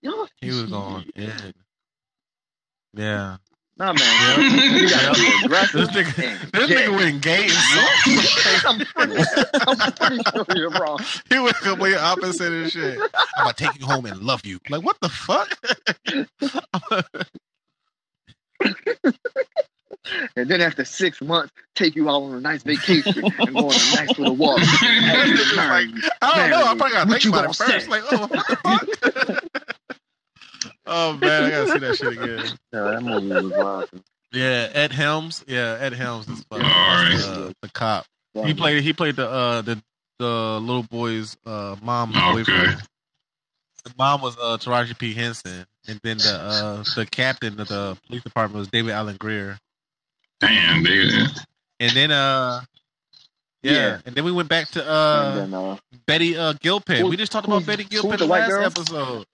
Yo, 0.01 0.25
He 0.39 0.49
was 0.49 0.63
going 0.63 1.03
in. 1.15 1.53
Yeah. 2.93 3.37
Nah, 3.77 3.91
man. 3.91 4.41
You 4.77 4.89
gotta 4.89 5.19
be 5.19 5.31
aggressive. 5.45 5.91
This 5.91 6.07
nigga, 6.07 6.51
this 6.51 6.71
nigga 6.71 6.95
went 6.95 7.21
gay. 7.21 7.49
I'm 8.65 8.79
pretty, 8.79 9.23
I'm 9.67 9.91
pretty 9.91 10.23
sure 10.31 10.45
you're 10.55 10.69
wrong. 10.79 10.99
he 11.29 11.39
went 11.39 11.57
complete 11.57 11.97
opposite 11.97 12.53
and 12.53 12.71
shit. 12.71 12.97
I'm 13.37 13.43
gonna 13.43 13.53
take 13.53 13.77
you 13.79 13.85
home 13.85 14.05
and 14.05 14.21
love 14.21 14.45
you. 14.45 14.59
Like 14.69 14.81
what 14.83 14.97
the 15.01 15.09
fuck? 15.09 15.57
And 20.37 20.49
then 20.49 20.61
after 20.61 20.85
six 20.85 21.19
months, 21.21 21.51
take 21.73 21.95
you 21.95 22.09
out 22.09 22.21
on 22.21 22.35
a 22.35 22.39
nice 22.39 22.61
vacation 22.63 23.25
and 23.25 23.53
go 23.53 23.67
on 23.67 23.73
a 23.73 23.95
nice 23.95 24.17
little 24.19 24.35
walk. 24.35 24.59
Like, 24.59 24.69
I 26.21 26.35
don't 26.35 26.49
know. 26.51 26.63
I 26.63 26.75
probably 26.77 26.91
gotta 26.91 27.09
think 27.11 27.25
about 27.25 27.45
it 27.45 27.55
first. 27.55 27.85
say? 27.85 27.89
Like, 27.89 28.03
oh, 28.11 28.27
what 28.27 28.31
the 28.31 29.11
fuck? 29.51 29.64
Oh 30.87 31.13
man, 31.17 31.43
I 31.43 31.49
gotta 31.49 31.71
see 31.71 31.79
that 31.79 31.95
shit 31.97 32.13
again. 32.13 32.45
yeah, 32.73 32.81
that 32.91 33.01
movie 33.03 33.27
was 33.27 33.45
wild. 33.51 33.89
Yeah, 34.31 34.69
Ed 34.73 34.91
Helms. 34.91 35.43
Yeah, 35.47 35.77
Ed 35.79 35.93
Helms 35.93 36.27
is 36.27 36.43
fucking 36.43 36.65
Alright. 36.65 37.23
uh, 37.23 37.51
the 37.61 37.69
cop. 37.69 38.05
He 38.33 38.53
played. 38.53 38.83
He 38.83 38.91
played 38.93 39.15
the 39.15 39.29
uh 39.29 39.61
the 39.61 39.81
the 40.19 40.59
little 40.61 40.83
boy's 40.83 41.37
uh 41.45 41.75
mom. 41.81 42.11
Okay. 42.11 42.31
boyfriend. 42.33 42.81
The 43.85 43.93
mom 43.97 44.21
was 44.21 44.35
uh 44.37 44.57
Taraji 44.57 44.97
P 44.97 45.13
Henson, 45.13 45.65
and 45.87 45.99
then 46.03 46.17
the 46.17 46.33
uh 46.33 46.83
the 46.95 47.05
captain 47.05 47.59
of 47.61 47.67
the 47.67 47.97
police 48.07 48.23
department 48.23 48.59
was 48.59 48.67
David 48.67 48.91
Alan 48.91 49.15
Grier. 49.17 49.57
Damn, 50.41 50.83
they, 50.83 51.09
And 51.79 51.91
then 51.93 52.11
uh 52.11 52.61
yeah, 53.63 53.71
Yeah. 53.71 53.99
and 54.05 54.15
then 54.15 54.25
we 54.25 54.31
went 54.33 54.49
back 54.49 54.67
to 54.71 54.85
uh 54.85 55.35
then, 55.35 55.53
uh, 55.53 55.77
Betty 56.07 56.35
uh 56.37 56.53
Gilpin. 56.59 56.97
Who- 57.01 57.07
we 57.07 57.15
just 57.17 57.31
talked 57.31 57.47
about 57.47 57.65
Betty 57.65 57.83
who's 57.83 57.89
Gilpin 58.01 58.11
the 58.11 58.17
the 58.17 58.25
last 58.25 58.77
episode. 58.77 59.25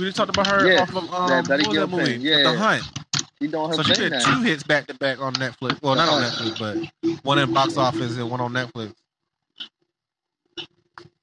We 0.00 0.06
just 0.06 0.16
talked 0.16 0.30
about 0.30 0.46
her 0.46 0.66
Yeah, 0.72 0.80
off 0.82 0.96
of 0.96 1.12
um, 1.12 1.28
that 1.28 1.46
Betty 1.48 1.62
what 1.64 1.76
was 1.76 1.78
that 1.78 1.96
movie? 1.96 2.12
yeah. 2.16 2.42
The 2.52 2.58
Hunt. 2.58 2.82
she 3.40 3.48
doing 3.48 3.68
her 3.68 3.74
So 3.74 3.82
she 3.82 3.94
did 3.94 4.12
now. 4.12 4.24
two 4.24 4.42
hits 4.42 4.62
back 4.62 4.86
to 4.86 4.94
back 4.94 5.20
on 5.20 5.34
Netflix. 5.34 5.82
Well, 5.82 5.94
not 5.94 6.08
on 6.08 6.22
Netflix, 6.22 6.58
but 7.02 7.22
one 7.22 7.38
in 7.38 7.52
box 7.52 7.76
office 7.76 8.16
and 8.16 8.30
one 8.30 8.40
on 8.40 8.52
Netflix. 8.52 8.94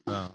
So, 0.08 0.30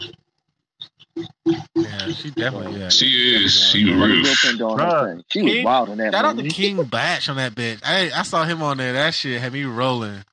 yeah, 1.76 2.08
she 2.08 2.30
definitely. 2.30 2.80
Yeah, 2.80 2.88
she 2.88 3.06
is. 3.44 3.54
She 3.54 3.84
was 3.84 3.94
Betty 4.00 4.12
real. 4.12 4.22
Gilpin 4.24 4.58
doing 4.58 4.76
Bruh, 4.76 5.00
her 5.02 5.14
thing. 5.14 5.24
She 5.30 5.42
was 5.42 5.52
King- 5.52 5.64
wild 5.64 5.88
on 5.90 5.98
that 5.98 6.12
Shout 6.12 6.24
out 6.24 6.30
to 6.32 6.36
movie. 6.38 6.48
King 6.50 6.82
Bach 6.84 7.28
on 7.28 7.36
that 7.36 7.54
bitch. 7.54 7.80
I 7.84 8.10
I 8.14 8.22
saw 8.22 8.44
him 8.44 8.60
on 8.62 8.76
there. 8.78 8.92
That 8.92 9.14
shit 9.14 9.40
had 9.40 9.52
me 9.52 9.64
rolling. 9.64 10.24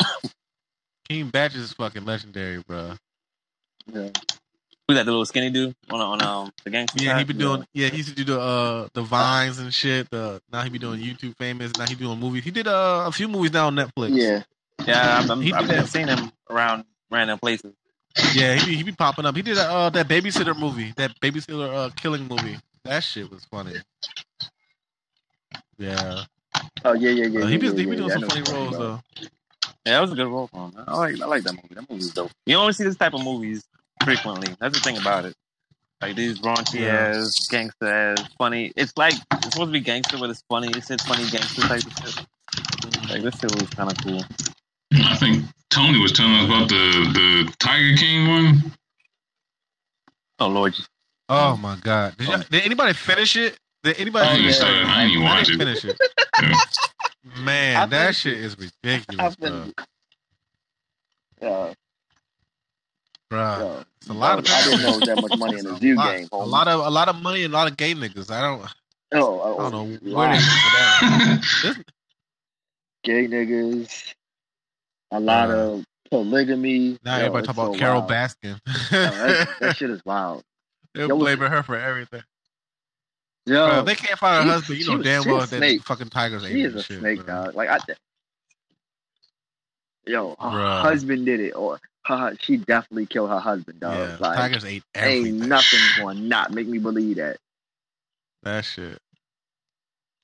King 1.08 1.28
Bach 1.28 1.54
is 1.54 1.72
fucking 1.72 2.04
legendary, 2.04 2.58
bro. 2.66 2.94
Yeah. 3.92 4.08
Who's 4.86 4.98
that? 4.98 5.06
The 5.06 5.12
little 5.12 5.24
skinny 5.24 5.50
dude 5.50 5.74
on 5.90 6.00
on 6.00 6.22
um 6.22 6.52
the 6.64 6.70
gangster. 6.70 7.02
Yeah, 7.02 7.14
he 7.14 7.20
side? 7.20 7.26
be 7.28 7.34
doing. 7.34 7.66
Yeah, 7.72 7.88
he 7.88 7.98
used 7.98 8.10
to 8.10 8.14
do 8.14 8.24
the 8.24 8.40
uh 8.40 8.88
the 8.92 9.02
vines 9.02 9.58
and 9.58 9.72
shit. 9.72 10.10
The 10.10 10.42
now 10.52 10.62
he 10.62 10.70
be 10.70 10.78
doing 10.78 11.00
YouTube 11.00 11.36
famous. 11.36 11.72
Now 11.78 11.86
he 11.86 11.94
doing 11.94 12.18
movies. 12.18 12.44
He 12.44 12.50
did 12.50 12.68
uh, 12.68 13.04
a 13.06 13.12
few 13.12 13.28
movies 13.28 13.52
now 13.52 13.68
on 13.68 13.76
Netflix. 13.76 14.10
Yeah. 14.10 14.42
Yeah, 14.86 15.22
I've, 15.28 15.40
He 15.40 15.52
I've, 15.52 15.62
I've 15.62 15.68
been 15.68 15.76
that. 15.78 15.88
seeing 15.88 16.08
him 16.08 16.32
around 16.50 16.84
random 17.10 17.38
places. 17.38 17.72
Yeah, 18.34 18.54
he 18.56 18.66
be, 18.66 18.76
he 18.76 18.82
be 18.82 18.92
popping 18.92 19.24
up. 19.24 19.34
He 19.34 19.42
did 19.42 19.56
uh, 19.56 19.88
that 19.90 20.08
babysitter 20.08 20.58
movie, 20.58 20.92
that 20.96 21.18
babysitter 21.20 21.72
uh, 21.72 21.90
killing 21.96 22.28
movie. 22.28 22.58
That 22.84 23.00
shit 23.00 23.30
was 23.30 23.44
funny. 23.46 23.76
Yeah, 25.78 26.24
Oh 26.84 26.92
yeah, 26.92 27.10
yeah, 27.10 27.26
yeah. 27.26 27.40
Uh, 27.40 27.46
yeah, 27.46 27.50
he 27.50 27.56
be, 27.56 27.66
yeah, 27.66 27.72
he 27.72 27.84
be 27.84 27.90
yeah, 27.90 27.96
doing 27.96 28.08
yeah, 28.08 28.14
some 28.14 28.22
funny 28.28 28.42
roles 28.52 28.78
though. 28.78 29.00
Yeah, 29.86 29.92
that 29.92 30.00
was 30.02 30.12
a 30.12 30.14
good 30.14 30.26
role 30.26 30.46
for 30.48 30.66
him. 30.68 30.74
man. 30.74 30.84
I 30.86 30.96
like 30.96 31.20
I 31.20 31.26
like 31.26 31.42
that 31.44 31.54
movie. 31.54 31.74
That 31.74 31.90
movie's 31.90 32.12
dope. 32.12 32.30
You 32.46 32.54
don't 32.54 32.72
see 32.72 32.84
this 32.84 32.96
type 32.96 33.14
of 33.14 33.24
movies 33.24 33.64
frequently. 34.04 34.54
That's 34.60 34.74
the 34.78 34.80
thing 34.84 34.96
about 34.98 35.24
it. 35.24 35.34
Like 36.02 36.16
these 36.16 36.38
raunchy 36.40 36.80
Yeah. 36.80 37.14
ass, 37.16 37.34
gangster 37.50 37.86
ass, 37.92 38.22
funny. 38.38 38.72
It's 38.76 38.92
like 38.96 39.14
it's 39.32 39.52
supposed 39.52 39.68
to 39.68 39.72
be 39.72 39.80
gangster, 39.80 40.18
but 40.18 40.30
it's 40.30 40.42
funny. 40.48 40.68
It's 40.68 40.90
it's 40.90 41.04
funny 41.04 41.28
gangster 41.30 41.62
type 41.62 41.82
of 41.84 41.92
shit. 42.08 42.26
Like 43.10 43.22
this 43.22 43.38
shit 43.40 43.54
was 43.60 43.68
kind 43.70 43.90
of 43.90 43.96
cool. 44.04 44.22
I 44.92 45.16
think 45.16 45.44
Tony 45.70 45.98
was 46.00 46.12
telling 46.12 46.34
us 46.34 46.44
about 46.46 46.68
the 46.68 47.44
the 47.46 47.52
Tiger 47.58 47.96
King 47.96 48.28
one. 48.28 48.72
Oh 50.40 50.48
lord, 50.48 50.74
Oh 51.28 51.56
my 51.56 51.76
god! 51.80 52.16
Did, 52.18 52.28
y'all- 52.28 52.42
did 52.50 52.62
anybody 52.64 52.92
finish 52.92 53.36
it? 53.36 53.56
Did 53.82 53.98
anybody? 53.98 54.26
I 54.26 54.32
Oh, 54.32 54.34
didn't, 54.34 54.46
yeah. 54.46 54.52
start, 54.52 54.74
I 54.74 55.06
didn't 55.06 55.22
watch 55.22 55.48
it. 55.50 55.58
finish 55.58 55.84
it. 55.84 55.96
Yeah. 56.42 56.54
Man, 57.42 57.76
I 57.76 57.86
that 57.86 58.00
finished 58.02 58.20
shit 58.20 58.36
is 58.38 58.58
ridiculous, 58.58 59.20
I've 59.24 59.38
bro. 59.38 59.70
yeah, 61.40 61.72
Bruh. 63.34 63.58
yeah. 63.76 63.82
It's 64.00 64.08
a 64.08 64.12
lot 64.12 64.38
of 64.38 64.46
I 64.48 64.62
didn't 64.64 64.82
know 64.82 64.98
that 65.00 65.20
much 65.22 65.38
money 65.38 65.58
in 65.58 65.64
the 65.64 65.70
a 65.70 65.94
lot, 65.94 66.16
game. 66.16 66.28
a 66.32 66.36
lot 66.46 66.68
of 66.68 66.86
a 66.86 66.90
lot 66.90 67.08
of 67.08 67.16
money 67.22 67.44
and 67.44 67.52
a 67.54 67.56
lot 67.56 67.70
of 67.70 67.76
gay 67.76 67.94
niggas. 67.94 68.30
I 68.30 68.40
don't 68.40 68.62
Oh, 69.12 69.38
I 69.40 69.48
oh, 69.48 69.70
don't 69.70 69.72
know 69.72 69.84
where 69.84 69.98
they 69.98 70.12
went 70.12 70.32
with 70.32 70.40
that. 71.62 71.84
Gay 73.04 73.26
niggas, 73.28 74.14
a 75.12 75.20
lot 75.20 75.50
Uh, 75.50 75.52
of 75.54 75.84
polygamy. 76.10 76.98
now 77.04 77.16
Yo, 77.18 77.24
everybody 77.26 77.46
talk 77.46 77.54
about 77.56 77.72
so 77.74 77.78
Carole 77.78 78.00
wild. 78.00 78.10
Baskin. 78.10 78.58
Yo, 78.66 78.98
that, 78.98 79.48
that 79.60 79.76
shit 79.76 79.90
is 79.90 80.04
wild. 80.04 80.42
They're 80.94 81.06
Yo, 81.08 81.16
blaming 81.18 81.50
her 81.50 81.62
for 81.62 81.76
everything. 81.76 82.22
Yo, 83.46 83.68
Bro, 83.68 83.82
they 83.82 83.94
can't 83.94 84.18
find 84.18 84.36
her 84.36 84.42
she- 84.42 84.52
husband, 84.54 84.78
you 84.80 84.86
know 84.90 84.96
was- 84.96 85.04
damn 85.04 85.24
well 85.26 85.36
a 85.36 85.46
that 85.46 85.48
snake. 85.58 85.82
fucking 85.82 86.08
tigers 86.08 86.42
she 86.44 86.48
ate 86.48 86.64
is 86.66 86.74
a 86.76 86.82
shit. 86.82 86.98
snake, 87.00 87.24
bro. 87.24 87.44
dog. 87.44 87.54
Like 87.54 87.68
I, 87.68 87.78
yo, 90.06 90.30
her 90.30 90.34
Bruh. 90.48 90.82
husband 90.82 91.26
did 91.26 91.40
it, 91.40 91.50
or 91.52 91.78
her, 92.06 92.36
she 92.40 92.56
definitely 92.56 93.06
killed 93.06 93.30
her 93.30 93.40
husband, 93.40 93.80
dog. 93.80 93.96
Yeah, 93.98 94.16
like 94.20 94.36
tigers 94.36 94.64
ate 94.64 94.82
ain't 94.94 95.26
everything. 95.26 95.48
nothing 95.48 95.80
going 95.96 96.16
to 96.18 96.22
not 96.22 96.52
make 96.52 96.66
me 96.66 96.78
believe 96.78 97.16
that. 97.16 97.38
That 98.42 98.64
shit. 98.64 98.98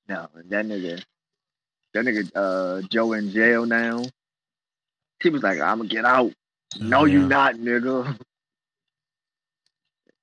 No, 0.08 0.28
that 0.34 0.66
nigga, 0.66 1.02
that 1.94 2.04
nigga, 2.04 2.30
uh, 2.34 2.82
Joe 2.88 3.12
in 3.12 3.30
jail 3.30 3.64
now. 3.64 4.04
He 5.22 5.28
was 5.30 5.42
like, 5.42 5.60
"I'm 5.60 5.78
gonna 5.78 5.88
get 5.88 6.04
out." 6.04 6.32
No, 6.80 7.04
you 7.04 7.20
not, 7.26 7.54
nigga. 7.56 8.18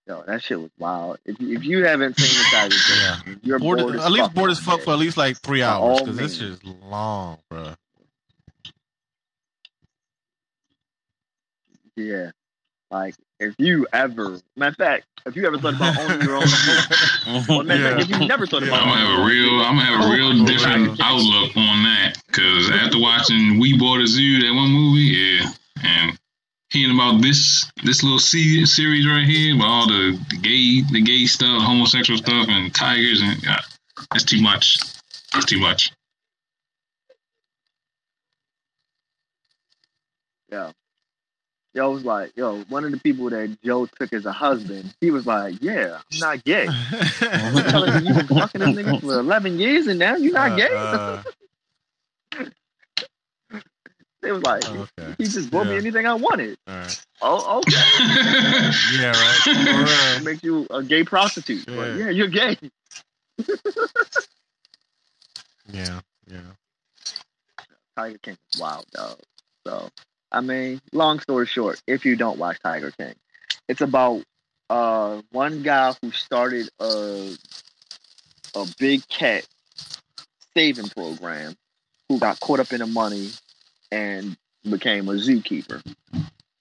Yo, 0.07 0.23
that 0.25 0.41
shit 0.41 0.59
was 0.59 0.69
wild. 0.79 1.17
If 1.25 1.39
you, 1.41 1.55
if 1.57 1.65
you 1.65 1.85
haven't 1.85 2.17
seen 2.17 2.37
the 2.37 2.45
Tiger 2.49 2.75
King, 2.75 2.97
Yeah. 2.97 3.35
you're 3.43 3.59
Bored, 3.59 3.79
bored, 3.79 3.95
at 3.99 4.11
least 4.11 4.33
bored 4.33 4.51
as 4.51 4.59
fuck 4.59 4.79
for 4.81 4.91
at 4.91 4.99
least 4.99 5.17
like 5.17 5.37
three 5.37 5.61
hours 5.61 5.99
because 5.99 6.15
this 6.17 6.37
shit 6.37 6.47
is 6.47 6.63
long, 6.63 7.39
bro. 7.49 7.73
Yeah. 11.97 12.31
Like, 12.89 13.15
if 13.41 13.53
you 13.57 13.85
ever, 13.91 14.39
matter 14.55 14.69
of 14.69 14.75
fact, 14.77 15.05
if 15.25 15.35
you 15.35 15.45
ever 15.45 15.57
thought 15.59 15.75
about 15.75 15.99
owning 15.99 16.21
your 16.21 16.37
own, 16.37 16.43
well, 17.49 17.63
matter 17.63 17.85
of 17.85 17.97
fact, 17.99 18.09
if 18.11 18.21
you 18.21 18.27
never 18.27 18.47
thought 18.47 18.61
Yeah. 18.61 18.69
about 18.69 18.83
I'm 18.83 18.87
gonna 18.87 19.01
have 19.01 19.19
a 19.19 19.25
real, 19.25 19.59
I'm 19.61 19.75
gonna 19.77 19.81
have 19.85 20.09
a 20.09 20.13
real 20.15 20.45
For 20.45 20.51
different 20.53 20.87
real. 20.97 20.97
outlook 21.01 21.57
on 21.57 21.83
that 21.83 22.21
because 22.27 22.69
after 22.71 22.97
watching 22.99 23.59
We 23.59 23.77
Bought 23.77 23.99
a 23.99 24.07
Zoo, 24.07 24.39
that 24.39 24.53
one 24.55 24.69
movie, 24.69 25.01
yeah, 25.17 25.51
and 25.83 26.17
hearing 26.69 26.95
about 26.95 27.21
this 27.21 27.69
this 27.83 28.03
little 28.03 28.19
se- 28.19 28.63
series 28.65 29.05
right 29.05 29.25
here, 29.25 29.55
about 29.55 29.67
all 29.67 29.87
the, 29.87 30.17
the 30.29 30.37
gay 30.37 30.81
the 30.89 31.01
gay 31.01 31.25
stuff, 31.25 31.61
homosexual 31.63 32.17
stuff, 32.17 32.47
and 32.47 32.73
tigers, 32.73 33.21
and 33.21 33.45
uh, 33.49 33.57
that's 34.13 34.23
too 34.23 34.41
much. 34.41 34.77
That's 35.33 35.45
too 35.45 35.59
much. 35.59 35.91
Yeah. 40.51 40.71
Yo 41.77 41.91
was 41.91 42.03
like, 42.03 42.35
yo, 42.35 42.63
one 42.69 42.83
of 42.85 42.91
the 42.91 42.97
people 42.97 43.29
that 43.29 43.55
Joe 43.63 43.85
took 43.85 44.11
as 44.11 44.25
a 44.25 44.31
husband, 44.31 44.95
he 44.99 45.11
was 45.11 45.27
like, 45.27 45.61
yeah, 45.61 45.99
I'm 46.11 46.19
not 46.19 46.43
gay. 46.43 46.65
I'm 47.21 47.63
telling 47.65 48.03
you, 48.03 48.15
you 48.15 48.15
been 48.15 48.27
fucking 48.35 48.61
this 48.61 48.69
nigga 48.71 48.99
for 48.99 49.19
11 49.19 49.59
years 49.59 49.85
and 49.85 49.99
now 49.99 50.15
you're 50.15 50.33
not 50.33 50.57
gay? 50.57 50.69
Uh, 50.71 51.21
They 54.23 54.31
was 54.31 54.41
like, 54.41 54.67
uh, 54.67 54.87
okay. 54.99 55.13
he 55.19 55.25
just 55.25 55.51
bought 55.51 55.67
me 55.67 55.77
anything 55.77 56.07
I 56.07 56.15
wanted. 56.15 56.57
All 56.67 56.73
right. 56.75 57.05
Oh, 57.21 57.59
okay. 57.59 57.71
Yeah, 58.99 59.11
right. 59.11 59.39
For 59.43 59.51
real. 59.53 60.23
Make 60.23 60.43
you 60.43 60.65
a 60.71 60.81
gay 60.81 61.03
prostitute. 61.03 61.67
But 61.67 61.73
Yeah. 61.73 61.95
yeah, 61.95 62.09
you're 62.09 62.27
gay. 62.27 62.57
Yeah, 65.71 65.99
yeah. 66.27 66.39
Tiger 67.95 68.17
King 68.23 68.37
is 68.51 68.59
wild, 68.59 68.85
dog. 68.91 69.19
So, 69.67 69.89
I 70.31 70.41
mean, 70.41 70.81
long 70.91 71.19
story 71.19 71.45
short, 71.45 71.81
if 71.87 72.05
you 72.05 72.15
don't 72.15 72.37
watch 72.37 72.59
Tiger 72.63 72.91
King, 72.91 73.15
it's 73.67 73.81
about 73.81 74.23
uh 74.69 75.21
one 75.31 75.63
guy 75.63 75.93
who 76.01 76.11
started 76.11 76.69
a 76.79 77.33
a 78.55 78.65
big 78.77 79.07
cat 79.07 79.47
saving 80.55 80.89
program 80.89 81.55
who 82.09 82.19
got 82.19 82.39
caught 82.39 82.59
up 82.59 82.73
in 82.73 82.79
the 82.79 82.87
money 82.87 83.29
and 83.91 84.35
became 84.69 85.07
a 85.07 85.13
zookeeper. 85.13 85.81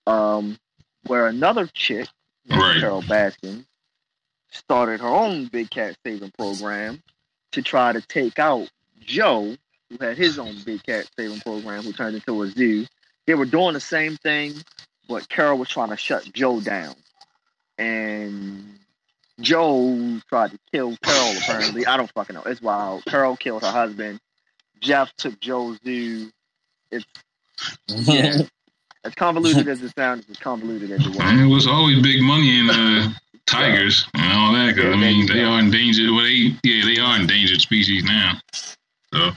Um, 0.07 0.59
where 1.07 1.27
another 1.27 1.67
chick, 1.73 2.09
Right. 2.49 2.79
Carole 2.81 3.03
Baskin, 3.03 3.65
started 4.51 5.01
her 5.01 5.09
own 5.09 5.47
big 5.47 5.71
cat 5.71 5.97
saving 6.05 6.33
program 6.39 7.03
to 7.53 7.63
try 7.63 7.93
to 7.93 8.01
take 8.01 8.39
out 8.39 8.69
Joe, 9.01 9.57
who 9.91 10.05
had 10.05 10.17
his 10.17 10.39
own 10.39 10.57
big 10.65 10.83
cat 10.85 11.09
saving 11.19 11.41
program, 11.41 11.83
who 11.83 11.93
turned 11.93 12.17
into 12.17 12.43
a 12.43 12.49
zoo. 12.49 12.87
They 13.27 13.35
were 13.35 13.45
doing 13.47 13.75
the 13.75 13.81
same 13.81 14.17
thing, 14.17 14.55
but 15.09 15.29
Carole 15.29 15.59
was 15.59 15.69
trying 15.69 15.91
to 15.91 15.97
shut 15.97 16.25
Joe 16.33 16.61
down. 16.61 16.95
And 17.79 18.79
Joe 19.41 20.21
tried 20.29 20.53
to 20.53 20.59
kill 20.73 20.97
Carole, 21.03 21.37
apparently. 21.39 21.87
I 21.87 21.97
don't 21.97 22.11
fucking 22.13 22.35
know. 22.35 22.43
It's 22.47 22.63
wild. 22.63 23.05
Carole 23.05 23.37
killed 23.37 23.63
her 23.63 23.71
husband. 23.71 24.21
Jeff 24.81 25.13
took 25.17 25.39
Joe's 25.41 25.79
zoo. 25.85 26.31
It's 26.91 27.05
yeah. 27.89 28.39
as 29.05 29.15
convoluted 29.15 29.67
as 29.69 29.83
it 29.83 29.93
sounds, 29.97 30.21
it's 30.23 30.31
as 30.33 30.37
convoluted 30.39 30.91
as 30.91 31.01
it 31.01 31.09
was. 31.09 31.19
Man, 31.19 31.39
it 31.41 31.47
was 31.53 31.67
always 31.67 32.03
big 32.03 32.23
money 32.23 32.59
in 32.61 32.71
uh, 32.71 33.13
tigers 33.47 34.07
and 34.15 34.33
all 34.33 34.53
that. 34.53 34.75
'cause, 34.77 34.85
I 34.85 34.89
Yeah, 34.91 34.97
mean, 34.97 35.27
they- 35.27 35.35
they 35.35 35.43
are 35.45 35.59
endangered. 35.59 36.11
Well, 36.11 36.25
they 36.25 36.55
yeah, 36.63 36.85
they 36.85 36.99
are 37.01 37.19
endangered 37.19 37.61
species 37.61 38.05
now. 38.05 38.39
So 39.13 39.33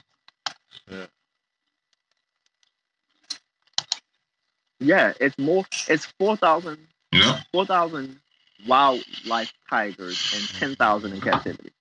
Yeah, 4.80 5.14
it's 5.20 5.38
more. 5.38 5.66
It's 5.88 6.06
four 6.06 6.36
thousand 6.38 6.80
yeah, 7.12 7.42
4,000 7.54 8.20
wildlife 8.68 9.54
tigers 9.70 10.34
and 10.36 10.48
10,000 10.60 11.14
in 11.14 11.22
captivity. 11.22 11.72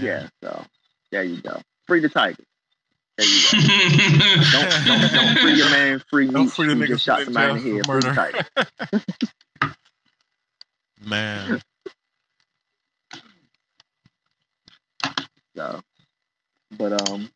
Yeah, 0.00 0.28
so 0.42 0.64
there 1.10 1.24
you 1.24 1.40
go. 1.40 1.60
Free 1.86 2.00
the 2.00 2.08
tigers. 2.08 2.44
There 3.16 3.26
you 3.26 3.42
go. 3.50 3.58
Don't, 4.52 4.86
don't, 4.86 5.12
don't 5.12 5.38
free 5.38 5.54
your 5.54 5.70
man, 5.70 6.00
free 6.08 6.28
Don't 6.28 6.48
free 6.48 6.68
the 6.68 6.74
who 6.74 6.84
niggas 6.84 6.88
just 6.88 7.04
shot 7.04 7.24
somebody 7.24 7.68
in 7.68 7.76
the 7.76 7.82
jail 7.82 7.84
head. 7.84 7.86
for 7.86 8.00
Free 8.00 8.10
the 8.10 8.12
murder. 8.14 9.04
Man. 11.04 11.60
So, 15.56 15.80
but 16.76 17.10
um, 17.10 17.28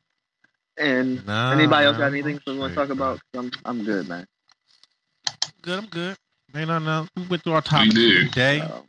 and 0.82 1.22
Nah, 1.26 1.52
anybody 1.54 1.86
else 1.86 1.96
got 1.98 2.12
anything 2.12 2.40
we 2.46 2.58
want 2.58 2.74
to 2.74 2.80
talk 2.80 2.90
about? 2.90 3.20
I'm 3.34 3.50
I'm 3.64 3.84
good, 3.84 4.08
man. 4.08 4.26
Good, 5.62 5.78
I'm 5.78 5.86
good. 5.86 6.16
Ain't 6.54 6.68
nothing 6.68 6.88
else. 6.88 7.08
We 7.16 7.22
went 7.28 7.42
through 7.44 7.54
our 7.54 7.62
topics 7.62 7.90
of 7.90 7.94
did. 7.94 8.26
the 8.28 8.30
day, 8.34 8.60
So, 8.60 8.84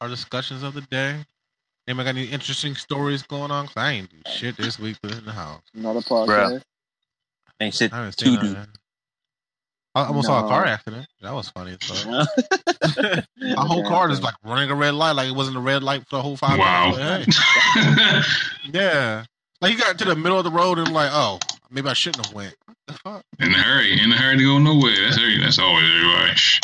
our 0.00 0.08
discussions 0.08 0.62
of 0.62 0.74
the 0.74 0.82
day. 0.82 1.24
Anybody 1.88 2.04
got 2.12 2.16
any 2.18 2.26
interesting 2.26 2.74
stories 2.74 3.22
going 3.22 3.50
on? 3.50 3.66
Cause 3.66 3.76
I 3.76 3.92
ain't 3.92 4.10
do 4.10 4.16
shit 4.26 4.56
this 4.56 4.78
week, 4.78 4.98
but 5.02 5.12
in 5.12 5.24
the 5.24 5.32
house. 5.32 5.62
another 5.74 6.00
podcast. 6.00 6.62
Ain't 7.60 7.74
shit 7.74 7.92
I 7.92 7.96
haven't 7.98 8.18
to 8.18 8.24
seen 8.24 8.38
do. 8.40 8.56
I 9.94 10.04
almost 10.06 10.26
saw 10.26 10.40
a 10.40 10.42
No. 10.42 10.48
car 10.48 10.64
accident. 10.66 11.06
That 11.22 11.32
was 11.34 11.48
funny. 11.50 11.72
as 11.72 11.78
fuck. 11.78 12.28
My 13.56 13.64
whole 13.64 13.78
Yeah, 13.78 13.88
car 13.88 14.10
is 14.10 14.22
like 14.22 14.34
running 14.44 14.70
a 14.70 14.74
red 14.74 14.94
light, 14.94 15.12
like 15.12 15.28
it 15.28 15.34
wasn't 15.34 15.56
a 15.56 15.60
red 15.60 15.82
light 15.82 16.02
for 16.08 16.16
the 16.16 16.22
whole 16.22 16.36
five 16.36 16.58
Wow. 16.58 16.96
minutes. 16.96 17.28
Like, 17.54 17.64
hey. 17.74 18.22
Yeah. 18.72 19.24
Like 19.60 19.72
he 19.72 19.78
got 19.78 19.98
to 19.98 20.04
the 20.04 20.16
middle 20.16 20.38
of 20.38 20.44
the 20.44 20.50
road 20.50 20.78
and 20.78 20.92
like, 20.92 21.10
oh, 21.12 21.38
maybe 21.70 21.88
I 21.88 21.94
shouldn't 21.94 22.26
have 22.26 22.34
went. 22.34 22.54
The 22.86 22.92
fuck? 22.94 23.22
in 23.40 23.52
a 23.54 23.58
hurry, 23.58 24.00
in 24.00 24.12
a 24.12 24.16
hurry 24.16 24.38
to 24.38 24.44
go 24.44 24.58
nowhere. 24.58 24.94
That's 25.04 25.16
every, 25.16 25.40
that's 25.40 25.58
always 25.58 25.84
everybody. 25.84 26.36
Shh. 26.36 26.60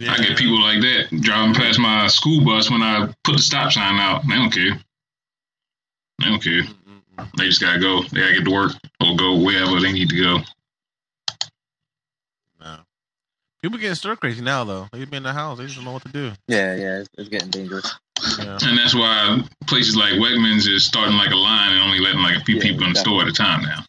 I 0.00 0.18
get 0.18 0.36
people 0.36 0.60
like 0.60 0.80
that 0.80 1.08
driving 1.20 1.54
past 1.54 1.78
my 1.78 2.06
school 2.08 2.44
bus 2.44 2.70
when 2.70 2.82
I 2.82 3.06
put 3.24 3.36
the 3.36 3.42
stop 3.42 3.72
sign 3.72 3.98
out. 3.98 4.22
They 4.28 4.34
don't 4.34 4.50
care. 4.50 4.78
They 6.18 6.26
don't 6.26 6.42
care. 6.42 6.62
Mm-mm-mm. 6.62 7.30
They 7.38 7.46
just 7.46 7.60
gotta 7.60 7.80
go. 7.80 8.02
They 8.02 8.20
gotta 8.20 8.34
get 8.34 8.44
to 8.44 8.50
work 8.50 8.72
or 9.00 9.16
go 9.16 9.38
wherever 9.42 9.80
they 9.80 9.92
need 9.92 10.10
to 10.10 10.22
go. 10.22 10.38
No. 12.60 12.78
People 13.62 13.78
getting 13.78 13.94
stir 13.94 14.16
crazy 14.16 14.42
now 14.42 14.64
though. 14.64 14.88
They 14.92 15.04
be 15.04 15.16
in 15.16 15.22
the 15.22 15.32
house. 15.32 15.58
They 15.58 15.64
just 15.64 15.76
don't 15.76 15.84
know 15.86 15.92
what 15.92 16.04
to 16.04 16.12
do. 16.12 16.32
Yeah, 16.46 16.74
yeah, 16.74 16.98
it's, 16.98 17.08
it's 17.16 17.28
getting 17.30 17.50
dangerous. 17.50 17.94
Yeah. 18.38 18.58
And 18.62 18.78
that's 18.78 18.94
why 18.94 19.42
places 19.66 19.96
like 19.96 20.14
Wegmans 20.14 20.68
is 20.68 20.84
starting 20.84 21.16
like 21.16 21.30
a 21.30 21.36
line 21.36 21.72
and 21.72 21.82
only 21.82 22.00
letting 22.00 22.22
like 22.22 22.36
a 22.36 22.44
few 22.44 22.56
Yeah, 22.56 22.62
people 22.62 22.86
in 22.86 22.92
the 22.92 22.98
store 22.98 23.22
at 23.22 23.28
a 23.28 23.32
time 23.32 23.62
now. 23.62 23.84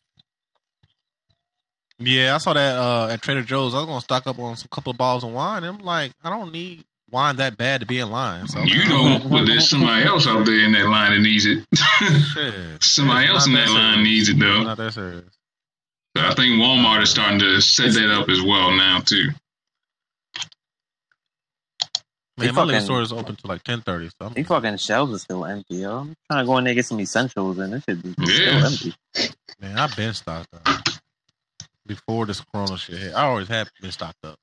Yeah, 2.00 2.36
I 2.36 2.38
saw 2.38 2.54
that 2.54 2.78
uh, 2.78 3.08
at 3.12 3.22
Trader 3.22 3.42
Joe's. 3.42 3.74
I 3.74 3.78
was 3.78 3.88
gonna 3.88 4.02
stock 4.02 4.28
up 4.28 4.38
on 4.40 4.54
a 4.54 4.68
couple 4.68 4.92
of 4.92 4.98
bottles 4.98 5.24
of 5.24 5.32
wine. 5.32 5.64
And 5.64 5.80
I'm 5.80 5.86
like, 5.86 6.12
I 6.24 6.30
don't 6.30 6.52
need 6.52 6.84
wine 7.10 7.38
that 7.38 7.58
bad 7.58 7.82
to 7.82 7.88
be 7.88 8.00
in 8.00 8.12
line. 8.12 8.48
So 8.48 8.62
You 8.62 8.88
know, 8.88 9.20
but 9.30 9.46
there's 9.46 9.70
somebody 9.70 10.06
else 10.06 10.28
out 10.28 10.46
there 10.46 10.60
in 10.60 10.74
that 10.74 10.88
line 10.88 11.14
that 11.14 11.20
needs 11.20 11.46
it. 11.46 11.66
Shit. 12.34 12.54
somebody 12.84 13.28
else 13.28 13.48
in 13.48 13.54
Not 13.54 13.66
that 13.68 13.74
line 13.74 14.04
needs 14.04 14.30
it 14.30 14.38
though. 14.40 14.64
Not 14.64 14.78
that 14.78 14.94
serious. 14.94 15.24
So 16.16 16.24
I 16.24 16.34
think 16.34 16.62
Walmart 16.62 17.02
is 17.02 17.10
starting 17.10 17.40
to 17.40 17.62
set 17.62 17.94
that 17.94 18.12
up 18.12 18.30
as 18.30 18.42
well 18.42 18.72
now 18.72 19.00
too. 19.00 19.30
Man, 22.38 22.46
They 22.48 22.52
my 22.52 22.62
liquor 22.64 22.74
fucking- 22.74 22.86
store 22.86 23.02
is 23.02 23.12
open 23.12 23.36
till 23.36 23.50
like 23.50 23.64
ten 23.64 23.82
thirty. 23.82 24.10
So 24.10 24.28
I'm, 24.28 24.34
These 24.34 24.48
fucking 24.48 24.78
shelves 24.78 25.14
are 25.14 25.18
still 25.20 25.44
empty, 25.46 25.78
yo. 25.78 25.98
I'm 26.00 26.16
trying 26.30 26.44
to 26.44 26.48
go 26.48 26.58
in 26.60 26.64
there 26.66 26.72
and 26.72 26.76
get 26.78 26.86
some 26.86 27.00
essentials, 27.00 27.58
and 27.58 27.74
this 27.74 27.84
shit 27.84 28.02
be 28.04 28.14
Yeah. 28.20 28.68
still 28.68 28.94
empty. 29.24 29.34
man, 29.60 29.78
I've 29.80 29.96
been 29.96 30.14
stocked 30.14 30.50
up 30.54 30.88
before 31.86 32.26
this 32.28 32.42
Corona 32.42 32.78
shit 32.78 33.00
hit. 33.00 33.14
I 33.16 33.24
always 33.24 33.48
have 33.48 33.70
been 33.82 33.92
stocked 33.92 34.24
up. 34.24 34.38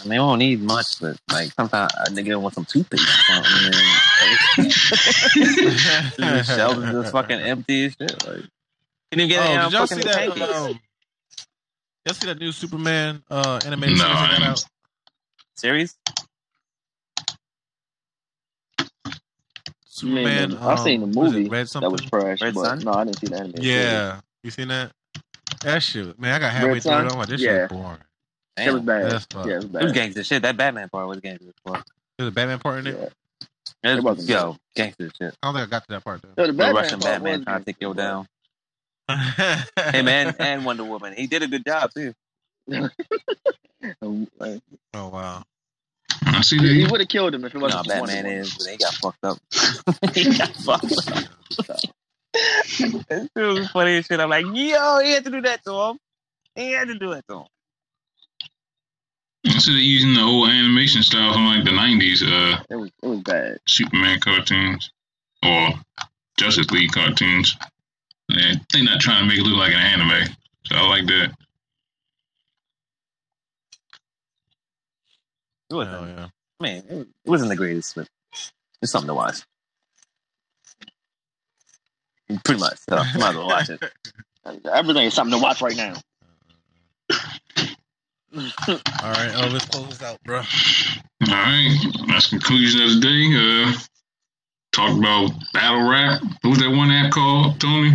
I 0.00 0.04
mean, 0.04 0.12
I 0.14 0.16
don't 0.16 0.38
need 0.38 0.60
much, 0.60 1.00
but 1.00 1.16
like 1.30 1.52
sometimes 1.52 1.92
a 1.94 2.10
nigga 2.10 2.38
want 2.40 2.54
some 2.54 2.64
toothpaste 2.64 3.02
or 3.04 3.34
something. 3.34 3.80
And, 4.58 4.72
the 6.38 6.42
shelves 6.44 6.78
are 6.78 6.92
just 7.02 7.12
fucking 7.12 7.38
empty 7.40 7.86
as 7.86 7.92
shit. 7.98 8.26
Like, 8.26 8.42
can 9.10 9.20
you 9.20 9.26
get 9.28 9.40
Oh, 9.40 9.52
any 9.52 9.62
did 9.64 9.72
y'all 9.72 9.86
fucking 9.86 10.02
see 10.02 10.08
that? 10.08 10.16
pancakes. 10.16 10.56
Um, 10.56 10.80
y'all 12.04 12.14
see 12.14 12.26
that 12.26 12.38
new 12.40 12.52
Superman 12.52 13.22
uh, 13.30 13.60
animated 13.64 13.98
No, 13.98 14.04
series 14.04 14.16
I 14.18 14.20
that 14.22 14.28
got 14.30 14.36
didn't. 14.38 14.50
out? 14.50 14.64
Series? 15.56 15.96
Superman. 19.94 20.50
Man, 20.50 20.58
I've 20.58 20.80
seen 20.80 21.00
the 21.00 21.06
what 21.18 21.26
is 21.28 21.32
movie 21.34 21.48
Red 21.50 21.66
That 21.68 21.90
was 21.92 22.00
trash. 22.00 22.40
Red 22.40 22.54
but 22.54 22.64
Son? 22.64 22.78
no, 22.80 22.92
I 22.94 23.04
didn't 23.04 23.18
see 23.18 23.26
the 23.26 23.36
anime. 23.36 23.52
yeah, 23.58 24.20
you 24.42 24.50
seen 24.50 24.68
that? 24.68 24.90
That 25.60 25.82
shit, 25.82 26.18
man. 26.18 26.34
I 26.34 26.38
got 26.38 26.50
halfway 26.52 26.72
Red 26.72 26.82
through 26.82 26.92
it. 26.92 27.12
I'm 27.12 27.18
like, 27.18 27.28
this 27.28 27.40
Yeah. 27.42 27.64
shit 27.64 27.68
boring. 27.70 27.98
it 28.56 28.72
was 28.72 28.82
bad. 28.82 29.10
That's 29.10 29.26
fucked. 29.26 29.48
yeah, 29.48 29.52
it 29.54 29.56
was 29.56 29.64
bad. 29.66 29.82
It 29.82 29.84
was 29.84 29.92
gangster 29.92 30.24
shit. 30.24 30.42
That 30.42 30.56
Batman 30.56 30.88
part 30.88 31.06
was 31.08 31.20
gangster 31.20 31.48
as 31.48 31.54
fuck. 31.74 31.86
There's 32.16 32.28
a 32.28 32.32
Batman 32.32 32.58
part 32.58 32.78
in 32.78 32.86
it. 32.86 32.94
Yeah. 32.98 33.08
It 33.90 33.90
It 33.90 33.94
was, 33.96 34.04
wasn't 34.04 34.28
yo, 34.30 34.56
gangster 34.74 35.10
shit. 35.18 35.36
I 35.42 35.46
don't 35.46 35.54
think 35.56 35.66
I 35.68 35.70
got 35.70 35.82
to 35.84 35.88
that 35.90 36.04
part 36.04 36.22
though. 36.22 36.28
So 36.42 36.46
the 36.46 36.52
The 36.54 36.72
Russian 36.72 37.00
part 37.00 37.12
Batman 37.14 37.44
trying 37.44 37.58
to 37.60 37.64
take 37.66 37.76
you 37.80 37.92
down. 37.94 38.26
Him 39.08 40.08
and, 40.08 40.34
and 40.40 40.64
Wonder 40.64 40.84
Woman. 40.84 41.12
He 41.14 41.26
did 41.26 41.42
a 41.42 41.48
good 41.48 41.64
job 41.66 41.90
too. 41.94 42.14
Um, 44.00 44.28
oh 44.94 45.08
wow. 45.08 45.42
I 46.26 46.40
see 46.42 46.58
He, 46.58 46.84
he 46.84 46.90
would 46.90 47.00
have 47.00 47.08
killed 47.08 47.34
him 47.34 47.44
if 47.44 47.54
it 47.54 47.58
wasn't 47.58 47.86
how 47.86 47.94
for 47.94 48.00
Wonder 48.00 48.14
Batman 48.14 48.24
Woman. 48.24 48.40
is, 48.40 48.54
but 48.56 48.66
he 48.68 48.76
got 48.76 48.94
fucked 48.94 49.24
up. 49.24 49.38
he 50.14 50.36
got 50.36 50.54
fucked 50.56 51.68
up. 51.70 51.80
it 52.34 53.30
was 53.36 53.70
funny 53.70 53.98
as 53.98 54.06
shit. 54.06 54.20
I'm 54.20 54.30
like, 54.30 54.46
yo, 54.46 54.98
he 55.00 55.12
had 55.12 55.24
to 55.24 55.30
do 55.30 55.40
that 55.42 55.64
to 55.64 55.72
him. 55.72 55.98
He 56.54 56.72
had 56.72 56.88
to 56.88 56.98
do 56.98 57.12
it 57.12 57.24
to 57.28 57.38
him. 57.40 57.46
I 59.46 59.58
see 59.58 59.72
they're 59.72 59.80
using 59.80 60.14
the 60.14 60.20
old 60.22 60.48
animation 60.48 61.02
style 61.02 61.32
from 61.32 61.46
like 61.46 61.64
the 61.64 61.70
'90s 61.70 62.22
uh, 62.22 62.62
It 62.70 62.76
was 62.76 62.90
it 63.02 63.06
was 63.06 63.20
bad. 63.20 63.58
Superman 63.66 64.20
cartoons 64.20 64.90
or 65.44 65.70
Justice 66.38 66.70
League 66.70 66.92
cartoons. 66.92 67.56
And 68.28 68.60
they're 68.72 68.84
not 68.84 69.00
trying 69.00 69.22
to 69.24 69.28
make 69.28 69.38
it 69.38 69.42
look 69.42 69.58
like 69.58 69.72
an 69.74 69.80
anime, 69.80 70.32
so 70.64 70.76
I 70.76 70.88
like 70.88 71.06
that. 71.06 71.34
It 75.72 75.74
wasn't, 75.74 75.96
Hell 75.96 76.08
yeah. 76.08 76.28
I 76.60 76.62
mean, 76.62 76.76
it, 76.76 77.08
it 77.24 77.30
wasn't 77.30 77.48
the 77.48 77.56
greatest, 77.56 77.94
but 77.94 78.06
it's 78.82 78.92
something 78.92 79.08
to 79.08 79.14
watch. 79.14 79.40
Pretty 82.44 82.60
much. 82.60 82.76
So, 82.88 82.96
might 82.96 83.30
as 83.30 83.36
well 83.36 83.46
watch 83.46 83.70
it. 83.70 83.82
Everything 84.70 85.06
is 85.06 85.14
something 85.14 85.38
to 85.38 85.42
watch 85.42 85.62
right 85.62 85.76
now. 85.76 85.94
All 88.34 88.38
right, 88.38 89.32
Elvis, 89.32 89.70
close 89.70 89.92
us 89.92 90.02
out, 90.02 90.18
bro. 90.24 90.38
All 90.38 90.44
right, 91.28 91.76
that's 92.08 92.28
conclusion 92.28 92.82
of 92.82 92.90
the 92.90 93.00
day. 93.00 93.32
Uh, 93.34 93.72
talked 94.72 94.98
about 94.98 95.30
battle 95.54 95.88
rap. 95.88 96.20
What 96.42 96.50
was 96.50 96.58
that 96.58 96.70
one 96.70 96.90
app 96.90 97.12
called, 97.12 97.60
Tony? 97.60 97.92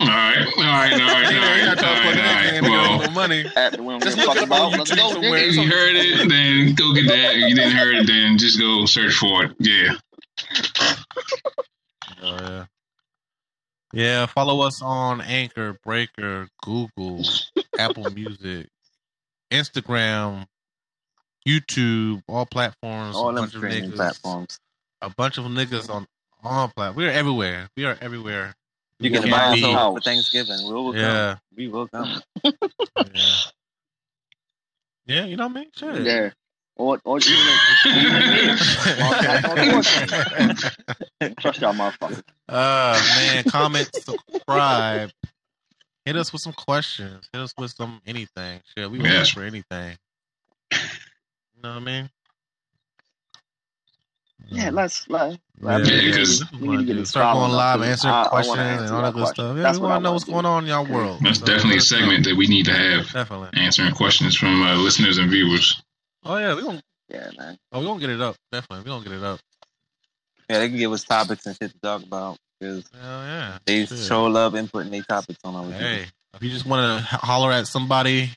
All 0.00 0.06
right, 0.06 0.46
all 0.56 0.62
right, 0.62 0.92
all 0.92 0.98
right, 0.98 0.98
all 0.98 1.40
right, 1.40 1.78
all 1.84 1.94
right, 1.94 2.16
all 2.16 2.62
right. 2.62 2.62
Well, 2.62 3.10
money. 3.10 3.44
After 3.54 3.82
we 3.82 3.90
don't 3.90 4.02
Just 4.02 4.16
look 4.16 4.28
up 4.28 4.50
on 4.50 4.72
about, 4.74 4.86
YouTube 4.86 5.12
somewhere. 5.12 5.36
if 5.36 5.56
you 5.56 5.68
heard 5.68 5.94
it, 5.94 6.28
then 6.28 6.74
go 6.74 6.94
get 6.94 7.06
that. 7.08 7.36
If 7.36 7.48
you 7.50 7.54
didn't 7.54 7.76
hear 7.76 7.92
it, 7.92 8.06
then 8.06 8.38
just 8.38 8.58
go 8.58 8.86
search 8.86 9.14
for 9.14 9.44
it. 9.44 9.52
Yeah. 9.58 9.92
Oh 12.22 12.36
yeah. 12.40 12.64
Yeah, 13.92 14.26
follow 14.26 14.60
us 14.60 14.80
on 14.82 15.20
Anchor, 15.20 15.76
Breaker, 15.84 16.48
Google, 16.62 17.24
Apple 17.78 18.08
Music, 18.10 18.68
Instagram, 19.50 20.46
YouTube, 21.46 22.22
all 22.28 22.46
platforms. 22.46 23.16
All 23.16 23.30
a 23.30 23.34
them 23.34 23.48
streaming 23.48 23.90
niggas, 23.90 23.96
platforms. 23.96 24.60
A 25.02 25.10
bunch 25.10 25.38
of 25.38 25.44
niggas 25.46 25.90
on 25.90 26.06
all 26.44 26.68
platforms. 26.68 26.96
We 26.96 27.06
are 27.06 27.10
everywhere. 27.10 27.68
We 27.76 27.84
are 27.84 27.98
everywhere. 28.00 28.54
You 29.00 29.10
can 29.10 29.30
buy 29.30 29.54
us 29.54 29.62
a 29.62 29.72
house 29.72 29.94
for 29.94 30.00
Thanksgiving. 30.00 30.58
We 30.66 30.72
will 30.74 30.92
come. 30.92 31.00
Yeah, 31.00 31.36
We 31.56 31.68
will 31.68 31.88
come. 31.88 32.20
yeah. 32.44 32.52
Yeah, 35.06 35.24
you 35.24 35.36
know 35.36 35.48
what 35.48 35.56
I 35.56 35.60
mean? 35.60 35.70
Shit. 35.74 36.02
Yeah. 36.02 36.30
Or, 36.76 36.98
or 37.04 37.18
even 37.18 38.56
trust 41.36 41.60
y'all 41.60 41.74
motherfuckers. 41.74 42.22
Uh 42.48 43.02
man, 43.16 43.44
comment, 43.44 43.90
subscribe. 43.94 45.10
Hit 46.06 46.16
us 46.16 46.32
with 46.32 46.40
some 46.42 46.52
questions. 46.54 47.28
Hit 47.32 47.40
us 47.42 47.52
with 47.58 47.72
some 47.72 48.00
anything. 48.06 48.60
Shit, 48.76 48.90
we 48.90 48.98
will 48.98 49.06
Yes. 49.06 49.30
for 49.30 49.42
anything. 49.42 49.96
You 50.72 50.78
know 51.62 51.70
what 51.74 51.76
I 51.76 51.80
mean? 51.80 52.10
Yeah, 54.48 54.70
let's 54.70 55.08
let. 55.08 55.38
Yeah, 55.62 55.76
let- 55.76 55.86
we 55.86 55.88
we 55.90 55.92
need 55.92 56.26
to 56.48 56.66
wanna 56.66 56.84
get 56.84 56.92
do- 56.94 56.98
this 57.00 57.08
start 57.10 57.34
going 57.34 57.52
live, 57.52 57.78
too. 57.80 57.84
answering 57.84 58.14
I- 58.14 58.22
I 58.22 58.28
questions 58.28 58.58
answer 58.58 58.84
and 58.84 58.92
all 58.94 59.02
that 59.02 59.14
y'all 59.14 59.24
good 59.24 59.34
stuff. 59.34 59.56
Yeah, 59.56 59.62
That's 59.62 59.78
we 59.78 59.82
what 59.82 59.88
want 59.90 60.00
to 60.00 60.04
know 60.04 60.12
what's 60.12 60.24
do. 60.24 60.32
going 60.32 60.46
on 60.46 60.62
in 60.64 60.68
y'all 60.70 60.86
world. 60.86 61.18
That's 61.22 61.38
So 61.38 61.44
definitely 61.46 61.74
a 61.74 61.78
us 61.78 61.90
know. 61.92 61.98
segment 61.98 62.24
that 62.24 62.36
we 62.36 62.46
need 62.46 62.64
to 62.66 62.72
have, 62.74 63.12
Definitely. 63.12 63.48
answering 63.54 63.92
questions 63.94 64.36
from 64.36 64.62
uh, 64.62 64.74
listeners 64.76 65.18
and 65.18 65.30
viewers. 65.30 65.80
Oh 66.24 66.36
yeah, 66.38 66.54
we 66.54 66.62
gonna 66.62 66.82
Yeah, 67.08 67.30
man. 67.38 67.58
oh 67.72 67.80
we 67.80 67.86
gonna 67.86 68.00
get 68.00 68.10
it 68.10 68.20
up. 68.20 68.36
Definitely, 68.52 68.84
we 68.84 68.90
gonna 68.90 69.04
get 69.04 69.12
it 69.12 69.22
up. 69.24 69.40
Yeah, 70.48 70.58
they 70.58 70.68
can 70.68 70.78
give 70.78 70.92
us 70.92 71.04
topics 71.04 71.46
and 71.46 71.56
shit 71.60 71.72
to 71.72 71.78
talk 71.80 72.02
about 72.02 72.36
because 72.58 72.84
Hell 73.00 73.22
yeah. 73.22 73.58
they 73.66 73.86
Shit. 73.86 73.98
show 73.98 74.24
love 74.24 74.54
inputting 74.54 74.90
their 74.90 75.02
topics 75.02 75.38
on 75.44 75.54
our 75.54 75.70
Hey, 75.70 76.06
if 76.34 76.42
you 76.42 76.50
just 76.50 76.66
want 76.66 76.98
to 77.04 77.16
holler 77.18 77.52
at 77.52 77.66
somebody, 77.66 78.30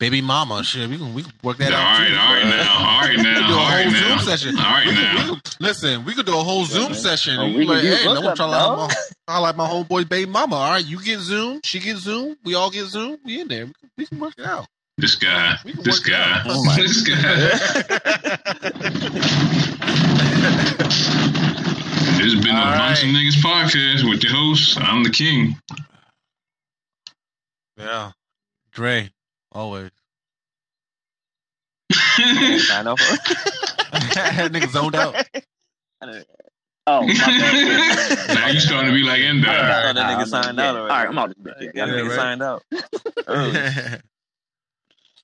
baby 0.00 0.20
mama, 0.22 0.64
shit, 0.64 0.88
we 0.90 0.96
can 0.98 1.14
we 1.14 1.22
can 1.22 1.32
work 1.44 1.58
that 1.58 1.72
all 1.72 1.78
out. 1.78 1.86
All 1.86 2.00
right, 2.00 2.08
too, 2.08 2.16
all 2.16 2.34
right 2.34 2.44
now, 2.46 2.78
all 2.78 3.00
right 3.02 3.16
now, 3.16 3.22
We 3.22 3.34
can 3.40 3.46
do 3.48 3.54
a 3.54 3.56
all 3.56 3.68
right 3.68 3.84
whole 3.84 3.92
now, 3.92 4.08
Zoom 4.08 4.18
session. 4.18 4.58
all 4.58 4.64
right 4.64 4.86
We 4.88 4.94
could- 4.94 5.02
now. 5.04 5.14
we 5.14 5.28
could- 5.40 5.54
listen, 5.60 6.04
we 6.04 6.14
could 6.14 6.26
do 6.26 6.36
a 6.36 6.42
whole 6.42 6.64
Zoom 6.64 6.90
man. 6.90 6.94
session. 6.94 7.36
Oh, 7.38 7.44
we 7.46 7.52
you 7.62 7.64
like, 7.66 7.82
hey, 7.84 8.04
no 8.04 8.14
one 8.14 8.26
up, 8.26 8.36
trying 8.36 8.50
to 8.50 8.58
have 8.58 8.76
my, 8.78 8.94
I 9.28 9.38
like 9.38 9.56
my 9.56 9.68
homeboy's 9.68 10.06
baby 10.06 10.28
mama. 10.30 10.56
All 10.56 10.70
right, 10.70 10.84
you 10.84 11.00
get 11.02 11.20
Zoom, 11.20 11.60
she 11.64 11.78
get 11.78 11.98
Zoom, 11.98 12.36
we 12.44 12.54
all 12.56 12.70
get 12.70 12.86
Zoom. 12.86 13.18
We 13.24 13.40
in 13.40 13.46
there. 13.48 13.66
We 13.66 13.72
can, 13.72 13.90
we 13.98 14.06
can 14.06 14.18
work 14.18 14.34
it 14.38 14.46
out. 14.46 14.66
This 14.98 15.14
guy, 15.14 15.56
this 15.82 15.98
guy. 16.00 16.42
Oh 16.46 16.64
my- 16.64 16.76
this 16.80 17.02
guy. 17.02 18.50
This 22.20 22.34
has 22.34 22.44
been 22.44 22.54
a 22.54 22.58
All 22.58 22.76
bunch 22.76 23.02
of 23.02 23.08
niggas 23.08 23.40
podcast 23.40 24.08
with 24.10 24.22
your 24.22 24.32
host. 24.32 24.78
I'm 24.80 25.02
the 25.04 25.10
king. 25.10 25.56
yeah, 27.78 28.12
Dre, 28.72 29.10
always. 29.52 29.90
sign 31.92 32.86
off. 32.86 32.98
Nigga 33.00 34.68
zoned 34.68 34.94
out. 34.94 35.14
Oh, 36.86 37.02
my 37.06 37.12
bad. 37.14 38.28
now 38.34 38.46
you 38.48 38.58
starting 38.60 38.90
to 38.90 38.94
be 38.94 39.02
like 39.04 39.20
Endo. 39.20 39.48
I 39.48 39.52
All 39.52 39.82
thought 39.82 39.94
that 39.94 40.18
nigga 40.18 40.26
signed 40.26 40.58
yeah. 40.58 40.70
out 40.70 40.76
already. 40.76 40.92
All 40.92 40.98
right, 40.98 41.08
I'm 41.08 41.18
out 41.18 41.28
this 41.28 41.38
bitch. 41.38 41.72
Yeah, 41.74 41.86
Yeah, 41.86 41.92
nigga 41.92 42.08
right. 42.08 42.16
signed 42.16 42.42
out. 42.42 42.62
Oh, 43.28 43.52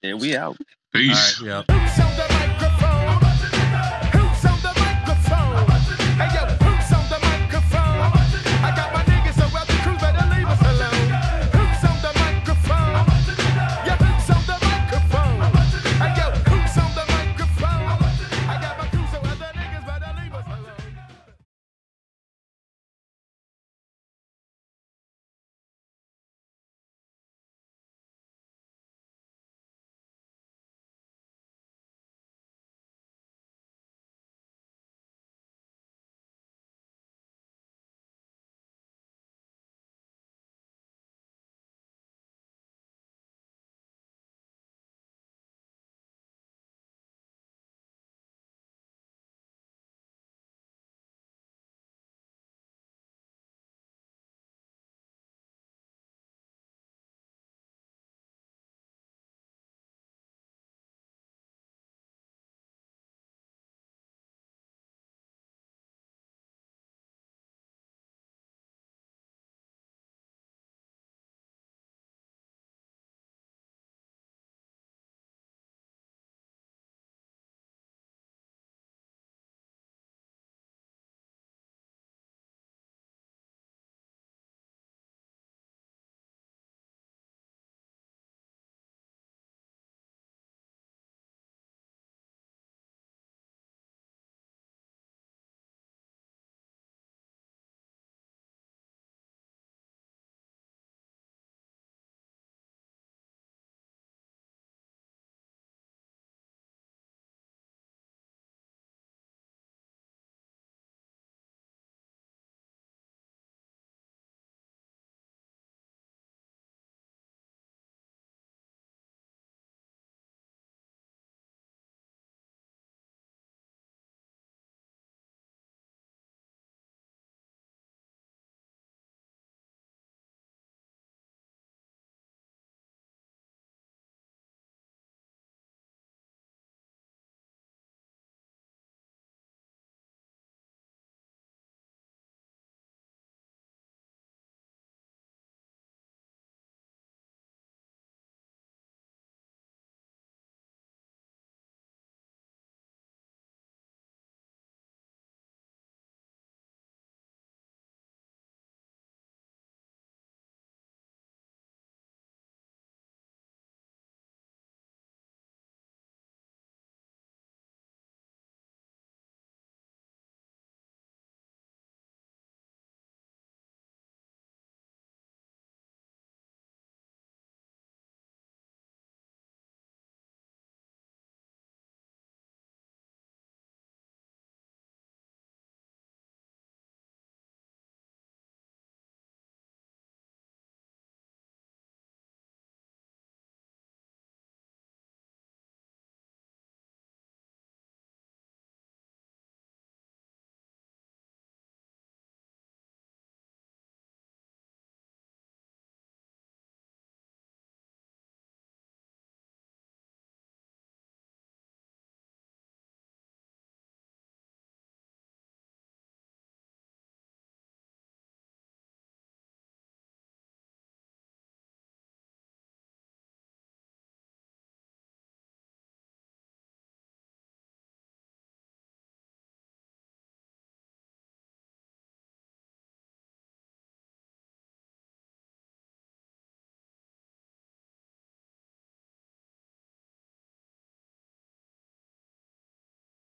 yeah, 0.03 0.15
we 0.15 0.37
out. 0.37 0.57
Peace. 0.93 1.41
All 1.41 1.49
right, 1.49 1.65
yeah. 1.69 1.75
Oops, 1.75 1.99